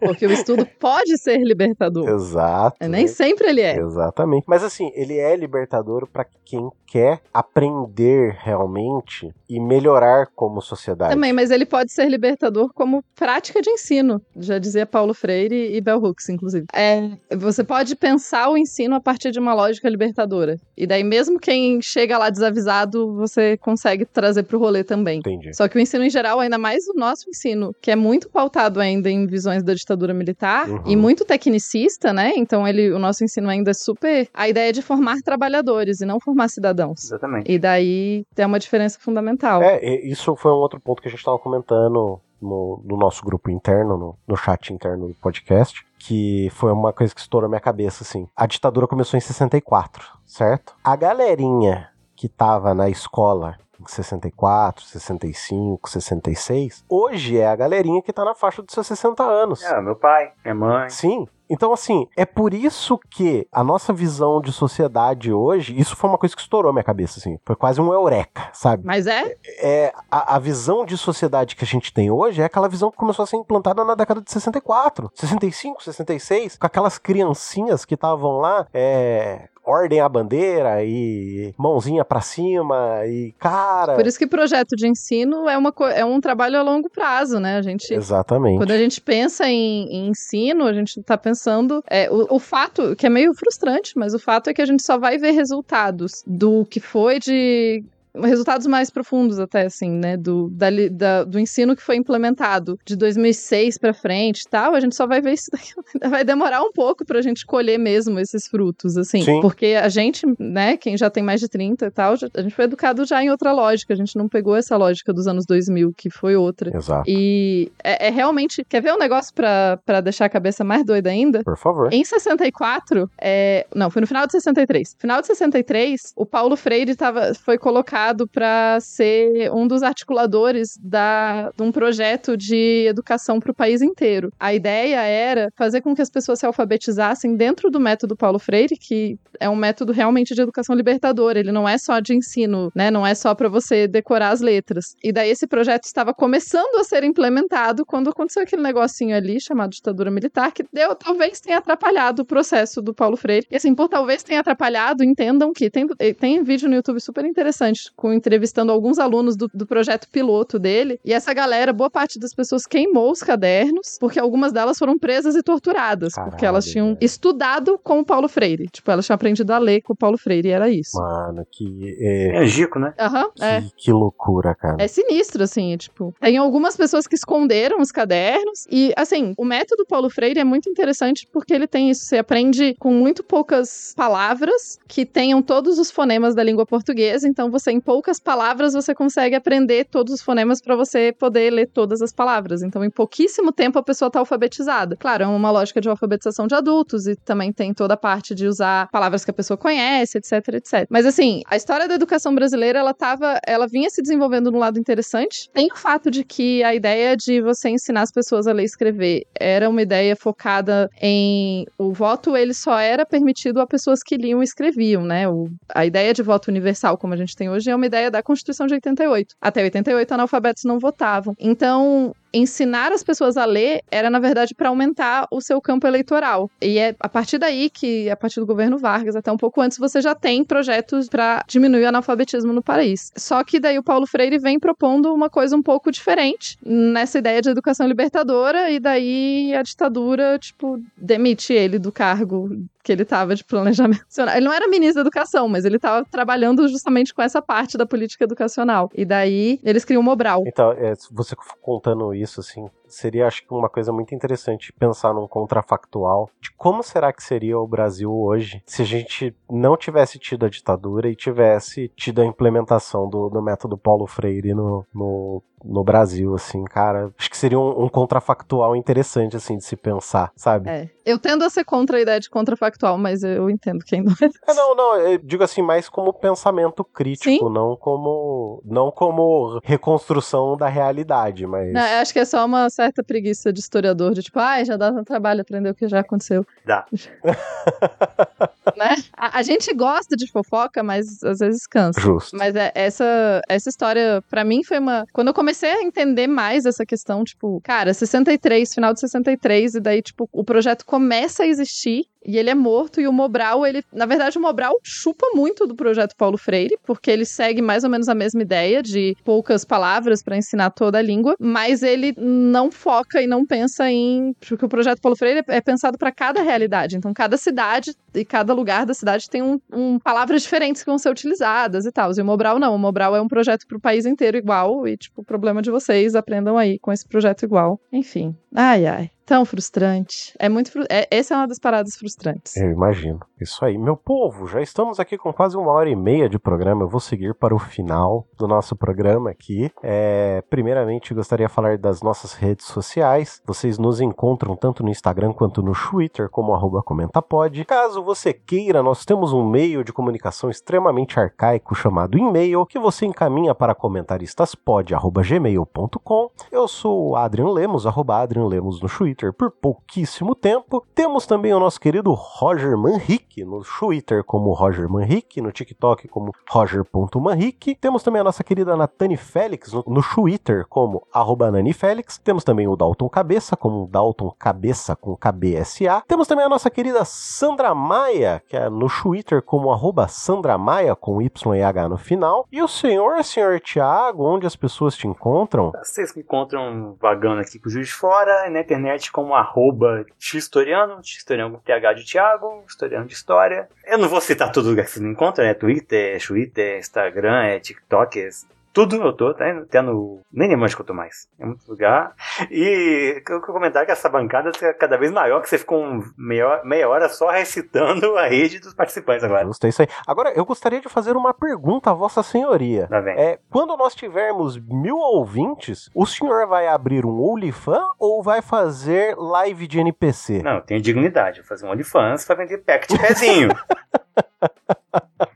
Porque 0.00 0.26
o 0.26 0.32
estudo 0.32 0.66
pode 0.78 1.16
ser 1.18 1.38
libertador. 1.38 2.08
Exato. 2.14 2.76
É, 2.80 2.88
Nem 2.88 3.06
sempre 3.06 3.48
ele 3.48 3.60
é. 3.60 3.76
Exatamente. 3.78 4.23
Mas 4.46 4.62
assim, 4.64 4.90
ele 4.94 5.18
é 5.18 5.36
libertador 5.36 6.06
pra 6.06 6.24
quem 6.44 6.68
quer 6.86 7.20
aprender 7.32 8.36
realmente 8.40 9.32
e 9.48 9.58
melhorar 9.60 10.28
como 10.34 10.60
sociedade. 10.60 11.14
Também, 11.14 11.32
mas 11.32 11.50
ele 11.50 11.66
pode 11.66 11.92
ser 11.92 12.08
libertador 12.08 12.70
como 12.74 13.02
prática 13.16 13.60
de 13.60 13.70
ensino. 13.70 14.20
Já 14.36 14.58
dizia 14.58 14.86
Paulo 14.86 15.12
Freire 15.14 15.74
e 15.74 15.80
Bell 15.80 15.98
Hooks, 15.98 16.28
inclusive. 16.28 16.66
É, 16.72 17.10
você 17.36 17.62
pode 17.64 17.96
pensar 17.96 18.48
o 18.50 18.56
ensino 18.56 18.94
a 18.94 19.00
partir 19.00 19.30
de 19.30 19.38
uma 19.38 19.54
lógica 19.54 19.88
libertadora. 19.88 20.56
E 20.76 20.86
daí, 20.86 21.02
mesmo 21.04 21.38
quem 21.38 21.80
chega 21.82 22.18
lá 22.18 22.30
desavisado, 22.30 23.14
você 23.14 23.56
consegue 23.56 24.04
trazer 24.04 24.44
pro 24.44 24.58
rolê 24.58 24.82
também. 24.84 25.18
Entendi. 25.18 25.54
Só 25.54 25.68
que 25.68 25.76
o 25.76 25.80
ensino 25.80 26.04
em 26.04 26.10
geral, 26.10 26.40
ainda 26.40 26.58
mais 26.58 26.86
o 26.88 26.94
nosso 26.94 27.28
ensino, 27.28 27.74
que 27.80 27.90
é 27.90 27.96
muito 27.96 28.28
pautado 28.28 28.80
ainda 28.80 29.10
em 29.10 29.26
visões 29.26 29.62
da 29.62 29.74
ditadura 29.74 30.12
militar 30.14 30.68
Uhum. 30.68 30.82
e 30.86 30.96
muito 30.96 31.24
tecnicista, 31.24 32.12
né? 32.12 32.32
Então 32.36 32.66
ele, 32.66 32.92
o 32.92 32.98
nosso 32.98 33.24
ensino 33.24 33.48
ainda 33.48 33.70
é 33.70 33.74
super 33.74 34.03
a 34.32 34.48
ideia 34.48 34.72
de 34.72 34.82
formar 34.82 35.16
trabalhadores 35.24 36.00
e 36.00 36.06
não 36.06 36.20
formar 36.20 36.48
cidadãos. 36.48 37.04
Exatamente. 37.04 37.50
E 37.50 37.58
daí 37.58 38.24
tem 38.34 38.46
uma 38.46 38.58
diferença 38.58 38.98
fundamental. 39.00 39.62
É, 39.62 40.00
isso 40.00 40.34
foi 40.36 40.50
um 40.50 40.56
outro 40.56 40.80
ponto 40.80 41.00
que 41.02 41.08
a 41.08 41.10
gente 41.10 41.20
estava 41.20 41.38
comentando 41.38 42.20
no, 42.40 42.80
no 42.84 42.96
nosso 42.96 43.24
grupo 43.24 43.50
interno, 43.50 43.96
no, 43.96 44.18
no 44.26 44.36
chat 44.36 44.72
interno 44.72 45.08
do 45.08 45.14
podcast, 45.14 45.84
que 45.98 46.50
foi 46.52 46.70
uma 46.70 46.92
coisa 46.92 47.14
que 47.14 47.20
estourou 47.20 47.46
a 47.46 47.48
minha 47.48 47.60
cabeça, 47.60 48.02
assim. 48.04 48.28
A 48.36 48.46
ditadura 48.46 48.86
começou 48.86 49.16
em 49.16 49.20
64, 49.20 50.04
certo? 50.26 50.74
A 50.84 50.94
galerinha 50.94 51.88
que 52.14 52.28
tava 52.28 52.74
na 52.74 52.88
escola 52.88 53.56
em 53.80 53.86
64, 53.86 54.84
65, 54.84 55.90
66, 55.90 56.84
hoje 56.88 57.38
é 57.38 57.48
a 57.48 57.56
galerinha 57.56 58.02
que 58.02 58.12
tá 58.12 58.24
na 58.24 58.34
faixa 58.34 58.62
dos 58.62 58.72
seus 58.72 58.86
60 58.86 59.22
anos. 59.22 59.62
É, 59.62 59.80
meu 59.80 59.96
pai, 59.96 60.32
minha 60.44 60.54
mãe. 60.54 60.88
Sim. 60.88 61.26
Então, 61.54 61.72
assim, 61.72 62.08
é 62.16 62.26
por 62.26 62.52
isso 62.52 62.98
que 63.08 63.46
a 63.52 63.62
nossa 63.62 63.92
visão 63.92 64.40
de 64.40 64.50
sociedade 64.50 65.32
hoje, 65.32 65.78
isso 65.78 65.94
foi 65.94 66.10
uma 66.10 66.18
coisa 66.18 66.34
que 66.34 66.42
estourou 66.42 66.72
minha 66.72 66.82
cabeça, 66.82 67.20
assim. 67.20 67.38
Foi 67.44 67.54
quase 67.54 67.80
um 67.80 67.92
eureka, 67.92 68.50
sabe? 68.52 68.82
Mas 68.84 69.06
é? 69.06 69.36
É, 69.58 69.94
a, 70.10 70.34
a 70.34 70.38
visão 70.40 70.84
de 70.84 70.98
sociedade 70.98 71.54
que 71.54 71.62
a 71.62 71.66
gente 71.66 71.92
tem 71.92 72.10
hoje 72.10 72.42
é 72.42 72.44
aquela 72.44 72.68
visão 72.68 72.90
que 72.90 72.96
começou 72.96 73.22
a 73.22 73.26
ser 73.26 73.36
implantada 73.36 73.84
na 73.84 73.94
década 73.94 74.20
de 74.20 74.32
64, 74.32 75.12
65, 75.14 75.84
66, 75.84 76.56
com 76.58 76.66
aquelas 76.66 76.98
criancinhas 76.98 77.84
que 77.84 77.94
estavam 77.94 78.38
lá, 78.38 78.66
é, 78.74 79.48
ordem 79.64 80.00
à 80.00 80.08
bandeira 80.08 80.84
e 80.84 81.54
mãozinha 81.56 82.04
para 82.04 82.20
cima 82.20 83.00
e 83.06 83.32
cara. 83.38 83.94
Por 83.94 84.06
isso 84.06 84.18
que 84.18 84.26
projeto 84.26 84.76
de 84.76 84.86
ensino 84.86 85.48
é, 85.48 85.56
uma, 85.56 85.72
é 85.94 86.04
um 86.04 86.20
trabalho 86.20 86.58
a 86.58 86.62
longo 86.62 86.90
prazo, 86.90 87.40
né? 87.40 87.56
A 87.56 87.62
gente. 87.62 87.92
Exatamente. 87.92 88.58
Quando 88.58 88.70
a 88.70 88.78
gente 88.78 89.00
pensa 89.00 89.48
em, 89.48 89.88
em 89.90 90.08
ensino, 90.08 90.64
a 90.66 90.72
gente 90.72 91.02
tá 91.02 91.16
pensando. 91.16 91.82
É, 91.88 92.10
o, 92.10 92.36
o 92.36 92.38
fato, 92.38 92.94
que 92.96 93.06
é 93.06 93.10
meio 93.10 93.34
frustrante, 93.34 93.96
mas 93.96 94.14
o 94.14 94.18
fato 94.18 94.50
é 94.50 94.54
que 94.54 94.62
a 94.62 94.66
gente 94.66 94.82
só 94.82 94.98
vai 94.98 95.18
ver 95.18 95.32
resultados 95.32 96.22
do 96.26 96.64
que 96.66 96.80
foi 96.80 97.18
de 97.18 97.82
resultados 98.22 98.66
mais 98.66 98.90
profundos 98.90 99.38
até, 99.38 99.66
assim, 99.66 99.90
né, 99.90 100.16
do, 100.16 100.48
da, 100.50 100.66
da, 100.90 101.24
do 101.24 101.38
ensino 101.38 101.74
que 101.74 101.82
foi 101.82 101.96
implementado 101.96 102.78
de 102.84 102.96
2006 102.96 103.78
para 103.78 103.92
frente 103.92 104.42
e 104.42 104.48
tal, 104.48 104.74
a 104.74 104.80
gente 104.80 104.94
só 104.94 105.06
vai 105.06 105.20
ver 105.20 105.32
isso 105.32 105.50
daqui, 105.50 105.72
vai 106.08 106.24
demorar 106.24 106.62
um 106.62 106.72
pouco 106.72 107.04
pra 107.04 107.20
gente 107.20 107.44
colher 107.44 107.78
mesmo 107.78 108.18
esses 108.20 108.46
frutos, 108.46 108.96
assim, 108.96 109.22
Sim. 109.22 109.40
porque 109.40 109.78
a 109.80 109.88
gente, 109.88 110.26
né, 110.38 110.76
quem 110.76 110.96
já 110.96 111.10
tem 111.10 111.22
mais 111.22 111.40
de 111.40 111.48
30 111.48 111.86
e 111.86 111.90
tal, 111.90 112.14
a 112.14 112.42
gente 112.42 112.54
foi 112.54 112.66
educado 112.66 113.04
já 113.04 113.22
em 113.22 113.30
outra 113.30 113.52
lógica, 113.52 113.92
a 113.92 113.96
gente 113.96 114.16
não 114.16 114.28
pegou 114.28 114.56
essa 114.56 114.76
lógica 114.76 115.12
dos 115.12 115.26
anos 115.26 115.44
2000, 115.46 115.92
que 115.96 116.08
foi 116.08 116.36
outra. 116.36 116.76
Exato. 116.76 117.04
E 117.08 117.70
é, 117.82 118.08
é 118.08 118.10
realmente, 118.10 118.64
quer 118.64 118.80
ver 118.80 118.92
um 118.92 118.98
negócio 118.98 119.34
pra, 119.34 119.78
pra 119.84 120.00
deixar 120.00 120.26
a 120.26 120.28
cabeça 120.28 120.62
mais 120.62 120.84
doida 120.84 121.10
ainda? 121.10 121.42
Por 121.42 121.56
favor. 121.56 121.92
Em 121.92 122.04
64, 122.04 123.10
é, 123.20 123.66
não, 123.74 123.90
foi 123.90 124.00
no 124.00 124.06
final 124.06 124.26
de 124.26 124.32
63. 124.32 124.96
Final 124.98 125.20
de 125.20 125.26
63, 125.26 126.12
o 126.16 126.24
Paulo 126.24 126.56
Freire 126.56 126.94
tava, 126.94 127.34
foi 127.34 127.58
colocado 127.58 128.03
para 128.26 128.78
ser 128.80 129.50
um 129.52 129.66
dos 129.66 129.82
articuladores 129.82 130.76
da, 130.82 131.50
de 131.56 131.62
um 131.62 131.70
projeto 131.72 132.36
de 132.36 132.86
educação 132.88 133.40
para 133.40 133.52
o 133.52 133.54
país 133.54 133.80
inteiro. 133.80 134.32
A 134.38 134.52
ideia 134.52 135.00
era 135.02 135.50
fazer 135.56 135.80
com 135.80 135.94
que 135.94 136.02
as 136.02 136.10
pessoas 136.10 136.40
se 136.40 136.46
alfabetizassem 136.46 137.36
dentro 137.36 137.70
do 137.70 137.80
método 137.80 138.16
Paulo 138.16 138.38
Freire, 138.38 138.76
que 138.76 139.18
é 139.40 139.48
um 139.48 139.56
método 139.56 139.92
realmente 139.92 140.34
de 140.34 140.42
educação 140.42 140.74
libertadora. 140.74 141.38
Ele 141.38 141.52
não 141.52 141.68
é 141.68 141.78
só 141.78 142.00
de 142.00 142.14
ensino, 142.14 142.70
né? 142.74 142.90
Não 142.90 143.06
é 143.06 143.14
só 143.14 143.34
para 143.34 143.48
você 143.48 143.86
decorar 143.86 144.30
as 144.30 144.40
letras. 144.40 144.96
E 145.02 145.12
daí 145.12 145.30
esse 145.30 145.46
projeto 145.46 145.84
estava 145.84 146.12
começando 146.12 146.78
a 146.78 146.84
ser 146.84 147.04
implementado 147.04 147.86
quando 147.86 148.10
aconteceu 148.10 148.42
aquele 148.42 148.62
negocinho 148.62 149.16
ali 149.16 149.40
chamado 149.40 149.70
ditadura 149.70 150.10
militar 150.10 150.52
que 150.52 150.64
deu 150.72 150.94
talvez 150.94 151.40
tenha 151.40 151.58
atrapalhado 151.58 152.22
o 152.22 152.24
processo 152.24 152.82
do 152.82 152.94
Paulo 152.94 153.16
Freire. 153.16 153.46
E 153.50 153.56
assim, 153.56 153.74
por 153.74 153.88
talvez 153.88 154.22
tenha 154.22 154.40
atrapalhado, 154.40 155.04
entendam 155.04 155.52
que 155.52 155.70
tem, 155.70 155.86
tem 156.18 156.42
vídeo 156.42 156.68
no 156.68 156.74
YouTube 156.74 157.00
super 157.00 157.24
interessante 157.24 157.92
com 157.96 158.12
entrevistando 158.12 158.72
alguns 158.72 158.98
alunos 158.98 159.36
do, 159.36 159.48
do 159.52 159.66
projeto 159.66 160.08
piloto 160.08 160.58
dele. 160.58 160.98
E 161.04 161.12
essa 161.12 161.32
galera, 161.32 161.72
boa 161.72 161.90
parte 161.90 162.18
das 162.18 162.34
pessoas 162.34 162.66
queimou 162.66 163.10
os 163.10 163.20
cadernos, 163.20 163.96
porque 163.98 164.18
algumas 164.18 164.52
delas 164.52 164.78
foram 164.78 164.98
presas 164.98 165.34
e 165.36 165.42
torturadas, 165.42 166.14
Caralho, 166.14 166.30
porque 166.32 166.46
elas 166.46 166.64
tinham 166.64 166.96
estudado 167.00 167.78
com 167.82 168.00
o 168.00 168.04
Paulo 168.04 168.28
Freire. 168.28 168.66
Tipo, 168.68 168.90
elas 168.90 169.06
tinham 169.06 169.14
aprendido 169.14 169.50
a 169.52 169.58
ler 169.58 169.80
com 169.82 169.92
o 169.92 169.96
Paulo 169.96 170.18
Freire, 170.18 170.48
e 170.48 170.52
era 170.52 170.68
isso. 170.68 170.98
Mano, 170.98 171.46
que. 171.50 171.96
É, 171.98 172.42
é 172.42 172.46
Gico, 172.46 172.78
né? 172.78 172.92
Aham, 172.98 173.24
uhum, 173.24 173.44
é. 173.44 173.64
Que 173.76 173.92
loucura, 173.92 174.54
cara. 174.54 174.76
É 174.78 174.88
sinistro, 174.88 175.42
assim, 175.42 175.76
tipo. 175.76 176.14
Tem 176.20 176.36
algumas 176.36 176.76
pessoas 176.76 177.06
que 177.06 177.14
esconderam 177.14 177.80
os 177.80 177.90
cadernos, 177.90 178.66
e, 178.70 178.92
assim, 178.96 179.34
o 179.36 179.44
método 179.44 179.86
Paulo 179.86 180.10
Freire 180.10 180.40
é 180.40 180.44
muito 180.44 180.68
interessante 180.68 181.28
porque 181.32 181.54
ele 181.54 181.66
tem 181.66 181.90
isso. 181.90 182.04
Você 182.04 182.18
aprende 182.18 182.74
com 182.78 182.92
muito 182.92 183.22
poucas 183.22 183.92
palavras 183.96 184.78
que 184.88 185.06
tenham 185.06 185.42
todos 185.42 185.78
os 185.78 185.90
fonemas 185.90 186.34
da 186.34 186.42
língua 186.42 186.66
portuguesa, 186.66 187.28
então 187.28 187.50
você, 187.50 187.70
em 187.70 187.80
poucas 187.84 188.18
palavras 188.18 188.72
você 188.72 188.94
consegue 188.94 189.34
aprender 189.34 189.84
todos 189.84 190.14
os 190.14 190.22
fonemas 190.22 190.60
para 190.60 190.74
você 190.74 191.12
poder 191.12 191.50
ler 191.50 191.66
todas 191.66 192.00
as 192.00 192.12
palavras. 192.12 192.62
Então, 192.62 192.84
em 192.84 192.90
pouquíssimo 192.90 193.52
tempo 193.52 193.78
a 193.78 193.82
pessoa 193.82 194.08
está 194.08 194.18
alfabetizada. 194.18 194.96
Claro, 194.96 195.24
é 195.24 195.26
uma 195.26 195.50
lógica 195.50 195.80
de 195.80 195.88
alfabetização 195.88 196.46
de 196.46 196.54
adultos 196.54 197.06
e 197.06 197.14
também 197.16 197.52
tem 197.52 197.74
toda 197.74 197.94
a 197.94 197.96
parte 197.96 198.34
de 198.34 198.46
usar 198.46 198.88
palavras 198.90 199.24
que 199.24 199.30
a 199.30 199.34
pessoa 199.34 199.56
conhece, 199.56 200.18
etc, 200.18 200.32
etc. 200.54 200.86
Mas 200.88 201.06
assim, 201.06 201.42
a 201.46 201.56
história 201.56 201.86
da 201.86 201.94
educação 201.94 202.34
brasileira, 202.34 202.78
ela 202.78 202.94
tava, 202.94 203.38
ela 203.46 203.66
vinha 203.66 203.90
se 203.90 204.00
desenvolvendo 204.02 204.50
num 204.50 204.58
lado 204.58 204.78
interessante. 204.78 205.50
Tem 205.52 205.68
o 205.70 205.76
fato 205.76 206.10
de 206.10 206.24
que 206.24 206.62
a 206.62 206.74
ideia 206.74 207.16
de 207.16 207.40
você 207.40 207.68
ensinar 207.68 208.02
as 208.02 208.12
pessoas 208.12 208.46
a 208.46 208.52
ler 208.52 208.62
e 208.62 208.66
escrever 208.66 209.26
era 209.38 209.68
uma 209.68 209.82
ideia 209.82 210.16
focada 210.16 210.90
em 211.00 211.66
o 211.78 211.92
voto, 211.92 212.36
ele 212.36 212.54
só 212.54 212.78
era 212.78 213.04
permitido 213.04 213.60
a 213.60 213.66
pessoas 213.66 214.02
que 214.02 214.16
liam 214.16 214.40
e 214.40 214.44
escreviam, 214.44 215.04
né? 215.04 215.28
O, 215.28 215.50
a 215.68 215.84
ideia 215.84 216.14
de 216.14 216.22
voto 216.22 216.48
universal, 216.48 216.96
como 216.96 217.14
a 217.14 217.16
gente 217.16 217.36
tem 217.36 217.50
hoje, 217.50 217.70
é 217.74 217.76
uma 217.76 217.86
ideia 217.86 218.10
da 218.10 218.22
Constituição 218.22 218.66
de 218.66 218.74
88. 218.74 219.34
Até 219.40 219.62
88, 219.62 220.12
analfabetos 220.12 220.64
não 220.64 220.78
votavam. 220.78 221.34
Então, 221.38 222.14
ensinar 222.32 222.92
as 222.92 223.04
pessoas 223.04 223.36
a 223.36 223.44
ler 223.44 223.82
era, 223.90 224.10
na 224.10 224.18
verdade, 224.18 224.54
para 224.54 224.68
aumentar 224.68 225.26
o 225.30 225.40
seu 225.40 225.60
campo 225.60 225.86
eleitoral. 225.86 226.50
E 226.60 226.78
é 226.78 226.94
a 226.98 227.08
partir 227.08 227.38
daí 227.38 227.70
que, 227.70 228.10
a 228.10 228.16
partir 228.16 228.40
do 228.40 228.46
governo 228.46 228.76
Vargas, 228.76 229.14
até 229.14 229.30
um 229.30 229.36
pouco 229.36 229.60
antes, 229.60 229.78
você 229.78 230.00
já 230.00 230.14
tem 230.14 230.44
projetos 230.44 231.08
para 231.08 231.44
diminuir 231.46 231.84
o 231.84 231.88
analfabetismo 231.88 232.52
no 232.52 232.62
país. 232.62 233.12
Só 233.16 233.42
que 233.44 233.60
daí 233.60 233.78
o 233.78 233.82
Paulo 233.82 234.06
Freire 234.06 234.38
vem 234.38 234.58
propondo 234.58 235.14
uma 235.14 235.30
coisa 235.30 235.56
um 235.56 235.62
pouco 235.62 235.90
diferente 235.90 236.58
nessa 236.64 237.18
ideia 237.18 237.40
de 237.40 237.50
educação 237.50 237.86
libertadora, 237.86 238.70
e 238.70 238.80
daí 238.80 239.54
a 239.54 239.62
ditadura, 239.62 240.38
tipo, 240.38 240.82
demite 240.96 241.52
ele 241.52 241.78
do 241.78 241.92
cargo 241.92 242.48
que 242.84 242.92
ele 242.92 243.02
estava 243.02 243.34
de 243.34 243.42
planejamento 243.42 244.04
nacional. 244.04 244.36
Ele 244.36 244.44
não 244.44 244.52
era 244.52 244.68
ministro 244.68 244.96
da 244.96 245.00
educação, 245.00 245.48
mas 245.48 245.64
ele 245.64 245.76
estava 245.76 246.04
trabalhando 246.04 246.68
justamente 246.68 247.14
com 247.14 247.22
essa 247.22 247.40
parte 247.40 247.78
da 247.78 247.86
política 247.86 248.24
educacional. 248.24 248.90
E 248.94 249.04
daí 249.06 249.58
eles 249.64 249.84
criam 249.84 250.02
o 250.02 250.04
Mobral. 250.04 250.44
Então, 250.46 250.70
é, 250.72 250.92
você 251.10 251.34
contando 251.62 252.14
isso, 252.14 252.40
assim, 252.40 252.68
seria 252.86 253.26
acho 253.26 253.42
que 253.46 253.52
uma 253.52 253.70
coisa 253.70 253.90
muito 253.90 254.14
interessante 254.14 254.72
pensar 254.72 255.14
num 255.14 255.26
contrafactual 255.26 256.28
de 256.40 256.50
como 256.52 256.82
será 256.82 257.12
que 257.12 257.22
seria 257.22 257.58
o 257.58 257.66
Brasil 257.66 258.12
hoje 258.12 258.62
se 258.66 258.82
a 258.82 258.84
gente 258.84 259.34
não 259.50 259.76
tivesse 259.76 260.18
tido 260.18 260.44
a 260.44 260.48
ditadura 260.48 261.08
e 261.08 261.16
tivesse 261.16 261.90
tido 261.96 262.20
a 262.20 262.26
implementação 262.26 263.08
do, 263.08 263.28
do 263.28 263.42
método 263.42 263.78
Paulo 263.78 264.06
Freire 264.06 264.54
no, 264.54 264.86
no, 264.94 265.42
no 265.64 265.82
Brasil, 265.82 266.34
assim, 266.34 266.64
cara. 266.64 267.10
Acho 267.18 267.30
que 267.30 267.36
seria 267.36 267.58
um, 267.58 267.84
um, 267.84 267.88
contrafactual 267.88 268.76
interessante, 268.76 269.36
assim, 269.36 269.56
de 269.56 269.64
se 269.64 269.76
pensar, 269.76 270.30
sabe? 270.36 270.68
É. 270.68 270.90
Eu 271.04 271.18
tendo 271.18 271.44
a 271.44 271.50
ser 271.50 271.64
contra 271.64 271.98
a 271.98 272.00
ideia 272.00 272.18
de 272.18 272.30
contrafactual, 272.30 272.96
mas 272.96 273.22
eu 273.22 273.50
entendo 273.50 273.84
quem 273.84 274.02
não 274.02 274.12
é. 274.12 274.26
é 274.48 274.54
não, 274.54 274.74
não, 274.74 274.96
eu 274.96 275.18
digo 275.18 275.42
assim, 275.42 275.62
mais 275.62 275.88
como 275.88 276.12
pensamento 276.12 276.82
crítico, 276.82 277.46
Sim? 277.46 277.52
não 277.52 277.76
como 277.76 278.62
não 278.64 278.90
como 278.90 279.60
reconstrução 279.62 280.56
da 280.56 280.68
realidade, 280.68 281.46
mas... 281.46 281.72
Não, 281.72 281.86
eu 281.86 281.98
acho 281.98 282.12
que 282.12 282.18
é 282.18 282.24
só 282.24 282.44
uma 282.44 282.70
certa 282.70 283.02
preguiça 283.02 283.52
de 283.52 283.60
historiador, 283.60 284.14
de 284.14 284.22
tipo, 284.22 284.38
ai, 284.38 284.62
ah, 284.62 284.64
já 284.64 284.76
dá 284.76 284.90
um 284.90 285.04
trabalho 285.04 285.42
aprender 285.42 285.70
o 285.70 285.74
que 285.74 285.88
já 285.88 286.00
aconteceu. 286.00 286.46
Dá. 286.64 286.86
né? 288.76 288.96
A, 289.16 289.38
a, 289.38 289.42
gente 289.42 289.72
gosta 289.74 290.16
de 290.16 290.30
fofoca, 290.30 290.82
mas 290.82 291.22
às 291.22 291.38
vezes 291.38 291.66
cansa. 291.66 292.00
Justo. 292.00 292.36
Mas 292.36 292.54
é, 292.56 292.72
essa, 292.74 293.40
essa 293.48 293.68
história, 293.68 294.22
para 294.30 294.44
mim, 294.44 294.62
foi 294.64 294.78
uma... 294.78 295.04
Quando 295.12 295.28
eu 295.28 295.34
comecei 295.34 295.53
a 295.62 295.82
entender 295.82 296.26
mais 296.26 296.64
essa 296.64 296.84
questão, 296.84 297.22
tipo, 297.24 297.60
cara, 297.62 297.92
63, 297.92 298.74
final 298.74 298.92
de 298.92 299.00
63, 299.00 299.74
e 299.74 299.80
daí, 299.80 300.02
tipo, 300.02 300.28
o 300.32 300.44
projeto 300.44 300.84
começa 300.84 301.42
a 301.42 301.46
existir, 301.46 302.04
e 302.24 302.38
ele 302.38 302.50
é 302.50 302.54
morto, 302.54 303.00
e 303.00 303.06
o 303.06 303.12
Mobral, 303.12 303.66
ele. 303.66 303.82
Na 303.92 304.06
verdade, 304.06 304.38
o 304.38 304.40
Mobral 304.40 304.78
chupa 304.82 305.26
muito 305.34 305.66
do 305.66 305.74
projeto 305.74 306.16
Paulo 306.16 306.38
Freire, 306.38 306.78
porque 306.84 307.10
ele 307.10 307.24
segue 307.24 307.60
mais 307.60 307.84
ou 307.84 307.90
menos 307.90 308.08
a 308.08 308.14
mesma 308.14 308.42
ideia 308.42 308.82
de 308.82 309.16
poucas 309.24 309.64
palavras 309.64 310.22
para 310.22 310.36
ensinar 310.36 310.70
toda 310.70 310.98
a 310.98 311.02
língua, 311.02 311.36
mas 311.38 311.82
ele 311.82 312.14
não 312.16 312.70
foca 312.70 313.20
e 313.22 313.26
não 313.26 313.44
pensa 313.44 313.90
em. 313.90 314.34
Porque 314.48 314.64
o 314.64 314.68
projeto 314.68 315.00
Paulo 315.00 315.16
Freire 315.16 315.42
é 315.48 315.60
pensado 315.60 315.98
para 315.98 316.12
cada 316.12 316.42
realidade. 316.42 316.96
Então, 316.96 317.12
cada 317.12 317.36
cidade 317.36 317.94
e 318.14 318.24
cada 318.24 318.52
lugar 318.52 318.86
da 318.86 318.94
cidade 318.94 319.28
tem 319.28 319.42
um, 319.42 319.60
um, 319.72 319.98
palavras 319.98 320.42
diferentes 320.42 320.82
que 320.82 320.90
vão 320.90 320.98
ser 320.98 321.10
utilizadas 321.10 321.84
e 321.84 321.92
tal. 321.92 322.10
E 322.16 322.20
o 322.20 322.24
Mobral 322.24 322.58
não. 322.58 322.74
O 322.74 322.78
Mobral 322.78 323.14
é 323.16 323.20
um 323.20 323.28
projeto 323.28 323.66
pro 323.66 323.80
país 323.80 324.06
inteiro 324.06 324.36
igual, 324.36 324.86
e, 324.86 324.96
tipo, 324.96 325.22
o 325.22 325.24
problema 325.24 325.60
de 325.60 325.70
vocês, 325.70 326.14
aprendam 326.14 326.56
aí 326.56 326.78
com 326.78 326.92
esse 326.92 327.06
projeto 327.06 327.44
igual. 327.44 327.80
Enfim. 327.92 328.36
Ai, 328.54 328.86
ai. 328.86 329.13
Tão 329.26 329.44
frustrante. 329.46 330.34
É 330.38 330.50
muito. 330.50 330.70
Fru... 330.70 330.84
É, 330.90 331.08
essa 331.10 331.32
é 331.32 331.38
uma 331.38 331.48
das 331.48 331.58
paradas 331.58 331.96
frustrantes. 331.96 332.54
Eu 332.56 332.70
imagino. 332.70 333.20
Isso 333.40 333.64
aí. 333.64 333.78
Meu 333.78 333.96
povo, 333.96 334.46
já 334.46 334.60
estamos 334.60 335.00
aqui 335.00 335.16
com 335.16 335.32
quase 335.32 335.56
uma 335.56 335.72
hora 335.72 335.88
e 335.88 335.96
meia 335.96 336.28
de 336.28 336.38
programa. 336.38 336.82
Eu 336.82 336.88
vou 336.88 337.00
seguir 337.00 337.32
para 337.34 337.54
o 337.54 337.58
final 337.58 338.26
do 338.36 338.46
nosso 338.46 338.76
programa 338.76 339.30
aqui. 339.30 339.72
É, 339.82 340.42
primeiramente, 340.50 341.14
gostaria 341.14 341.46
de 341.46 341.52
falar 341.52 341.78
das 341.78 342.02
nossas 342.02 342.34
redes 342.34 342.66
sociais. 342.66 343.40
Vocês 343.46 343.78
nos 343.78 343.98
encontram 343.98 344.54
tanto 344.54 344.82
no 344.82 344.90
Instagram 344.90 345.32
quanto 345.32 345.62
no 345.62 345.72
Twitter, 345.72 346.28
como 346.28 346.52
arroba 346.52 346.82
comentapod. 346.82 347.64
Caso 347.64 348.04
você 348.04 348.34
queira, 348.34 348.82
nós 348.82 349.06
temos 349.06 349.32
um 349.32 349.48
meio 349.48 349.82
de 349.82 349.90
comunicação 349.92 350.50
extremamente 350.50 351.18
arcaico 351.18 351.74
chamado 351.74 352.18
e-mail, 352.18 352.66
que 352.66 352.78
você 352.78 353.06
encaminha 353.06 353.54
para 353.54 353.74
comentaristas.pod.gmail.com. 353.74 356.30
Eu 356.52 356.68
sou 356.68 357.08
o 357.08 357.16
Adrian 357.16 357.48
Lemos, 357.48 357.86
arroba 357.86 358.20
Adrian 358.20 358.46
Lemos 358.46 358.82
no 358.82 358.88
Twitter 358.88 359.13
Twitter 359.14 359.32
por 359.32 359.50
pouquíssimo 359.50 360.34
tempo. 360.34 360.84
Temos 360.94 361.26
também 361.26 361.54
o 361.54 361.60
nosso 361.60 361.80
querido 361.80 362.12
Roger 362.12 362.76
Manrique 362.76 363.44
no 363.44 363.62
Twitter 363.62 364.24
como 364.24 364.52
Roger 364.52 364.88
Manrique, 364.88 365.40
no 365.40 365.52
TikTok 365.52 366.08
como 366.08 366.32
roger.manrique. 366.50 367.76
Temos 367.76 368.02
também 368.02 368.20
a 368.20 368.24
nossa 368.24 368.44
querida 368.44 368.76
Natani 368.76 369.16
Félix 369.16 369.72
no, 369.72 370.02
Twitter 370.14 370.66
como 370.68 371.06
arroba 371.12 371.50
Nani 371.50 371.72
Félix. 371.72 372.18
Temos 372.18 372.44
também 372.44 372.68
o 372.68 372.76
Dalton 372.76 373.08
Cabeça 373.08 373.56
como 373.56 373.86
Dalton 373.86 374.30
Cabeça 374.38 374.96
com 374.96 375.16
KBSA. 375.16 376.02
Temos 376.06 376.26
também 376.26 376.44
a 376.44 376.48
nossa 376.48 376.70
querida 376.70 377.04
Sandra 377.04 377.74
Maia, 377.74 378.42
que 378.46 378.56
é 378.56 378.68
no 378.68 378.88
Twitter 378.88 379.42
como 379.42 379.70
arroba 379.70 380.08
Sandra 380.08 380.58
Maia 380.58 380.94
com 380.94 381.22
Y 381.22 381.54
e 381.56 381.62
H 381.62 381.88
no 381.88 381.96
final. 381.96 382.46
E 382.50 382.62
o 382.62 382.68
senhor, 382.68 383.22
senhor 383.24 383.60
Tiago, 383.60 384.24
onde 384.24 384.46
as 384.46 384.56
pessoas 384.56 384.96
te 384.96 385.06
encontram? 385.06 385.72
Vocês 385.82 386.14
me 386.14 386.22
encontram 386.22 386.96
vagando 387.00 387.40
aqui 387.40 387.58
com 387.58 387.68
o 387.68 387.72
Juiz 387.72 387.90
Fora, 387.90 388.48
na 388.50 388.60
internet 388.60 389.03
como 389.10 389.34
arroba 389.34 390.04
Xtoriano, 390.18 391.00
Xtoriano 391.02 391.56
com 391.56 391.62
TH 391.62 391.92
de 391.94 392.04
Tiago, 392.04 392.64
Historiano 392.68 393.06
de 393.06 393.14
História. 393.14 393.68
Eu 393.84 393.98
não 393.98 394.08
vou 394.08 394.20
citar 394.20 394.52
todo 394.52 394.68
lugar 394.68 394.84
que 394.84 394.90
vocês 394.90 395.04
me 395.04 395.10
encontram, 395.10 395.44
é 395.44 395.54
Twitter, 395.54 396.24
Twitter, 396.24 396.78
Instagram, 396.78 397.42
é 397.44 397.60
TikTok, 397.60 398.20
é 398.20 398.28
tudo 398.74 398.96
eu 398.96 399.12
tô, 399.12 399.32
tá? 399.32 399.48
Até 399.48 399.80
no. 399.80 400.20
Nem 400.32 400.52
onde 400.56 400.74
que 400.74 400.82
eu 400.82 400.84
tô 400.84 400.92
mais. 400.92 401.28
É 401.38 401.46
muito 401.46 401.66
lugar. 401.68 402.12
E 402.50 403.14
eu 403.16 403.24
quero 403.24 403.40
comentar 403.40 403.86
que 403.86 403.92
essa 403.92 404.08
bancada 404.08 404.50
tá 404.50 404.74
cada 404.74 404.98
vez 404.98 405.12
maior, 405.12 405.40
que 405.40 405.48
você 405.48 405.58
ficou 405.58 406.02
meia, 406.18 406.60
meia 406.64 406.88
hora 406.88 407.08
só 407.08 407.30
recitando 407.30 408.16
a 408.18 408.26
rede 408.26 408.58
dos 408.58 408.74
participantes 408.74 409.22
agora. 409.22 409.44
Gostei 409.44 409.70
isso 409.70 409.80
aí. 409.80 409.88
Agora, 410.06 410.32
eu 410.34 410.44
gostaria 410.44 410.80
de 410.80 410.88
fazer 410.88 411.16
uma 411.16 411.32
pergunta 411.32 411.90
a 411.90 411.94
Vossa 411.94 412.22
Senhoria. 412.24 412.88
Tá 412.88 413.00
bem. 413.00 413.14
É, 413.16 413.38
quando 413.48 413.76
nós 413.76 413.94
tivermos 413.94 414.58
mil 414.58 414.96
ouvintes, 414.96 415.88
o 415.94 416.04
senhor 416.04 416.48
vai 416.48 416.66
abrir 416.66 417.06
um 417.06 417.22
OnlyFans 417.22 417.94
ou 417.96 418.24
vai 418.24 418.42
fazer 418.42 419.14
live 419.16 419.68
de 419.68 419.78
NPC? 419.78 420.42
Não, 420.42 420.56
eu 420.56 420.62
tenho 420.62 420.80
dignidade. 420.80 421.40
Vou 421.40 421.48
fazer 421.48 421.64
um 421.64 421.70
OnlyFans 421.70 422.24
pra 422.24 422.34
vender 422.34 422.58
pack 422.58 422.88
de 422.88 422.98
pezinho. 422.98 423.50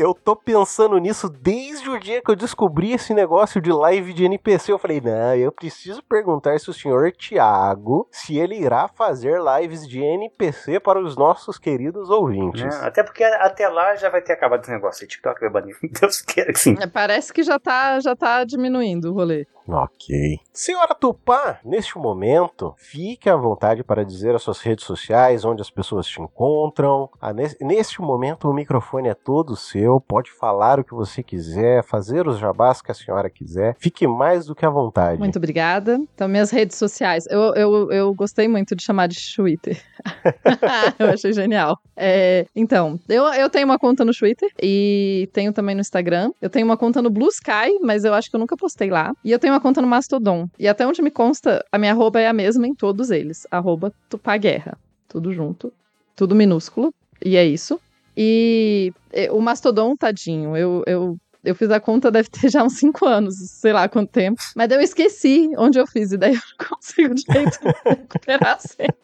eu 0.00 0.14
tô 0.14 0.34
pensando 0.34 0.96
nisso 0.98 1.28
desde 1.28 1.88
o 1.90 1.98
dia 1.98 2.22
que 2.22 2.30
eu 2.30 2.36
descobri 2.36 2.92
esse 2.92 3.12
negócio 3.12 3.60
de 3.60 3.70
live 3.70 4.12
de 4.12 4.24
NPC. 4.24 4.72
Eu 4.72 4.78
falei, 4.78 5.00
não, 5.00 5.34
eu 5.34 5.52
preciso 5.52 6.02
perguntar 6.02 6.58
se 6.58 6.70
o 6.70 6.72
senhor 6.72 7.12
Thiago, 7.12 8.08
se 8.10 8.38
ele 8.38 8.56
irá 8.56 8.88
fazer 8.88 9.38
lives 9.40 9.86
de 9.86 10.00
NPC 10.00 10.80
para 10.80 10.98
os 10.98 11.16
nossos 11.16 11.58
queridos 11.58 12.08
ouvintes. 12.08 12.62
É, 12.62 12.86
até 12.86 13.02
porque 13.02 13.22
até 13.22 13.68
lá 13.68 13.94
já 13.96 14.08
vai 14.08 14.22
ter 14.22 14.32
acabado 14.32 14.62
esse 14.62 14.70
negócio. 14.70 15.04
O 15.04 15.08
TikTok 15.08 15.40
vai 15.40 15.50
banir. 15.50 15.76
Deus 16.00 16.22
queira 16.22 16.52
que 16.52 16.58
sim. 16.58 16.76
É, 16.80 16.86
parece 16.86 17.32
que 17.32 17.42
já 17.42 17.58
tá, 17.58 18.00
já 18.00 18.16
tá 18.16 18.44
diminuindo 18.44 19.10
o 19.10 19.14
rolê. 19.14 19.46
Ok. 19.66 20.40
Senhora 20.52 20.94
Tupá, 20.94 21.60
neste 21.64 21.96
momento, 21.98 22.74
fique 22.76 23.28
à 23.28 23.36
vontade 23.36 23.82
para 23.84 24.04
dizer 24.04 24.34
as 24.34 24.42
suas 24.42 24.60
redes 24.60 24.84
sociais, 24.84 25.44
onde 25.44 25.62
as 25.62 25.70
pessoas 25.70 26.06
te 26.06 26.20
encontram. 26.20 27.08
Ah, 27.20 27.32
nesse, 27.32 27.56
neste 27.62 28.00
momento, 28.00 28.48
o 28.48 28.54
microfone 28.54 29.08
é 29.08 29.14
todo 29.14 29.56
seu, 29.56 30.00
pode 30.00 30.30
falar 30.30 30.80
o 30.80 30.84
que 30.84 30.94
você 30.94 31.22
quiser, 31.22 31.84
fazer 31.84 32.26
os 32.26 32.38
jabás 32.38 32.82
que 32.82 32.90
a 32.90 32.94
senhora 32.94 33.30
quiser. 33.30 33.76
Fique 33.78 34.06
mais 34.06 34.46
do 34.46 34.54
que 34.54 34.66
à 34.66 34.70
vontade. 34.70 35.18
Muito 35.18 35.36
obrigada. 35.36 36.00
Então, 36.14 36.28
minhas 36.28 36.50
redes 36.50 36.76
sociais. 36.76 37.26
Eu, 37.28 37.54
eu, 37.54 37.90
eu 37.90 38.14
gostei 38.14 38.48
muito 38.48 38.74
de 38.74 38.82
chamar 38.82 39.06
de 39.06 39.18
Twitter. 39.34 39.80
eu 40.98 41.10
achei 41.10 41.32
genial. 41.32 41.78
É, 41.96 42.46
então, 42.54 42.98
eu, 43.08 43.24
eu 43.34 43.50
tenho 43.50 43.66
uma 43.66 43.78
conta 43.78 44.04
no 44.04 44.12
Twitter 44.12 44.48
e 44.62 45.28
tenho 45.32 45.52
também 45.52 45.74
no 45.74 45.80
Instagram. 45.80 46.32
Eu 46.40 46.50
tenho 46.50 46.66
uma 46.66 46.76
conta 46.76 47.02
no 47.02 47.10
Blue 47.10 47.28
Sky, 47.28 47.78
mas 47.82 48.04
eu 48.04 48.14
acho 48.14 48.30
que 48.30 48.36
eu 48.36 48.40
nunca 48.40 48.56
postei 48.56 48.90
lá. 48.90 49.12
E 49.24 49.30
eu 49.30 49.38
tenho 49.38 49.49
uma 49.50 49.60
conta 49.60 49.80
no 49.80 49.88
Mastodon. 49.88 50.48
E 50.58 50.68
até 50.68 50.86
onde 50.86 51.02
me 51.02 51.10
consta, 51.10 51.64
a 51.70 51.78
minha 51.78 51.92
arroba 51.92 52.20
é 52.20 52.28
a 52.28 52.32
mesma 52.32 52.66
em 52.66 52.74
todos 52.74 53.10
eles. 53.10 53.46
Arroba 53.50 53.92
Tupaguerra. 54.08 54.78
Tudo 55.08 55.32
junto. 55.32 55.72
Tudo 56.16 56.34
minúsculo. 56.34 56.92
E 57.24 57.36
é 57.36 57.44
isso. 57.44 57.80
E 58.16 58.92
o 59.30 59.40
Mastodon, 59.40 59.96
tadinho, 59.96 60.56
eu, 60.56 60.82
eu, 60.86 61.16
eu 61.44 61.54
fiz 61.54 61.70
a 61.70 61.80
conta, 61.80 62.10
deve 62.10 62.28
ter 62.28 62.50
já 62.50 62.62
uns 62.62 62.74
5 62.78 63.06
anos, 63.06 63.34
sei 63.36 63.72
lá 63.72 63.88
quanto 63.88 64.10
tempo. 64.10 64.40
Mas 64.54 64.70
eu 64.70 64.80
esqueci 64.80 65.50
onde 65.56 65.78
eu 65.78 65.86
fiz, 65.86 66.12
e 66.12 66.16
daí 66.16 66.34
eu 66.34 66.40
não 66.58 66.68
consigo 66.68 67.14
direito 67.14 67.58
recuperar 67.84 68.60
sempre. 68.60 68.96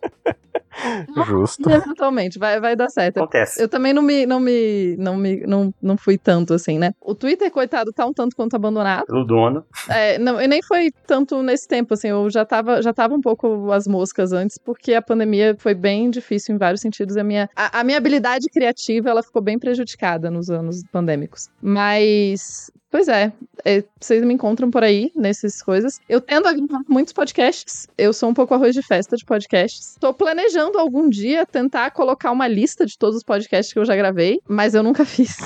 Justo. 1.26 1.68
Eventualmente, 1.68 2.38
vai, 2.38 2.60
vai 2.60 2.74
dar 2.76 2.88
certo. 2.88 3.18
Acontece. 3.18 3.62
Eu 3.62 3.68
também 3.68 3.92
não 3.92 4.02
me, 4.02 4.26
não 4.26 4.40
me, 4.40 4.96
não 4.98 5.16
me, 5.16 5.40
não, 5.46 5.74
não 5.80 5.96
fui 5.96 6.16
tanto 6.16 6.54
assim, 6.54 6.78
né? 6.78 6.92
O 7.00 7.14
Twitter, 7.14 7.50
coitado, 7.50 7.92
tá 7.92 8.06
um 8.06 8.12
tanto 8.12 8.34
quanto 8.36 8.54
abandonado. 8.54 9.06
Pelo 9.06 9.24
dono. 9.24 9.64
É, 9.88 10.18
não, 10.18 10.40
e 10.40 10.46
nem 10.46 10.62
foi 10.62 10.90
tanto 11.06 11.42
nesse 11.42 11.68
tempo, 11.68 11.94
assim, 11.94 12.08
eu 12.08 12.30
já 12.30 12.44
tava, 12.44 12.82
já 12.82 12.92
tava 12.92 13.14
um 13.14 13.20
pouco 13.20 13.70
as 13.72 13.86
moscas 13.86 14.32
antes, 14.32 14.58
porque 14.58 14.94
a 14.94 15.02
pandemia 15.02 15.54
foi 15.58 15.74
bem 15.74 16.10
difícil 16.10 16.54
em 16.54 16.58
vários 16.58 16.80
sentidos. 16.80 17.16
A 17.16 17.24
minha, 17.24 17.48
a, 17.54 17.80
a 17.80 17.84
minha 17.84 17.98
habilidade 17.98 18.48
criativa, 18.48 19.10
ela 19.10 19.22
ficou 19.22 19.42
bem 19.42 19.58
prejudicada 19.58 20.30
nos 20.30 20.50
anos 20.50 20.82
pandêmicos. 20.90 21.48
Mas 21.60 22.70
Pois 22.90 23.06
é, 23.06 23.32
é, 23.64 23.84
vocês 24.00 24.22
me 24.24 24.34
encontram 24.34 24.68
por 24.68 24.82
aí 24.82 25.12
nessas 25.14 25.62
coisas. 25.62 26.00
Eu 26.08 26.20
tendo 26.20 26.48
a 26.48 26.52
gravar 26.52 26.82
muitos 26.88 27.12
podcasts. 27.12 27.86
Eu 27.96 28.12
sou 28.12 28.28
um 28.28 28.34
pouco 28.34 28.52
arroz 28.52 28.74
de 28.74 28.82
festa 28.82 29.16
de 29.16 29.24
podcasts. 29.24 29.96
Tô 30.00 30.12
planejando 30.12 30.76
algum 30.76 31.08
dia 31.08 31.46
tentar 31.46 31.92
colocar 31.92 32.32
uma 32.32 32.48
lista 32.48 32.84
de 32.84 32.98
todos 32.98 33.16
os 33.16 33.22
podcasts 33.22 33.72
que 33.72 33.78
eu 33.78 33.84
já 33.84 33.94
gravei, 33.94 34.40
mas 34.48 34.74
eu 34.74 34.82
nunca 34.82 35.04
fiz. 35.06 35.36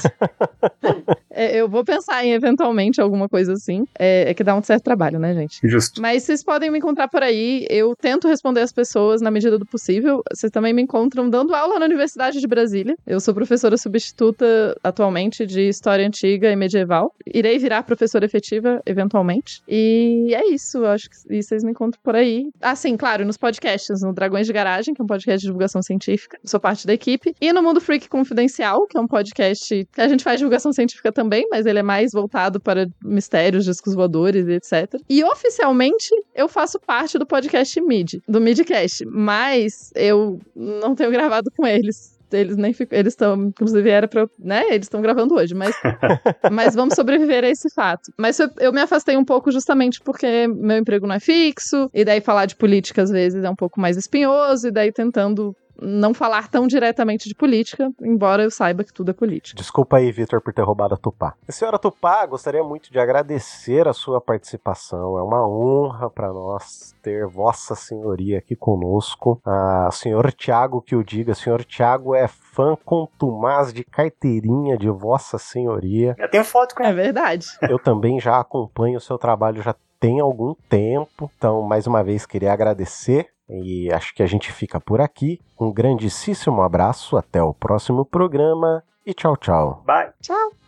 é, 1.30 1.60
eu 1.60 1.68
vou 1.68 1.84
pensar 1.84 2.24
em 2.24 2.32
eventualmente 2.32 2.98
alguma 2.98 3.28
coisa 3.28 3.52
assim. 3.52 3.84
É, 3.98 4.30
é, 4.30 4.34
que 4.34 4.42
dá 4.42 4.54
um 4.54 4.62
certo 4.62 4.84
trabalho, 4.84 5.18
né, 5.18 5.34
gente? 5.34 5.60
Justo. 5.68 6.00
Mas 6.00 6.22
vocês 6.22 6.42
podem 6.42 6.70
me 6.70 6.78
encontrar 6.78 7.08
por 7.08 7.22
aí. 7.22 7.66
Eu 7.68 7.94
tento 7.94 8.26
responder 8.26 8.60
as 8.60 8.72
pessoas 8.72 9.20
na 9.20 9.30
medida 9.30 9.58
do 9.58 9.66
possível. 9.66 10.22
Vocês 10.32 10.50
também 10.50 10.72
me 10.72 10.80
encontram 10.80 11.28
dando 11.28 11.54
aula 11.54 11.78
na 11.78 11.84
Universidade 11.84 12.40
de 12.40 12.46
Brasília. 12.46 12.96
Eu 13.06 13.20
sou 13.20 13.34
professora 13.34 13.76
substituta 13.76 14.74
atualmente 14.82 15.44
de 15.44 15.68
História 15.68 16.06
Antiga 16.06 16.50
e 16.50 16.56
Medieval 16.56 17.12
irei 17.35 17.59
virar 17.59 17.82
professora 17.82 18.24
efetiva 18.24 18.81
eventualmente. 18.86 19.61
E 19.69 20.32
é 20.32 20.48
isso, 20.48 20.78
eu 20.78 20.86
acho 20.86 21.11
que 21.11 21.43
vocês 21.43 21.65
me 21.65 21.73
encontram 21.73 22.01
por 22.02 22.15
aí. 22.15 22.48
Ah, 22.61 22.77
sim, 22.77 22.97
claro, 22.97 23.24
nos 23.24 23.36
podcasts, 23.36 24.02
no 24.02 24.12
Dragões 24.12 24.47
de 24.47 24.52
Garagem, 24.52 24.94
que 24.94 25.02
é 25.02 25.05
um 25.05 25.06
podcast 25.06 25.40
de 25.40 25.47
divulgação 25.47 25.82
científica, 25.82 26.39
sou 26.44 26.61
parte 26.61 26.86
da 26.86 26.94
equipe, 26.94 27.35
e 27.40 27.52
no 27.52 27.62
Mundo 27.62 27.81
Freak 27.81 28.09
Confidencial, 28.09 28.86
que 28.86 28.97
é 28.97 29.01
um 29.01 29.09
podcast 29.09 29.89
que 29.93 30.01
a 30.01 30.09
gente 30.09 30.23
faz 30.23 30.39
divulgação 30.39 30.73
científica 30.73 31.11
também, 31.11 31.48
mas 31.51 31.66
ele 31.66 31.81
é 31.81 31.82
mais 31.82 32.12
voltado 32.12 32.61
para 32.61 32.86
mistérios, 33.02 33.65
discos 33.65 33.94
voadores 33.94 34.47
e 34.47 34.52
etc. 34.52 35.01
E 35.11 35.24
oficialmente 35.24 36.11
eu 36.35 36.48
faço 36.48 36.78
parte 36.78 37.19
do 37.19 37.27
podcast 37.27 37.81
Mid, 37.81 38.15
do 38.28 38.40
Midcast, 38.40 39.05
mas 39.06 39.90
eu 39.97 40.39
não 40.55 40.94
tenho 40.94 41.11
gravado 41.11 41.51
com 41.56 41.66
eles 41.66 42.14
eles 42.35 42.56
nem 42.56 42.73
ficam, 42.73 42.98
eles 42.98 43.12
estão, 43.12 43.47
inclusive 43.47 43.89
era 43.89 44.09
para, 44.09 44.28
né, 44.39 44.65
eles 44.69 44.86
estão 44.86 45.01
gravando 45.01 45.35
hoje, 45.35 45.55
mas 45.55 45.74
mas 46.51 46.74
vamos 46.74 46.94
sobreviver 46.94 47.44
a 47.44 47.48
esse 47.48 47.73
fato. 47.74 48.12
Mas 48.19 48.39
eu, 48.39 48.48
eu, 48.59 48.73
me 48.73 48.81
afastei 48.81 49.16
um 49.16 49.24
pouco 49.24 49.51
justamente 49.51 50.01
porque 50.01 50.47
meu 50.48 50.78
emprego 50.78 51.06
não 51.06 51.15
é 51.15 51.20
fixo, 51.20 51.90
e 51.93 52.05
daí 52.05 52.20
falar 52.20 52.47
de 52.47 52.56
política 52.56 53.02
às 53.02 53.11
vezes 53.11 53.43
é 53.43 53.51
um 53.51 53.56
pouco 53.56 53.81
mais 53.81 53.97
espinhoso, 53.97 54.69
e 54.69 54.73
daí 54.73 54.93
tentando 54.93 55.55
não 55.80 56.14
falar 56.14 56.48
tão 56.48 56.66
diretamente 56.66 57.28
de 57.28 57.34
política, 57.34 57.90
embora 58.01 58.42
eu 58.42 58.51
saiba 58.51 58.84
que 58.84 58.92
tudo 58.92 59.10
é 59.10 59.14
política. 59.14 59.56
Desculpa 59.56 59.96
aí, 59.96 60.10
Vitor, 60.10 60.40
por 60.40 60.52
ter 60.52 60.62
roubado 60.62 60.94
a 60.94 60.96
Tupá. 60.96 61.34
Senhora 61.48 61.78
Tupá, 61.78 62.24
gostaria 62.26 62.62
muito 62.62 62.90
de 62.92 62.98
agradecer 62.98 63.88
a 63.88 63.92
sua 63.92 64.20
participação. 64.20 65.18
É 65.18 65.22
uma 65.22 65.46
honra 65.46 66.10
para 66.10 66.32
nós 66.32 66.94
ter 67.02 67.26
Vossa 67.26 67.74
Senhoria 67.74 68.38
aqui 68.38 68.56
conosco. 68.56 69.40
Ah, 69.44 69.88
senhor 69.92 70.32
Tiago, 70.32 70.80
que 70.80 70.96
o 70.96 71.05
diga, 71.05 71.34
senhor 71.34 71.64
Tiago 71.64 72.14
é 72.14 72.28
fã 72.28 72.76
contumaz 72.84 73.72
de 73.72 73.84
carteirinha 73.84 74.76
de 74.76 74.88
Vossa 74.88 75.38
Senhoria. 75.38 76.14
Eu 76.18 76.30
tenho 76.30 76.44
foto 76.44 76.74
com 76.74 76.82
ele. 76.82 76.92
É 76.92 76.94
verdade. 76.94 77.46
Eu 77.68 77.78
também 77.78 78.20
já 78.20 78.38
acompanho 78.38 78.98
o 78.98 79.01
seu 79.01 79.18
trabalho 79.18 79.62
já 79.62 79.74
tem 79.98 80.20
algum 80.20 80.55
tempo. 80.68 81.30
Então, 81.36 81.62
mais 81.62 81.86
uma 81.86 82.05
vez, 82.05 82.26
queria 82.26 82.52
agradecer 82.52 83.34
e 83.48 83.92
acho 83.92 84.14
que 84.14 84.22
a 84.22 84.26
gente 84.26 84.52
fica 84.52 84.80
por 84.80 85.00
aqui. 85.00 85.40
Um 85.60 85.72
grandíssimo 85.72 86.62
abraço, 86.62 87.16
até 87.16 87.42
o 87.42 87.54
próximo 87.54 88.04
programa 88.04 88.82
e 89.06 89.12
tchau, 89.12 89.36
tchau. 89.36 89.82
Bye. 89.86 90.10
Tchau. 90.20 90.64